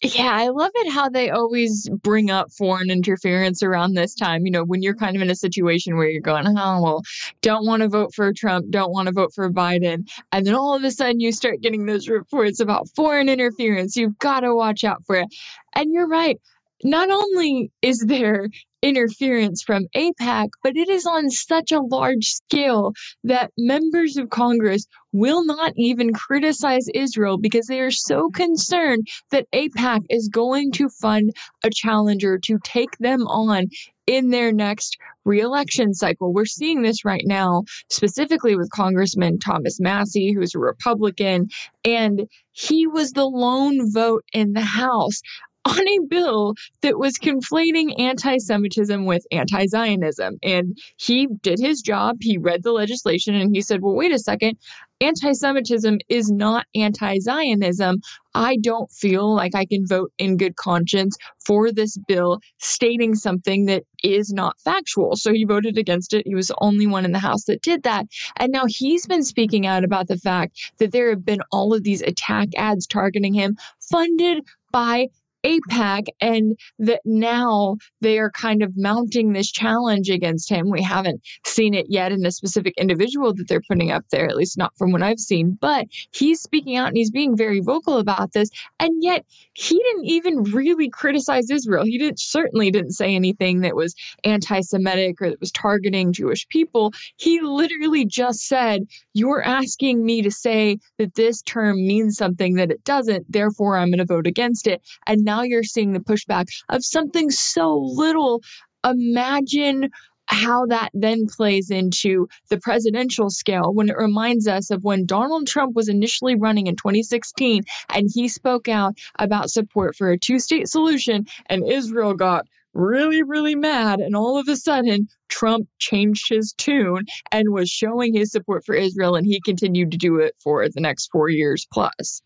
Yeah, 0.00 0.30
I 0.30 0.48
love 0.48 0.70
it 0.76 0.92
how 0.92 1.08
they 1.08 1.30
always 1.30 1.88
bring 1.88 2.30
up 2.30 2.52
foreign 2.52 2.88
interference 2.88 3.64
around 3.64 3.94
this 3.94 4.14
time. 4.14 4.46
You 4.46 4.52
know, 4.52 4.64
when 4.64 4.80
you're 4.80 4.94
kind 4.94 5.16
of 5.16 5.22
in 5.22 5.30
a 5.30 5.34
situation 5.34 5.96
where 5.96 6.08
you're 6.08 6.20
going, 6.20 6.46
oh, 6.46 6.82
well, 6.82 7.02
don't 7.42 7.66
want 7.66 7.82
to 7.82 7.88
vote 7.88 8.14
for 8.14 8.32
Trump, 8.32 8.70
don't 8.70 8.92
want 8.92 9.08
to 9.08 9.12
vote 9.12 9.32
for 9.34 9.50
Biden. 9.50 10.08
And 10.30 10.46
then 10.46 10.54
all 10.54 10.76
of 10.76 10.84
a 10.84 10.92
sudden 10.92 11.18
you 11.18 11.32
start 11.32 11.62
getting 11.62 11.84
those 11.84 12.08
reports 12.08 12.60
about 12.60 12.88
foreign 12.94 13.28
interference. 13.28 13.96
You've 13.96 14.18
got 14.18 14.40
to 14.40 14.54
watch 14.54 14.84
out 14.84 15.04
for 15.04 15.16
it. 15.16 15.28
And 15.74 15.92
you're 15.92 16.08
right. 16.08 16.38
Not 16.84 17.10
only 17.10 17.72
is 17.82 18.04
there 18.06 18.48
interference 18.82 19.62
from 19.62 19.86
AIPAC, 19.96 20.48
but 20.62 20.76
it 20.76 20.88
is 20.88 21.06
on 21.06 21.30
such 21.30 21.72
a 21.72 21.80
large 21.80 22.26
scale 22.26 22.92
that 23.24 23.50
members 23.58 24.16
of 24.16 24.30
Congress 24.30 24.86
will 25.12 25.44
not 25.44 25.72
even 25.76 26.12
criticize 26.12 26.86
Israel 26.94 27.38
because 27.38 27.66
they 27.66 27.80
are 27.80 27.90
so 27.90 28.30
concerned 28.30 29.08
that 29.32 29.50
AIPAC 29.52 30.02
is 30.10 30.28
going 30.28 30.70
to 30.72 30.88
fund 30.88 31.32
a 31.64 31.70
challenger 31.70 32.38
to 32.44 32.58
take 32.62 32.96
them 32.98 33.22
on 33.22 33.66
in 34.06 34.30
their 34.30 34.52
next 34.52 34.96
reelection 35.24 35.92
cycle. 35.92 36.32
We're 36.32 36.46
seeing 36.46 36.82
this 36.82 37.04
right 37.04 37.24
now, 37.26 37.64
specifically 37.90 38.56
with 38.56 38.70
Congressman 38.70 39.38
Thomas 39.38 39.78
Massie, 39.80 40.32
who's 40.32 40.54
a 40.54 40.58
Republican, 40.58 41.48
and 41.84 42.26
he 42.52 42.86
was 42.86 43.12
the 43.12 43.26
lone 43.26 43.92
vote 43.92 44.24
in 44.32 44.52
the 44.52 44.62
House 44.62 45.20
on 45.68 45.88
a 45.88 46.06
bill 46.08 46.54
that 46.82 46.98
was 46.98 47.18
conflating 47.18 47.98
anti 48.00 48.38
Semitism 48.38 49.04
with 49.04 49.24
anti 49.30 49.66
Zionism. 49.66 50.38
And 50.42 50.78
he 50.96 51.28
did 51.42 51.58
his 51.58 51.82
job. 51.82 52.16
He 52.20 52.38
read 52.38 52.62
the 52.62 52.72
legislation 52.72 53.34
and 53.34 53.54
he 53.54 53.60
said, 53.60 53.82
well, 53.82 53.94
wait 53.94 54.12
a 54.12 54.18
second. 54.18 54.58
Anti 55.00 55.32
Semitism 55.32 55.98
is 56.08 56.30
not 56.30 56.66
anti 56.74 57.18
Zionism. 57.20 58.00
I 58.34 58.56
don't 58.56 58.90
feel 58.90 59.34
like 59.34 59.54
I 59.54 59.64
can 59.64 59.86
vote 59.86 60.12
in 60.18 60.36
good 60.36 60.56
conscience 60.56 61.16
for 61.44 61.72
this 61.72 61.96
bill 61.96 62.40
stating 62.58 63.14
something 63.14 63.66
that 63.66 63.84
is 64.02 64.32
not 64.32 64.60
factual. 64.60 65.16
So 65.16 65.32
he 65.32 65.44
voted 65.44 65.78
against 65.78 66.14
it. 66.14 66.26
He 66.26 66.34
was 66.34 66.48
the 66.48 66.56
only 66.60 66.86
one 66.86 67.04
in 67.04 67.12
the 67.12 67.18
House 67.18 67.44
that 67.44 67.62
did 67.62 67.84
that. 67.84 68.06
And 68.36 68.52
now 68.52 68.64
he's 68.66 69.06
been 69.06 69.24
speaking 69.24 69.66
out 69.66 69.84
about 69.84 70.08
the 70.08 70.18
fact 70.18 70.58
that 70.78 70.92
there 70.92 71.10
have 71.10 71.24
been 71.24 71.42
all 71.52 71.74
of 71.74 71.82
these 71.82 72.02
attack 72.02 72.48
ads 72.56 72.86
targeting 72.86 73.34
him 73.34 73.56
funded 73.90 74.44
by 74.72 75.08
AIPAC, 75.44 76.06
and 76.20 76.58
that 76.78 77.00
now 77.04 77.76
they 78.00 78.18
are 78.18 78.30
kind 78.30 78.62
of 78.62 78.76
mounting 78.76 79.32
this 79.32 79.50
challenge 79.50 80.10
against 80.10 80.50
him. 80.50 80.70
We 80.70 80.82
haven't 80.82 81.22
seen 81.46 81.74
it 81.74 81.86
yet 81.88 82.12
in 82.12 82.24
a 82.26 82.30
specific 82.30 82.74
individual 82.78 83.34
that 83.34 83.48
they're 83.48 83.62
putting 83.68 83.90
up 83.90 84.04
there, 84.10 84.26
at 84.28 84.36
least 84.36 84.58
not 84.58 84.76
from 84.76 84.92
what 84.92 85.02
I've 85.02 85.18
seen, 85.18 85.56
but 85.60 85.86
he's 86.12 86.40
speaking 86.40 86.76
out 86.76 86.88
and 86.88 86.96
he's 86.96 87.10
being 87.10 87.36
very 87.36 87.60
vocal 87.60 87.98
about 87.98 88.32
this. 88.32 88.50
And 88.80 89.02
yet 89.02 89.24
he 89.54 89.76
didn't 89.76 90.06
even 90.06 90.42
really 90.44 90.88
criticize 90.88 91.50
Israel. 91.50 91.84
He 91.84 91.98
didn't 91.98 92.20
certainly 92.20 92.70
didn't 92.70 92.92
say 92.92 93.14
anything 93.14 93.60
that 93.60 93.76
was 93.76 93.94
anti-Semitic 94.24 95.20
or 95.20 95.30
that 95.30 95.40
was 95.40 95.52
targeting 95.52 96.12
Jewish 96.12 96.46
people. 96.48 96.92
He 97.16 97.40
literally 97.40 98.04
just 98.04 98.40
said, 98.40 98.82
You're 99.14 99.42
asking 99.42 100.04
me 100.04 100.22
to 100.22 100.30
say 100.30 100.78
that 100.98 101.14
this 101.14 101.42
term 101.42 101.76
means 101.86 102.16
something 102.16 102.54
that 102.54 102.70
it 102.70 102.84
doesn't, 102.84 103.30
therefore 103.30 103.76
I'm 103.76 103.90
going 103.90 103.98
to 103.98 104.04
vote 104.04 104.26
against 104.26 104.66
it. 104.66 104.82
And 105.06 105.24
now 105.28 105.42
you're 105.42 105.62
seeing 105.62 105.92
the 105.92 106.00
pushback 106.00 106.46
of 106.70 106.82
something 106.82 107.30
so 107.30 107.76
little. 107.76 108.40
Imagine 108.82 109.90
how 110.24 110.64
that 110.66 110.88
then 110.94 111.26
plays 111.26 111.70
into 111.70 112.28
the 112.48 112.58
presidential 112.58 113.28
scale 113.28 113.74
when 113.74 113.90
it 113.90 113.96
reminds 113.98 114.48
us 114.48 114.70
of 114.70 114.84
when 114.84 115.04
Donald 115.04 115.46
Trump 115.46 115.76
was 115.76 115.90
initially 115.90 116.34
running 116.34 116.66
in 116.66 116.76
2016 116.76 117.62
and 117.94 118.08
he 118.14 118.26
spoke 118.28 118.68
out 118.68 118.94
about 119.18 119.50
support 119.50 119.94
for 119.96 120.10
a 120.10 120.18
two 120.18 120.38
state 120.38 120.68
solution, 120.68 121.26
and 121.46 121.66
Israel 121.66 122.14
got 122.14 122.46
really, 122.72 123.22
really 123.22 123.54
mad. 123.54 124.00
And 124.00 124.16
all 124.16 124.38
of 124.38 124.48
a 124.48 124.56
sudden, 124.56 125.08
Trump 125.28 125.68
changed 125.78 126.30
his 126.30 126.54
tune 126.56 127.04
and 127.32 127.50
was 127.50 127.68
showing 127.68 128.14
his 128.14 128.30
support 128.30 128.64
for 128.64 128.74
Israel, 128.74 129.14
and 129.14 129.26
he 129.26 129.40
continued 129.40 129.90
to 129.90 129.98
do 129.98 130.20
it 130.20 130.34
for 130.42 130.66
the 130.68 130.80
next 130.80 131.08
four 131.12 131.28
years 131.28 131.66
plus. 131.70 132.22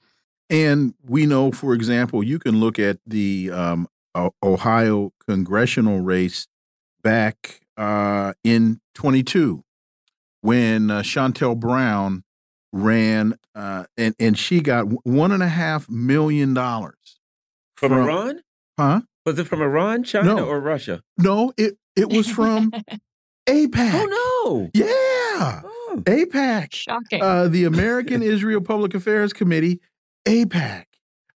And 0.50 0.94
we 1.02 1.26
know, 1.26 1.50
for 1.50 1.74
example, 1.74 2.22
you 2.22 2.38
can 2.38 2.60
look 2.60 2.78
at 2.78 2.98
the 3.06 3.50
um, 3.50 3.88
Ohio 4.42 5.12
congressional 5.26 6.00
race 6.00 6.46
back 7.02 7.60
uh, 7.76 8.34
in 8.44 8.80
22 8.94 9.64
when 10.42 10.90
uh, 10.90 11.00
Shontel 11.00 11.58
Brown 11.58 12.24
ran 12.72 13.34
uh, 13.54 13.84
and 13.96 14.14
and 14.18 14.38
she 14.38 14.60
got 14.60 14.86
one 15.06 15.32
and 15.32 15.42
a 15.42 15.48
half 15.48 15.88
million 15.88 16.54
dollars 16.54 17.18
from, 17.76 17.90
from, 17.90 17.98
Iran. 17.98 18.40
Huh? 18.78 19.00
Was 19.24 19.38
it 19.38 19.46
from 19.46 19.62
Iran, 19.62 20.04
China, 20.04 20.34
no. 20.36 20.46
or 20.46 20.60
Russia? 20.60 21.02
No, 21.18 21.52
it 21.56 21.76
it 21.96 22.10
was 22.10 22.28
from 22.28 22.72
AIPAC. 23.48 23.92
Oh 23.94 24.70
no! 24.70 24.70
Yeah, 24.74 25.62
oh. 25.64 26.02
AIPAC. 26.04 26.72
Shocking. 26.72 27.22
Uh, 27.22 27.48
the 27.48 27.64
American 27.64 28.22
Israel 28.22 28.60
Public 28.60 28.94
Affairs 28.94 29.32
Committee, 29.32 29.80
AIPAC. 30.26 30.84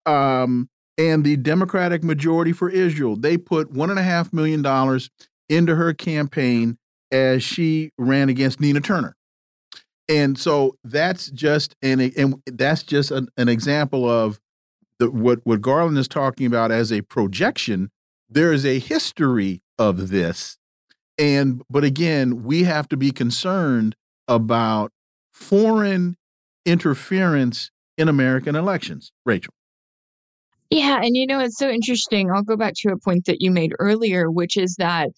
Um, 0.07 0.69
and 0.97 1.25
the 1.25 1.37
Democratic 1.37 2.05
Majority 2.05 2.53
for 2.53 2.71
Israel. 2.71 3.17
They 3.17 3.37
put 3.37 3.71
one 3.71 3.91
and 3.91 3.99
a 3.99 4.03
half 4.03 4.33
million 4.33 4.63
dollars 4.63 5.11
into 5.49 5.75
her 5.75 5.93
campaign 5.93 6.79
as 7.11 7.43
she 7.43 7.91
ran 7.99 8.29
against 8.29 8.61
Nina 8.61 8.81
Turner. 8.81 9.17
And 10.09 10.39
so 10.39 10.77
that's 10.85 11.31
just 11.31 11.75
an 11.83 12.01
and 12.01 12.43
that's 12.47 12.83
just 12.83 13.11
an, 13.11 13.29
an 13.37 13.49
example 13.49 14.09
of 14.09 14.39
the, 14.99 15.11
what 15.11 15.41
what 15.45 15.63
Garland 15.63 15.97
is 15.97 16.09
talking 16.09 16.47
about 16.47 16.71
as 16.71 16.93
a 16.93 17.01
projection. 17.03 17.91
There 18.29 18.53
is 18.53 18.67
a 18.67 18.79
history 18.79 19.63
of 19.79 20.11
this, 20.11 20.59
and 21.19 21.63
but 21.71 21.85
again, 21.85 22.43
we 22.45 22.65
have 22.65 22.87
to 22.91 22.97
be 22.99 23.13
concerned 23.13 23.97
about 24.29 24.93
foreign 25.33 26.17
interference 26.67 27.71
in 27.97 28.09
American 28.09 28.57
elections. 28.57 29.13
Rachel. 29.25 29.53
Yeah, 30.71 31.01
and 31.03 31.17
you 31.17 31.27
know, 31.27 31.41
it's 31.41 31.59
so 31.59 31.69
interesting. 31.69 32.31
I'll 32.31 32.43
go 32.43 32.57
back 32.57 32.75
to 32.79 32.91
a 32.91 32.99
point 32.99 33.27
that 33.27 33.41
you 33.41 33.51
made 33.51 33.73
earlier, 33.79 34.31
which 34.31 34.57
is 34.57 34.77
that 34.79 35.11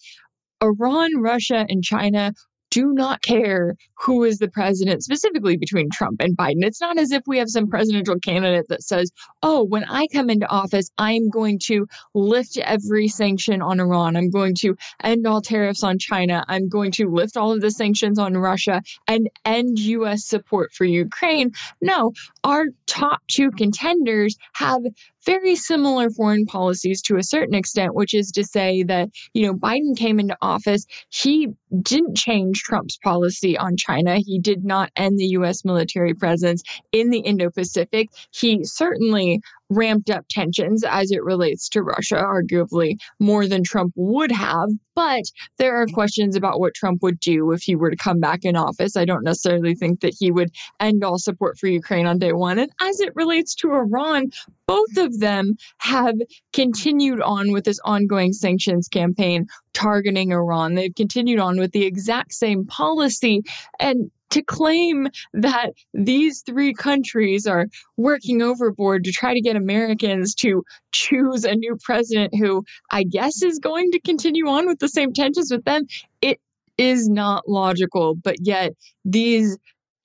Iran, 0.63 1.21
Russia, 1.21 1.65
and 1.69 1.83
China 1.83 2.33
do 2.71 2.93
not 2.93 3.23
care 3.23 3.75
who 3.99 4.25
is 4.25 4.39
the 4.39 4.49
president, 4.49 5.03
specifically 5.03 5.57
between 5.57 5.89
Trump 5.91 6.21
and 6.21 6.37
Biden. 6.37 6.63
It's 6.63 6.81
not 6.81 6.99
as 6.99 7.13
if 7.13 7.23
we 7.27 7.39
have 7.39 7.49
some 7.49 7.69
presidential 7.69 8.19
candidate 8.19 8.69
that 8.69 8.83
says, 8.83 9.11
oh, 9.43 9.65
when 9.65 9.85
I 9.85 10.07
come 10.13 10.31
into 10.31 10.49
office, 10.49 10.91
I'm 10.99 11.31
going 11.31 11.59
to 11.67 11.87
lift 12.15 12.59
every 12.59 13.09
sanction 13.09 13.63
on 13.63 13.81
Iran. 13.81 14.17
I'm 14.17 14.31
going 14.31 14.55
to 14.61 14.77
end 15.03 15.27
all 15.27 15.41
tariffs 15.41 15.83
on 15.83 15.99
China. 15.99 16.45
I'm 16.49 16.69
going 16.69 16.93
to 16.93 17.09
lift 17.09 17.37
all 17.37 17.53
of 17.53 17.61
the 17.61 17.71
sanctions 17.71 18.19
on 18.19 18.37
Russia 18.37 18.83
and 19.09 19.29
end 19.45 19.79
U.S. 19.79 20.27
support 20.27 20.73
for 20.73 20.85
Ukraine. 20.85 21.53
No, 21.81 22.13
our 22.45 22.67
top 22.87 23.21
two 23.29 23.51
contenders 23.51 24.37
have 24.55 24.83
very 25.27 25.57
similar 25.57 26.09
foreign 26.09 26.47
policies 26.47 27.03
to 27.03 27.17
a 27.17 27.23
certain 27.23 27.55
extent, 27.55 27.95
which 27.95 28.15
is 28.15 28.31
to 28.33 28.45
say 28.45 28.85
that, 28.85 29.11
you 29.35 29.47
know, 29.47 29.53
Biden 29.55 29.97
came 29.97 30.21
into 30.21 30.37
office, 30.41 30.87
he 31.11 31.49
didn't 31.83 32.17
change 32.17 32.63
Trump's 32.63 32.97
policy 32.99 33.59
on 33.59 33.77
China. 33.77 34.19
He 34.19 34.39
did 34.39 34.65
not 34.65 34.91
end 34.97 35.19
the 35.19 35.27
U.S. 35.27 35.65
military 35.65 36.15
presence 36.15 36.63
in 36.93 37.11
the 37.11 37.19
Indo 37.19 37.51
Pacific. 37.51 38.09
He 38.31 38.65
certainly 38.65 39.43
ramped 39.71 40.11
up 40.11 40.25
tensions 40.29 40.85
as 40.85 41.11
it 41.11 41.25
relates 41.25 41.69
to 41.71 41.83
Russia, 41.83 42.17
arguably 42.17 42.97
more 43.19 43.47
than 43.47 43.65
Trump 43.65 43.93
would 43.97 44.33
have. 44.33 44.69
But 44.95 45.25
there 45.59 45.77
are 45.77 45.87
questions 45.87 46.37
about 46.37 46.59
what 46.59 46.75
Trump 46.75 47.03
would 47.03 47.21
do 47.21 47.53
if 47.53 47.63
he 47.63 47.77
were 47.77 47.91
to 47.91 47.97
come 47.97 48.19
back 48.19 48.41
in 48.45 48.57
office. 48.57 48.97
I 48.97 49.05
don't 49.05 49.25
necessarily 49.25 49.75
think 49.75 50.01
that 50.01 50.15
he 50.19 50.31
would 50.31 50.51
end 50.81 51.05
all 51.05 51.19
support 51.19 51.59
for 51.59 51.67
Ukraine 51.67 52.07
on 52.07 52.19
day 52.19 52.33
one. 52.33 52.59
And 52.59 52.71
as 52.81 53.01
it 53.01 53.15
relates 53.15 53.55
to 53.57 53.73
Iran, 53.73 54.31
both 54.67 54.97
of 54.97 55.21
them 55.21 55.57
have 55.79 56.17
continued 56.53 57.21
on 57.21 57.53
with 57.53 57.65
this 57.65 57.79
ongoing 57.85 58.33
sanctions 58.33 58.89
campaign 58.89 59.47
targeting 59.75 60.33
Iran. 60.33 60.75
They've 60.75 60.95
continued 60.95 61.41
on 61.41 61.59
with 61.59 61.73
the 61.73 61.85
exact 61.85 62.33
same 62.33 62.65
policy. 62.65 63.43
And 63.79 64.11
to 64.31 64.43
claim 64.43 65.09
that 65.35 65.73
these 65.95 66.43
three 66.43 66.75
countries 66.75 67.47
are 67.47 67.67
working 67.97 68.43
overboard 68.43 69.05
to 69.05 69.13
try 69.13 69.35
to 69.35 69.41
get 69.41 69.57
Americans 69.57 70.35
to 70.37 70.65
choose 70.93 71.45
a 71.45 71.55
new 71.55 71.77
president 71.83 72.35
who 72.35 72.65
I 72.91 73.05
guess 73.05 73.43
is 73.43 73.59
going 73.59 73.93
to 73.93 74.01
continue 74.01 74.49
on 74.49 74.67
with 74.67 74.79
the 74.79 74.89
same 74.89 75.13
tensions 75.13 75.51
with 75.51 75.65
them, 75.65 75.87
it 76.21 76.41
is 76.79 77.09
not 77.09 77.49
logical. 77.49 78.15
But 78.15 78.37
yet, 78.41 78.73
these 79.05 79.57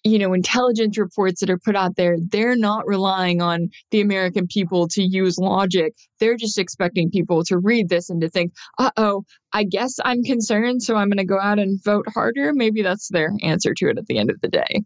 you 0.03 0.17
know 0.17 0.33
intelligence 0.33 0.97
reports 0.97 1.39
that 1.39 1.49
are 1.49 1.57
put 1.57 1.75
out 1.75 1.95
there 1.95 2.17
they're 2.29 2.55
not 2.55 2.87
relying 2.87 3.41
on 3.41 3.69
the 3.91 4.01
american 4.01 4.47
people 4.47 4.87
to 4.87 5.03
use 5.03 5.37
logic 5.37 5.93
they're 6.19 6.37
just 6.37 6.57
expecting 6.57 7.09
people 7.09 7.43
to 7.43 7.57
read 7.57 7.89
this 7.89 8.09
and 8.09 8.21
to 8.21 8.29
think 8.29 8.51
uh-oh 8.79 9.23
i 9.53 9.63
guess 9.63 9.95
i'm 10.03 10.23
concerned 10.23 10.81
so 10.81 10.95
i'm 10.95 11.09
going 11.09 11.17
to 11.17 11.25
go 11.25 11.39
out 11.39 11.59
and 11.59 11.83
vote 11.83 12.05
harder 12.13 12.51
maybe 12.53 12.81
that's 12.81 13.09
their 13.09 13.31
answer 13.41 13.73
to 13.73 13.89
it 13.89 13.97
at 13.97 14.05
the 14.07 14.17
end 14.17 14.29
of 14.29 14.39
the 14.41 14.47
day 14.47 14.81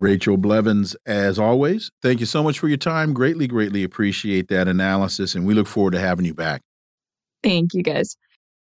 Rachel 0.00 0.36
Blevins, 0.36 0.96
as 1.06 1.38
always, 1.38 1.90
thank 2.02 2.20
you 2.20 2.26
so 2.26 2.42
much 2.42 2.58
for 2.58 2.68
your 2.68 2.76
time. 2.76 3.14
Greatly, 3.14 3.46
greatly 3.46 3.84
appreciate 3.84 4.48
that 4.48 4.68
analysis, 4.68 5.34
and 5.34 5.46
we 5.46 5.54
look 5.54 5.68
forward 5.68 5.92
to 5.92 6.00
having 6.00 6.26
you 6.26 6.34
back. 6.34 6.60
Thank 7.42 7.74
you, 7.74 7.82
guys. 7.82 8.16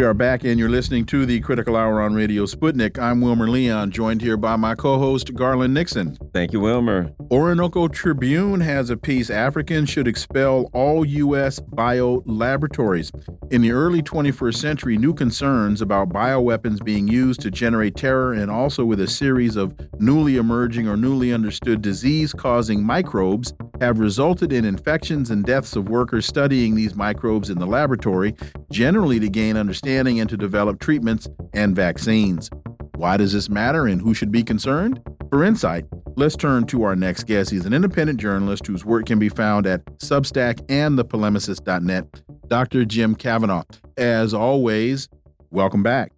We 0.00 0.06
are 0.06 0.14
back, 0.14 0.44
and 0.44 0.58
you're 0.58 0.70
listening 0.70 1.04
to 1.06 1.26
the 1.26 1.40
Critical 1.40 1.76
Hour 1.76 2.00
on 2.00 2.14
Radio 2.14 2.46
Sputnik. 2.46 2.98
I'm 2.98 3.20
Wilmer 3.20 3.46
Leon, 3.46 3.90
joined 3.90 4.22
here 4.22 4.38
by 4.38 4.56
my 4.56 4.74
co 4.74 4.98
host, 4.98 5.34
Garland 5.34 5.74
Nixon. 5.74 6.16
Thank 6.32 6.54
you, 6.54 6.60
Wilmer. 6.60 7.12
Orinoco 7.30 7.86
Tribune 7.86 8.62
has 8.62 8.88
a 8.88 8.96
piece 8.96 9.28
Africans 9.28 9.90
should 9.90 10.08
expel 10.08 10.70
all 10.72 11.04
U.S. 11.04 11.60
bio 11.60 12.22
laboratories. 12.24 13.12
In 13.50 13.60
the 13.60 13.72
early 13.72 14.02
21st 14.02 14.54
century, 14.54 14.96
new 14.96 15.12
concerns 15.12 15.82
about 15.82 16.08
bioweapons 16.08 16.82
being 16.82 17.06
used 17.06 17.40
to 17.42 17.50
generate 17.50 17.94
terror 17.94 18.32
and 18.32 18.50
also 18.50 18.86
with 18.86 19.00
a 19.00 19.06
series 19.06 19.54
of 19.54 19.74
newly 20.00 20.38
emerging 20.38 20.88
or 20.88 20.96
newly 20.96 21.30
understood 21.30 21.82
disease 21.82 22.32
causing 22.32 22.82
microbes 22.82 23.52
have 23.82 23.98
resulted 23.98 24.52
in 24.52 24.64
infections 24.64 25.30
and 25.30 25.44
deaths 25.44 25.74
of 25.74 25.88
workers 25.88 26.26
studying 26.26 26.74
these 26.74 26.94
microbes 26.94 27.48
in 27.50 27.58
the 27.58 27.66
laboratory, 27.66 28.34
generally 28.70 29.18
to 29.18 29.28
gain 29.28 29.56
understanding 29.56 29.89
and 29.96 30.28
to 30.28 30.36
develop 30.36 30.80
treatments 30.80 31.28
and 31.52 31.74
vaccines. 31.74 32.50
Why 32.96 33.16
does 33.16 33.32
this 33.32 33.48
matter 33.48 33.86
and 33.86 34.00
who 34.00 34.14
should 34.14 34.30
be 34.30 34.42
concerned? 34.42 35.00
For 35.30 35.44
insight, 35.44 35.84
let's 36.16 36.36
turn 36.36 36.66
to 36.66 36.82
our 36.82 36.94
next 36.94 37.24
guest. 37.24 37.50
He's 37.50 37.66
an 37.66 37.72
independent 37.72 38.20
journalist 38.20 38.66
whose 38.66 38.84
work 38.84 39.06
can 39.06 39.18
be 39.18 39.28
found 39.28 39.66
at 39.66 39.84
Substack 39.98 40.60
and 40.68 40.98
thepolemicist.net, 40.98 42.22
Dr. 42.48 42.84
Jim 42.84 43.14
Kavanagh. 43.14 43.64
As 43.96 44.34
always, 44.34 45.08
welcome 45.50 45.82
back. 45.82 46.12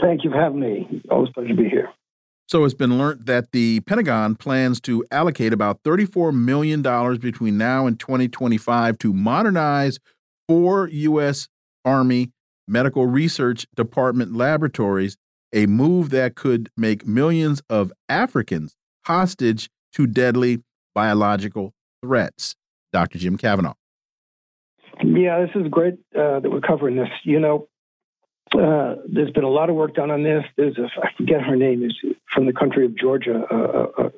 Thank 0.00 0.24
you 0.24 0.30
for 0.30 0.40
having 0.40 0.60
me. 0.60 1.02
Always 1.10 1.30
pleasure 1.32 1.48
to 1.48 1.54
be 1.54 1.68
here. 1.68 1.88
So 2.48 2.64
it's 2.64 2.74
been 2.74 2.98
learned 2.98 3.26
that 3.26 3.52
the 3.52 3.78
Pentagon 3.82 4.34
plans 4.34 4.80
to 4.80 5.04
allocate 5.12 5.52
about 5.52 5.82
$34 5.84 6.34
million 6.34 6.82
between 7.18 7.56
now 7.56 7.86
and 7.86 8.00
2025 8.00 8.98
to 8.98 9.12
modernize 9.12 10.00
four 10.48 10.88
U.S. 10.88 11.46
Army 11.84 12.32
Medical 12.70 13.06
Research 13.06 13.66
Department 13.74 14.34
laboratories, 14.34 15.16
a 15.52 15.66
move 15.66 16.10
that 16.10 16.36
could 16.36 16.70
make 16.76 17.06
millions 17.06 17.60
of 17.68 17.92
Africans 18.08 18.76
hostage 19.06 19.68
to 19.94 20.06
deadly 20.06 20.62
biological 20.94 21.74
threats. 22.02 22.54
Dr. 22.92 23.18
Jim 23.18 23.36
Kavanagh. 23.36 23.74
Yeah, 25.02 25.44
this 25.46 25.50
is 25.62 25.68
great 25.68 25.94
uh, 26.14 26.40
that 26.40 26.50
we're 26.50 26.60
covering 26.60 26.96
this. 26.96 27.08
You 27.24 27.40
know, 27.40 27.68
uh, 28.54 28.96
there's 29.08 29.30
been 29.30 29.44
a 29.44 29.48
lot 29.48 29.70
of 29.70 29.76
work 29.76 29.94
done 29.94 30.10
on 30.10 30.22
this. 30.22 30.44
There's 30.56 30.76
a, 30.78 30.88
I 31.02 31.10
forget 31.16 31.40
her 31.42 31.56
name, 31.56 31.84
is 31.84 31.94
from 32.32 32.46
the 32.46 32.52
country 32.52 32.84
of 32.84 32.96
Georgia, 32.96 33.42
a, 33.50 34.10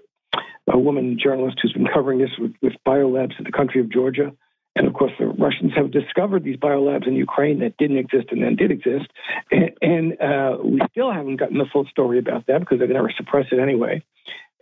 a, 0.72 0.78
woman 0.78 1.18
journalist 1.22 1.58
who's 1.62 1.72
been 1.72 1.86
covering 1.86 2.18
this 2.18 2.30
with, 2.38 2.52
with 2.62 2.72
biolabs 2.86 3.38
in 3.38 3.44
the 3.44 3.52
country 3.52 3.80
of 3.80 3.90
Georgia. 3.90 4.32
And 4.74 4.86
of 4.86 4.94
course, 4.94 5.12
the 5.18 5.26
Russians 5.26 5.72
have 5.76 5.90
discovered 5.90 6.44
these 6.44 6.56
biolabs 6.56 7.06
in 7.06 7.14
Ukraine 7.14 7.58
that 7.60 7.76
didn't 7.76 7.98
exist 7.98 8.28
and 8.30 8.42
then 8.42 8.56
did 8.56 8.70
exist. 8.70 9.06
And, 9.50 9.70
and 9.82 10.20
uh, 10.20 10.56
we 10.64 10.80
still 10.90 11.12
haven't 11.12 11.36
gotten 11.36 11.58
the 11.58 11.66
full 11.70 11.86
story 11.86 12.18
about 12.18 12.46
that 12.46 12.60
because 12.60 12.78
they're 12.78 12.88
going 12.88 13.06
to 13.06 13.14
suppress 13.16 13.46
it 13.52 13.58
anyway. 13.58 14.02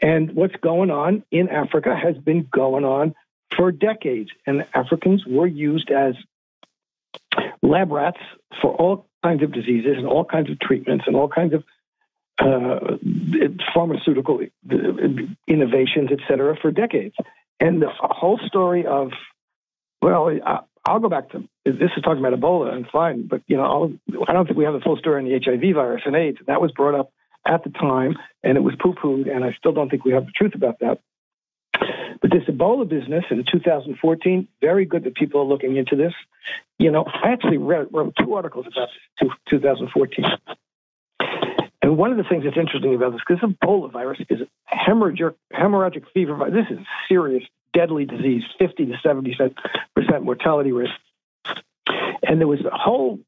And 0.03 0.32
what's 0.32 0.57
going 0.57 0.91
on 0.91 1.23
in 1.31 1.49
Africa 1.49 1.95
has 1.95 2.16
been 2.16 2.49
going 2.51 2.85
on 2.85 3.15
for 3.57 3.70
decades. 3.70 4.31
And 4.47 4.66
Africans 4.74 5.24
were 5.27 5.47
used 5.47 5.91
as 5.91 6.15
lab 7.62 7.93
rats 7.93 8.19
for 8.61 8.74
all 8.74 9.07
kinds 9.23 9.43
of 9.43 9.53
diseases 9.53 9.97
and 9.97 10.07
all 10.07 10.24
kinds 10.24 10.51
of 10.51 10.59
treatments 10.59 11.05
and 11.07 11.15
all 11.15 11.28
kinds 11.28 11.55
of 11.55 11.65
uh, 12.39 12.97
pharmaceutical 13.74 14.41
innovations, 15.47 16.09
et 16.11 16.19
cetera, 16.27 16.57
for 16.61 16.70
decades. 16.70 17.15
And 17.61 17.82
the 17.82 17.91
whole 17.91 18.41
story 18.47 18.87
of, 18.87 19.12
well, 20.02 20.31
I'll 20.85 21.01
go 21.01 21.09
back 21.09 21.31
to 21.31 21.48
this 21.64 21.90
is 21.97 22.02
talking 22.02 22.24
about 22.24 22.39
Ebola 22.39 22.72
and 22.72 22.86
fine, 22.89 23.27
but 23.27 23.43
you 23.47 23.56
know, 23.56 23.64
I'll, 23.64 23.93
I 24.27 24.32
do 24.32 24.39
not 24.39 24.47
think 24.47 24.59
we 24.59 24.64
have 24.64 24.74
the 24.74 24.81
full 24.81 24.97
story 24.97 25.22
on 25.22 25.28
the 25.28 25.39
HIV 25.39 25.74
virus 25.74 26.02
and 26.06 26.16
AIDS. 26.16 26.39
That 26.47 26.60
was 26.60 26.72
brought 26.72 26.98
up 26.98 27.12
at 27.47 27.64
the 27.64 27.70
time, 27.70 28.16
and 28.43 28.56
it 28.56 28.60
was 28.60 28.74
poo-pooed, 28.81 29.31
and 29.31 29.44
I 29.44 29.52
still 29.59 29.72
don't 29.72 29.90
think 29.90 30.05
we 30.05 30.12
have 30.12 30.27
the 30.27 30.32
truth 30.32 30.55
about 30.55 30.78
that. 30.81 31.01
But 32.20 32.31
this 32.31 32.44
Ebola 32.44 32.89
business 32.89 33.24
in 33.31 33.44
2014, 33.51 34.48
very 34.60 34.85
good 34.85 35.05
that 35.05 35.14
people 35.14 35.40
are 35.40 35.44
looking 35.44 35.77
into 35.77 35.97
this. 35.97 36.12
You 36.78 36.90
know, 36.90 37.05
I 37.05 37.31
actually 37.31 37.59
read, 37.59 37.89
wrote 37.93 38.14
two 38.18 38.35
articles 38.35 38.66
about 38.66 38.89
this 39.20 39.31
2014. 39.48 40.24
And 41.82 41.97
one 41.97 42.10
of 42.10 42.18
the 42.18 42.24
things 42.24 42.44
that's 42.44 42.59
interesting 42.59 42.94
about 42.94 43.12
this, 43.12 43.22
because 43.27 43.43
Ebola 43.43 43.90
virus 43.90 44.18
is 44.28 44.40
a 44.43 44.74
hemorrhagic, 44.74 45.35
hemorrhagic 45.52 46.05
fever 46.12 46.35
virus. 46.35 46.55
This 46.55 46.78
is 46.78 46.86
serious, 47.09 47.44
deadly 47.73 48.05
disease, 48.05 48.43
50 48.59 48.87
to 48.87 48.93
70% 49.05 50.23
mortality 50.23 50.73
risk. 50.73 50.93
And 52.23 52.41
there 52.41 52.49
was 52.49 52.61
a 52.61 52.77
whole 52.77 53.19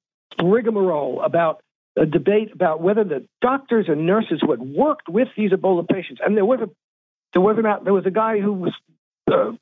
rigmarole 0.43 1.23
about 1.23 1.62
a 1.97 2.06
debate 2.06 2.52
about 2.52 2.81
whether 2.81 3.05
the 3.05 3.27
doctors 3.40 3.86
and 3.89 4.06
nurses 4.06 4.40
who 4.40 4.51
had 4.51 4.60
worked 4.60 5.09
with 5.09 5.28
these 5.36 5.51
Ebola 5.51 5.86
patients, 5.86 6.20
and 6.24 6.36
there 6.36 6.44
was 6.44 6.60
a 6.60 6.70
there 7.32 7.43
was 7.43 7.56
there 7.85 7.93
was 7.93 8.06
a 8.06 8.10
guy 8.10 8.40
who 8.40 8.52
was 8.52 8.73
uh, 9.31 9.52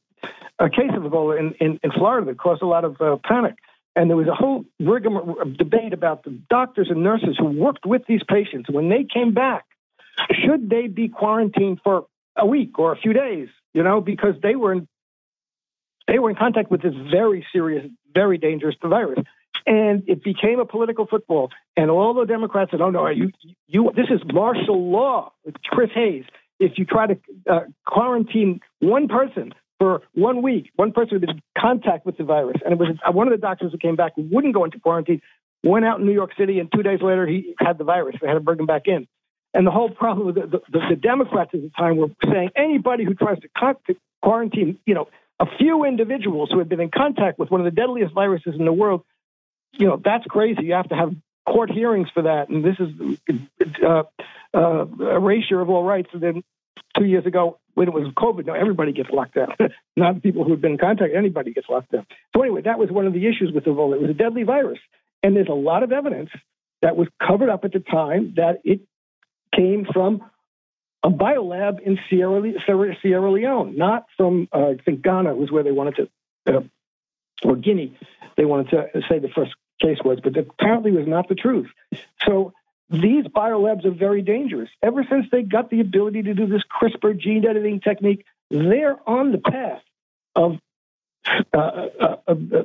a 0.59 0.70
case 0.70 0.90
of 0.94 1.02
Ebola 1.02 1.39
in, 1.39 1.55
in, 1.61 1.81
in, 1.82 1.90
Florida 1.90 2.27
that 2.27 2.39
caused 2.39 2.62
a 2.62 2.66
lot 2.66 2.85
of 2.85 3.01
uh, 3.01 3.16
panic, 3.24 3.55
and 3.97 4.09
there 4.09 4.16
was 4.16 4.28
a 4.28 4.35
whole 4.35 4.65
rigmarole 4.78 5.44
debate 5.57 5.93
about 5.93 6.24
the 6.24 6.31
doctors 6.48 6.89
and 6.90 7.02
nurses 7.02 7.36
who 7.39 7.47
worked 7.47 7.86
with 7.86 8.02
these 8.07 8.23
patients. 8.28 8.70
When 8.70 8.89
they 8.89 9.05
came 9.05 9.35
back, 9.35 9.65
should 10.32 10.69
they 10.69 10.86
be 10.86 11.09
quarantined 11.09 11.81
for 11.82 12.07
a 12.36 12.47
week 12.47 12.78
or 12.78 12.93
a 12.93 12.97
few 12.97 13.12
days? 13.12 13.48
You 13.74 13.82
know, 13.82 14.01
because 14.01 14.34
they 14.42 14.56
were 14.56 14.72
in 14.72 14.88
they 16.06 16.18
were 16.18 16.30
in 16.30 16.36
contact 16.36 16.70
with 16.70 16.82
this 16.82 16.94
very 17.10 17.47
serious, 17.52 17.86
very 18.14 18.36
dangerous 18.36 18.74
virus 18.82 19.24
and 19.66 20.02
it 20.09 20.22
became 20.22 20.59
a 20.59 20.66
political 20.66 21.06
football. 21.06 21.51
And 21.76 21.90
all 21.90 22.14
the 22.14 22.24
Democrats 22.24 22.70
said, 22.70 22.80
"Oh 22.80 22.90
no, 22.90 23.09
you, 23.09 23.30
you, 23.66 23.90
this 23.94 24.06
is 24.10 24.20
martial 24.32 24.90
law." 24.90 25.32
With 25.44 25.56
Chris 25.64 25.90
Hayes, 25.94 26.24
if 26.59 26.72
you 26.76 26.84
try 26.84 27.06
to 27.06 27.18
uh, 27.51 27.60
quarantine 27.86 28.60
one 28.80 29.09
person 29.09 29.52
for 29.78 30.02
one 30.14 30.42
week, 30.42 30.70
one 30.76 30.92
person 30.92 31.20
been 31.20 31.30
in 31.30 31.42
contact 31.59 32.06
with 32.06 32.16
the 32.16 32.24
virus, 32.24 32.56
and 32.64 32.72
it 32.72 32.78
was 32.78 32.97
uh, 33.06 33.12
one 33.12 33.26
of 33.26 33.32
the 33.32 33.40
doctors 33.40 33.72
who 33.72 33.78
came 33.78 33.97
back 33.97 34.12
wouldn't 34.16 34.55
go 34.55 34.64
into 34.64 34.78
quarantine, 34.78 35.20
went 35.62 35.84
out 35.84 36.01
in 36.01 36.06
New 36.06 36.12
York 36.12 36.32
City, 36.38 36.59
and 36.59 36.70
two 36.74 36.82
days 36.82 37.01
later 37.02 37.26
he 37.26 37.55
had 37.59 37.78
the 37.78 37.84
virus. 37.84 38.16
They 38.20 38.28
had 38.28 38.34
to 38.34 38.40
bring 38.40 38.59
him 38.59 38.66
back 38.66 38.82
in. 38.86 39.06
And 39.52 39.66
the 39.66 39.70
whole 39.70 39.90
problem 39.90 40.27
with 40.27 40.36
the, 40.36 40.60
the, 40.70 40.78
the 40.90 40.97
Democrats 40.97 41.51
at 41.55 41.62
the 41.62 41.70
time 41.77 41.97
were 41.97 42.09
saying 42.24 42.51
anybody 42.56 43.05
who 43.05 43.14
tries 43.14 43.39
to, 43.40 43.97
quarantine, 44.22 44.78
you 44.86 44.94
know, 44.94 45.09
a 45.40 45.47
few 45.59 45.85
individuals 45.85 46.51
who 46.52 46.59
had 46.59 46.68
been 46.68 46.81
in 46.81 46.90
contact 46.90 47.39
with 47.39 47.51
one 47.51 47.60
of 47.60 47.64
the 47.64 47.70
deadliest 47.70 48.12
viruses 48.14 48.55
in 48.59 48.64
the 48.64 48.72
world 48.72 49.02
you 49.72 49.86
know, 49.86 50.01
that's 50.02 50.24
crazy. 50.27 50.64
You 50.64 50.74
have 50.74 50.89
to 50.89 50.97
have 50.97 51.14
court 51.47 51.70
hearings 51.70 52.09
for 52.12 52.22
that. 52.22 52.48
And 52.48 52.64
this 52.64 52.77
is 52.78 53.39
uh, 53.85 54.02
uh, 54.55 54.86
erasure 55.01 55.60
of 55.60 55.70
all 55.70 55.85
rights. 55.85 56.10
And 56.12 56.22
then 56.22 56.43
two 56.97 57.05
years 57.05 57.27
ago, 57.27 57.59
when 57.74 57.89
it 57.89 57.94
was 57.94 58.09
COVID, 58.16 58.47
now 58.47 58.55
everybody 58.55 58.93
gets 58.93 59.10
locked 59.10 59.35
down. 59.35 59.55
Not 59.97 60.16
the 60.16 60.20
people 60.20 60.44
who 60.44 60.52
have 60.52 60.60
been 60.60 60.72
in 60.72 60.78
contact, 60.78 61.14
anybody 61.14 61.52
gets 61.52 61.68
locked 61.68 61.93
down. 61.93 62.06
So 62.35 62.43
anyway, 62.43 62.62
that 62.62 62.78
was 62.78 62.90
one 62.90 63.06
of 63.06 63.12
the 63.12 63.27
issues 63.27 63.52
with 63.55 63.64
Ebola. 63.64 63.94
It 63.94 64.02
was 64.02 64.10
a 64.10 64.14
deadly 64.14 64.43
virus. 64.43 64.78
And 65.22 65.36
there's 65.36 65.48
a 65.48 65.55
lot 65.55 65.82
of 65.82 65.93
evidence 65.93 66.31
that 66.82 66.97
was 66.97 67.09
covered 67.27 67.51
up 67.51 67.64
at 67.64 67.72
the 67.72 67.81
time 67.81 68.35
that 68.36 68.60
it 68.64 68.81
came 69.55 69.85
from 69.85 70.22
a 71.02 71.10
biolab 71.10 71.81
in 71.81 71.98
Sierra, 72.09 72.52
Sierra 73.02 73.31
Leone, 73.31 73.77
not 73.77 74.06
from, 74.16 74.48
uh, 74.52 74.68
I 74.68 74.77
think 74.85 75.02
Ghana 75.02 75.35
was 75.35 75.51
where 75.51 75.62
they 75.62 75.72
wanted 75.72 75.97
to, 75.97 76.56
uh, 76.56 76.62
or 77.43 77.56
Guinea, 77.56 77.97
they 78.36 78.44
wanted 78.44 78.70
to 78.70 79.02
say 79.09 79.18
the 79.18 79.28
first 79.28 79.52
case 79.81 79.98
was, 80.05 80.20
but 80.20 80.36
apparently 80.36 80.93
was 80.93 81.06
not 81.06 81.28
the 81.28 81.35
truth. 81.35 81.70
So 82.27 82.52
these 82.90 83.24
biolabs 83.24 83.85
are 83.85 83.93
very 83.93 84.20
dangerous. 84.20 84.68
Ever 84.82 85.05
since 85.09 85.27
they 85.31 85.43
got 85.43 85.70
the 85.70 85.81
ability 85.81 86.22
to 86.24 86.35
do 86.35 86.47
this 86.47 86.62
CRISPR 86.64 87.18
gene 87.18 87.47
editing 87.47 87.81
technique, 87.81 88.27
they're 88.51 88.98
on 89.09 89.32
the 89.32 89.39
path 89.39 89.82
of 90.35 90.59
uh, 91.52 91.56
uh, 91.56 92.16
uh, 92.27 92.35
uh 92.35 92.62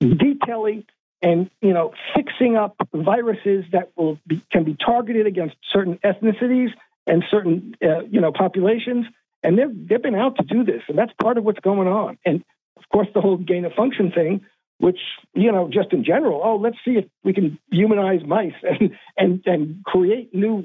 detailing 0.00 0.84
and 1.22 1.50
you 1.60 1.72
know 1.72 1.92
fixing 2.14 2.56
up 2.56 2.76
viruses 2.92 3.64
that 3.72 3.90
will 3.96 4.18
be, 4.26 4.42
can 4.52 4.64
be 4.64 4.76
targeted 4.76 5.26
against 5.26 5.56
certain 5.72 5.98
ethnicities 6.04 6.70
and 7.06 7.24
certain 7.30 7.74
uh, 7.82 8.02
you 8.04 8.20
know 8.20 8.32
populations. 8.32 9.06
And 9.42 9.58
they've 9.58 9.88
they've 9.88 10.02
been 10.02 10.16
out 10.16 10.36
to 10.36 10.44
do 10.44 10.64
this, 10.64 10.82
and 10.88 10.98
that's 10.98 11.12
part 11.22 11.38
of 11.38 11.44
what's 11.44 11.60
going 11.60 11.88
on. 11.88 12.18
And 12.24 12.44
of 12.76 12.88
course, 12.92 13.08
the 13.14 13.20
whole 13.20 13.36
gain 13.36 13.64
of 13.64 13.72
function 13.72 14.10
thing 14.12 14.44
which 14.78 14.98
you 15.34 15.50
know 15.52 15.68
just 15.68 15.92
in 15.92 16.04
general 16.04 16.40
oh 16.42 16.56
let's 16.56 16.76
see 16.84 16.92
if 16.92 17.04
we 17.24 17.32
can 17.32 17.58
humanize 17.70 18.24
mice 18.24 18.54
and 18.62 18.96
and 19.16 19.42
and 19.46 19.84
create 19.84 20.34
new 20.34 20.64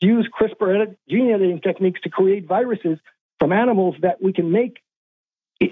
use 0.00 0.28
crispr 0.38 0.94
gene 1.08 1.30
editing 1.30 1.60
techniques 1.60 2.00
to 2.02 2.08
create 2.08 2.46
viruses 2.46 2.98
from 3.38 3.52
animals 3.52 3.96
that 4.02 4.22
we 4.22 4.32
can 4.32 4.50
make 4.50 4.78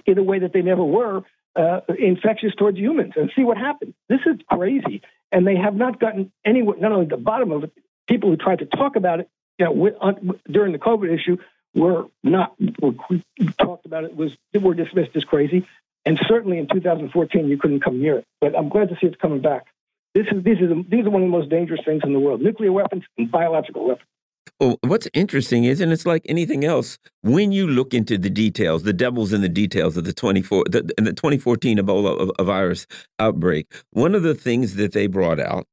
in 0.06 0.18
a 0.18 0.22
way 0.22 0.38
that 0.38 0.52
they 0.52 0.62
never 0.62 0.84
were 0.84 1.22
uh, 1.58 1.80
infectious 1.98 2.54
towards 2.54 2.78
humans 2.78 3.12
and 3.16 3.30
see 3.34 3.44
what 3.44 3.58
happens 3.58 3.94
this 4.08 4.20
is 4.26 4.36
crazy 4.50 5.02
and 5.32 5.46
they 5.46 5.56
have 5.56 5.74
not 5.74 5.98
gotten 6.00 6.32
anywhere 6.44 6.76
not 6.78 6.92
only 6.92 7.06
the 7.06 7.16
bottom 7.16 7.52
of 7.52 7.64
it 7.64 7.72
people 8.08 8.30
who 8.30 8.36
tried 8.36 8.60
to 8.60 8.66
talk 8.66 8.96
about 8.96 9.20
it 9.20 9.28
you 9.58 9.64
know 9.64 9.72
with, 9.72 9.94
uh, 10.00 10.12
during 10.50 10.72
the 10.72 10.78
covid 10.78 11.12
issue 11.12 11.36
were 11.74 12.06
not 12.22 12.54
were 12.80 12.94
talked 13.60 13.84
about 13.84 14.04
it 14.04 14.16
was 14.16 14.32
were 14.54 14.74
dismissed 14.74 15.14
as 15.16 15.24
crazy 15.24 15.66
and 16.08 16.18
certainly 16.26 16.56
in 16.58 16.66
2014, 16.68 17.48
you 17.48 17.58
couldn't 17.58 17.80
come 17.80 18.00
near 18.00 18.16
it. 18.16 18.24
But 18.40 18.56
I'm 18.56 18.70
glad 18.70 18.88
to 18.88 18.94
see 18.94 19.06
it's 19.06 19.20
coming 19.20 19.40
back. 19.40 19.66
This 20.14 20.26
is, 20.32 20.42
these, 20.42 20.58
are 20.62 20.66
the, 20.66 20.82
these 20.88 21.04
are 21.04 21.10
one 21.10 21.22
of 21.22 21.28
the 21.28 21.36
most 21.36 21.50
dangerous 21.50 21.82
things 21.84 22.00
in 22.02 22.14
the 22.14 22.18
world 22.18 22.40
nuclear 22.40 22.72
weapons 22.72 23.04
and 23.18 23.30
biological 23.30 23.86
weapons. 23.86 24.08
Well, 24.60 24.78
what's 24.82 25.08
interesting 25.14 25.64
is, 25.64 25.80
and 25.80 25.92
it's 25.92 26.06
like 26.06 26.22
anything 26.26 26.64
else, 26.64 26.98
when 27.22 27.52
you 27.52 27.66
look 27.66 27.94
into 27.94 28.18
the 28.18 28.30
details, 28.30 28.82
the 28.82 28.92
devil's 28.92 29.32
in 29.32 29.40
the 29.40 29.48
details 29.48 29.96
of 29.96 30.04
the 30.04 30.12
24 30.12 30.64
the, 30.64 30.82
the 30.98 31.12
2014 31.12 31.78
Ebola 31.78 32.28
uh, 32.28 32.32
uh, 32.38 32.44
virus 32.44 32.86
outbreak. 33.18 33.72
One 33.90 34.14
of 34.14 34.22
the 34.22 34.34
things 34.34 34.74
that 34.76 34.92
they 34.92 35.06
brought 35.06 35.40
out 35.40 35.66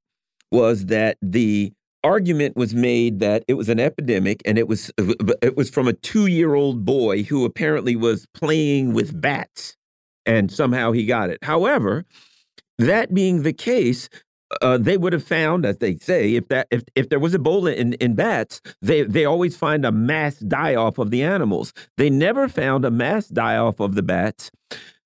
was 0.52 0.86
that 0.86 1.18
the 1.22 1.74
argument 2.04 2.56
was 2.56 2.76
made 2.76 3.20
that 3.20 3.44
it 3.48 3.56
was 3.56 3.68
an 3.68 3.80
epidemic 3.80 4.42
and 4.46 4.60
it 4.60 4.68
was 4.68 4.92
uh, 5.00 5.14
it 5.42 5.58
was 5.58 5.70
from 5.70 5.88
a 5.88 5.94
two 5.94 6.28
year 6.28 6.54
old 6.54 6.86
boy 6.86 7.24
who 7.24 7.46
apparently 7.46 7.96
was 7.96 8.28
playing 8.34 8.94
with 8.94 9.20
bats 9.20 9.76
and 10.26 10.52
somehow 10.52 10.92
he 10.92 11.06
got 11.06 11.30
it. 11.30 11.40
However, 11.44 12.06
that 12.78 13.14
being 13.14 13.44
the 13.44 13.54
case, 13.54 14.10
uh, 14.62 14.78
they 14.78 14.98
would 14.98 15.14
have 15.14 15.24
found, 15.24 15.66
as 15.66 15.78
they 15.78 15.96
say, 15.96 16.36
if 16.36 16.48
that 16.50 16.68
if 16.72 16.84
if 16.96 17.10
there 17.10 17.20
was 17.20 17.34
Ebola 17.34 17.76
in 17.76 17.94
in 17.94 18.16
bats, 18.16 18.62
they 18.82 19.04
they 19.04 19.26
always 19.26 19.58
find 19.58 19.86
a 19.86 19.92
mass 19.92 20.38
die 20.38 20.76
off 20.76 20.98
of 20.98 21.12
the 21.12 21.24
animals. 21.24 21.74
They 21.98 22.10
never 22.10 22.48
found 22.48 22.86
a 22.86 22.92
mass 22.92 23.28
die 23.28 23.58
off 23.58 23.80
of 23.80 23.96
the 23.96 24.04
bats. 24.04 24.52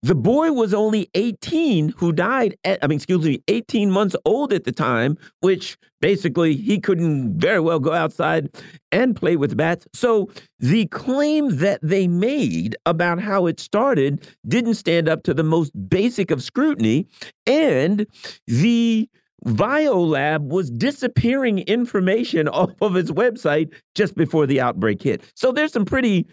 The 0.02 0.16
boy 0.16 0.54
was 0.54 0.74
only 0.74 1.10
18 1.14 1.90
who 1.98 2.14
died 2.14 2.56
at, 2.64 2.82
I 2.82 2.88
mean, 2.88 2.96
excuse 2.96 3.26
me, 3.26 3.44
18 3.50 3.92
months 3.92 4.16
old 4.24 4.54
at 4.54 4.64
the 4.64 4.72
time, 4.72 5.18
which 5.42 5.78
basically 6.00 6.56
he 6.56 6.80
couldn't 6.80 7.38
very 7.38 7.60
well 7.60 7.82
go 7.82 7.92
outside 7.92 8.50
and 8.94 9.14
play 9.14 9.36
with 9.36 9.58
bats. 9.58 9.88
So 9.94 10.30
the 10.58 10.86
claim 10.86 11.58
that 11.58 11.82
they 11.84 12.08
made 12.08 12.78
about 12.86 13.20
how 13.20 13.46
it 13.46 13.60
started 13.60 14.26
didn't 14.48 14.76
stand 14.76 15.10
up 15.10 15.24
to 15.24 15.34
the 15.34 15.44
most 15.44 15.74
basic 15.90 16.32
of 16.32 16.42
scrutiny. 16.42 17.06
And 17.46 18.08
the 18.48 19.10
Biolab 19.46 20.48
was 20.48 20.70
disappearing 20.70 21.60
information 21.60 22.48
off 22.50 22.72
of 22.82 22.96
its 22.96 23.12
website 23.12 23.74
just 23.96 24.16
before 24.16 24.46
the 24.46 24.62
outbreak 24.62 25.02
hit. 25.02 25.24
So 25.36 25.52
there's 25.52 25.74
some 25.74 25.86
pretty 25.86 26.28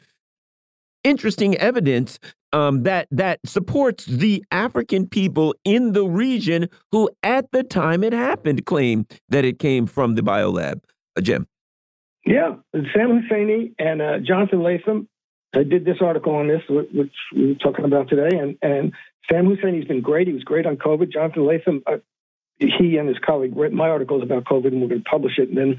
interesting 1.05 1.57
evidence 1.57 2.19
um, 2.53 2.83
that 2.85 3.07
that 3.11 3.41
supports 3.45 4.07
the 4.07 4.45
African 4.51 5.09
people 5.09 5.55
in 5.65 5.93
the 5.93 6.05
region 6.05 6.69
who, 6.93 7.11
at 7.23 7.51
the 7.53 7.62
time 7.62 8.03
it 8.03 8.12
happened, 8.12 8.65
claimed 8.66 9.07
that 9.28 9.45
it 9.45 9.59
came 9.59 9.87
from 9.87 10.15
the 10.15 10.23
biolab. 10.23 10.81
Uh, 11.16 11.20
Jim. 11.20 11.47
Yeah, 12.24 12.57
Sam 12.74 13.23
Husseini 13.23 13.73
and 13.78 14.03
uh, 14.03 14.19
Jonathan 14.19 14.62
Latham 14.62 15.09
did 15.53 15.85
this 15.85 15.99
article 16.01 16.35
on 16.35 16.49
this, 16.49 16.61
which 16.69 17.12
we 17.35 17.49
were 17.49 17.55
talking 17.55 17.85
about 17.85 18.09
today, 18.09 18.37
and 18.37 18.57
and 18.62 18.93
Sam 19.31 19.47
Husseini's 19.47 19.87
been 19.87 20.01
great. 20.01 20.27
He 20.27 20.35
was 20.35 20.45
great 20.45 20.66
on 20.66 20.77
COVID. 20.77 21.12
Jonathan 21.12 21.47
Latham, 21.47 21.83
uh, 21.87 21.97
he 22.59 22.97
and 22.97 23.09
his 23.09 23.19
colleague 23.19 23.57
read 23.57 23.73
my 23.73 23.89
articles 23.89 24.23
about 24.23 24.45
COVID, 24.45 24.69
and 24.69 24.81
we're 24.81 24.89
going 24.89 25.03
to 25.03 25.11
publish 25.11 25.39
it. 25.39 25.49
And 25.49 25.59
then 25.59 25.77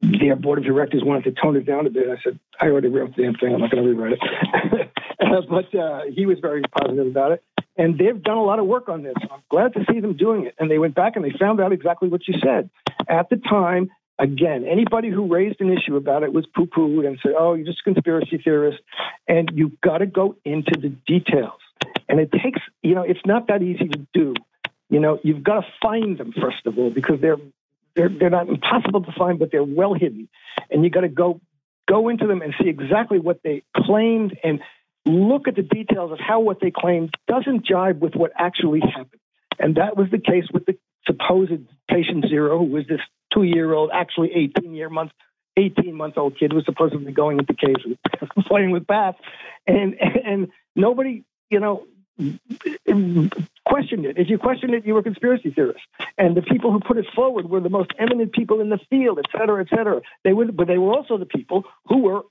their 0.00 0.36
board 0.36 0.58
of 0.58 0.64
directors 0.64 1.02
wanted 1.04 1.24
to 1.24 1.40
tone 1.40 1.56
it 1.56 1.66
down 1.66 1.86
a 1.86 1.90
bit. 1.90 2.08
I 2.08 2.20
said, 2.22 2.38
I 2.60 2.66
already 2.66 2.88
wrote 2.88 3.16
the 3.16 3.22
damn 3.22 3.34
thing. 3.34 3.54
I'm 3.54 3.60
not 3.60 3.70
going 3.70 3.82
to 3.82 3.88
rewrite 3.88 4.12
it. 4.12 4.90
but 5.48 5.78
uh, 5.78 6.02
he 6.14 6.26
was 6.26 6.38
very 6.40 6.62
positive 6.62 7.06
about 7.06 7.32
it. 7.32 7.42
And 7.76 7.98
they've 7.98 8.22
done 8.22 8.36
a 8.36 8.42
lot 8.42 8.58
of 8.58 8.66
work 8.66 8.88
on 8.88 9.02
this. 9.02 9.14
I'm 9.30 9.42
glad 9.50 9.72
to 9.74 9.84
see 9.90 10.00
them 10.00 10.16
doing 10.16 10.46
it. 10.46 10.54
And 10.58 10.70
they 10.70 10.78
went 10.78 10.94
back 10.94 11.16
and 11.16 11.24
they 11.24 11.32
found 11.38 11.60
out 11.60 11.72
exactly 11.72 12.08
what 12.08 12.26
you 12.26 12.34
said. 12.42 12.70
At 13.08 13.28
the 13.30 13.36
time, 13.36 13.90
again, 14.18 14.64
anybody 14.68 15.10
who 15.10 15.32
raised 15.32 15.60
an 15.60 15.72
issue 15.72 15.96
about 15.96 16.22
it 16.24 16.32
was 16.32 16.44
poo 16.46 16.66
pooed 16.66 17.06
and 17.06 17.18
said, 17.22 17.32
oh, 17.38 17.54
you're 17.54 17.66
just 17.66 17.80
a 17.86 17.92
conspiracy 17.92 18.40
theorist. 18.42 18.78
And 19.28 19.50
you've 19.54 19.80
got 19.80 19.98
to 19.98 20.06
go 20.06 20.36
into 20.44 20.78
the 20.80 20.88
details. 21.06 21.60
And 22.08 22.20
it 22.20 22.32
takes, 22.32 22.60
you 22.82 22.94
know, 22.94 23.02
it's 23.02 23.20
not 23.24 23.48
that 23.48 23.62
easy 23.62 23.88
to 23.88 24.06
do. 24.12 24.34
You 24.90 25.00
know, 25.00 25.18
you've 25.22 25.42
got 25.42 25.60
to 25.60 25.66
find 25.82 26.18
them, 26.18 26.32
first 26.32 26.66
of 26.66 26.78
all, 26.78 26.90
because 26.90 27.20
they're 27.20 27.36
they're, 27.94 28.08
they're 28.08 28.30
not 28.30 28.48
impossible 28.48 29.02
to 29.02 29.12
find, 29.12 29.38
but 29.38 29.50
they're 29.50 29.64
well 29.64 29.92
hidden. 29.92 30.28
And 30.70 30.84
you 30.84 30.90
got 30.90 31.00
to 31.00 31.08
go 31.08 31.40
go 31.88 32.08
into 32.08 32.26
them 32.26 32.42
and 32.42 32.54
see 32.60 32.68
exactly 32.68 33.18
what 33.18 33.40
they 33.42 33.62
claimed 33.74 34.38
and 34.44 34.60
look 35.06 35.48
at 35.48 35.56
the 35.56 35.62
details 35.62 36.12
of 36.12 36.18
how 36.20 36.40
what 36.40 36.60
they 36.60 36.70
claimed 36.70 37.14
doesn't 37.26 37.66
jive 37.66 37.98
with 37.98 38.14
what 38.14 38.30
actually 38.36 38.80
happened. 38.80 39.20
And 39.58 39.76
that 39.76 39.96
was 39.96 40.08
the 40.10 40.18
case 40.18 40.44
with 40.52 40.66
the 40.66 40.76
supposed 41.06 41.66
patient 41.90 42.26
zero, 42.28 42.58
who 42.58 42.66
was 42.66 42.86
this 42.86 43.00
two 43.32 43.42
year 43.42 43.72
old, 43.72 43.90
actually 43.92 44.32
18 44.34 44.74
year 44.74 44.90
month, 44.90 45.12
18 45.56 45.94
month 45.94 46.18
old 46.18 46.38
kid 46.38 46.52
who 46.52 46.56
was 46.56 46.66
supposedly 46.66 47.12
going 47.12 47.38
into 47.38 47.54
caves 47.54 47.84
playing 48.46 48.70
with 48.70 48.86
bats. 48.86 49.18
And, 49.66 49.94
and 50.24 50.48
nobody, 50.76 51.24
you 51.50 51.58
know, 51.58 51.86
questioned 53.66 54.04
it. 54.06 54.18
If 54.18 54.28
you 54.28 54.38
questioned 54.38 54.74
it, 54.74 54.84
you 54.86 54.94
were 54.94 55.00
a 55.00 55.04
conspiracy 55.04 55.50
theorist. 55.50 55.80
And 56.16 56.36
the 56.36 56.42
people 56.42 56.72
who 56.72 56.80
put 56.80 56.98
it 56.98 57.06
forward 57.14 57.48
were 57.48 57.60
the 57.60 57.68
most 57.68 57.90
eminent 57.98 58.32
people 58.32 58.60
in 58.60 58.70
the 58.70 58.78
field, 58.90 59.18
et 59.18 59.26
cetera, 59.30 59.62
et 59.62 59.68
cetera. 59.70 60.00
They 60.24 60.32
were, 60.32 60.50
but 60.50 60.66
they 60.66 60.78
were 60.78 60.92
also 60.92 61.16
the 61.18 61.26
people 61.26 61.64
who 61.86 61.98
were 62.02 62.22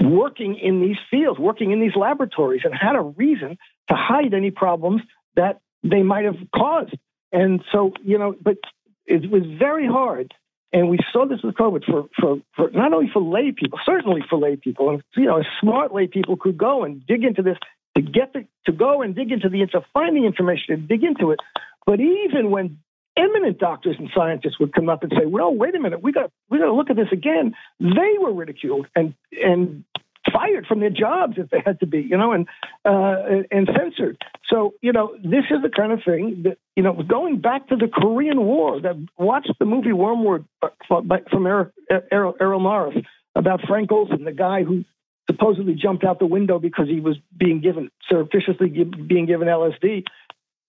working 0.00 0.56
in 0.56 0.80
these 0.82 0.98
fields, 1.10 1.38
working 1.38 1.70
in 1.70 1.80
these 1.80 1.96
laboratories, 1.96 2.62
and 2.64 2.74
had 2.74 2.96
a 2.96 3.00
reason 3.00 3.56
to 3.88 3.94
hide 3.94 4.34
any 4.34 4.50
problems 4.50 5.02
that 5.36 5.60
they 5.82 6.02
might 6.02 6.24
have 6.24 6.36
caused. 6.54 6.94
And 7.32 7.62
so, 7.72 7.92
you 8.02 8.18
know, 8.18 8.34
but 8.40 8.58
it 9.06 9.30
was 9.30 9.42
very 9.58 9.86
hard. 9.86 10.34
And 10.72 10.88
we 10.88 10.98
saw 11.12 11.24
this 11.24 11.40
with 11.42 11.54
COVID 11.54 11.84
for, 11.84 12.08
for, 12.18 12.38
for 12.56 12.70
not 12.72 12.92
only 12.92 13.08
for 13.12 13.22
lay 13.22 13.52
people, 13.52 13.78
certainly 13.86 14.22
for 14.28 14.38
lay 14.38 14.56
people, 14.56 14.90
and 14.90 15.02
you 15.16 15.26
know, 15.26 15.40
smart 15.60 15.94
lay 15.94 16.08
people 16.08 16.36
could 16.36 16.58
go 16.58 16.82
and 16.82 17.06
dig 17.06 17.22
into 17.22 17.42
this 17.42 17.58
to 17.96 18.02
get 18.02 18.32
the, 18.32 18.46
to 18.66 18.72
go 18.72 19.02
and 19.02 19.14
dig 19.14 19.30
into 19.30 19.48
the 19.48 19.66
to 19.72 19.80
find 19.92 20.16
the 20.16 20.26
information 20.26 20.74
and 20.74 20.88
dig 20.88 21.04
into 21.04 21.30
it. 21.30 21.40
But 21.86 22.00
even 22.00 22.50
when 22.50 22.78
eminent 23.16 23.58
doctors 23.58 23.96
and 23.98 24.08
scientists 24.14 24.58
would 24.58 24.72
come 24.72 24.88
up 24.88 25.02
and 25.02 25.12
say, 25.12 25.26
"Well, 25.26 25.54
wait 25.54 25.74
a 25.74 25.80
minute, 25.80 26.02
we 26.02 26.12
got 26.12 26.30
we 26.50 26.58
got 26.58 26.66
to 26.66 26.74
look 26.74 26.90
at 26.90 26.96
this 26.96 27.12
again," 27.12 27.54
they 27.80 28.16
were 28.20 28.32
ridiculed 28.32 28.86
and 28.96 29.14
and 29.32 29.84
fired 30.32 30.66
from 30.66 30.80
their 30.80 30.90
jobs 30.90 31.34
if 31.36 31.50
they 31.50 31.62
had 31.64 31.78
to 31.80 31.86
be, 31.86 32.00
you 32.00 32.16
know, 32.16 32.32
and 32.32 32.48
uh, 32.84 33.42
and 33.50 33.68
censored. 33.76 34.22
So 34.50 34.74
you 34.80 34.92
know, 34.92 35.14
this 35.22 35.44
is 35.50 35.62
the 35.62 35.70
kind 35.74 35.92
of 35.92 36.00
thing 36.04 36.42
that 36.44 36.58
you 36.76 36.82
know, 36.82 36.94
going 36.94 37.40
back 37.40 37.68
to 37.68 37.76
the 37.76 37.88
Korean 37.88 38.40
War. 38.40 38.80
That 38.80 38.96
watched 39.18 39.52
the 39.58 39.66
movie 39.66 39.92
Wormwood 39.92 40.46
uh, 40.62 40.68
from 40.88 41.46
Errol, 41.46 41.70
Errol, 42.10 42.34
Errol 42.40 42.60
Morris 42.60 42.96
about 43.34 43.60
Frank 43.66 43.90
Olson, 43.90 44.24
the 44.24 44.32
guy 44.32 44.62
who 44.62 44.84
supposedly 45.30 45.74
jumped 45.74 46.04
out 46.04 46.18
the 46.18 46.26
window 46.26 46.58
because 46.58 46.88
he 46.88 47.00
was 47.00 47.16
being 47.36 47.60
given 47.60 47.90
surreptitiously 48.08 48.68
being 48.68 49.26
given 49.26 49.48
LSD. 49.48 50.04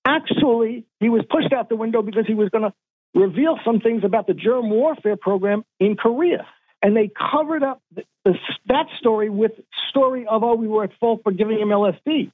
Actually, 0.05 0.85
he 0.99 1.09
was 1.09 1.23
pushed 1.29 1.51
out 1.51 1.69
the 1.69 1.75
window 1.75 2.01
because 2.01 2.25
he 2.27 2.33
was 2.33 2.49
going 2.49 2.63
to 2.63 2.73
reveal 3.15 3.57
some 3.65 3.79
things 3.79 4.03
about 4.03 4.27
the 4.27 4.33
germ 4.33 4.69
warfare 4.69 5.17
program 5.17 5.63
in 5.79 5.95
Korea. 5.95 6.45
And 6.81 6.95
they 6.95 7.09
covered 7.31 7.63
up 7.63 7.81
the, 7.95 8.03
the, 8.23 8.33
that 8.67 8.85
story 8.99 9.29
with 9.29 9.53
story 9.89 10.27
of, 10.27 10.43
oh, 10.43 10.55
we 10.55 10.67
were 10.67 10.83
at 10.83 10.91
fault 10.99 11.21
for 11.23 11.31
giving 11.31 11.59
him 11.59 11.69
LSD. 11.69 12.31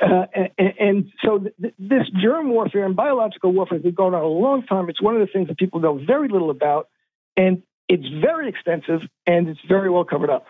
Uh, 0.00 0.26
and, 0.58 0.72
and, 0.80 1.12
so 1.24 1.38
th- 1.38 1.74
this 1.78 2.08
germ 2.20 2.48
warfare 2.48 2.84
and 2.84 2.96
biological 2.96 3.52
warfare 3.52 3.78
has 3.78 3.82
been 3.84 3.94
going 3.94 4.14
on 4.14 4.22
a 4.22 4.26
long 4.26 4.64
time. 4.64 4.88
It's 4.88 5.00
one 5.00 5.14
of 5.14 5.20
the 5.20 5.32
things 5.32 5.48
that 5.48 5.58
people 5.58 5.78
know 5.78 6.00
very 6.04 6.28
little 6.28 6.50
about. 6.50 6.88
And 7.36 7.62
it's 7.88 8.06
very 8.20 8.48
extensive 8.48 9.00
and 9.26 9.48
it's 9.48 9.60
very 9.68 9.90
well 9.90 10.04
covered 10.04 10.30
up. 10.30 10.46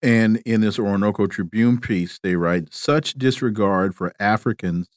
And 0.00 0.40
in 0.46 0.60
this 0.60 0.78
Orinoco 0.78 1.26
Tribune 1.26 1.80
piece, 1.80 2.20
they 2.22 2.36
write 2.36 2.72
such 2.72 3.14
disregard 3.14 3.94
for 3.94 4.12
Africans 4.20 4.88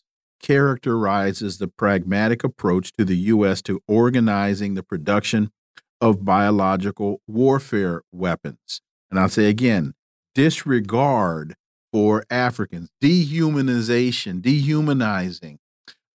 characterizes 0.42 1.58
the 1.58 1.68
pragmatic 1.68 2.44
approach 2.44 2.92
to 2.94 3.06
the 3.06 3.16
U.S. 3.16 3.62
to 3.64 3.82
organizing 3.88 4.74
the 4.74 4.84
production 4.84 5.52
of 6.00 6.26
biological 6.26 7.22
warfare 7.28 8.02
weapons. 8.12 8.82
And 9.10 9.20
I'll 9.20 9.30
say 9.30 9.46
again 9.46 9.94
disregard 10.34 11.56
for 11.92 12.24
Africans, 12.30 12.90
dehumanization, 13.04 14.42
dehumanizing 14.42 15.60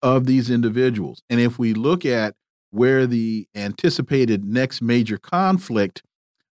of 0.02 0.26
these 0.26 0.50
individuals. 0.50 1.22
And 1.28 1.38
if 1.38 1.58
we 1.58 1.74
look 1.74 2.04
at 2.04 2.34
where 2.70 3.06
the 3.06 3.46
anticipated 3.54 4.44
next 4.44 4.80
major 4.80 5.18
conflict 5.18 6.02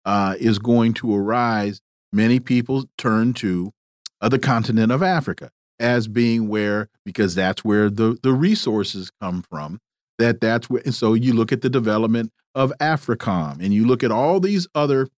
uh, 0.04 0.34
is 0.38 0.58
going 0.58 0.94
to 0.94 1.14
arise, 1.14 1.80
many 2.12 2.40
people 2.40 2.84
turn 2.98 3.32
to 3.34 3.72
uh, 4.20 4.28
the 4.28 4.38
continent 4.38 4.92
of 4.92 5.02
Africa 5.02 5.50
as 5.78 6.06
being 6.06 6.48
where, 6.48 6.88
because 7.04 7.34
that's 7.34 7.64
where 7.64 7.90
the, 7.90 8.18
the 8.22 8.32
resources 8.32 9.10
come 9.20 9.42
from, 9.42 9.80
that 10.18 10.40
that's 10.40 10.70
where, 10.70 10.82
and 10.84 10.94
so 10.94 11.14
you 11.14 11.32
look 11.32 11.52
at 11.52 11.62
the 11.62 11.70
development 11.70 12.30
of 12.54 12.72
AFRICOM 12.80 13.60
and 13.60 13.72
you 13.74 13.86
look 13.86 14.04
at 14.04 14.12
all 14.12 14.38
these 14.38 14.68
other 14.74 15.08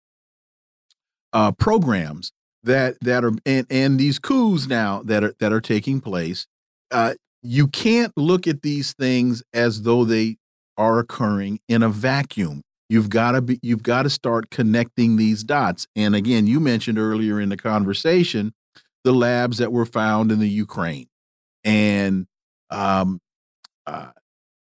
uh, 1.32 1.52
programs 1.52 2.32
that 2.62 2.96
that 3.00 3.24
are 3.24 3.32
and, 3.44 3.66
and 3.68 3.98
these 4.00 4.18
coups 4.18 4.66
now 4.66 5.02
that 5.04 5.22
are 5.22 5.34
that 5.40 5.52
are 5.52 5.60
taking 5.60 6.00
place. 6.00 6.46
Uh, 6.90 7.14
you 7.42 7.68
can't 7.68 8.12
look 8.16 8.46
at 8.46 8.62
these 8.62 8.94
things 8.94 9.42
as 9.52 9.82
though 9.82 10.04
they 10.04 10.36
are 10.78 10.98
occurring 10.98 11.60
in 11.68 11.82
a 11.82 11.88
vacuum. 11.88 12.62
You've 12.88 13.08
got 13.08 13.32
to 13.32 13.42
be 13.42 13.58
you've 13.62 13.82
got 13.82 14.02
to 14.02 14.10
start 14.10 14.50
connecting 14.50 15.16
these 15.16 15.42
dots. 15.42 15.86
And 15.96 16.14
again, 16.14 16.46
you 16.46 16.60
mentioned 16.60 16.98
earlier 16.98 17.40
in 17.40 17.48
the 17.48 17.56
conversation 17.56 18.52
the 19.04 19.12
labs 19.12 19.58
that 19.58 19.72
were 19.72 19.86
found 19.86 20.32
in 20.32 20.38
the 20.38 20.48
Ukraine. 20.48 21.06
And 21.62 22.26
um 22.70 23.20
uh, 23.86 24.10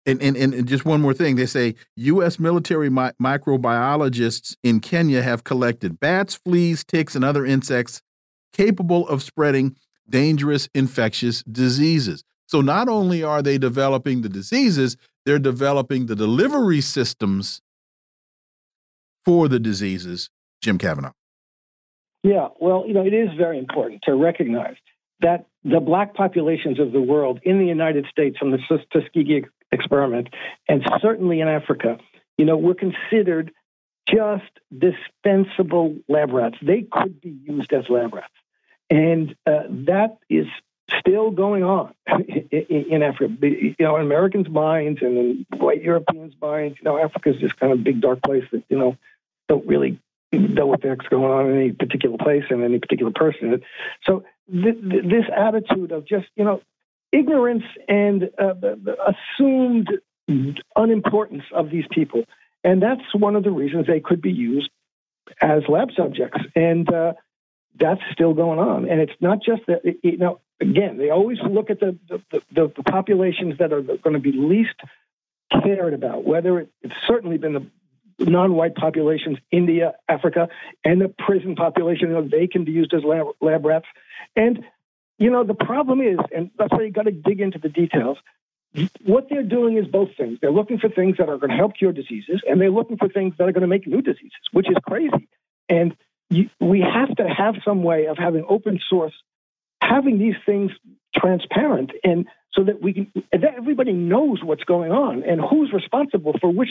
and, 0.06 0.22
and, 0.22 0.36
and 0.38 0.68
just 0.68 0.86
one 0.86 1.02
more 1.02 1.14
thing. 1.14 1.36
They 1.36 1.46
say 1.46 1.76
U.S. 1.98 2.40
military 2.40 2.90
mi 2.90 3.10
microbiologists 3.22 4.56
in 4.64 4.80
Kenya 4.80 5.22
have 5.22 5.44
collected 5.44 6.00
bats, 6.00 6.36
fleas, 6.36 6.84
ticks, 6.84 7.16
and 7.16 7.24
other 7.24 7.46
insects 7.46 8.02
capable 8.54 9.08
of 9.08 9.22
spreading 9.22 9.76
dangerous 10.10 10.70
infectious 10.74 11.44
diseases. 11.44 12.24
So 12.48 12.62
not 12.62 12.90
only 12.90 13.22
are 13.22 13.44
they 13.44 13.60
developing 13.60 14.22
the 14.22 14.30
diseases, 14.30 14.98
they're 15.26 15.38
developing 15.38 16.08
the 16.08 16.16
delivery 16.16 16.82
systems 16.82 17.62
for 19.30 19.48
the 19.48 19.60
diseases, 19.60 20.32
Jim 20.60 20.80
Kavanagh? 20.80 21.12
Yeah, 22.24 22.48
well, 22.60 22.86
you 22.88 22.96
know, 22.96 23.06
it 23.06 23.14
is 23.14 23.30
very 23.38 23.60
important 23.60 24.02
to 24.06 24.16
recognize 24.16 24.76
that 25.20 25.46
the 25.64 25.80
black 25.80 26.16
populations 26.16 26.80
of 26.80 26.92
the 26.92 27.00
world 27.00 27.40
in 27.44 27.60
the 27.60 27.66
United 27.68 28.08
States 28.10 28.40
from 28.40 28.50
the 28.50 28.58
Tuskegee 28.92 29.46
experiment, 29.72 30.30
and 30.68 30.82
certainly 31.00 31.42
in 31.42 31.48
Africa, 31.48 32.00
you 32.40 32.46
know, 32.46 32.58
were 32.58 32.74
considered 32.74 33.52
just 34.10 34.50
dispensable 34.76 35.96
lab 36.08 36.34
rats. 36.34 36.58
They 36.64 36.88
could 36.92 37.22
be 37.22 37.38
used 37.46 37.72
as 37.72 37.88
lab 37.88 38.16
rats. 38.16 38.34
And 38.90 39.36
uh, 39.46 39.66
that 39.86 40.18
is 40.28 40.48
still 41.00 41.30
going 41.30 41.64
on 41.64 41.94
in 42.10 43.04
Africa. 43.04 43.36
You 43.42 43.76
know, 43.80 43.98
in 43.98 44.02
Americans' 44.02 44.50
minds 44.50 45.04
and 45.04 45.18
in 45.20 45.46
white 45.60 45.84
Europeans' 45.84 46.34
minds, 46.42 46.80
you 46.80 46.86
know, 46.86 46.98
Africa 46.98 47.30
is 47.30 47.40
this 47.40 47.54
kind 47.54 47.72
of 47.72 47.84
big 47.84 48.02
dark 48.02 48.24
place 48.24 48.46
that 48.52 48.64
you 48.70 48.78
know 48.80 48.98
don't 49.50 49.68
really 49.68 50.00
know 50.32 50.68
what 50.68 50.82
the 50.82 50.90
heck's 50.90 51.08
going 51.08 51.32
on 51.32 51.50
in 51.50 51.58
any 51.58 51.72
particular 51.72 52.18
place 52.18 52.44
and 52.50 52.64
any 52.64 52.80
particular 52.80 53.12
person. 53.12 53.62
So 54.06 54.24
th- 54.50 54.82
th- 54.82 55.04
this 55.04 55.26
attitude 55.36 55.92
of 55.92 56.08
just 56.08 56.28
you 56.36 56.46
know 56.46 56.62
ignorance 57.12 57.64
and 57.88 58.30
uh, 58.40 58.54
assumed 59.12 59.90
unimportance 60.76 61.44
of 61.54 61.70
these 61.70 61.86
people, 61.92 62.24
and 62.64 62.82
that's 62.82 63.02
one 63.14 63.36
of 63.36 63.44
the 63.44 63.52
reasons 63.52 63.88
they 63.88 64.00
could 64.00 64.22
be 64.22 64.32
used 64.32 64.70
as 65.42 65.64
lab 65.68 65.90
subjects. 65.98 66.40
And 66.56 66.92
uh, 66.94 67.14
that's 67.80 68.02
still 68.12 68.34
going 68.34 68.60
on. 68.60 68.90
And 68.90 69.00
it's 69.02 69.20
not 69.20 69.40
just 69.44 69.62
that, 69.68 69.82
you 70.04 70.18
know, 70.18 70.40
again, 70.60 70.98
they 70.98 71.10
always 71.10 71.38
look 71.48 71.70
at 71.70 71.80
the 71.80 71.98
the, 72.08 72.22
the, 72.54 72.72
the 72.76 72.84
populations 72.84 73.58
that 73.60 73.74
are 73.74 73.82
going 73.82 74.14
to 74.14 74.20
be 74.20 74.32
least 74.32 74.76
cared 75.64 75.94
about. 75.94 76.24
Whether 76.26 76.60
it, 76.60 76.70
it's 76.82 76.94
certainly 77.08 77.38
been 77.38 77.54
the 77.54 77.66
non-white 78.20 78.76
populations, 78.76 79.38
India, 79.52 79.94
Africa, 80.08 80.50
and 80.84 81.02
the 81.02 81.08
prison 81.08 81.56
population. 81.56 82.10
You 82.10 82.16
know, 82.16 82.28
they 82.28 82.48
can 82.48 82.66
be 82.66 82.72
used 82.72 82.94
as 82.94 83.04
lab, 83.04 83.28
lab 83.42 83.66
rats. 83.66 83.88
And 84.36 84.64
you 85.20 85.30
know, 85.30 85.44
the 85.44 85.54
problem 85.54 86.00
is, 86.00 86.18
and 86.34 86.50
that's 86.58 86.72
why 86.72 86.84
you 86.84 86.92
got 86.92 87.04
to 87.04 87.12
dig 87.12 87.42
into 87.42 87.60
the 87.60 87.70
details. 87.70 88.18
What 89.04 89.28
they're 89.30 89.44
doing 89.44 89.78
is 89.78 89.86
both 89.86 90.10
things. 90.16 90.38
They're 90.42 90.52
looking 90.52 90.80
for 90.80 90.90
things 90.90 91.18
that 91.18 91.28
are 91.28 91.38
going 91.38 91.50
to 91.50 91.58
help 91.58 91.76
cure 91.76 91.92
diseases, 91.92 92.42
and 92.48 92.62
they're 92.62 92.72
looking 92.72 92.98
for 92.98 93.10
things 93.10 93.34
that 93.38 93.48
are 93.48 93.52
going 93.52 93.62
to 93.62 93.68
make 93.68 93.86
new 93.86 94.02
diseases, 94.02 94.40
which 94.54 94.70
is 94.70 94.78
crazy. 94.88 95.28
And 95.68 95.96
you, 96.30 96.50
we 96.60 96.82
have 96.82 97.14
to 97.16 97.28
have 97.28 97.56
some 97.66 97.84
way 97.84 98.06
of 98.06 98.18
having 98.18 98.46
open 98.48 98.80
source, 98.90 99.14
having 99.82 100.20
these 100.20 100.36
things 100.46 100.72
transparent, 101.16 101.92
and 102.04 102.28
so 102.54 102.64
that 102.64 102.82
we 102.82 102.94
can 102.94 103.12
that 103.32 103.56
everybody 103.58 103.92
knows 103.92 104.44
what's 104.44 104.64
going 104.64 104.92
on 104.92 105.24
and 105.24 105.42
who's 105.42 105.74
responsible 105.74 106.36
for 106.40 106.50
which 106.50 106.70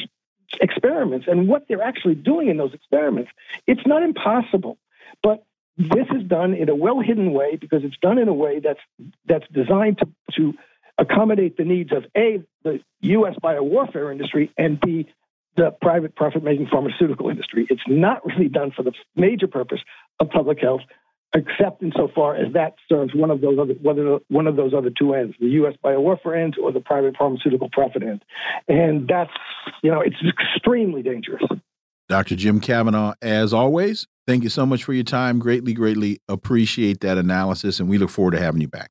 experiments 0.60 1.26
and 1.28 1.48
what 1.48 1.66
they're 1.68 1.82
actually 1.82 2.14
doing 2.14 2.48
in 2.48 2.56
those 2.56 2.74
experiments. 2.74 3.30
It's 3.66 3.86
not 3.86 4.02
impossible, 4.02 4.78
but 5.22 5.44
this 5.76 6.06
is 6.14 6.26
done 6.26 6.54
in 6.54 6.68
a 6.68 6.74
well 6.74 7.00
hidden 7.00 7.32
way 7.32 7.56
because 7.56 7.84
it's 7.84 7.96
done 8.02 8.18
in 8.18 8.28
a 8.28 8.34
way 8.34 8.60
that's 8.60 8.80
that's 9.26 9.46
designed 9.52 9.98
to 9.98 10.08
to 10.36 10.54
accommodate 10.98 11.56
the 11.56 11.64
needs 11.64 11.92
of 11.92 12.04
a 12.16 12.42
the 12.64 12.80
U.S. 13.00 13.36
biowarfare 13.42 14.10
industry 14.10 14.52
and 14.58 14.80
b 14.80 15.06
the 15.56 15.72
private 15.80 16.14
profit 16.14 16.44
making 16.44 16.68
pharmaceutical 16.68 17.28
industry. 17.28 17.66
It's 17.68 17.82
not 17.88 18.24
really 18.24 18.48
done 18.48 18.70
for 18.70 18.84
the 18.84 18.92
major 19.16 19.48
purpose 19.48 19.80
of 20.20 20.30
public 20.30 20.60
health, 20.60 20.82
except 21.34 21.82
insofar 21.82 22.36
as 22.36 22.52
that 22.54 22.74
serves 22.88 23.14
one 23.14 23.30
of 23.30 23.40
those 23.40 23.58
other 23.58 23.74
whether 23.82 24.18
one 24.28 24.46
of 24.46 24.56
those 24.56 24.72
other 24.74 24.90
two 24.90 25.14
ends, 25.14 25.34
the 25.40 25.46
U.S. 25.46 25.74
biowarfare 25.84 26.42
end 26.42 26.56
or 26.62 26.72
the 26.72 26.80
private 26.80 27.16
pharmaceutical 27.16 27.68
profit 27.70 28.02
end, 28.02 28.24
and 28.68 29.08
that's 29.08 29.30
you 29.82 29.90
know 29.90 30.00
it's 30.00 30.16
extremely 30.26 31.02
dangerous. 31.02 31.42
Dr. 32.08 32.36
Jim 32.36 32.58
Kavanagh, 32.58 33.14
as 33.20 33.52
always, 33.52 34.06
thank 34.26 34.42
you 34.42 34.48
so 34.48 34.64
much 34.64 34.82
for 34.82 34.94
your 34.94 35.04
time. 35.04 35.38
Greatly, 35.38 35.74
greatly 35.74 36.20
appreciate 36.28 37.00
that 37.00 37.18
analysis, 37.18 37.80
and 37.80 37.88
we 37.88 37.98
look 37.98 38.08
forward 38.08 38.30
to 38.30 38.38
having 38.38 38.62
you 38.62 38.68
back. 38.68 38.90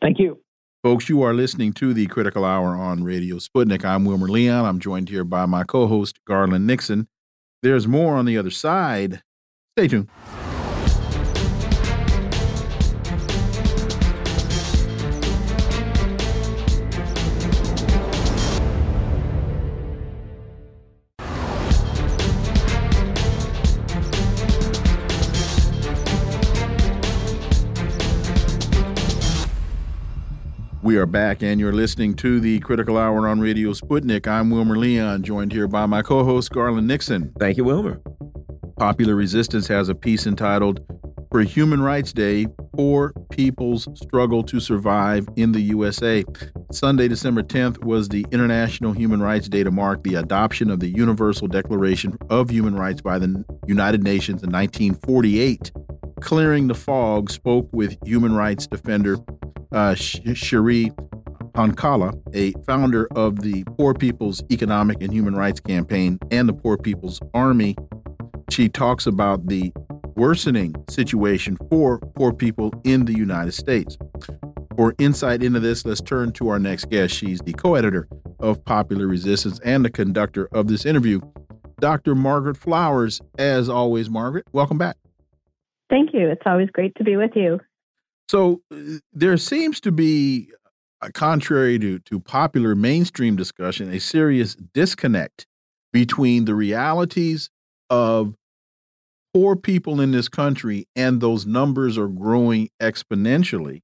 Thank 0.00 0.20
you. 0.20 0.38
Folks, 0.84 1.08
you 1.08 1.22
are 1.22 1.34
listening 1.34 1.72
to 1.72 1.94
the 1.94 2.06
Critical 2.06 2.44
Hour 2.44 2.76
on 2.76 3.02
Radio 3.02 3.36
Sputnik. 3.36 3.84
I'm 3.84 4.04
Wilmer 4.04 4.28
Leon. 4.28 4.66
I'm 4.66 4.78
joined 4.78 5.08
here 5.08 5.24
by 5.24 5.46
my 5.46 5.64
co 5.64 5.86
host, 5.86 6.22
Garland 6.26 6.66
Nixon. 6.66 7.08
There's 7.62 7.88
more 7.88 8.16
on 8.16 8.26
the 8.26 8.36
other 8.36 8.50
side. 8.50 9.22
Stay 9.76 9.88
tuned. 9.88 10.08
We 30.94 31.00
are 31.00 31.06
back, 31.06 31.42
and 31.42 31.58
you're 31.58 31.72
listening 31.72 32.14
to 32.18 32.38
the 32.38 32.60
Critical 32.60 32.96
Hour 32.96 33.26
on 33.26 33.40
Radio 33.40 33.72
Sputnik. 33.72 34.28
I'm 34.28 34.48
Wilmer 34.48 34.78
Leon, 34.78 35.24
joined 35.24 35.50
here 35.50 35.66
by 35.66 35.86
my 35.86 36.02
co 36.02 36.22
host, 36.22 36.52
Garland 36.52 36.86
Nixon. 36.86 37.32
Thank 37.36 37.56
you, 37.56 37.64
Wilmer. 37.64 38.00
Popular 38.78 39.16
Resistance 39.16 39.66
has 39.66 39.88
a 39.88 39.94
piece 39.96 40.24
entitled 40.24 40.78
For 41.32 41.40
Human 41.40 41.82
Rights 41.82 42.12
Day 42.12 42.46
Poor 42.76 43.12
People's 43.32 43.88
Struggle 44.00 44.44
to 44.44 44.60
Survive 44.60 45.26
in 45.34 45.50
the 45.50 45.62
USA. 45.62 46.24
Sunday, 46.70 47.08
December 47.08 47.42
10th, 47.42 47.82
was 47.82 48.08
the 48.08 48.24
International 48.30 48.92
Human 48.92 49.20
Rights 49.20 49.48
Day 49.48 49.64
to 49.64 49.72
mark 49.72 50.04
the 50.04 50.14
adoption 50.14 50.70
of 50.70 50.78
the 50.78 50.90
Universal 50.90 51.48
Declaration 51.48 52.16
of 52.30 52.50
Human 52.50 52.76
Rights 52.76 53.00
by 53.00 53.18
the 53.18 53.44
United 53.66 54.04
Nations 54.04 54.44
in 54.44 54.52
1948. 54.52 55.72
Clearing 56.20 56.68
the 56.68 56.74
Fog 56.74 57.32
spoke 57.32 57.68
with 57.72 57.98
human 58.06 58.36
rights 58.36 58.68
defender 58.68 59.16
uh, 59.74 59.94
Cheri 59.94 60.90
Honkala, 61.54 62.20
a 62.34 62.52
founder 62.64 63.06
of 63.16 63.40
the 63.40 63.64
Poor 63.76 63.92
People's 63.94 64.42
Economic 64.50 65.02
and 65.02 65.12
Human 65.12 65.34
Rights 65.34 65.60
Campaign 65.60 66.18
and 66.30 66.48
the 66.48 66.52
Poor 66.52 66.76
People's 66.76 67.20
Army. 67.34 67.76
She 68.50 68.68
talks 68.68 69.06
about 69.06 69.46
the 69.48 69.72
worsening 70.16 70.74
situation 70.88 71.58
for 71.70 71.98
poor 71.98 72.32
people 72.32 72.72
in 72.84 73.04
the 73.04 73.14
United 73.14 73.52
States. 73.52 73.98
For 74.76 74.94
insight 74.98 75.42
into 75.42 75.60
this, 75.60 75.84
let's 75.84 76.00
turn 76.00 76.32
to 76.32 76.48
our 76.48 76.58
next 76.58 76.88
guest. 76.90 77.14
She's 77.14 77.40
the 77.40 77.52
co 77.52 77.74
editor 77.74 78.08
of 78.38 78.64
Popular 78.64 79.06
Resistance 79.06 79.60
and 79.64 79.84
the 79.84 79.90
conductor 79.90 80.48
of 80.52 80.68
this 80.68 80.84
interview, 80.84 81.20
Dr. 81.80 82.14
Margaret 82.14 82.56
Flowers. 82.56 83.20
As 83.38 83.68
always, 83.68 84.10
Margaret, 84.10 84.46
welcome 84.52 84.78
back. 84.78 84.96
Thank 85.90 86.10
you. 86.12 86.28
It's 86.28 86.42
always 86.46 86.70
great 86.70 86.94
to 86.96 87.04
be 87.04 87.16
with 87.16 87.32
you. 87.34 87.60
So 88.28 88.62
uh, 88.72 88.98
there 89.12 89.36
seems 89.36 89.80
to 89.80 89.92
be, 89.92 90.50
uh, 91.02 91.10
contrary 91.12 91.78
to, 91.78 91.98
to 92.00 92.20
popular 92.20 92.74
mainstream 92.74 93.36
discussion, 93.36 93.92
a 93.92 94.00
serious 94.00 94.54
disconnect 94.54 95.46
between 95.92 96.44
the 96.44 96.54
realities 96.54 97.50
of 97.90 98.34
poor 99.32 99.56
people 99.56 100.00
in 100.00 100.12
this 100.12 100.28
country, 100.28 100.86
and 100.94 101.20
those 101.20 101.44
numbers 101.44 101.98
are 101.98 102.08
growing 102.08 102.70
exponentially, 102.80 103.82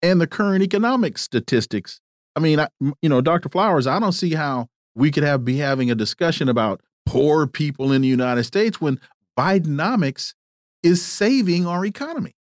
and 0.00 0.20
the 0.20 0.26
current 0.26 0.62
economic 0.62 1.18
statistics. 1.18 2.00
I 2.34 2.40
mean, 2.40 2.60
I, 2.60 2.68
you 2.80 3.08
know, 3.08 3.20
Dr. 3.20 3.48
Flowers, 3.48 3.86
I 3.86 3.98
don't 3.98 4.12
see 4.12 4.34
how 4.34 4.68
we 4.94 5.10
could 5.10 5.24
have 5.24 5.44
be 5.44 5.58
having 5.58 5.90
a 5.90 5.94
discussion 5.94 6.48
about 6.48 6.80
poor 7.04 7.46
people 7.46 7.92
in 7.92 8.02
the 8.02 8.08
United 8.08 8.44
States 8.44 8.80
when 8.80 9.00
Bidenomics 9.38 10.34
is 10.82 11.02
saving 11.02 11.66
our 11.66 11.84
economy. 11.84 12.34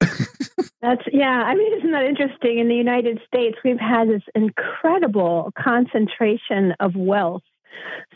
That's 0.82 1.02
yeah. 1.12 1.42
I 1.46 1.54
mean, 1.54 1.78
isn't 1.78 1.92
that 1.92 2.04
interesting? 2.04 2.58
In 2.58 2.68
the 2.68 2.74
United 2.74 3.20
States, 3.26 3.56
we've 3.64 3.80
had 3.80 4.08
this 4.08 4.22
incredible 4.34 5.52
concentration 5.58 6.74
of 6.80 6.94
wealth, 6.94 7.42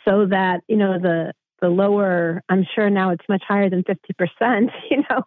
so 0.05 0.27
that 0.27 0.61
you 0.69 0.77
know 0.77 0.99
the 0.99 1.33
the 1.61 1.69
lower. 1.69 2.43
I'm 2.49 2.67
sure 2.75 2.91
now 2.91 3.11
it's 3.11 3.25
much 3.29 3.43
higher 3.47 3.71
than 3.71 3.83
fifty 3.83 4.13
percent. 4.13 4.71
You 4.91 5.05
know, 5.09 5.23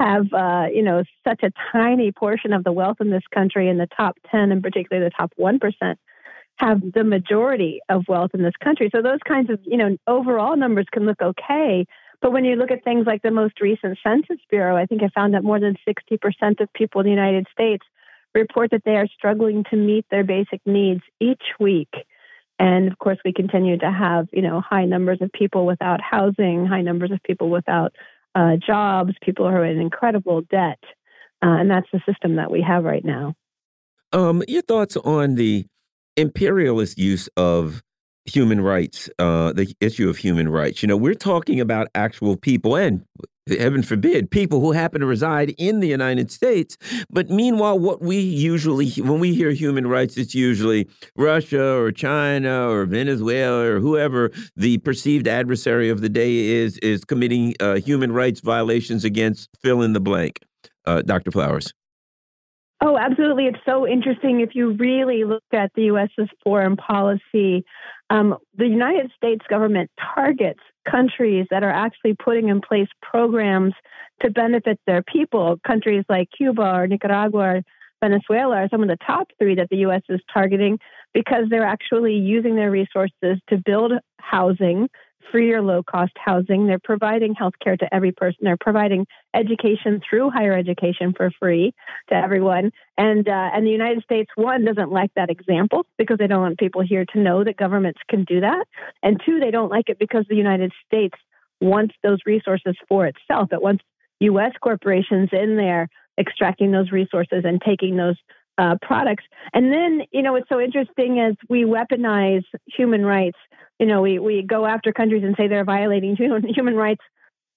have 0.00 0.32
uh, 0.32 0.66
you 0.72 0.82
know 0.82 1.02
such 1.26 1.42
a 1.42 1.52
tiny 1.72 2.10
portion 2.12 2.52
of 2.52 2.64
the 2.64 2.72
wealth 2.72 2.98
in 3.00 3.10
this 3.10 3.26
country, 3.32 3.68
and 3.68 3.78
the 3.78 3.88
top 3.96 4.16
ten, 4.30 4.50
and 4.50 4.62
particularly 4.62 5.06
the 5.06 5.14
top 5.16 5.32
one 5.36 5.58
percent, 5.58 5.98
have 6.56 6.80
the 6.94 7.04
majority 7.04 7.80
of 7.88 8.04
wealth 8.08 8.30
in 8.34 8.42
this 8.42 8.56
country. 8.62 8.90
So 8.94 9.02
those 9.02 9.20
kinds 9.26 9.50
of 9.50 9.60
you 9.64 9.76
know 9.76 9.96
overall 10.06 10.56
numbers 10.56 10.86
can 10.90 11.04
look 11.04 11.20
okay 11.20 11.86
but 12.20 12.32
when 12.32 12.44
you 12.44 12.56
look 12.56 12.70
at 12.70 12.84
things 12.84 13.06
like 13.06 13.22
the 13.22 13.30
most 13.30 13.60
recent 13.60 13.98
Census 14.02 14.38
Bureau, 14.50 14.76
I 14.76 14.86
think 14.86 15.02
I 15.02 15.08
found 15.14 15.34
that 15.34 15.44
more 15.44 15.60
than 15.60 15.76
60% 15.86 16.60
of 16.60 16.72
people 16.72 17.00
in 17.00 17.06
the 17.06 17.10
United 17.10 17.46
States 17.52 17.84
report 18.34 18.70
that 18.72 18.82
they 18.84 18.96
are 18.96 19.06
struggling 19.16 19.64
to 19.70 19.76
meet 19.76 20.04
their 20.10 20.24
basic 20.24 20.60
needs 20.66 21.02
each 21.20 21.42
week. 21.60 21.92
And 22.58 22.90
of 22.90 22.98
course, 22.98 23.18
we 23.24 23.32
continue 23.32 23.78
to 23.78 23.90
have, 23.90 24.26
you 24.32 24.42
know, 24.42 24.60
high 24.60 24.84
numbers 24.84 25.18
of 25.20 25.30
people 25.32 25.64
without 25.64 26.00
housing, 26.00 26.66
high 26.66 26.82
numbers 26.82 27.12
of 27.12 27.22
people 27.22 27.50
without 27.50 27.94
uh, 28.34 28.56
jobs, 28.56 29.12
people 29.22 29.48
who 29.48 29.54
are 29.54 29.64
in 29.64 29.80
incredible 29.80 30.42
debt. 30.42 30.82
Uh, 31.40 31.54
and 31.60 31.70
that's 31.70 31.86
the 31.92 32.00
system 32.04 32.36
that 32.36 32.50
we 32.50 32.60
have 32.60 32.82
right 32.82 33.04
now. 33.04 33.34
Um, 34.12 34.42
your 34.48 34.62
thoughts 34.62 34.96
on 34.96 35.36
the 35.36 35.66
imperialist 36.16 36.98
use 36.98 37.28
of 37.36 37.82
human 38.28 38.60
rights, 38.60 39.08
uh, 39.18 39.52
the 39.52 39.74
issue 39.80 40.08
of 40.08 40.18
human 40.18 40.48
rights. 40.48 40.82
You 40.82 40.88
know, 40.88 40.96
we're 40.96 41.14
talking 41.14 41.60
about 41.60 41.88
actual 41.94 42.36
people 42.36 42.76
and 42.76 43.04
heaven 43.56 43.82
forbid, 43.82 44.30
people 44.30 44.60
who 44.60 44.72
happen 44.72 45.00
to 45.00 45.06
reside 45.06 45.54
in 45.58 45.80
the 45.80 45.88
United 45.88 46.30
States. 46.30 46.76
But 47.10 47.30
meanwhile, 47.30 47.78
what 47.78 48.02
we 48.02 48.18
usually, 48.18 48.90
when 48.90 49.20
we 49.20 49.34
hear 49.34 49.50
human 49.50 49.86
rights, 49.86 50.16
it's 50.16 50.34
usually 50.34 50.88
Russia 51.16 51.76
or 51.76 51.92
China 51.92 52.68
or 52.68 52.84
Venezuela 52.84 53.64
or 53.64 53.80
whoever 53.80 54.30
the 54.56 54.78
perceived 54.78 55.26
adversary 55.26 55.88
of 55.88 56.00
the 56.00 56.08
day 56.08 56.36
is, 56.36 56.78
is 56.78 57.04
committing 57.04 57.54
uh, 57.60 57.76
human 57.76 58.12
rights 58.12 58.40
violations 58.40 59.04
against 59.04 59.48
fill 59.62 59.82
in 59.82 59.92
the 59.92 60.00
blank. 60.00 60.40
Uh, 60.84 61.02
Dr. 61.02 61.30
Flowers. 61.30 61.72
Oh, 62.80 62.96
absolutely. 62.96 63.46
It's 63.46 63.58
so 63.66 63.86
interesting 63.86 64.40
if 64.40 64.54
you 64.54 64.72
really 64.72 65.24
look 65.24 65.42
at 65.52 65.72
the 65.74 65.84
U.S.'s 65.84 66.28
foreign 66.44 66.76
policy. 66.76 67.64
Um, 68.10 68.36
the 68.56 68.66
United 68.66 69.10
States 69.16 69.44
government 69.48 69.90
targets 70.14 70.60
countries 70.90 71.46
that 71.50 71.62
are 71.62 71.70
actually 71.70 72.14
putting 72.14 72.48
in 72.48 72.60
place 72.60 72.88
programs 73.02 73.74
to 74.22 74.30
benefit 74.30 74.80
their 74.86 75.02
people. 75.02 75.58
Countries 75.66 76.04
like 76.08 76.28
Cuba 76.36 76.62
or 76.62 76.86
Nicaragua 76.86 77.40
or 77.40 77.62
Venezuela 78.00 78.56
are 78.56 78.68
some 78.70 78.82
of 78.82 78.88
the 78.88 78.96
top 79.06 79.28
three 79.38 79.54
that 79.56 79.68
the 79.70 79.78
U.S. 79.78 80.02
is 80.08 80.20
targeting 80.32 80.78
because 81.12 81.44
they're 81.50 81.64
actually 81.64 82.14
using 82.14 82.56
their 82.56 82.70
resources 82.70 83.38
to 83.48 83.58
build 83.64 83.92
housing, 84.20 84.88
free 85.30 85.52
or 85.52 85.62
low 85.62 85.82
cost 85.82 86.12
housing. 86.16 86.66
They're 86.66 86.78
providing 86.78 87.34
health 87.34 87.54
care 87.62 87.76
to 87.76 87.94
every 87.94 88.12
person. 88.12 88.40
They're 88.42 88.56
providing 88.56 89.06
education 89.34 90.00
through 90.08 90.30
higher 90.30 90.52
education 90.52 91.12
for 91.16 91.30
free 91.38 91.74
to 92.08 92.14
everyone. 92.14 92.72
And 92.96 93.28
uh, 93.28 93.50
and 93.52 93.66
the 93.66 93.70
United 93.70 94.02
States 94.04 94.30
one 94.36 94.64
doesn't 94.64 94.90
like 94.90 95.12
that 95.14 95.30
example 95.30 95.86
because 95.96 96.18
they 96.18 96.26
don't 96.26 96.42
want 96.42 96.58
people 96.58 96.82
here 96.82 97.04
to 97.12 97.18
know 97.18 97.44
that 97.44 97.56
governments 97.56 98.00
can 98.08 98.24
do 98.24 98.40
that. 98.40 98.66
And 99.02 99.20
two, 99.24 99.40
they 99.40 99.50
don't 99.50 99.70
like 99.70 99.88
it 99.88 99.98
because 99.98 100.24
the 100.28 100.36
United 100.36 100.72
States 100.86 101.18
wants 101.60 101.94
those 102.02 102.18
resources 102.24 102.76
for 102.88 103.06
itself. 103.06 103.52
It 103.52 103.62
wants 103.62 103.84
U.S. 104.20 104.52
corporations 104.60 105.30
in 105.32 105.56
there 105.56 105.88
extracting 106.18 106.72
those 106.72 106.90
resources 106.90 107.44
and 107.44 107.60
taking 107.60 107.96
those 107.96 108.16
uh, 108.58 108.76
products. 108.82 109.24
And 109.54 109.72
then, 109.72 110.02
you 110.10 110.22
know, 110.22 110.32
what's 110.32 110.48
so 110.48 110.60
interesting 110.60 111.18
is 111.18 111.36
we 111.48 111.64
weaponize 111.64 112.44
human 112.66 113.06
rights. 113.06 113.38
You 113.78 113.86
know, 113.86 114.02
we, 114.02 114.18
we 114.18 114.42
go 114.42 114.66
after 114.66 114.92
countries 114.92 115.22
and 115.24 115.36
say 115.36 115.46
they're 115.46 115.64
violating 115.64 116.16
human, 116.16 116.74
rights. 116.74 117.00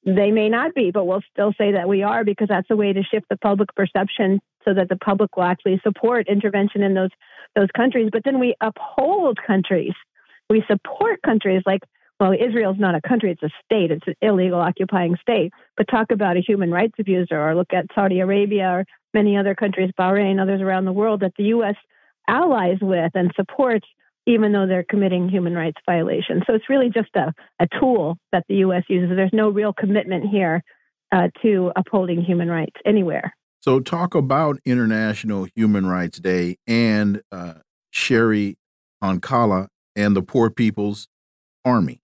They 0.05 0.31
may 0.31 0.49
not 0.49 0.73
be, 0.73 0.91
but 0.91 1.05
we'll 1.05 1.23
still 1.31 1.53
say 1.57 1.73
that 1.73 1.87
we 1.87 2.03
are 2.03 2.23
because 2.23 2.47
that's 2.47 2.69
a 2.69 2.75
way 2.75 2.93
to 2.93 3.03
shift 3.03 3.25
the 3.29 3.37
public 3.37 3.73
perception 3.75 4.39
so 4.63 4.73
that 4.73 4.89
the 4.89 4.95
public 4.95 5.35
will 5.35 5.43
actually 5.43 5.79
support 5.83 6.27
intervention 6.27 6.83
in 6.83 6.93
those 6.93 7.09
those 7.55 7.67
countries. 7.75 8.09
But 8.11 8.23
then 8.23 8.39
we 8.39 8.55
uphold 8.61 9.37
countries. 9.45 9.93
We 10.49 10.63
support 10.67 11.21
countries 11.23 11.63
like 11.65 11.81
well, 12.19 12.33
Israel's 12.33 12.77
not 12.77 12.93
a 12.93 13.01
country, 13.01 13.31
it's 13.31 13.41
a 13.41 13.49
state, 13.65 13.89
it's 13.89 14.05
an 14.05 14.13
illegal 14.21 14.59
occupying 14.59 15.17
state. 15.19 15.51
But 15.75 15.87
talk 15.89 16.11
about 16.11 16.37
a 16.37 16.39
human 16.39 16.69
rights 16.69 16.93
abuser, 16.99 17.41
or 17.41 17.55
look 17.55 17.73
at 17.73 17.87
Saudi 17.95 18.19
Arabia 18.19 18.69
or 18.69 18.85
many 19.13 19.38
other 19.38 19.55
countries, 19.55 19.91
Bahrain, 19.99 20.41
others 20.41 20.61
around 20.61 20.85
the 20.85 20.93
world 20.93 21.21
that 21.21 21.33
the 21.38 21.45
U.S. 21.45 21.75
allies 22.27 22.77
with 22.81 23.11
and 23.15 23.31
supports, 23.35 23.88
even 24.25 24.51
though 24.51 24.67
they're 24.67 24.85
committing 24.88 25.29
human 25.29 25.55
rights 25.55 25.81
violations. 25.85 26.43
So 26.47 26.53
it's 26.53 26.69
really 26.69 26.89
just 26.89 27.09
a, 27.15 27.33
a 27.59 27.67
tool 27.79 28.17
that 28.31 28.45
the 28.47 28.55
U.S. 28.55 28.83
uses. 28.89 29.15
There's 29.15 29.33
no 29.33 29.49
real 29.49 29.73
commitment 29.73 30.29
here 30.29 30.63
uh, 31.11 31.29
to 31.41 31.71
upholding 31.75 32.21
human 32.23 32.49
rights 32.49 32.75
anywhere. 32.85 33.33
So, 33.59 33.79
talk 33.79 34.15
about 34.15 34.57
International 34.65 35.45
Human 35.55 35.85
Rights 35.85 36.19
Day 36.19 36.57
and 36.65 37.21
uh, 37.31 37.55
Cheri 37.93 38.55
Honkala 39.03 39.67
and 39.95 40.15
the 40.15 40.23
Poor 40.23 40.49
People's 40.49 41.07
Army. 41.63 42.01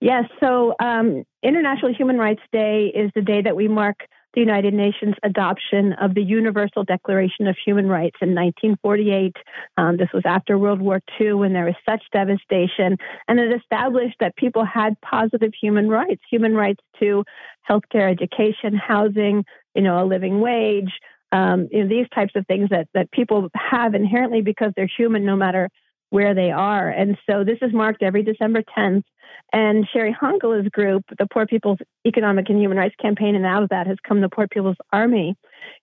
Yes, 0.00 0.24
so 0.38 0.74
um, 0.82 1.24
International 1.42 1.94
Human 1.94 2.18
Rights 2.18 2.42
Day 2.52 2.92
is 2.94 3.10
the 3.14 3.22
day 3.22 3.42
that 3.42 3.56
we 3.56 3.68
mark 3.68 4.06
the 4.34 4.40
United 4.40 4.74
Nations 4.74 5.14
adoption 5.22 5.92
of 5.94 6.14
the 6.14 6.22
Universal 6.22 6.84
Declaration 6.84 7.46
of 7.46 7.56
Human 7.64 7.88
Rights 7.88 8.16
in 8.20 8.30
1948. 8.30 9.36
Um, 9.76 9.96
this 9.96 10.08
was 10.14 10.22
after 10.24 10.58
World 10.58 10.80
War 10.80 11.00
II 11.20 11.34
when 11.34 11.52
there 11.52 11.64
was 11.64 11.74
such 11.88 12.02
devastation, 12.12 12.96
and 13.28 13.40
it 13.40 13.52
established 13.52 14.16
that 14.20 14.36
people 14.36 14.64
had 14.64 15.00
positive 15.00 15.52
human 15.60 15.88
rights, 15.88 16.22
human 16.30 16.54
rights 16.54 16.82
to 17.00 17.24
healthcare, 17.68 18.10
education, 18.10 18.74
housing, 18.74 19.44
you 19.74 19.82
know, 19.82 20.02
a 20.02 20.06
living 20.06 20.40
wage, 20.40 20.92
um, 21.32 21.68
you 21.70 21.82
know, 21.82 21.88
these 21.88 22.08
types 22.14 22.32
of 22.34 22.46
things 22.46 22.68
that 22.70 22.88
that 22.94 23.10
people 23.12 23.48
have 23.54 23.94
inherently 23.94 24.42
because 24.42 24.72
they're 24.76 24.90
human, 24.96 25.24
no 25.24 25.36
matter 25.36 25.68
where 26.10 26.34
they 26.34 26.50
are. 26.50 26.88
And 26.88 27.16
so 27.28 27.44
this 27.44 27.58
is 27.62 27.72
marked 27.72 28.02
every 28.02 28.22
December 28.22 28.62
10th. 28.76 29.04
And 29.52 29.86
Cheri 29.92 30.14
Honkala's 30.14 30.68
group, 30.68 31.04
the 31.18 31.26
Poor 31.26 31.46
People's 31.46 31.78
Economic 32.06 32.48
and 32.48 32.60
Human 32.60 32.78
Rights 32.78 32.94
Campaign, 33.00 33.34
and 33.34 33.46
out 33.46 33.62
of 33.62 33.70
that 33.70 33.86
has 33.86 33.96
come 34.06 34.20
the 34.20 34.28
Poor 34.28 34.46
People's 34.46 34.76
Army, 34.92 35.36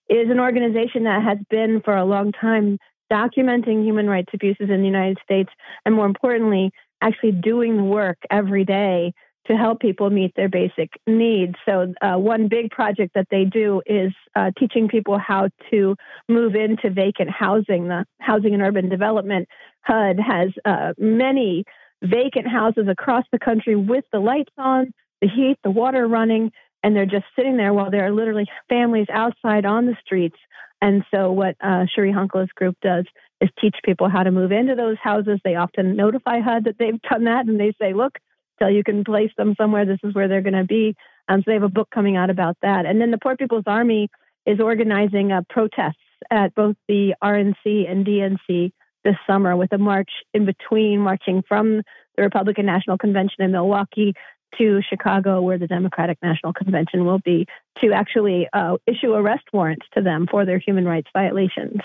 is 0.10 0.30
an 0.30 0.40
organization 0.40 1.04
that 1.04 1.24
has 1.24 1.38
been 1.50 1.82
for 1.84 1.96
a 1.96 2.06
long 2.06 2.32
time 2.32 2.78
documenting 3.12 3.84
human 3.84 4.10
rights 4.10 4.30
abuses 4.34 4.70
in 4.70 4.82
the 4.82 4.86
United 4.86 5.18
States, 5.24 5.50
and 5.86 5.96
more 5.96 6.06
importantly, 6.06 6.72
actually 7.02 7.32
doing 7.32 7.78
the 7.78 7.84
work 7.84 8.18
every 8.30 8.66
day 8.66 9.14
to 9.48 9.56
help 9.56 9.80
people 9.80 10.10
meet 10.10 10.34
their 10.36 10.50
basic 10.50 10.92
needs. 11.06 11.56
So, 11.66 11.94
uh, 12.02 12.18
one 12.18 12.48
big 12.48 12.72
project 12.72 13.14
that 13.16 13.28
they 13.32 13.46
do 13.46 13.82
is 13.86 14.12
uh, 14.36 14.52
teaching 14.58 14.88
people 14.88 15.18
how 15.18 15.50
to 15.72 15.96
move 16.28 16.56
into 16.56 16.90
vacant 16.90 17.30
housing. 17.30 17.88
The 17.88 18.06
Housing 18.20 18.54
and 18.54 18.62
Urban 18.62 18.90
Development 18.90 19.48
HUD 19.82 20.20
has 20.20 20.50
uh, 20.66 20.94
many 20.98 21.64
vacant 22.04 22.48
houses 22.48 22.88
across 22.90 23.24
the 23.32 23.40
country 23.40 23.76
with 23.76 24.06
the 24.12 24.20
lights 24.20 24.54
on, 24.58 24.94
the 25.22 25.28
heat, 25.28 25.58
the 25.64 25.72
water 25.72 26.08
running, 26.08 26.52
and 26.84 26.96
they're 26.96 27.06
just 27.06 27.26
sitting 27.36 27.58
there 27.58 27.74
while 27.74 27.90
there 27.90 28.06
are 28.06 28.12
literally 28.12 28.46
families 28.70 29.08
outside 29.12 29.66
on 29.66 29.86
the 29.86 29.96
streets. 30.06 30.38
And 30.82 31.04
so, 31.14 31.32
what 31.32 31.56
uh, 31.62 31.86
Cheri 31.96 32.14
Honkala's 32.14 32.52
group 32.56 32.76
does 32.82 33.06
is 33.40 33.50
teach 33.60 33.76
people 33.84 34.10
how 34.10 34.24
to 34.24 34.32
move 34.32 34.52
into 34.52 34.76
those 34.76 34.98
houses. 35.02 35.40
They 35.44 35.56
often 35.56 35.96
notify 35.96 36.40
HUD 36.40 36.66
that 36.66 36.76
they've 36.78 37.02
done 37.02 37.24
that, 37.24 37.48
and 37.48 37.60
they 37.60 37.74
say, 37.80 37.94
"Look, 37.94 38.20
so 38.60 38.68
you 38.68 38.84
can 38.84 39.04
place 39.04 39.32
them 39.38 39.56
somewhere. 39.58 39.86
This 39.86 40.00
is 40.04 40.14
where 40.14 40.28
they're 40.28 40.42
going 40.42 40.54
to 40.54 40.64
be." 40.64 40.96
Um, 41.28 41.40
so 41.40 41.44
they 41.48 41.54
have 41.54 41.64
a 41.64 41.70
book 41.70 41.90
coming 41.94 42.16
out 42.16 42.30
about 42.30 42.58
that. 42.62 42.86
And 42.86 43.02
then 43.02 43.12
the 43.12 43.18
Poor 43.18 43.36
People's 43.36 43.66
Army 43.68 44.10
is 44.46 44.60
organizing 44.60 45.32
uh, 45.32 45.42
protests 45.50 45.98
at 46.32 46.56
both 46.56 46.76
the 46.88 47.14
RNC 47.24 47.90
and 47.90 48.06
DNC 48.06 48.72
this 49.04 49.16
summer 49.26 49.56
with 49.56 49.72
a 49.74 49.78
march 49.78 50.10
in 50.34 50.46
between, 50.46 51.00
marching 51.00 51.44
from 51.48 51.82
the 52.16 52.24
Republican 52.24 52.66
National 52.66 52.98
Convention 52.98 53.44
in 53.44 53.52
Milwaukee 53.52 54.14
to 54.58 54.82
Chicago, 54.90 55.42
where 55.42 55.58
the 55.58 55.68
Democratic 55.68 56.18
National 56.24 56.54
Convention 56.54 57.06
will 57.06 57.20
be, 57.20 57.46
to 57.82 57.92
actually 57.94 58.48
uh, 58.54 58.78
issue 58.88 59.14
arrest 59.14 59.44
warrants 59.54 59.86
to 59.94 60.02
them 60.02 60.28
for 60.30 60.46
their 60.46 60.60
human 60.60 60.86
rights 60.86 61.10
violations. 61.14 61.80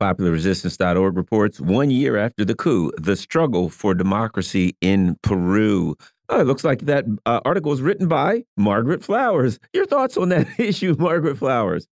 PopularResistance.org 0.00 1.16
reports 1.16 1.60
one 1.60 1.90
year 1.90 2.16
after 2.16 2.44
the 2.44 2.54
coup, 2.54 2.92
the 2.96 3.16
struggle 3.16 3.68
for 3.68 3.94
democracy 3.94 4.76
in 4.80 5.16
Peru. 5.22 5.96
Oh, 6.28 6.40
it 6.40 6.46
looks 6.46 6.64
like 6.64 6.80
that 6.82 7.04
uh, 7.24 7.40
article 7.44 7.70
was 7.70 7.80
written 7.80 8.06
by 8.06 8.44
Margaret 8.56 9.02
Flowers. 9.02 9.58
Your 9.72 9.86
thoughts 9.86 10.16
on 10.16 10.28
that 10.28 10.46
issue, 10.58 10.94
Margaret 10.98 11.38
Flowers? 11.38 11.86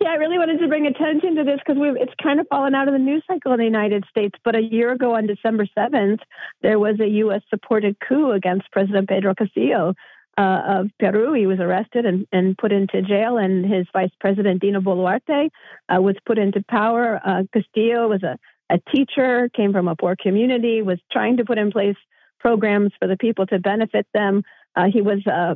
Yeah, 0.00 0.08
I 0.08 0.14
really 0.14 0.38
wanted 0.38 0.58
to 0.58 0.68
bring 0.68 0.86
attention 0.86 1.36
to 1.36 1.44
this 1.44 1.60
because 1.64 1.80
it's 2.00 2.12
kind 2.20 2.40
of 2.40 2.46
fallen 2.48 2.74
out 2.74 2.88
of 2.88 2.94
the 2.94 2.98
news 2.98 3.22
cycle 3.26 3.52
in 3.52 3.58
the 3.58 3.64
United 3.64 4.04
States. 4.10 4.34
But 4.44 4.56
a 4.56 4.60
year 4.60 4.92
ago, 4.92 5.14
on 5.14 5.26
December 5.26 5.66
7th, 5.78 6.18
there 6.62 6.78
was 6.78 6.98
a 7.00 7.06
U.S. 7.06 7.42
supported 7.48 7.96
coup 8.00 8.32
against 8.32 8.70
President 8.72 9.08
Pedro 9.08 9.34
Castillo 9.34 9.94
uh, 10.38 10.62
of 10.66 10.90
Peru. 10.98 11.32
He 11.32 11.46
was 11.46 11.60
arrested 11.60 12.04
and, 12.04 12.26
and 12.32 12.56
put 12.56 12.72
into 12.72 13.02
jail, 13.02 13.38
and 13.38 13.64
his 13.64 13.86
vice 13.92 14.10
president, 14.20 14.60
Dina 14.60 14.80
Boluarte, 14.80 15.50
uh, 15.88 16.00
was 16.00 16.16
put 16.26 16.38
into 16.38 16.62
power. 16.68 17.20
Uh, 17.24 17.42
Castillo 17.52 18.08
was 18.08 18.22
a, 18.22 18.38
a 18.70 18.78
teacher, 18.94 19.48
came 19.54 19.72
from 19.72 19.88
a 19.88 19.96
poor 19.96 20.16
community, 20.20 20.82
was 20.82 20.98
trying 21.10 21.38
to 21.38 21.44
put 21.44 21.58
in 21.58 21.70
place 21.70 21.96
programs 22.38 22.92
for 22.98 23.08
the 23.08 23.16
people 23.16 23.46
to 23.46 23.58
benefit 23.58 24.06
them. 24.12 24.42
Uh, 24.74 24.86
he 24.92 25.00
was 25.00 25.26
uh, 25.26 25.54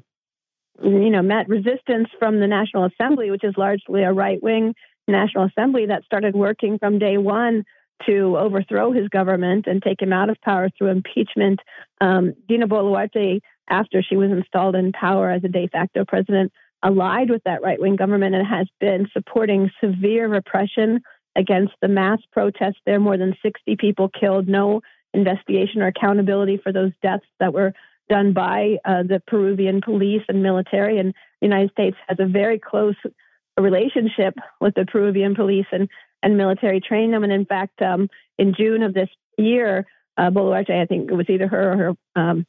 you 0.82 1.10
know, 1.10 1.22
met 1.22 1.48
resistance 1.48 2.08
from 2.18 2.40
the 2.40 2.46
National 2.46 2.84
Assembly, 2.84 3.30
which 3.30 3.44
is 3.44 3.54
largely 3.56 4.02
a 4.02 4.12
right 4.12 4.42
wing 4.42 4.74
National 5.08 5.44
Assembly 5.44 5.86
that 5.86 6.04
started 6.04 6.34
working 6.34 6.78
from 6.78 6.98
day 6.98 7.18
one 7.18 7.64
to 8.06 8.38
overthrow 8.38 8.92
his 8.92 9.08
government 9.08 9.66
and 9.66 9.82
take 9.82 10.00
him 10.00 10.12
out 10.12 10.30
of 10.30 10.40
power 10.40 10.70
through 10.76 10.88
impeachment. 10.88 11.60
Um, 12.00 12.34
Dina 12.48 12.66
Boluarte, 12.66 13.40
after 13.70 14.02
she 14.02 14.16
was 14.16 14.30
installed 14.30 14.74
in 14.74 14.92
power 14.92 15.30
as 15.30 15.44
a 15.44 15.48
de 15.48 15.68
facto 15.68 16.04
president, 16.04 16.52
allied 16.82 17.30
with 17.30 17.42
that 17.44 17.62
right 17.62 17.80
wing 17.80 17.96
government 17.96 18.34
and 18.34 18.46
has 18.46 18.66
been 18.80 19.08
supporting 19.12 19.70
severe 19.82 20.28
repression 20.28 21.00
against 21.36 21.72
the 21.80 21.88
mass 21.88 22.18
protests 22.32 22.80
there. 22.84 23.00
More 23.00 23.16
than 23.16 23.36
60 23.42 23.76
people 23.76 24.08
killed, 24.08 24.48
no 24.48 24.82
investigation 25.14 25.82
or 25.82 25.86
accountability 25.86 26.58
for 26.62 26.72
those 26.72 26.92
deaths 27.02 27.26
that 27.38 27.52
were 27.52 27.72
done 28.08 28.32
by 28.32 28.76
uh, 28.84 29.04
the 29.04 29.22
Peruvian 29.26 29.80
police 29.80 30.22
and 30.28 30.42
military. 30.42 30.98
And 30.98 31.14
the 31.40 31.46
United 31.46 31.70
States 31.70 31.96
has 32.08 32.18
a 32.20 32.26
very 32.26 32.58
close 32.58 32.96
relationship 33.58 34.34
with 34.60 34.74
the 34.74 34.84
Peruvian 34.84 35.34
police 35.34 35.66
and, 35.70 35.88
and 36.22 36.36
military 36.36 36.80
training 36.80 37.12
them. 37.12 37.24
And 37.24 37.32
in 37.32 37.46
fact, 37.46 37.80
um, 37.82 38.08
in 38.38 38.54
June 38.54 38.82
of 38.82 38.94
this 38.94 39.08
year, 39.38 39.86
uh, 40.16 40.30
Boluarte, 40.30 40.70
I 40.70 40.86
think 40.86 41.10
it 41.10 41.14
was 41.14 41.26
either 41.28 41.46
her 41.46 41.72
or 41.72 41.76
her 41.76 42.20
um, 42.20 42.46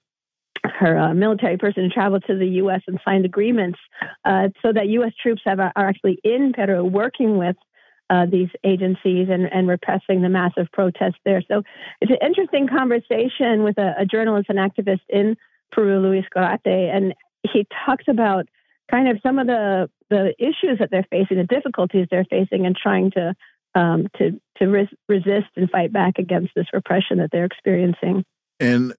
her 0.63 0.97
uh, 0.97 1.13
military 1.13 1.57
person 1.57 1.83
to 1.83 1.89
travel 1.89 2.19
to 2.19 2.38
the 2.38 2.47
U.S. 2.47 2.81
and 2.88 2.99
signed 3.03 3.25
agreements 3.25 3.79
uh, 4.25 4.49
so 4.61 4.71
that 4.73 4.88
U.S. 4.88 5.13
troops 5.21 5.41
have, 5.45 5.59
are 5.59 5.71
actually 5.75 6.19
in 6.23 6.53
Peru 6.53 6.83
working 6.83 7.38
with 7.38 7.55
uh, 8.09 8.25
these 8.29 8.49
agencies 8.63 9.27
and, 9.31 9.51
and 9.51 9.67
repressing 9.67 10.21
the 10.21 10.29
massive 10.29 10.67
protests 10.73 11.19
there. 11.25 11.41
So 11.49 11.63
it's 12.01 12.11
an 12.11 12.17
interesting 12.25 12.67
conversation 12.67 13.63
with 13.63 13.77
a, 13.77 13.93
a 13.99 14.05
journalist 14.05 14.49
and 14.49 14.59
activist 14.59 15.01
in 15.09 15.38
Peru, 15.71 15.99
Luis 15.99 16.25
Garate, 16.35 16.59
and 16.65 17.15
he 17.51 17.65
talks 17.85 18.03
about 18.09 18.47
kind 18.91 19.07
of 19.07 19.17
some 19.23 19.39
of 19.39 19.47
the 19.47 19.89
the 20.09 20.33
issues 20.38 20.79
that 20.79 20.89
they're 20.91 21.07
facing, 21.09 21.38
the 21.38 21.45
difficulties 21.45 22.07
they're 22.11 22.25
facing, 22.25 22.65
and 22.65 22.75
trying 22.75 23.11
to 23.11 23.33
um, 23.73 24.07
to 24.17 24.39
to 24.57 24.65
res- 24.65 24.93
resist 25.07 25.47
and 25.55 25.69
fight 25.69 25.93
back 25.93 26.19
against 26.19 26.51
this 26.53 26.67
repression 26.73 27.19
that 27.19 27.29
they're 27.31 27.45
experiencing. 27.45 28.25
And 28.59 28.93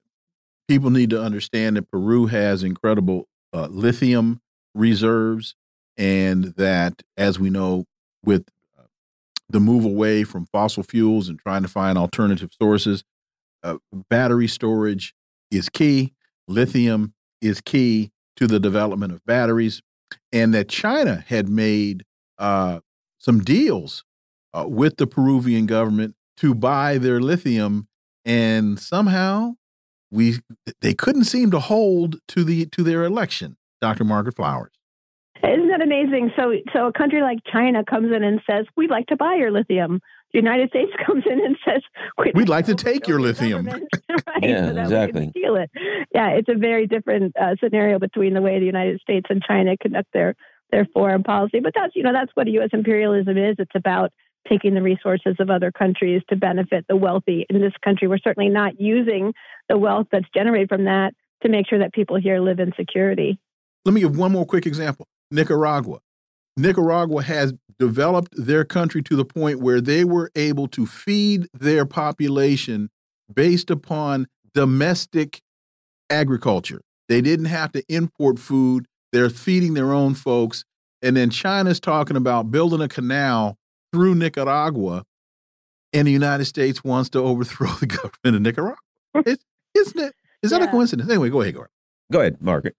people 0.73 0.89
need 0.89 1.11
to 1.11 1.21
understand 1.21 1.77
that 1.77 1.91
Peru 1.91 2.25
has 2.29 2.63
incredible 2.63 3.29
uh, 3.53 3.67
lithium 3.67 4.41
reserves, 4.75 5.55
and 5.99 6.45
that, 6.57 7.03
as 7.19 7.39
we 7.39 7.51
know, 7.51 7.85
with 8.25 8.49
uh, 8.79 8.85
the 9.51 9.61
move 9.61 9.85
away 9.85 10.25
from 10.25 10.47
fossil 10.47 10.83
fuels 10.83 11.29
and 11.29 11.39
trying 11.39 11.61
to 11.61 11.69
find 11.69 11.99
alternative 11.99 12.49
sources, 12.59 13.05
uh, 13.63 13.77
battery 14.09 14.49
storage 14.49 15.15
is 15.51 15.69
key 15.69 16.15
lithium 16.49 17.13
is 17.43 17.61
key 17.61 18.11
to 18.37 18.47
the 18.47 18.59
development 18.59 19.13
of 19.13 19.23
batteries, 19.27 19.83
and 20.33 20.55
that 20.55 20.71
China 20.71 21.23
had 21.29 21.51
made 21.51 22.03
uh, 22.39 22.81
some 23.19 23.41
deals 23.41 24.05
uh, 24.55 24.65
with 24.67 24.97
the 24.97 25.07
Peruvian 25.07 25.67
government 25.67 26.15
to 26.39 26.55
buy 26.55 26.97
their 26.97 27.21
lithium, 27.21 27.89
and 28.25 28.81
somehow 28.81 29.53
we 30.13 30.39
they 30.81 30.95
couldn't 30.95 31.25
seem 31.25 31.51
to 31.51 31.59
hold 31.59 32.17
to 32.29 32.45
the 32.45 32.67
to 32.67 32.83
their 32.85 33.03
election. 33.05 33.57
Dr. 33.81 34.05
Margaret 34.05 34.37
Flowers. 34.37 34.73
Isn't 35.43 35.69
that 35.71 35.83
amazing? 35.83 36.31
So, 36.37 36.53
so 36.73 36.87
a 36.87 36.93
country 36.93 37.21
like 37.21 37.39
China 37.53 37.85
comes 37.85 38.15
in 38.15 38.23
and 38.23 38.41
says, 38.49 38.67
"We'd 38.77 38.91
like 38.91 39.07
to 39.07 39.17
buy 39.17 39.35
your 39.35 39.51
lithium." 39.51 40.01
The 40.33 40.39
United 40.39 40.69
States 40.69 40.93
comes 41.07 41.25
in 41.27 41.45
and 41.45 41.57
says, 41.67 41.83
"We'd, 42.17 42.37
We'd 42.37 42.49
like 42.49 42.67
to 42.67 42.77
take 42.77 43.09
your 43.09 43.21
lithium." 43.21 43.67
right, 44.27 44.43
yeah, 44.43 44.73
so 44.73 44.81
exactly. 44.81 45.31
steal 45.31 45.57
it. 45.57 45.71
Yeah, 46.15 46.29
it's 46.31 46.49
a 46.49 46.55
very 46.55 46.87
different 46.87 47.37
uh, 47.37 47.57
scenario 47.59 47.99
between 47.99 48.35
the 48.35 48.41
way 48.41 48.61
the 48.61 48.67
United 48.67 49.01
States 49.01 49.27
and 49.31 49.43
China 49.43 49.77
conduct 49.77 50.09
their 50.13 50.37
their 50.71 50.87
foreign 50.93 51.25
policy. 51.25 51.59
But 51.59 51.73
that's 51.75 51.97
you 51.97 52.05
know 52.05 52.13
that's 52.13 52.31
what 52.35 52.47
U.S. 52.47 52.71
imperialism 52.73 53.37
is. 53.37 53.57
It's 53.59 53.75
about 53.75 54.13
taking 54.49 54.75
the 54.75 54.83
resources 54.83 55.37
of 55.39 55.51
other 55.51 55.71
countries 55.71 56.23
to 56.29 56.37
benefit 56.37 56.85
the 56.89 56.97
wealthy. 56.97 57.47
In 57.49 57.61
this 57.61 57.73
country, 57.85 58.09
we're 58.09 58.19
certainly 58.19 58.49
not 58.49 58.81
using 58.81 59.33
the 59.69 59.79
wealth 59.79 60.09
that's 60.11 60.29
generated 60.35 60.69
from 60.69 60.85
that 60.85 61.15
to 61.43 61.49
make 61.49 61.69
sure 61.69 61.79
that 61.79 61.93
people 61.93 62.17
here 62.17 62.41
live 62.41 62.59
in 62.59 62.73
security. 62.77 63.39
Let 63.85 63.95
me 63.95 64.01
give 64.01 64.17
one 64.17 64.33
more 64.33 64.47
quick 64.47 64.67
example 64.67 65.07
Nicaragua. 65.31 65.99
Nicaragua 66.57 67.23
has 67.23 67.55
developed 67.79 68.35
their 68.37 68.65
country 68.65 69.03
to 69.03 69.17
the 69.17 69.25
point 69.25 69.61
where 69.61 69.81
they 69.81 70.05
were 70.05 70.31
able 70.37 70.69
to 70.69 70.87
feed 70.87 71.49
their 71.53 71.85
population 71.87 72.91
based 73.33 73.71
upon 73.71 74.27
domestic 74.55 75.41
agriculture. 76.11 76.83
They 77.09 77.21
didn't 77.21 77.47
have 77.47 77.73
to 77.73 77.83
import 77.89 78.39
food, 78.39 78.87
they're 79.13 79.31
feeding 79.31 79.75
their 79.75 79.93
own 79.93 80.15
folks. 80.15 80.65
And 81.01 81.17
then 81.17 81.31
China's 81.31 81.81
talking 81.81 82.17
about 82.17 82.51
building 82.51 82.81
a 82.81 82.89
canal 82.89 83.57
through 83.93 84.15
Nicaragua, 84.15 85.05
and 85.93 86.07
the 86.07 86.13
United 86.13 86.47
States 86.47 86.83
wants 86.83 87.11
to 87.11 87.21
overthrow 87.21 87.71
the 87.81 87.87
government 87.87 88.37
of 88.37 88.43
Nicaragua. 88.43 88.77
It, 89.27 89.41
isn't 89.75 90.01
it? 90.01 90.15
Is 90.43 90.51
that 90.51 90.63
yeah. 90.63 90.69
a 90.69 90.71
coincidence? 90.71 91.11
Anyway, 91.11 91.29
go 91.29 91.43
ahead, 91.43 91.55
Gordon. 91.55 91.71
Go 92.11 92.21
ahead, 92.21 92.41
Margaret. 92.41 92.75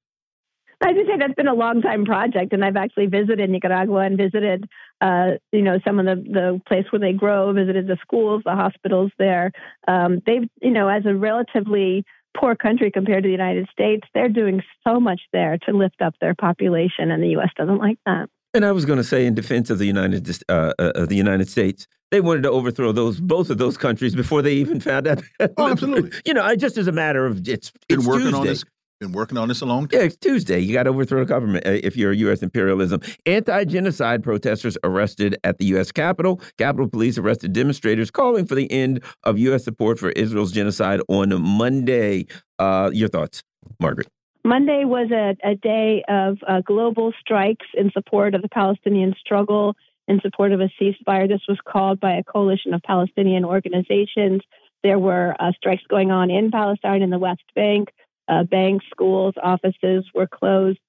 I 0.82 0.94
just 0.94 1.08
say 1.08 1.18
that's 1.18 1.34
been 1.36 1.48
a 1.48 1.54
long 1.54 1.82
time 1.82 2.06
project, 2.06 2.52
and 2.52 2.66
I've 2.66 2.76
actually 2.76 3.06
visited 3.06 3.50
Nicaragua 3.50 4.00
and 4.00 4.18
visited, 4.18 4.66
uh, 5.00 5.32
you 5.52 5.62
know, 5.62 5.80
some 5.86 6.00
of 6.00 6.06
the 6.06 6.16
the 6.16 6.62
place 6.68 6.86
where 6.92 7.00
they 7.00 7.14
grow, 7.14 7.54
visited 7.54 7.88
the 7.88 7.98
schools, 8.02 8.42
the 8.44 8.56
hospitals 8.56 9.12
there. 9.18 9.52
Um, 9.88 10.22
they've, 10.26 10.48
you 10.62 10.72
know, 10.72 10.90
as 10.90 11.06
a 11.06 11.16
relatively 11.16 12.04
poor 12.38 12.56
country 12.56 12.92
compared 12.92 13.24
to 13.24 13.28
the 13.28 13.32
United 13.32 13.70
States, 13.72 14.06
they're 14.14 14.28
doing 14.28 14.62
so 14.86 15.00
much 15.00 15.22
there 15.32 15.58
to 15.60 15.72
lift 15.72 16.02
up 16.02 16.16
their 16.20 16.36
population, 16.36 17.12
and 17.12 17.24
the 17.24 17.30
U.S. 17.30 17.52
doesn't 17.56 17.78
like 17.78 18.00
that. 18.06 18.28
And 18.56 18.64
I 18.66 18.72
was 18.72 18.86
going 18.86 18.98
to 18.98 19.04
say, 19.04 19.26
in 19.26 19.34
defense 19.34 19.72
of 19.72 19.80
the 19.80 19.86
United 19.86 20.30
uh, 20.48 20.74
uh, 20.78 20.92
of 20.94 21.10
the 21.10 21.16
United 21.16 21.50
States, 21.50 21.88
they 22.12 22.22
wanted 22.22 22.44
to 22.44 22.52
overthrow 22.52 22.92
those 22.92 23.20
both 23.20 23.50
of 23.50 23.58
those 23.58 23.78
countries 23.78 24.14
before 24.14 24.44
they 24.44 24.54
even 24.54 24.80
found 24.80 25.08
out. 25.08 25.24
oh, 25.58 25.72
absolutely. 25.72 26.12
You 26.24 26.36
know, 26.36 26.44
I 26.44 26.56
just 26.56 26.78
as 26.78 26.86
a 26.86 26.92
matter 26.92 27.26
of 27.26 27.48
it's, 27.48 27.72
been 27.90 28.00
it's 28.00 28.08
working 28.08 28.26
Tuesday. 28.26 28.38
on 28.38 28.46
this. 28.46 28.64
Been 29.00 29.12
working 29.12 29.40
on 29.40 29.48
this 29.48 29.62
a 29.62 29.66
long 29.66 29.88
time. 29.88 30.00
Yeah, 30.00 30.06
it's 30.06 30.18
Tuesday. 30.18 30.60
You 30.60 30.72
got 30.72 30.84
to 30.84 30.92
overthrow 30.92 31.22
the 31.22 31.26
government 31.26 31.66
uh, 31.66 31.72
if 31.72 31.98
you're 31.98 32.14
U.S. 32.14 32.44
imperialism. 32.44 33.02
Anti-genocide 33.26 34.22
protesters 34.22 34.78
arrested 34.84 35.36
at 35.44 35.58
the 35.58 35.66
U.S. 35.66 35.92
Capitol. 35.92 36.40
Capitol 36.60 36.88
Police 36.88 37.18
arrested 37.18 37.54
demonstrators 37.54 38.12
calling 38.12 38.46
for 38.46 38.54
the 38.54 38.72
end 38.72 39.04
of 39.24 39.40
U.S. 39.40 39.64
support 39.64 39.98
for 39.98 40.12
Israel's 40.12 40.52
genocide 40.52 41.02
on 41.08 41.42
Monday. 41.42 42.28
Uh, 42.60 42.92
your 42.94 43.10
thoughts, 43.10 43.42
Margaret? 43.80 44.08
Monday 44.46 44.84
was 44.84 45.10
a, 45.12 45.38
a 45.44 45.56
day 45.56 46.04
of 46.08 46.38
uh, 46.46 46.62
global 46.62 47.14
strikes 47.20 47.66
in 47.76 47.92
support 47.92 48.36
of 48.36 48.42
the 48.42 48.50
Palestinian 48.50 49.16
struggle, 49.20 49.76
in 50.08 50.20
support 50.20 50.52
of 50.52 50.60
a 50.60 50.70
ceasefire. 50.80 51.30
This 51.30 51.42
was 51.48 51.58
called 51.66 52.00
by 52.00 52.16
a 52.16 52.24
coalition 52.24 52.74
of 52.74 52.82
Palestinian 52.84 53.46
organizations. 53.46 54.42
There 54.84 55.00
were 55.00 55.34
uh, 55.40 55.54
strikes 55.56 55.84
going 55.90 56.12
on 56.12 56.30
in 56.30 56.52
Palestine 56.52 57.02
in 57.02 57.10
the 57.10 57.20
West 57.20 57.44
Bank. 57.56 57.90
Uh, 58.28 58.44
banks, 58.44 58.86
schools, 58.92 59.34
offices 59.42 60.06
were 60.14 60.28
closed. 60.28 60.80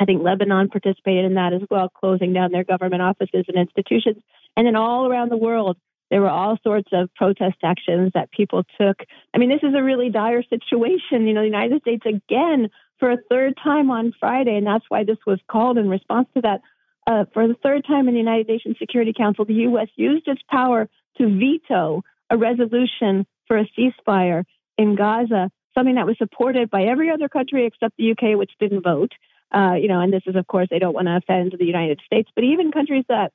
I 0.00 0.04
think 0.04 0.22
Lebanon 0.22 0.68
participated 0.68 1.24
in 1.24 1.34
that 1.34 1.52
as 1.52 1.62
well, 1.70 1.88
closing 1.88 2.32
down 2.32 2.52
their 2.52 2.64
government 2.64 3.02
offices 3.02 3.44
and 3.48 3.56
institutions. 3.56 4.22
And 4.56 4.66
then 4.66 4.76
all 4.76 5.06
around 5.06 5.30
the 5.30 5.36
world, 5.36 5.76
there 6.10 6.20
were 6.20 6.30
all 6.30 6.58
sorts 6.62 6.88
of 6.92 7.12
protest 7.14 7.56
actions 7.64 8.12
that 8.14 8.30
people 8.30 8.62
took. 8.80 8.98
I 9.34 9.38
mean, 9.38 9.48
this 9.48 9.62
is 9.62 9.74
a 9.76 9.82
really 9.82 10.10
dire 10.10 10.42
situation. 10.50 11.26
You 11.26 11.34
know, 11.34 11.40
the 11.40 11.46
United 11.46 11.82
States 11.82 12.04
again 12.04 12.68
for 12.98 13.10
a 13.10 13.18
third 13.30 13.54
time 13.62 13.90
on 13.90 14.12
Friday, 14.18 14.56
and 14.56 14.66
that's 14.66 14.84
why 14.88 15.04
this 15.04 15.18
was 15.26 15.38
called 15.48 15.78
in 15.78 15.88
response 15.88 16.28
to 16.34 16.42
that. 16.42 16.60
Uh, 17.06 17.24
for 17.32 17.46
the 17.46 17.54
third 17.62 17.84
time 17.86 18.08
in 18.08 18.14
the 18.14 18.20
United 18.20 18.48
Nations 18.48 18.76
Security 18.78 19.12
Council, 19.16 19.44
the 19.44 19.54
U.S. 19.54 19.88
used 19.94 20.26
its 20.26 20.42
power 20.50 20.88
to 21.18 21.38
veto 21.38 22.02
a 22.30 22.36
resolution 22.36 23.26
for 23.46 23.58
a 23.58 23.68
ceasefire 23.78 24.42
in 24.76 24.96
Gaza 24.96 25.50
something 25.76 25.96
that 25.96 26.06
was 26.06 26.16
supported 26.18 26.70
by 26.70 26.84
every 26.84 27.10
other 27.10 27.28
country 27.28 27.66
except 27.66 27.96
the 27.96 28.12
UK, 28.12 28.36
which 28.36 28.50
didn't 28.58 28.82
vote. 28.82 29.12
Uh, 29.54 29.74
you 29.74 29.88
know, 29.88 30.00
and 30.00 30.12
this 30.12 30.22
is, 30.26 30.34
of 30.34 30.46
course, 30.46 30.68
they 30.70 30.78
don't 30.78 30.94
want 30.94 31.06
to 31.06 31.16
offend 31.16 31.54
the 31.56 31.64
United 31.64 32.00
States, 32.04 32.28
but 32.34 32.44
even 32.44 32.72
countries 32.72 33.04
that 33.08 33.32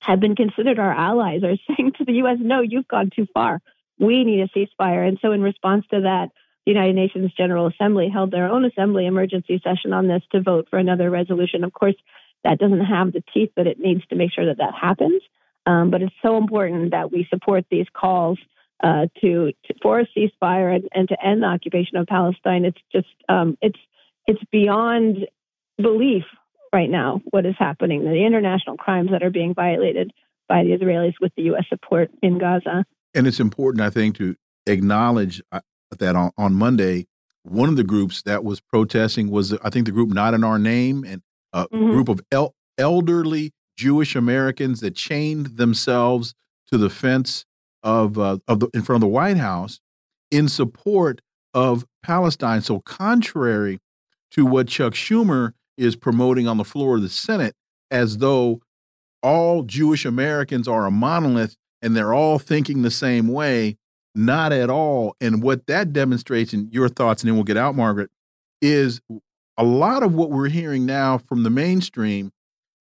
have 0.00 0.20
been 0.20 0.36
considered 0.36 0.78
our 0.78 0.92
allies 0.92 1.42
are 1.42 1.56
saying 1.76 1.92
to 1.98 2.04
the 2.04 2.12
U.S., 2.14 2.38
no, 2.40 2.60
you've 2.60 2.88
gone 2.88 3.10
too 3.14 3.26
far. 3.34 3.60
We 3.98 4.24
need 4.24 4.40
a 4.40 4.48
ceasefire. 4.48 5.06
And 5.06 5.18
so, 5.20 5.32
in 5.32 5.42
response 5.42 5.84
to 5.90 6.02
that, 6.02 6.28
the 6.66 6.72
United 6.72 6.94
Nations 6.94 7.32
General 7.36 7.66
Assembly 7.66 8.08
held 8.12 8.30
their 8.30 8.48
own 8.48 8.64
assembly 8.64 9.06
emergency 9.06 9.60
session 9.64 9.92
on 9.92 10.08
this 10.08 10.22
to 10.32 10.42
vote 10.42 10.68
for 10.70 10.78
another 10.78 11.10
resolution. 11.10 11.64
Of 11.64 11.72
course, 11.72 11.94
that 12.44 12.58
doesn't 12.58 12.84
have 12.84 13.12
the 13.12 13.22
teeth 13.34 13.50
that 13.56 13.66
it 13.66 13.78
needs 13.78 14.06
to 14.08 14.16
make 14.16 14.32
sure 14.32 14.46
that 14.46 14.58
that 14.58 14.74
happens. 14.80 15.22
Um, 15.66 15.90
but 15.90 16.02
it's 16.02 16.14
so 16.22 16.36
important 16.36 16.92
that 16.92 17.12
we 17.12 17.26
support 17.28 17.64
these 17.70 17.86
calls 17.94 18.38
uh, 18.82 19.06
to, 19.20 19.52
to, 19.66 19.74
for 19.82 20.00
a 20.00 20.06
ceasefire 20.16 20.74
and, 20.74 20.88
and, 20.92 21.08
to 21.08 21.16
end 21.22 21.42
the 21.42 21.46
occupation 21.46 21.98
of 21.98 22.06
Palestine. 22.06 22.64
It's 22.64 22.80
just 22.90 23.08
um, 23.28 23.58
it's 23.60 23.78
it's 24.26 24.40
beyond 24.50 25.26
belief 25.76 26.24
right 26.72 26.88
now 26.88 27.20
what 27.30 27.44
is 27.44 27.56
happening. 27.58 28.04
The 28.04 28.24
international 28.24 28.78
crimes 28.78 29.10
that 29.10 29.22
are 29.22 29.30
being 29.30 29.54
violated 29.54 30.12
by 30.48 30.64
the 30.64 30.70
Israelis 30.70 31.14
with 31.20 31.32
the 31.36 31.42
U.S. 31.44 31.64
support 31.68 32.10
in 32.22 32.38
Gaza. 32.38 32.84
And 33.14 33.26
it's 33.26 33.40
important, 33.40 33.82
I 33.82 33.90
think, 33.90 34.16
to 34.16 34.36
acknowledge 34.66 35.42
uh, 35.52 35.60
that 35.98 36.16
on, 36.16 36.30
on 36.36 36.54
Monday, 36.54 37.06
one 37.42 37.68
of 37.68 37.76
the 37.76 37.84
groups 37.84 38.22
that 38.22 38.44
was 38.44 38.60
protesting 38.60 39.30
was, 39.30 39.52
I 39.64 39.70
think, 39.70 39.86
the 39.86 39.92
group 39.92 40.10
Not 40.10 40.34
in 40.34 40.44
Our 40.44 40.58
Name, 40.58 41.04
and 41.04 41.22
a 41.52 41.66
mm 41.66 41.68
-hmm. 41.70 41.92
group 41.92 42.08
of 42.08 42.20
el 42.30 42.54
elderly 42.78 43.52
Jewish 43.76 44.16
Americans 44.16 44.80
that 44.80 44.94
chained 44.94 45.56
themselves 45.56 46.34
to 46.70 46.78
the 46.78 46.90
fence 46.90 47.44
of 47.82 48.18
uh, 48.18 48.38
of 48.46 48.60
the 48.60 48.68
in 48.74 48.82
front 48.82 49.02
of 49.02 49.08
the 49.08 49.14
White 49.18 49.38
House 49.38 49.80
in 50.30 50.48
support 50.48 51.20
of 51.52 51.84
Palestine. 52.02 52.62
So 52.62 52.80
contrary 52.80 53.80
to 54.32 54.44
what 54.46 54.68
Chuck 54.68 54.94
Schumer 54.94 55.52
is 55.76 55.96
promoting 55.96 56.46
on 56.46 56.56
the 56.56 56.64
floor 56.64 56.96
of 56.96 57.02
the 57.02 57.08
Senate, 57.08 57.54
as 57.90 58.18
though 58.18 58.60
all 59.22 59.62
Jewish 59.62 60.04
Americans 60.04 60.68
are 60.68 60.86
a 60.86 60.90
monolith 60.90 61.56
and 61.82 61.96
they're 61.96 62.14
all 62.14 62.38
thinking 62.38 62.82
the 62.82 62.90
same 62.90 63.28
way. 63.28 63.76
Not 64.20 64.52
at 64.52 64.68
all. 64.68 65.16
And 65.18 65.42
what 65.42 65.66
that 65.66 65.94
demonstrates, 65.94 66.52
in 66.52 66.68
your 66.70 66.90
thoughts, 66.90 67.22
and 67.22 67.28
then 67.28 67.36
we'll 67.36 67.44
get 67.44 67.56
out, 67.56 67.74
Margaret, 67.74 68.10
is 68.60 69.00
a 69.56 69.64
lot 69.64 70.02
of 70.02 70.14
what 70.14 70.30
we're 70.30 70.50
hearing 70.50 70.84
now 70.84 71.16
from 71.16 71.42
the 71.42 71.48
mainstream 71.48 72.30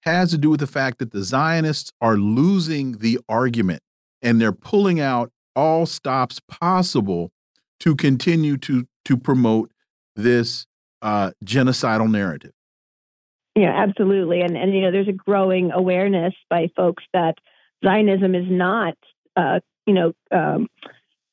has 0.03 0.31
to 0.31 0.37
do 0.37 0.49
with 0.49 0.59
the 0.59 0.67
fact 0.67 0.99
that 0.99 1.11
the 1.11 1.23
Zionists 1.23 1.93
are 2.01 2.17
losing 2.17 2.97
the 2.97 3.19
argument 3.29 3.81
and 4.21 4.41
they're 4.41 4.51
pulling 4.51 4.99
out 4.99 5.31
all 5.55 5.85
stops 5.85 6.41
possible 6.49 7.31
to 7.79 7.95
continue 7.95 8.57
to 8.57 8.85
to 9.05 9.15
promote 9.15 9.71
this 10.17 10.67
uh, 11.01 11.31
genocidal 11.43 12.11
narrative. 12.11 12.51
Yeah, 13.55 13.73
absolutely, 13.75 14.41
and 14.41 14.57
and 14.57 14.73
you 14.73 14.81
know, 14.81 14.91
there's 14.91 15.07
a 15.07 15.13
growing 15.13 15.71
awareness 15.71 16.33
by 16.49 16.67
folks 16.75 17.03
that 17.13 17.35
Zionism 17.85 18.35
is 18.35 18.45
not, 18.49 18.95
uh, 19.37 19.61
you 19.85 19.93
know, 19.93 20.13
um, 20.31 20.67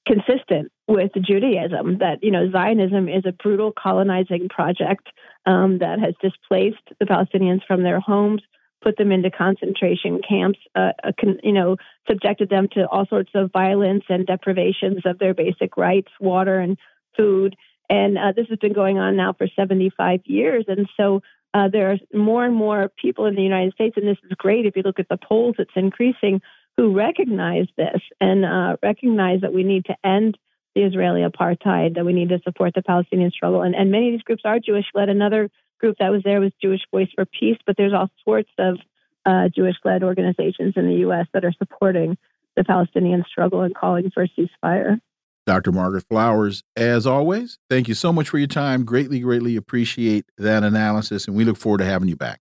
consistent 0.07 0.71
with 0.89 1.11
Judaism. 1.21 1.99
That 1.99 2.19
you 2.23 2.31
know, 2.31 2.51
Zionism 2.51 3.09
is 3.09 3.25
a 3.27 3.33
brutal 3.33 3.73
colonizing 3.73 4.49
project 4.49 5.09
um, 5.45 5.79
that 5.79 5.99
has 5.99 6.15
displaced 6.21 6.83
the 6.99 7.07
Palestinians 7.07 7.65
from 7.67 7.83
their 7.83 8.01
homes, 8.01 8.43
put 8.83 8.97
them 8.97 9.13
into 9.13 9.31
concentration 9.31 10.21
camps, 10.27 10.59
uh, 10.75 10.93
uh, 11.03 11.13
you 11.43 11.53
know, 11.53 11.77
subjected 12.09 12.49
them 12.49 12.69
to 12.73 12.87
all 12.89 13.07
sorts 13.07 13.31
of 13.35 13.53
violence 13.53 14.05
and 14.09 14.27
deprivations 14.27 15.03
of 15.05 15.19
their 15.19 15.35
basic 15.35 15.77
rights, 15.77 16.13
water 16.21 16.59
and 16.61 16.79
food. 17.17 17.57
And 17.89 18.19
uh, 18.19 18.33
this 18.35 18.47
has 18.49 18.59
been 18.59 18.73
going 18.73 18.99
on 18.99 19.17
now 19.17 19.33
for 19.33 19.49
75 19.55 20.21
years. 20.25 20.65
And 20.69 20.89
so 20.97 21.23
uh, 21.55 21.69
there 21.69 21.93
are 21.93 21.99
more 22.13 22.45
and 22.45 22.55
more 22.55 22.91
people 23.01 23.27
in 23.27 23.35
the 23.35 23.43
United 23.43 23.73
States, 23.73 23.97
and 23.97 24.07
this 24.07 24.19
is 24.25 24.33
great 24.37 24.67
if 24.67 24.77
you 24.77 24.83
look 24.83 24.99
at 24.99 25.09
the 25.09 25.17
polls, 25.17 25.55
it's 25.59 25.71
increasing, 25.75 26.43
who 26.77 26.95
recognize 26.95 27.67
this 27.77 28.01
and 28.21 28.45
uh, 28.45 28.77
recognize 28.83 29.41
that 29.41 29.53
we 29.53 29.65
need 29.65 29.87
to 29.87 29.97
end 30.05 30.37
the 30.75 30.83
Israeli 30.83 31.23
apartheid, 31.23 31.95
that 31.95 32.05
we 32.05 32.13
need 32.13 32.29
to 32.29 32.39
support 32.45 32.75
the 32.75 32.83
Palestinian 32.83 33.31
struggle. 33.31 33.63
And, 33.63 33.75
and 33.75 33.91
many 33.91 34.09
of 34.09 34.13
these 34.13 34.23
groups 34.23 34.43
are 34.45 34.59
Jewish 34.59 34.85
led. 34.95 35.09
Another 35.09 35.49
group 35.81 35.97
that 35.99 36.11
was 36.11 36.23
there 36.23 36.41
was 36.41 36.53
Jewish 36.63 36.83
Voice 36.91 37.09
for 37.15 37.25
Peace, 37.25 37.59
but 37.67 37.77
there's 37.77 37.95
all 37.95 38.11
sorts 38.25 38.51
of 38.59 38.79
uh, 39.25 39.49
Jewish 39.55 39.77
led 39.85 40.03
organizations 40.03 40.75
in 40.77 40.87
the 40.87 40.97
U.S. 41.01 41.27
that 41.33 41.45
are 41.45 41.53
supporting 41.53 42.19
the 42.57 42.65
Palestinian 42.65 43.25
struggle 43.29 43.63
and 43.63 43.75
calling 43.75 44.11
for 44.13 44.23
a 44.23 44.29
ceasefire. 44.29 45.01
Dr. 45.47 45.73
Margaret 45.73 46.05
Flowers, 46.09 46.63
as 46.75 47.07
always, 47.07 47.59
thank 47.71 47.87
you 47.89 47.95
so 47.95 48.13
much 48.13 48.29
for 48.29 48.39
your 48.39 48.49
time. 48.49 48.85
Greatly, 48.85 49.21
greatly 49.21 49.57
appreciate 49.57 50.27
that 50.39 50.65
analysis, 50.65 51.27
and 51.27 51.37
we 51.37 51.45
look 51.45 51.57
forward 51.57 51.79
to 51.79 51.85
having 51.85 52.09
you 52.09 52.17
back. 52.17 52.41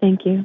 Thank 0.00 0.20
you. 0.24 0.44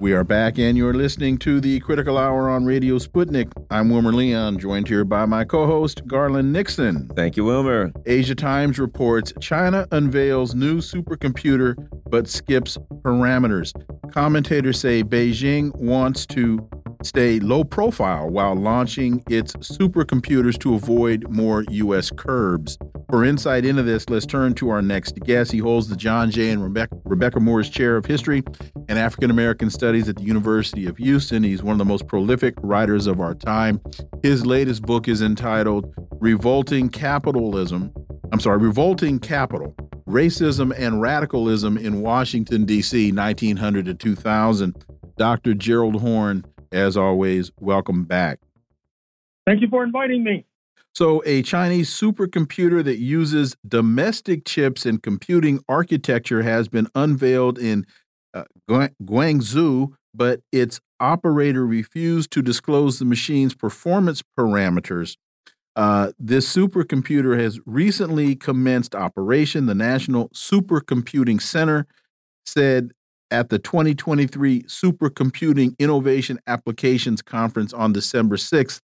We 0.00 0.14
are 0.14 0.24
back, 0.24 0.58
and 0.58 0.78
you're 0.78 0.94
listening 0.94 1.36
to 1.40 1.60
the 1.60 1.78
Critical 1.80 2.16
Hour 2.16 2.48
on 2.48 2.64
Radio 2.64 2.96
Sputnik. 2.96 3.52
I'm 3.70 3.90
Wilmer 3.90 4.14
Leon, 4.14 4.58
joined 4.58 4.88
here 4.88 5.04
by 5.04 5.26
my 5.26 5.44
co 5.44 5.66
host, 5.66 6.06
Garland 6.06 6.54
Nixon. 6.54 7.10
Thank 7.14 7.36
you, 7.36 7.44
Wilmer. 7.44 7.92
Asia 8.06 8.34
Times 8.34 8.78
reports 8.78 9.34
China 9.40 9.86
unveils 9.92 10.54
new 10.54 10.78
supercomputer 10.78 11.76
but 12.08 12.28
skips 12.28 12.78
parameters. 13.02 13.74
Commentators 14.10 14.80
say 14.80 15.02
Beijing 15.04 15.76
wants 15.76 16.24
to 16.28 16.66
stay 17.02 17.38
low 17.38 17.62
profile 17.62 18.30
while 18.30 18.54
launching 18.54 19.22
its 19.28 19.52
supercomputers 19.56 20.58
to 20.60 20.76
avoid 20.76 21.28
more 21.28 21.66
U.S. 21.68 22.10
curbs. 22.10 22.78
For 23.10 23.24
insight 23.24 23.64
into 23.64 23.82
this, 23.82 24.08
let's 24.08 24.24
turn 24.24 24.54
to 24.54 24.70
our 24.70 24.80
next 24.80 25.18
guest. 25.20 25.50
He 25.50 25.58
holds 25.58 25.88
the 25.88 25.96
John 25.96 26.30
Jay 26.30 26.50
and 26.50 26.62
Rebecca, 26.62 26.96
Rebecca 27.04 27.40
Moores 27.40 27.68
Chair 27.68 27.96
of 27.96 28.06
History 28.06 28.44
and 28.88 29.00
African 29.00 29.32
American 29.32 29.68
Studies 29.68 30.08
at 30.08 30.14
the 30.14 30.22
University 30.22 30.86
of 30.86 30.96
Houston. 30.96 31.42
He's 31.42 31.60
one 31.60 31.72
of 31.72 31.78
the 31.78 31.84
most 31.84 32.06
prolific 32.06 32.54
writers 32.62 33.08
of 33.08 33.20
our 33.20 33.34
time. 33.34 33.80
His 34.22 34.46
latest 34.46 34.82
book 34.82 35.08
is 35.08 35.22
entitled 35.22 35.92
Revolting 36.20 36.88
Capitalism. 36.88 37.92
I'm 38.32 38.38
sorry, 38.38 38.58
Revolting 38.58 39.18
Capital 39.18 39.74
Racism 40.06 40.72
and 40.78 41.00
Radicalism 41.00 41.76
in 41.76 42.02
Washington, 42.02 42.64
D.C., 42.64 43.10
1900 43.10 43.86
to 43.86 43.94
2000. 43.94 44.84
Dr. 45.16 45.54
Gerald 45.54 46.00
Horne, 46.00 46.44
as 46.70 46.96
always, 46.96 47.50
welcome 47.58 48.04
back. 48.04 48.38
Thank 49.46 49.62
you 49.62 49.68
for 49.68 49.82
inviting 49.82 50.22
me. 50.22 50.46
So, 51.00 51.22
a 51.24 51.40
Chinese 51.40 51.88
supercomputer 51.88 52.84
that 52.84 52.98
uses 52.98 53.56
domestic 53.66 54.44
chips 54.44 54.84
and 54.84 55.02
computing 55.02 55.64
architecture 55.66 56.42
has 56.42 56.68
been 56.68 56.88
unveiled 56.94 57.58
in 57.58 57.86
uh, 58.34 58.44
Guangzhou, 58.68 59.94
but 60.12 60.42
its 60.52 60.78
operator 61.00 61.64
refused 61.64 62.30
to 62.32 62.42
disclose 62.42 62.98
the 62.98 63.06
machine's 63.06 63.54
performance 63.54 64.22
parameters. 64.38 65.16
Uh, 65.74 66.12
this 66.18 66.54
supercomputer 66.54 67.40
has 67.40 67.58
recently 67.64 68.36
commenced 68.36 68.94
operation. 68.94 69.64
The 69.64 69.74
National 69.74 70.28
Supercomputing 70.34 71.40
Center 71.40 71.86
said 72.44 72.90
at 73.30 73.48
the 73.48 73.58
2023 73.58 74.64
Supercomputing 74.64 75.78
Innovation 75.78 76.40
Applications 76.46 77.22
Conference 77.22 77.72
on 77.72 77.94
December 77.94 78.36
6th. 78.36 78.80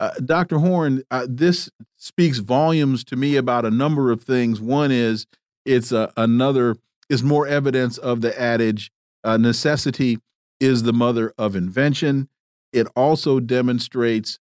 Uh, 0.00 0.10
Dr. 0.24 0.58
Horne, 0.58 1.02
uh, 1.10 1.26
this 1.28 1.70
speaks 1.96 2.38
volumes 2.38 3.04
to 3.04 3.16
me 3.16 3.36
about 3.36 3.64
a 3.64 3.70
number 3.70 4.10
of 4.10 4.22
things. 4.22 4.60
One 4.60 4.90
is 4.90 5.26
it's 5.64 5.92
uh, 5.92 6.10
another 6.16 6.76
is 7.08 7.22
more 7.22 7.46
evidence 7.46 7.96
of 7.98 8.20
the 8.20 8.38
adage 8.40 8.90
uh, 9.22 9.36
necessity 9.36 10.18
is 10.60 10.82
the 10.82 10.92
mother 10.92 11.32
of 11.38 11.54
invention. 11.54 12.28
It 12.72 12.86
also 12.96 13.40
demonstrates 13.40 14.38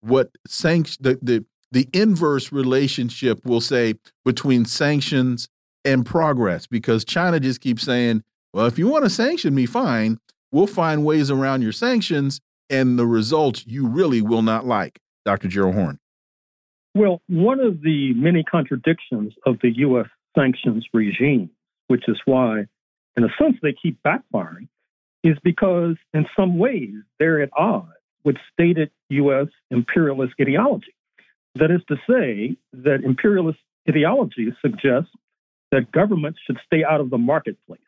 what 0.00 0.30
sanction 0.46 0.96
the, 1.00 1.18
the 1.22 1.44
the 1.70 1.88
inverse 1.92 2.52
relationship 2.52 3.40
we'll 3.44 3.60
say 3.60 3.94
between 4.24 4.64
sanctions 4.64 5.48
and 5.84 6.04
progress 6.04 6.66
because 6.66 7.04
China 7.04 7.40
just 7.40 7.60
keeps 7.60 7.82
saying 7.82 8.22
well, 8.52 8.66
if 8.66 8.78
you 8.78 8.86
want 8.86 9.04
to 9.04 9.10
sanction 9.10 9.54
me, 9.54 9.64
fine. 9.64 10.18
We'll 10.50 10.66
find 10.66 11.04
ways 11.04 11.30
around 11.30 11.62
your 11.62 11.72
sanctions 11.72 12.40
and 12.72 12.98
the 12.98 13.06
results 13.06 13.64
you 13.66 13.86
really 13.86 14.22
will 14.22 14.42
not 14.42 14.66
like. 14.66 14.98
Dr. 15.24 15.46
Gerald 15.46 15.74
Horne. 15.74 16.00
Well, 16.94 17.22
one 17.28 17.60
of 17.60 17.82
the 17.82 18.12
many 18.14 18.42
contradictions 18.42 19.34
of 19.46 19.58
the 19.62 19.70
U.S. 19.76 20.08
sanctions 20.36 20.84
regime, 20.92 21.50
which 21.86 22.08
is 22.08 22.20
why, 22.24 22.66
in 23.16 23.24
a 23.24 23.28
sense, 23.40 23.56
they 23.62 23.74
keep 23.80 23.98
backfiring, 24.02 24.68
is 25.22 25.36
because 25.44 25.96
in 26.12 26.26
some 26.36 26.58
ways 26.58 26.94
they're 27.20 27.40
at 27.40 27.50
odds 27.56 27.86
with 28.24 28.36
stated 28.52 28.90
U.S. 29.10 29.46
imperialist 29.70 30.34
ideology. 30.40 30.94
That 31.54 31.70
is 31.70 31.82
to 31.88 31.96
say, 32.08 32.56
that 32.72 33.04
imperialist 33.04 33.58
ideology 33.88 34.52
suggests 34.60 35.10
that 35.70 35.92
governments 35.92 36.40
should 36.46 36.58
stay 36.66 36.84
out 36.84 37.00
of 37.00 37.10
the 37.10 37.18
marketplace 37.18 37.80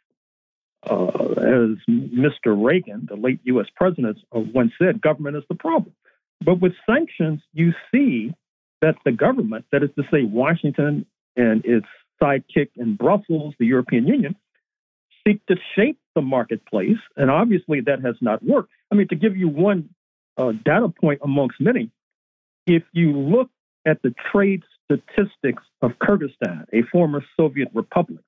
uh, 0.90 1.35
as 1.39 1.78
Mr. 1.89 2.55
Reagan, 2.56 3.06
the 3.09 3.16
late 3.16 3.40
U.S. 3.44 3.66
president, 3.74 4.19
uh, 4.35 4.40
once 4.40 4.73
said, 4.81 5.01
government 5.01 5.36
is 5.36 5.44
the 5.48 5.55
problem. 5.55 5.94
But 6.44 6.61
with 6.61 6.73
sanctions, 6.89 7.40
you 7.52 7.73
see 7.93 8.35
that 8.82 8.97
the 9.05 9.12
government, 9.12 9.65
that 9.73 9.82
is 9.82 9.90
to 9.97 10.02
say, 10.12 10.24
Washington 10.24 11.06
and 11.36 11.65
its 11.65 11.86
sidekick 12.23 12.69
in 12.77 12.97
Brussels, 12.97 13.55
the 13.59 13.66
European 13.66 14.06
Union, 14.06 14.36
seek 15.27 15.44
to 15.47 15.56
shape 15.74 15.98
the 16.15 16.23
marketplace. 16.23 16.98
And 17.16 17.31
obviously, 17.31 17.81
that 17.82 18.02
has 18.02 18.16
not 18.20 18.43
worked. 18.43 18.70
I 18.93 18.94
mean, 18.94 19.09
to 19.09 19.16
give 19.16 19.36
you 19.36 19.48
one 19.48 19.90
uh, 20.36 20.52
data 20.65 20.89
point 20.89 21.20
amongst 21.23 21.61
many, 21.61 21.90
if 22.66 22.82
you 22.93 23.12
look 23.12 23.51
at 23.86 24.02
the 24.02 24.15
trade 24.32 24.62
statistics 24.85 25.62
of 25.82 25.93
Kyrgyzstan, 25.93 26.66
a 26.73 26.82
former 26.93 27.24
Soviet 27.36 27.69
republic, 27.74 28.20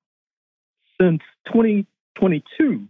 since 1.01 1.21
20, 1.53 1.87
22, 2.17 2.87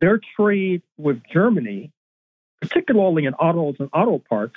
their 0.00 0.20
trade 0.36 0.82
with 0.96 1.20
Germany, 1.32 1.92
particularly 2.60 3.26
in 3.26 3.34
autos 3.34 3.76
and 3.78 3.88
auto 3.92 4.18
parts, 4.18 4.56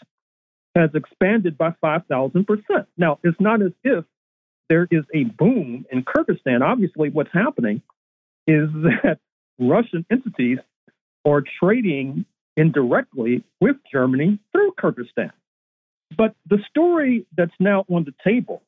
has 0.76 0.90
expanded 0.96 1.58
by 1.58 1.74
5,000%. 1.84 2.86
Now, 2.98 3.20
it's 3.24 3.40
not 3.40 3.62
as 3.62 3.72
if 3.84 4.06
there 4.70 4.88
is 4.90 5.04
a 5.14 5.24
boom 5.24 5.86
in 5.92 6.04
Kyrgyzstan. 6.04 6.62
Obviously, 6.62 7.10
what's 7.10 7.32
happening 7.32 7.82
is 8.48 8.70
that 9.04 9.20
Russian 9.60 10.06
entities 10.10 10.60
are 11.26 11.44
trading 11.60 12.26
indirectly 12.58 13.44
with 13.62 13.78
Germany 13.92 14.40
through 14.52 14.74
Kyrgyzstan. 14.80 15.32
But 16.16 16.36
the 16.48 16.60
story 16.70 17.26
that's 17.36 17.54
now 17.60 17.86
on 17.90 18.04
the 18.04 18.14
table 18.24 18.62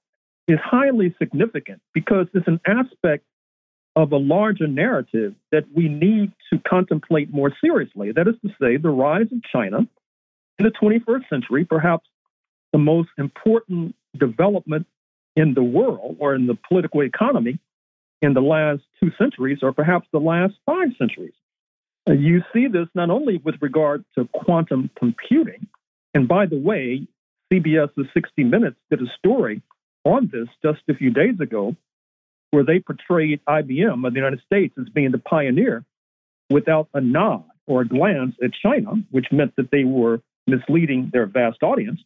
is 0.48 0.60
highly 0.64 1.16
significant 1.20 1.82
because 1.94 2.28
it's 2.34 2.48
an 2.48 2.60
aspect 2.66 3.26
of 3.96 4.12
a 4.12 4.18
larger 4.18 4.68
narrative 4.68 5.34
that 5.52 5.64
we 5.74 5.88
need 5.88 6.32
to 6.52 6.60
contemplate 6.68 7.34
more 7.34 7.52
seriously. 7.62 8.12
That 8.12 8.28
is 8.28 8.36
to 8.42 8.50
say, 8.60 8.78
the 8.78 8.90
rise 8.90 9.28
of 9.32 9.42
China 9.52 9.88
in 10.60 10.66
the 10.66 10.72
21st 10.72 11.30
century, 11.30 11.66
perhaps 11.66 12.08
the 12.74 12.80
most 12.80 13.10
important 13.18 13.96
development 14.18 14.86
in 15.36 15.54
the 15.54 15.64
world 15.64 16.18
or 16.20 16.36
in 16.36 16.48
the 16.48 16.58
political 16.68 17.02
economy 17.02 17.60
in 18.22 18.34
the 18.34 18.42
last 18.42 18.82
two 19.00 19.12
centuries, 19.18 19.60
or 19.62 19.72
perhaps 19.74 20.08
the 20.12 20.20
last 20.20 20.54
five 20.66 20.90
centuries. 20.98 21.34
You 22.08 22.42
see 22.54 22.68
this 22.68 22.88
not 22.96 23.10
only 23.10 23.38
with 23.44 23.56
regard 23.62 24.06
to 24.18 24.28
quantum 24.34 24.90
computing, 24.98 25.68
and 26.14 26.28
by 26.28 26.46
the 26.46 26.58
way, 26.58 27.08
CBS's 27.52 28.08
60 28.14 28.44
Minutes 28.44 28.78
did 28.90 29.02
a 29.02 29.12
story 29.18 29.62
on 30.06 30.30
this 30.32 30.48
just 30.64 30.82
a 30.90 30.96
few 30.96 31.12
days 31.12 31.40
ago 31.40 31.76
where 32.56 32.64
they 32.64 32.80
portrayed 32.80 33.41
IBM 33.49 34.07
of 34.07 34.14
the 34.14 34.18
United 34.18 34.40
States 34.45 34.73
as 34.80 34.88
being 34.88 35.11
the 35.11 35.18
pioneer 35.18 35.84
without 36.49 36.88
a 36.94 37.02
nod 37.02 37.44
or 37.68 37.82
a 37.82 37.88
glance 37.88 38.34
at 38.41 38.52
China, 38.53 38.94
which 39.11 39.26
meant 39.30 39.53
that 39.57 39.72
they 39.72 39.84
were 39.84 40.22
misleading 40.48 41.10
their 41.11 41.26
vast 41.26 41.64
audience. 41.64 41.99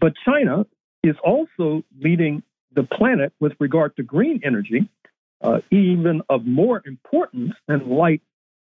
But 0.00 0.12
China 0.24 0.64
is 1.02 1.16
also 1.24 1.82
leading 2.00 2.44
the 2.72 2.84
planet 2.84 3.32
with 3.40 3.54
regard 3.58 3.96
to 3.96 4.04
green 4.04 4.40
energy, 4.44 4.88
uh, 5.42 5.58
even 5.72 6.22
of 6.28 6.46
more 6.46 6.80
importance 6.86 7.54
in 7.68 7.90
light 7.90 8.22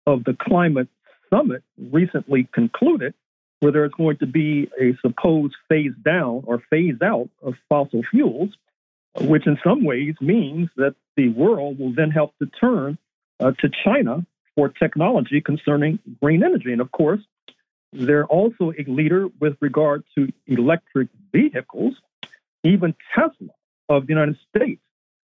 of 0.06 0.24
the 0.24 0.38
climate 0.40 0.88
summit 1.34 1.64
recently 1.92 2.48
concluded, 2.54 3.16
where 3.60 3.72
there's 3.72 3.92
going 3.98 4.18
to 4.18 4.28
be 4.28 4.70
a 4.80 4.96
supposed 5.02 5.56
phase 5.68 5.94
down 6.06 6.44
or 6.46 6.62
phase 6.70 7.02
out 7.02 7.28
of 7.42 7.56
fossil 7.70 8.04
fuels, 8.12 8.52
which 9.22 9.48
in 9.48 9.58
some 9.64 9.84
ways 9.84 10.16
means 10.22 10.70
that 10.78 10.96
the 11.18 11.30
world 11.30 11.80
will 11.80 11.94
then 11.94 12.12
help 12.12 12.38
to 12.40 12.46
turn 12.46 12.98
uh, 13.40 13.52
to 13.60 13.70
China 13.84 14.26
for 14.56 14.70
technology 14.70 15.42
concerning 15.42 16.00
green 16.22 16.44
energy. 16.44 16.72
And 16.72 16.82
of 16.82 16.92
course, 16.92 17.22
they're 17.92 18.26
also 18.26 18.72
a 18.72 18.84
leader 18.90 19.28
with 19.40 19.58
regard 19.62 20.04
to 20.16 20.28
electric 20.48 21.10
vehicles. 21.32 21.96
Even 22.64 22.94
Tesla 23.16 23.54
of 23.88 24.06
the 24.06 24.14
United 24.14 24.38
States 24.50 24.82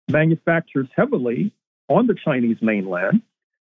manufactures 0.09 0.89
heavily 0.95 1.53
on 1.89 2.07
the 2.07 2.15
Chinese 2.25 2.59
mainland, 2.61 3.23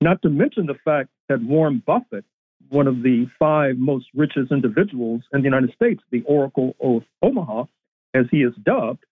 not 0.02 0.22
to 0.22 0.30
mention 0.30 0.66
the 0.66 0.76
fact 0.86 1.10
that 1.30 1.42
Warren 1.42 1.82
Buffett, 1.86 2.26
one 2.70 2.88
of 2.88 3.02
the 3.02 3.28
five 3.40 3.78
most 3.78 4.08
richest 4.14 4.52
individuals 4.52 5.22
in 5.34 5.42
the 5.42 5.46
United 5.46 5.74
States, 5.74 6.02
the 6.12 6.22
Oracle 6.24 6.76
of 6.80 7.04
Omaha, 7.22 7.66
as 8.14 8.26
he 8.32 8.44
is 8.44 8.54
dubbed, 8.64 9.04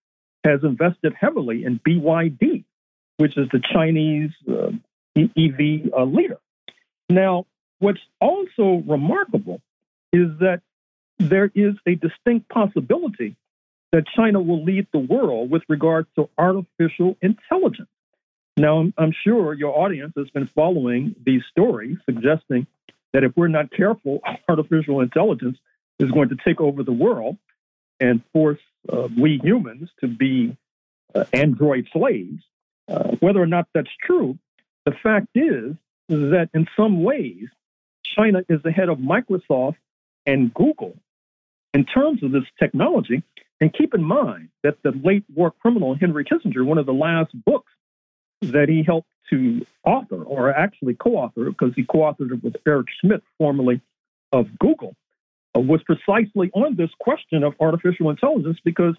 has 0.43 0.63
invested 0.63 1.13
heavily 1.13 1.63
in 1.63 1.79
BYD, 1.79 2.65
which 3.17 3.37
is 3.37 3.47
the 3.51 3.61
Chinese 3.71 4.31
uh, 4.47 4.71
EV 5.15 5.91
uh, 5.95 6.03
leader. 6.03 6.39
Now, 7.09 7.45
what's 7.79 8.01
also 8.19 8.83
remarkable 8.87 9.61
is 10.11 10.29
that 10.39 10.61
there 11.19 11.51
is 11.53 11.75
a 11.87 11.95
distinct 11.95 12.49
possibility 12.49 13.35
that 13.91 14.05
China 14.15 14.41
will 14.41 14.63
lead 14.63 14.87
the 14.91 14.99
world 14.99 15.51
with 15.51 15.61
regard 15.69 16.07
to 16.15 16.29
artificial 16.37 17.15
intelligence. 17.21 17.89
Now, 18.57 18.79
I'm, 18.79 18.93
I'm 18.97 19.13
sure 19.23 19.53
your 19.53 19.77
audience 19.77 20.13
has 20.17 20.29
been 20.31 20.47
following 20.47 21.15
these 21.23 21.43
stories 21.51 21.97
suggesting 22.05 22.67
that 23.13 23.23
if 23.23 23.31
we're 23.35 23.47
not 23.47 23.71
careful, 23.71 24.21
artificial 24.49 25.01
intelligence 25.01 25.57
is 25.99 26.11
going 26.11 26.29
to 26.29 26.37
take 26.43 26.59
over 26.59 26.83
the 26.83 26.91
world 26.91 27.37
and 27.99 28.21
force 28.33 28.59
uh, 28.91 29.07
we 29.17 29.39
humans 29.43 29.89
to 30.01 30.07
be 30.07 30.57
uh, 31.15 31.25
android 31.33 31.87
slaves. 31.93 32.43
Uh, 32.87 33.15
whether 33.19 33.41
or 33.41 33.47
not 33.47 33.67
that's 33.73 33.89
true, 34.05 34.37
the 34.85 34.91
fact 35.03 35.27
is 35.35 35.75
that 36.09 36.49
in 36.53 36.67
some 36.75 37.03
ways, 37.03 37.47
China 38.03 38.43
is 38.49 38.59
ahead 38.65 38.89
of 38.89 38.97
Microsoft 38.97 39.77
and 40.25 40.53
Google 40.53 40.97
in 41.73 41.85
terms 41.85 42.23
of 42.23 42.31
this 42.31 42.43
technology. 42.59 43.23
And 43.61 43.73
keep 43.73 43.93
in 43.93 44.03
mind 44.03 44.49
that 44.63 44.75
the 44.83 44.91
late 44.91 45.23
war 45.33 45.51
criminal 45.51 45.95
Henry 45.95 46.25
Kissinger, 46.25 46.65
one 46.65 46.77
of 46.77 46.85
the 46.85 46.93
last 46.93 47.31
books 47.45 47.71
that 48.41 48.67
he 48.67 48.83
helped 48.83 49.07
to 49.29 49.65
author, 49.85 50.21
or 50.21 50.53
actually 50.53 50.95
co 50.95 51.11
author, 51.11 51.45
because 51.45 51.71
he 51.75 51.85
co 51.85 51.99
authored 51.99 52.33
it 52.33 52.43
with 52.43 52.57
Eric 52.67 52.87
Schmidt, 52.99 53.23
formerly 53.37 53.79
of 54.33 54.47
Google, 54.59 54.95
Uh, 55.55 55.59
was 55.59 55.81
precisely 55.83 56.49
on 56.53 56.75
this 56.75 56.89
question 56.99 57.43
of 57.43 57.53
artificial 57.59 58.09
intelligence 58.09 58.57
because 58.63 58.95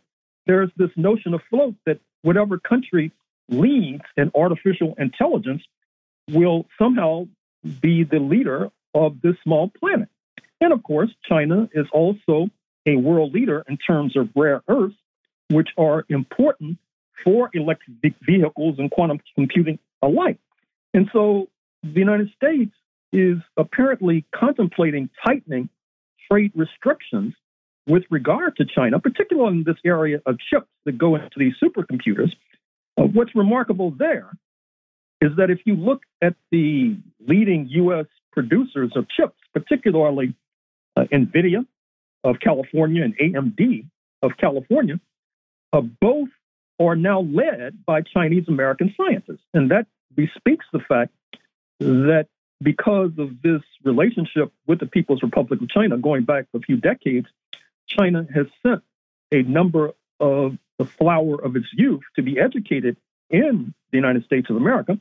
there's 0.46 0.70
this 0.76 0.90
notion 0.96 1.34
afloat 1.34 1.74
that 1.86 1.98
whatever 2.22 2.58
country 2.58 3.10
leads 3.48 4.04
in 4.16 4.30
artificial 4.34 4.94
intelligence 4.98 5.62
will 6.30 6.66
somehow 6.78 7.26
be 7.80 8.04
the 8.04 8.18
leader 8.18 8.70
of 8.94 9.20
this 9.20 9.34
small 9.42 9.70
planet. 9.80 10.08
And 10.60 10.72
of 10.72 10.82
course, 10.82 11.10
China 11.28 11.68
is 11.74 11.86
also 11.92 12.48
a 12.86 12.96
world 12.96 13.34
leader 13.34 13.64
in 13.68 13.76
terms 13.76 14.16
of 14.16 14.28
rare 14.36 14.62
earths, 14.68 14.94
which 15.50 15.68
are 15.76 16.04
important 16.08 16.78
for 17.24 17.50
electric 17.52 18.14
vehicles 18.22 18.76
and 18.78 18.90
quantum 18.90 19.18
computing 19.34 19.78
alike. 20.02 20.38
And 20.92 21.08
so 21.12 21.48
the 21.82 21.98
United 21.98 22.30
States 22.36 22.72
is 23.12 23.38
apparently 23.56 24.24
contemplating 24.34 25.08
tightening 25.24 25.68
trade 26.30 26.52
restrictions 26.54 27.34
with 27.86 28.04
regard 28.10 28.56
to 28.56 28.64
China, 28.64 28.98
particularly 28.98 29.58
in 29.58 29.64
this 29.64 29.76
area 29.84 30.20
of 30.26 30.38
chips 30.50 30.68
that 30.84 30.96
go 30.98 31.16
into 31.16 31.30
these 31.36 31.54
supercomputers. 31.62 32.32
Uh, 32.96 33.04
what's 33.04 33.34
remarkable 33.34 33.90
there 33.90 34.30
is 35.20 35.32
that 35.36 35.50
if 35.50 35.60
you 35.64 35.74
look 35.74 36.02
at 36.22 36.34
the 36.50 36.96
leading 37.26 37.66
U.S. 37.70 38.06
producers 38.32 38.92
of 38.96 39.06
chips, 39.08 39.36
particularly 39.52 40.34
uh, 40.96 41.04
NVIDIA 41.12 41.66
of 42.22 42.36
California 42.40 43.02
and 43.04 43.16
AMD 43.18 43.86
of 44.22 44.32
California, 44.38 45.00
uh, 45.72 45.80
both 45.80 46.28
are 46.80 46.96
now 46.96 47.20
led 47.20 47.84
by 47.84 48.00
Chinese 48.00 48.44
American 48.48 48.94
scientists. 48.96 49.44
And 49.52 49.70
that 49.70 49.86
bespeaks 50.14 50.66
the 50.72 50.80
fact 50.80 51.12
that 51.80 52.26
because 52.64 53.12
of 53.18 53.42
this 53.42 53.62
relationship 53.84 54.52
with 54.66 54.80
the 54.80 54.86
People's 54.86 55.22
Republic 55.22 55.60
of 55.60 55.68
China 55.68 55.98
going 55.98 56.24
back 56.24 56.46
a 56.54 56.60
few 56.60 56.76
decades, 56.76 57.28
China 57.86 58.26
has 58.34 58.46
sent 58.66 58.82
a 59.30 59.42
number 59.42 59.92
of 60.18 60.56
the 60.78 60.84
flower 60.84 61.40
of 61.40 61.54
its 61.54 61.66
youth 61.72 62.02
to 62.16 62.22
be 62.22 62.40
educated 62.40 62.96
in 63.30 63.74
the 63.90 63.98
United 63.98 64.24
States 64.24 64.50
of 64.50 64.56
America. 64.56 64.98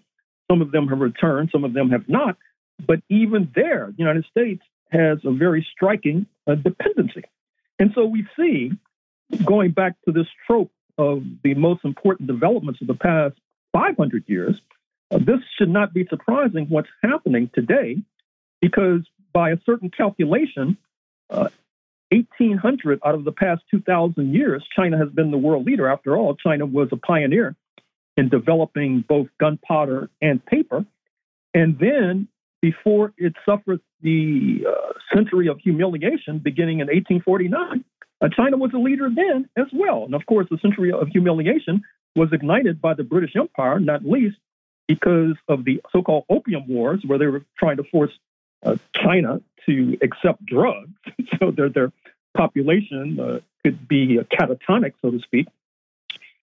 Some 0.52 0.62
of 0.62 0.72
them 0.72 0.88
have 0.90 1.00
returned, 1.00 1.50
some 1.52 1.64
of 1.64 1.74
them 1.74 1.90
have 1.92 2.08
not. 2.08 2.38
But 2.86 3.02
even 3.10 3.52
there, 3.56 3.88
the 3.88 4.04
United 4.04 4.26
States 4.26 4.62
has 4.92 5.20
a 5.24 5.32
very 5.32 5.66
striking 5.72 6.28
uh, 6.46 6.56
dependency. 6.56 7.24
And 7.80 7.92
so 7.96 8.06
we 8.06 8.28
see, 8.38 8.72
going 9.46 9.72
back 9.72 9.96
to 10.06 10.12
this 10.12 10.28
trope 10.46 10.72
of 10.98 11.24
the 11.44 11.54
most 11.56 11.86
important 11.86 12.28
developments 12.28 12.82
of 12.82 12.88
the 12.88 12.94
past 12.94 13.36
500 13.72 14.26
years, 14.28 14.60
this 15.12 15.40
should 15.58 15.70
not 15.70 15.94
be 15.94 16.06
surprising 16.10 16.68
what's 16.70 16.90
happening 17.02 17.50
today, 17.54 17.98
because 18.62 19.02
by 19.34 19.52
a 19.52 19.58
certain 19.66 19.90
calculation, 19.90 20.78
uh, 21.30 21.50
1800 22.12 23.00
out 23.06 23.16
of 23.16 23.24
the 23.24 23.32
past 23.32 23.64
2,000 23.72 24.34
years, 24.34 24.64
China 24.76 24.98
has 24.98 25.10
been 25.10 25.32
the 25.32 25.38
world 25.38 25.66
leader. 25.66 25.88
After 25.88 26.16
all, 26.16 26.36
China 26.36 26.66
was 26.66 26.90
a 26.92 26.98
pioneer 26.98 27.56
in 28.16 28.30
developing 28.30 29.04
both 29.08 29.28
gunpowder 29.40 30.10
and 30.22 30.46
paper. 30.46 30.86
And 31.54 31.78
then, 31.80 32.28
before 32.62 33.14
it 33.18 33.34
suffered 33.46 33.82
the 34.02 34.66
uh, 34.68 34.94
century 35.16 35.48
of 35.48 35.60
humiliation 35.60 36.40
beginning 36.40 36.80
in 36.80 36.88
1849, 36.88 37.84
uh, 38.22 38.30
China 38.36 38.58
was 38.58 38.72
a 38.74 38.78
leader 38.78 39.10
then 39.14 39.50
as 39.58 39.68
well. 39.74 40.06
And 40.06 40.16
of 40.16 40.26
course, 40.26 40.48
the 40.50 40.58
century 40.62 40.92
of 40.92 41.08
humiliation 41.10 41.84
was 42.16 42.30
ignited 42.32 42.80
by 42.80 42.94
the 42.94 43.04
British 43.04 43.36
Empire, 43.36 43.80
not 43.80 44.06
least 44.06 44.38
because 44.88 45.36
of 45.48 45.66
the 45.66 45.82
so 45.92 46.02
called 46.02 46.26
Opium 46.30 46.68
Wars, 46.68 47.02
where 47.06 47.18
they 47.18 47.28
were 47.28 47.44
trying 47.58 47.78
to 47.78 47.84
force 47.84 48.12
uh, 48.66 48.76
China 48.96 49.42
to 49.66 49.98
accept 50.02 50.46
drugs 50.46 50.92
so 51.40 51.52
their, 51.52 51.70
their 51.70 51.92
population 52.36 53.20
uh, 53.20 53.40
could 53.64 53.88
be 53.88 54.20
catatonic, 54.32 54.94
so 55.02 55.12
to 55.12 55.20
speak. 55.20 55.48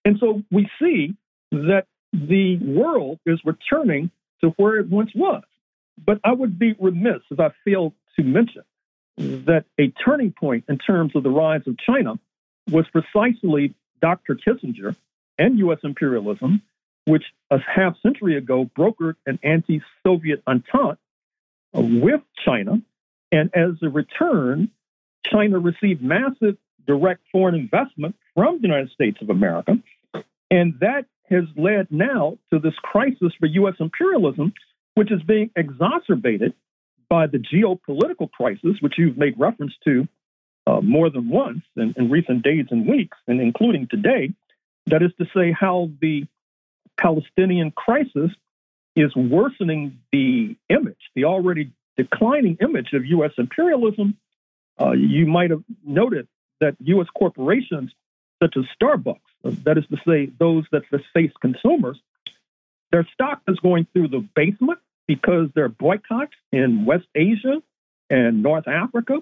And 0.05 0.19
so 0.19 0.43
we 0.51 0.69
see 0.81 1.15
that 1.53 1.87
the 2.12 2.59
world 2.59 3.19
is 3.27 3.41
returning 3.45 4.11
to 4.41 4.51
where 4.57 4.79
it 4.79 4.89
once 4.89 5.11
was. 5.15 5.43
But 6.05 6.21
I 6.25 6.33
would 6.33 6.59
be 6.59 6.75
remiss 6.79 7.21
if 7.31 7.39
I 7.39 7.51
failed 7.65 7.93
to 8.17 8.23
mention 8.23 8.62
that 9.19 9.65
a 9.79 9.89
turning 10.05 10.33
point 10.33 10.65
in 10.69 10.79
terms 10.79 11.15
of 11.15 11.23
the 11.23 11.31
rise 11.31 11.62
of 11.67 11.77
China 11.79 12.19
was 12.71 12.87
precisely 12.89 13.75
Dr. 14.01 14.37
Kissinger 14.37 14.97
and 15.39 15.59
U.S. 15.59 15.79
imperialism, 15.85 16.62
which 17.07 17.25
a 17.51 17.59
half 17.59 17.97
century 18.03 18.37
ago 18.37 18.71
brokered 18.79 19.15
an 19.27 19.39
anti 19.43 19.81
Soviet 20.07 20.43
entente 20.47 20.99
with 21.73 22.21
China. 22.45 22.81
And 23.33 23.51
as 23.55 23.75
a 23.83 23.89
return, 23.89 24.71
China 25.25 25.59
received 25.59 26.03
massive 26.03 26.57
direct 26.87 27.23
foreign 27.31 27.55
investment 27.55 28.17
from 28.35 28.57
the 28.57 28.63
United 28.63 28.91
States 28.91 29.19
of 29.21 29.31
America. 29.31 29.79
And 30.51 30.75
that 30.81 31.07
has 31.31 31.45
led 31.57 31.87
now 31.91 32.39
to 32.53 32.59
this 32.59 32.75
crisis 32.83 33.33
for 33.39 33.47
U.S. 33.47 33.75
imperialism, 33.79 34.53
which 34.95 35.13
is 35.13 35.23
being 35.23 35.51
exacerbated 35.55 36.55
by 37.09 37.27
the 37.27 37.39
geopolitical 37.39 38.31
crisis, 38.31 38.77
which 38.81 38.95
you've 38.99 39.17
made 39.17 39.39
reference 39.39 39.73
to 39.85 40.09
uh, 40.67 40.81
more 40.81 41.11
than 41.11 41.29
once 41.29 41.63
in, 41.77 41.95
in 41.97 42.11
recent 42.11 42.43
days 42.43 42.67
and 42.71 42.87
weeks, 42.87 43.17
and 43.27 43.41
including 43.41 43.87
today. 43.89 44.33
That 44.87 45.03
is 45.03 45.13
to 45.19 45.27
say, 45.35 45.53
how 45.53 45.91
the 46.01 46.27
Palestinian 47.01 47.71
crisis 47.71 48.31
is 48.97 49.15
worsening 49.17 49.99
the 50.13 50.57
image, 50.69 50.99
the 51.15 51.25
already 51.25 51.73
declining 51.97 52.59
image 52.61 52.93
of 52.93 53.05
U.S. 53.07 53.33
imperialism. 53.39 54.17
Uh, 54.81 54.93
you 54.93 55.27
might 55.27 55.51
have 55.51 55.63
noted 55.85 56.29
that 56.61 56.77
U.S. 56.81 57.07
corporations 57.17 57.93
such 58.43 58.57
as 58.57 58.65
Starbucks, 58.81 59.19
that 59.65 59.77
is 59.77 59.85
to 59.91 59.97
say, 60.07 60.31
those 60.39 60.65
that 60.73 60.83
face 61.15 61.33
consumers, 61.41 61.99
their 62.91 63.07
stock 63.13 63.43
is 63.49 63.59
going 63.61 63.87
through 63.93 64.09
the 64.09 64.27
basement 64.35 64.79
because 65.07 65.49
there 65.55 65.65
are 65.65 65.69
boycotts 65.69 66.33
in 66.53 66.85
West 66.85 67.07
Asia 67.15 67.63
and 68.09 68.43
North 68.43 68.67
Africa 68.67 69.19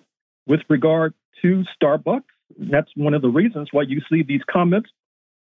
with 0.47 0.61
regard 0.69 1.15
to 1.43 1.65
Starbucks. 1.81 2.23
That's 2.57 2.91
one 2.95 3.15
of 3.15 3.23
the 3.23 3.29
reasons 3.29 3.69
why 3.73 3.83
you 3.83 4.01
see 4.11 4.23
these 4.23 4.41
comments 4.51 4.91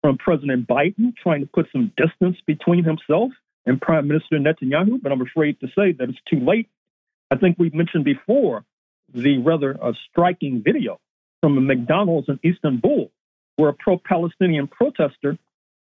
from 0.04 0.18
President 0.18 0.68
Biden 0.68 1.16
trying 1.16 1.42
to 1.42 1.48
put 1.48 1.68
some 1.72 1.92
distance 1.96 2.38
between 2.46 2.84
himself 2.84 3.32
and 3.66 3.82
Prime 3.82 4.08
Minister 4.08 4.38
Netanyahu. 4.38 5.02
But 5.02 5.14
I'm 5.14 5.22
afraid 5.22 5.60
to 5.62 5.68
say 5.68 5.94
that 5.94 6.10
it's 6.10 6.20
too 6.30 6.42
late. 6.46 6.70
I 7.32 7.38
think 7.38 7.56
we've 7.58 7.74
mentioned 7.74 8.04
before 8.04 8.66
the 9.14 9.38
rather 9.38 9.82
uh, 9.82 9.94
striking 10.12 10.62
video 10.64 11.00
from 11.42 11.58
a 11.58 11.62
McDonald's 11.62 12.28
in 12.28 12.40
Istanbul, 12.46 13.12
where 13.56 13.70
a 13.70 13.74
pro 13.74 13.98
Palestinian 13.98 14.68
protester 14.68 15.38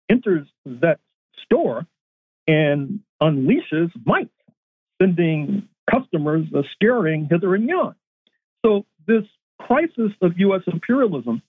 enters 0.09 0.47
that 0.65 0.99
store 1.43 1.85
and 2.47 3.01
unleashes 3.21 3.91
might, 4.05 4.31
sending 5.01 5.67
customers 5.91 6.45
uh, 6.55 6.61
scurrying 6.73 7.27
hither 7.29 7.53
and 7.53 7.67
yon. 7.67 7.95
So, 8.65 8.85
this 9.07 9.23
crisis 9.59 10.11
of 10.21 10.37
U.S. 10.37 10.61
imperialism 10.67 11.41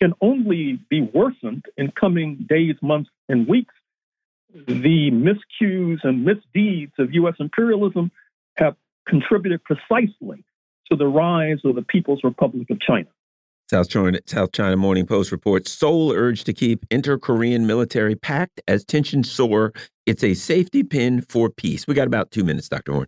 can 0.00 0.12
only 0.20 0.80
be 0.90 1.00
worsened 1.14 1.64
in 1.76 1.90
coming 1.92 2.46
days, 2.48 2.76
months, 2.82 3.10
and 3.28 3.46
weeks. 3.46 3.74
The 4.66 5.10
miscues 5.10 5.98
and 6.04 6.24
misdeeds 6.24 6.92
of 6.98 7.12
U.S. 7.12 7.34
imperialism 7.40 8.10
have 8.56 8.76
contributed 9.08 9.62
precisely 9.64 10.44
to 10.90 10.96
the 10.96 11.06
rise 11.06 11.58
of 11.64 11.74
the 11.74 11.82
People's 11.82 12.20
Republic 12.22 12.70
of 12.70 12.80
China. 12.80 13.08
South 13.70 13.88
China, 13.88 14.18
South 14.26 14.52
China 14.52 14.76
Morning 14.76 15.06
Post 15.06 15.32
reports 15.32 15.72
Seoul 15.72 16.12
urged 16.12 16.44
to 16.46 16.52
keep 16.52 16.84
inter 16.90 17.18
Korean 17.18 17.66
military 17.66 18.14
pact 18.14 18.60
as 18.68 18.84
tensions 18.84 19.30
soar. 19.30 19.72
It's 20.06 20.22
a 20.22 20.34
safety 20.34 20.82
pin 20.82 21.22
for 21.22 21.48
peace. 21.48 21.86
We 21.86 21.94
got 21.94 22.06
about 22.06 22.30
two 22.30 22.44
minutes, 22.44 22.68
Dr. 22.68 22.92
Horne. 22.92 23.06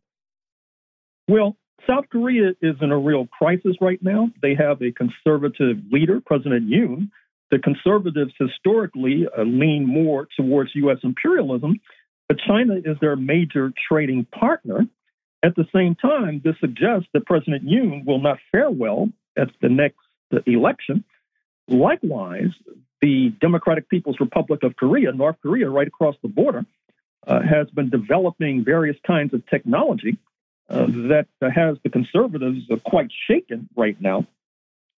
Well, 1.29 1.57
South 1.87 2.05
Korea 2.11 2.51
is 2.61 2.77
in 2.81 2.91
a 2.91 2.99
real 2.99 3.27
crisis 3.27 3.77
right 3.81 4.03
now. 4.03 4.31
They 4.43 4.55
have 4.55 4.83
a 4.83 4.93
conservative 4.93 5.79
leader, 5.91 6.21
President 6.25 6.69
Yoon. 6.69 7.11
The 7.51 7.59
conservatives 7.59 8.33
historically 8.39 9.27
uh, 9.27 9.43
lean 9.43 9.87
more 9.87 10.27
towards 10.37 10.71
U.S. 10.75 10.99
imperialism, 11.05 11.81
but 12.29 12.39
China 12.47 12.75
is 12.75 12.97
their 13.01 13.15
major 13.15 13.73
trading 13.89 14.27
partner. 14.37 14.87
At 15.45 15.55
the 15.55 15.67
same 15.73 15.95
time, 15.95 16.41
this 16.45 16.57
suggests 16.61 17.07
that 17.15 17.25
President 17.27 17.65
Yoon 17.65 18.05
will 18.05 18.21
not 18.21 18.39
fare 18.51 18.71
well 18.71 19.09
at 19.39 19.49
the 19.63 19.69
next 19.69 19.99
election. 20.47 21.05
Likewise, 21.69 22.51
the 23.01 23.33
Democratic 23.41 23.89
People's 23.89 24.19
Republic 24.19 24.65
of 24.65 24.75
Korea, 24.75 25.13
North 25.13 25.37
Korea, 25.41 25.69
right 25.69 25.87
across 25.87 26.17
the 26.23 26.29
border, 26.29 26.65
uh, 27.29 27.41
has 27.43 27.69
been 27.71 27.91
developing 27.91 28.65
various 28.65 28.97
kinds 29.07 29.35
of 29.35 29.47
technology 29.47 30.19
uh, 30.69 30.87
that 30.87 31.27
has 31.41 31.77
the 31.85 31.91
conservatives 31.91 32.61
quite 32.85 33.11
shaken 33.29 33.69
right 33.77 34.01
now. 34.01 34.27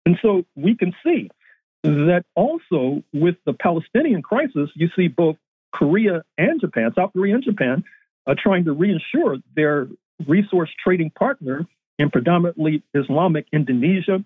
And 0.07 0.19
so 0.23 0.45
we 0.57 0.75
can 0.75 0.95
see 1.05 1.31
that 1.83 2.25
also 2.35 3.03
with 3.13 3.37
the 3.45 3.53
Palestinian 3.53 4.23
crisis, 4.23 4.71
you 4.75 4.89
see 4.97 5.09
both 5.09 5.37
Korea 5.73 6.23
and 6.39 6.61
Japan, 6.61 6.93
South 6.95 7.13
Korea 7.13 7.35
and 7.35 7.45
Japan, 7.45 7.85
uh, 8.27 8.35
trying 8.43 8.65
to 8.65 8.73
reassure 8.73 9.37
their 9.55 9.89
resource 10.27 10.71
trading 10.83 11.11
partner 11.11 11.67
in 11.99 12.11
predominantly 12.11 12.83
Islamic 12.95 13.47
Indonesia, 13.53 14.25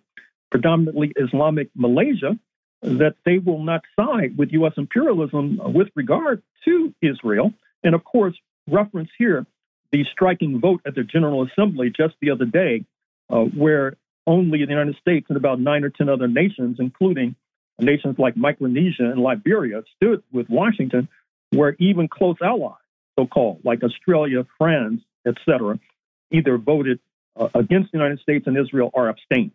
predominantly 0.50 1.12
Islamic 1.16 1.68
Malaysia, 1.74 2.38
that 2.82 3.14
they 3.24 3.38
will 3.38 3.62
not 3.62 3.82
side 3.98 4.36
with 4.36 4.52
U.S. 4.52 4.72
imperialism 4.76 5.60
with 5.64 5.88
regard 5.94 6.42
to 6.64 6.94
Israel. 7.00 7.52
And 7.84 7.94
of 7.94 8.04
course, 8.04 8.34
reference 8.68 9.10
here 9.18 9.46
the 9.92 10.04
striking 10.10 10.58
vote 10.58 10.80
at 10.86 10.94
the 10.94 11.04
General 11.04 11.46
Assembly 11.46 11.92
just 11.94 12.14
the 12.20 12.30
other 12.30 12.46
day, 12.46 12.84
uh, 13.30 13.44
where 13.44 13.96
only 14.26 14.64
the 14.64 14.70
United 14.70 14.96
States 14.96 15.26
and 15.28 15.36
about 15.36 15.60
nine 15.60 15.84
or 15.84 15.90
10 15.90 16.08
other 16.08 16.28
nations, 16.28 16.78
including 16.80 17.36
nations 17.78 18.16
like 18.18 18.36
Micronesia 18.36 19.04
and 19.10 19.20
Liberia, 19.20 19.82
stood 19.96 20.22
with 20.32 20.48
Washington, 20.48 21.08
where 21.50 21.76
even 21.78 22.08
close 22.08 22.36
allies, 22.42 22.76
so 23.18 23.26
called, 23.26 23.60
like 23.64 23.82
Australia, 23.82 24.46
France, 24.58 25.02
etc., 25.26 25.78
either 26.30 26.56
voted 26.56 26.98
uh, 27.38 27.48
against 27.54 27.92
the 27.92 27.98
United 27.98 28.20
States 28.20 28.46
and 28.46 28.56
Israel 28.56 28.90
or 28.94 29.08
abstained. 29.08 29.52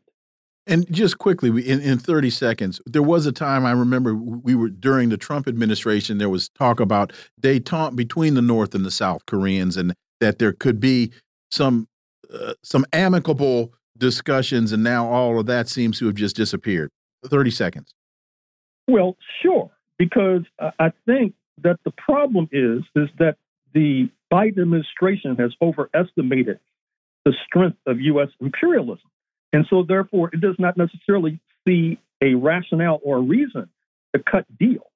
And 0.68 0.92
just 0.92 1.18
quickly, 1.18 1.50
in, 1.66 1.80
in 1.80 1.98
30 1.98 2.30
seconds, 2.30 2.82
there 2.86 3.02
was 3.02 3.26
a 3.26 3.32
time 3.32 3.66
I 3.66 3.72
remember 3.72 4.14
we 4.14 4.54
were 4.54 4.68
during 4.68 5.08
the 5.08 5.18
Trump 5.18 5.48
administration, 5.48 6.18
there 6.18 6.30
was 6.30 6.50
talk 6.50 6.82
about 6.82 7.14
detente 7.42 7.96
between 7.96 8.34
the 8.34 8.42
North 8.42 8.76
and 8.76 8.86
the 8.86 8.92
South 8.92 9.26
Koreans 9.26 9.78
and 9.78 9.94
that 10.20 10.40
there 10.40 10.54
could 10.54 10.80
be 10.80 11.12
some 11.52 11.88
uh, 12.34 12.54
some 12.62 12.86
amicable 12.92 13.74
discussions, 13.98 14.72
and 14.72 14.84
now 14.84 15.08
all 15.08 15.40
of 15.40 15.46
that 15.46 15.70
seems 15.70 16.00
to 16.00 16.06
have 16.08 16.16
just 16.16 16.36
disappeared. 16.36 16.92
30 17.26 17.52
seconds. 17.52 17.94
Well, 18.88 19.18
sure, 19.42 19.72
because 19.98 20.44
I 20.80 20.92
think 21.06 21.34
that 21.64 21.80
the 21.84 21.92
problem 21.92 22.48
is 22.52 22.84
is 22.96 23.10
that 23.20 23.38
the 23.74 24.10
Biden 24.32 24.62
administration 24.62 25.36
has 25.38 25.52
overestimated 25.62 26.60
the 27.26 27.34
strength 27.46 27.78
of 27.86 28.00
U.S. 28.00 28.30
imperialism, 28.40 29.10
and 29.52 29.66
so 29.70 29.84
therefore 29.84 30.30
it 30.32 30.42
does 30.42 30.56
not 30.60 30.78
necessarily 30.78 31.40
see 31.68 32.00
a 32.22 32.36
rationale 32.36 33.00
or 33.04 33.18
a 33.18 33.22
reason 33.22 33.70
to 34.16 34.24
cut 34.24 34.46
deals. 34.58 34.88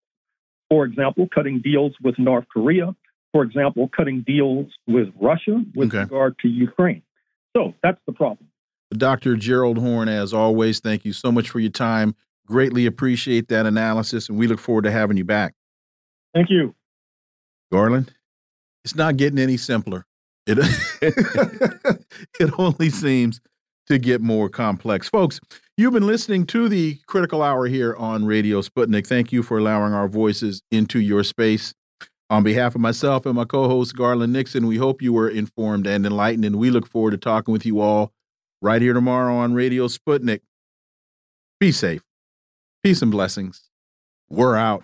For 0.69 0.85
example, 0.85 1.27
cutting 1.33 1.59
deals 1.61 1.93
with 2.01 2.17
North 2.17 2.45
Korea, 2.51 2.95
for 3.31 3.43
example, 3.43 3.89
cutting 3.95 4.23
deals 4.25 4.67
with 4.87 5.07
Russia 5.19 5.63
with 5.75 5.89
okay. 5.89 5.99
regard 5.99 6.37
to 6.39 6.47
Ukraine. 6.47 7.01
So 7.55 7.73
that's 7.83 7.99
the 8.05 8.13
problem. 8.13 8.47
Dr. 8.91 9.35
Gerald 9.35 9.77
Horne, 9.77 10.09
as 10.09 10.33
always, 10.33 10.79
thank 10.79 11.05
you 11.05 11.13
so 11.13 11.31
much 11.31 11.49
for 11.49 11.59
your 11.59 11.71
time. 11.71 12.15
Greatly 12.45 12.85
appreciate 12.85 13.47
that 13.47 13.65
analysis, 13.65 14.27
and 14.27 14.37
we 14.37 14.47
look 14.47 14.59
forward 14.59 14.83
to 14.83 14.91
having 14.91 15.15
you 15.15 15.23
back. 15.23 15.53
Thank 16.33 16.49
you. 16.49 16.75
Garland, 17.71 18.13
it's 18.83 18.95
not 18.95 19.15
getting 19.15 19.39
any 19.39 19.55
simpler. 19.55 20.05
It, 20.45 20.57
it 22.39 22.59
only 22.59 22.89
seems 22.89 23.39
to 23.87 23.97
get 23.97 24.21
more 24.21 24.49
complex. 24.49 25.07
Folks, 25.07 25.39
you've 25.77 25.93
been 25.93 26.07
listening 26.07 26.45
to 26.47 26.67
the 26.67 26.99
Critical 27.07 27.41
Hour 27.41 27.67
here 27.67 27.95
on 27.95 28.25
Radio 28.25 28.61
Sputnik. 28.61 29.07
Thank 29.07 29.31
you 29.31 29.43
for 29.43 29.57
allowing 29.57 29.93
our 29.93 30.07
voices 30.07 30.61
into 30.71 30.99
your 30.99 31.23
space. 31.23 31.73
On 32.31 32.43
behalf 32.43 32.75
of 32.75 32.81
myself 32.81 33.25
and 33.25 33.35
my 33.35 33.43
co 33.43 33.67
host, 33.67 33.93
Garland 33.93 34.31
Nixon, 34.31 34.65
we 34.65 34.77
hope 34.77 35.01
you 35.01 35.11
were 35.11 35.27
informed 35.27 35.85
and 35.85 36.05
enlightened, 36.05 36.45
and 36.45 36.55
we 36.55 36.71
look 36.71 36.87
forward 36.87 37.11
to 37.11 37.17
talking 37.17 37.51
with 37.51 37.65
you 37.65 37.81
all 37.81 38.13
right 38.61 38.81
here 38.81 38.93
tomorrow 38.93 39.35
on 39.35 39.53
Radio 39.53 39.87
Sputnik. 39.87 40.39
Be 41.59 41.73
safe. 41.73 42.03
Peace 42.83 43.01
and 43.01 43.11
blessings. 43.11 43.69
We're 44.29 44.55
out. 44.55 44.81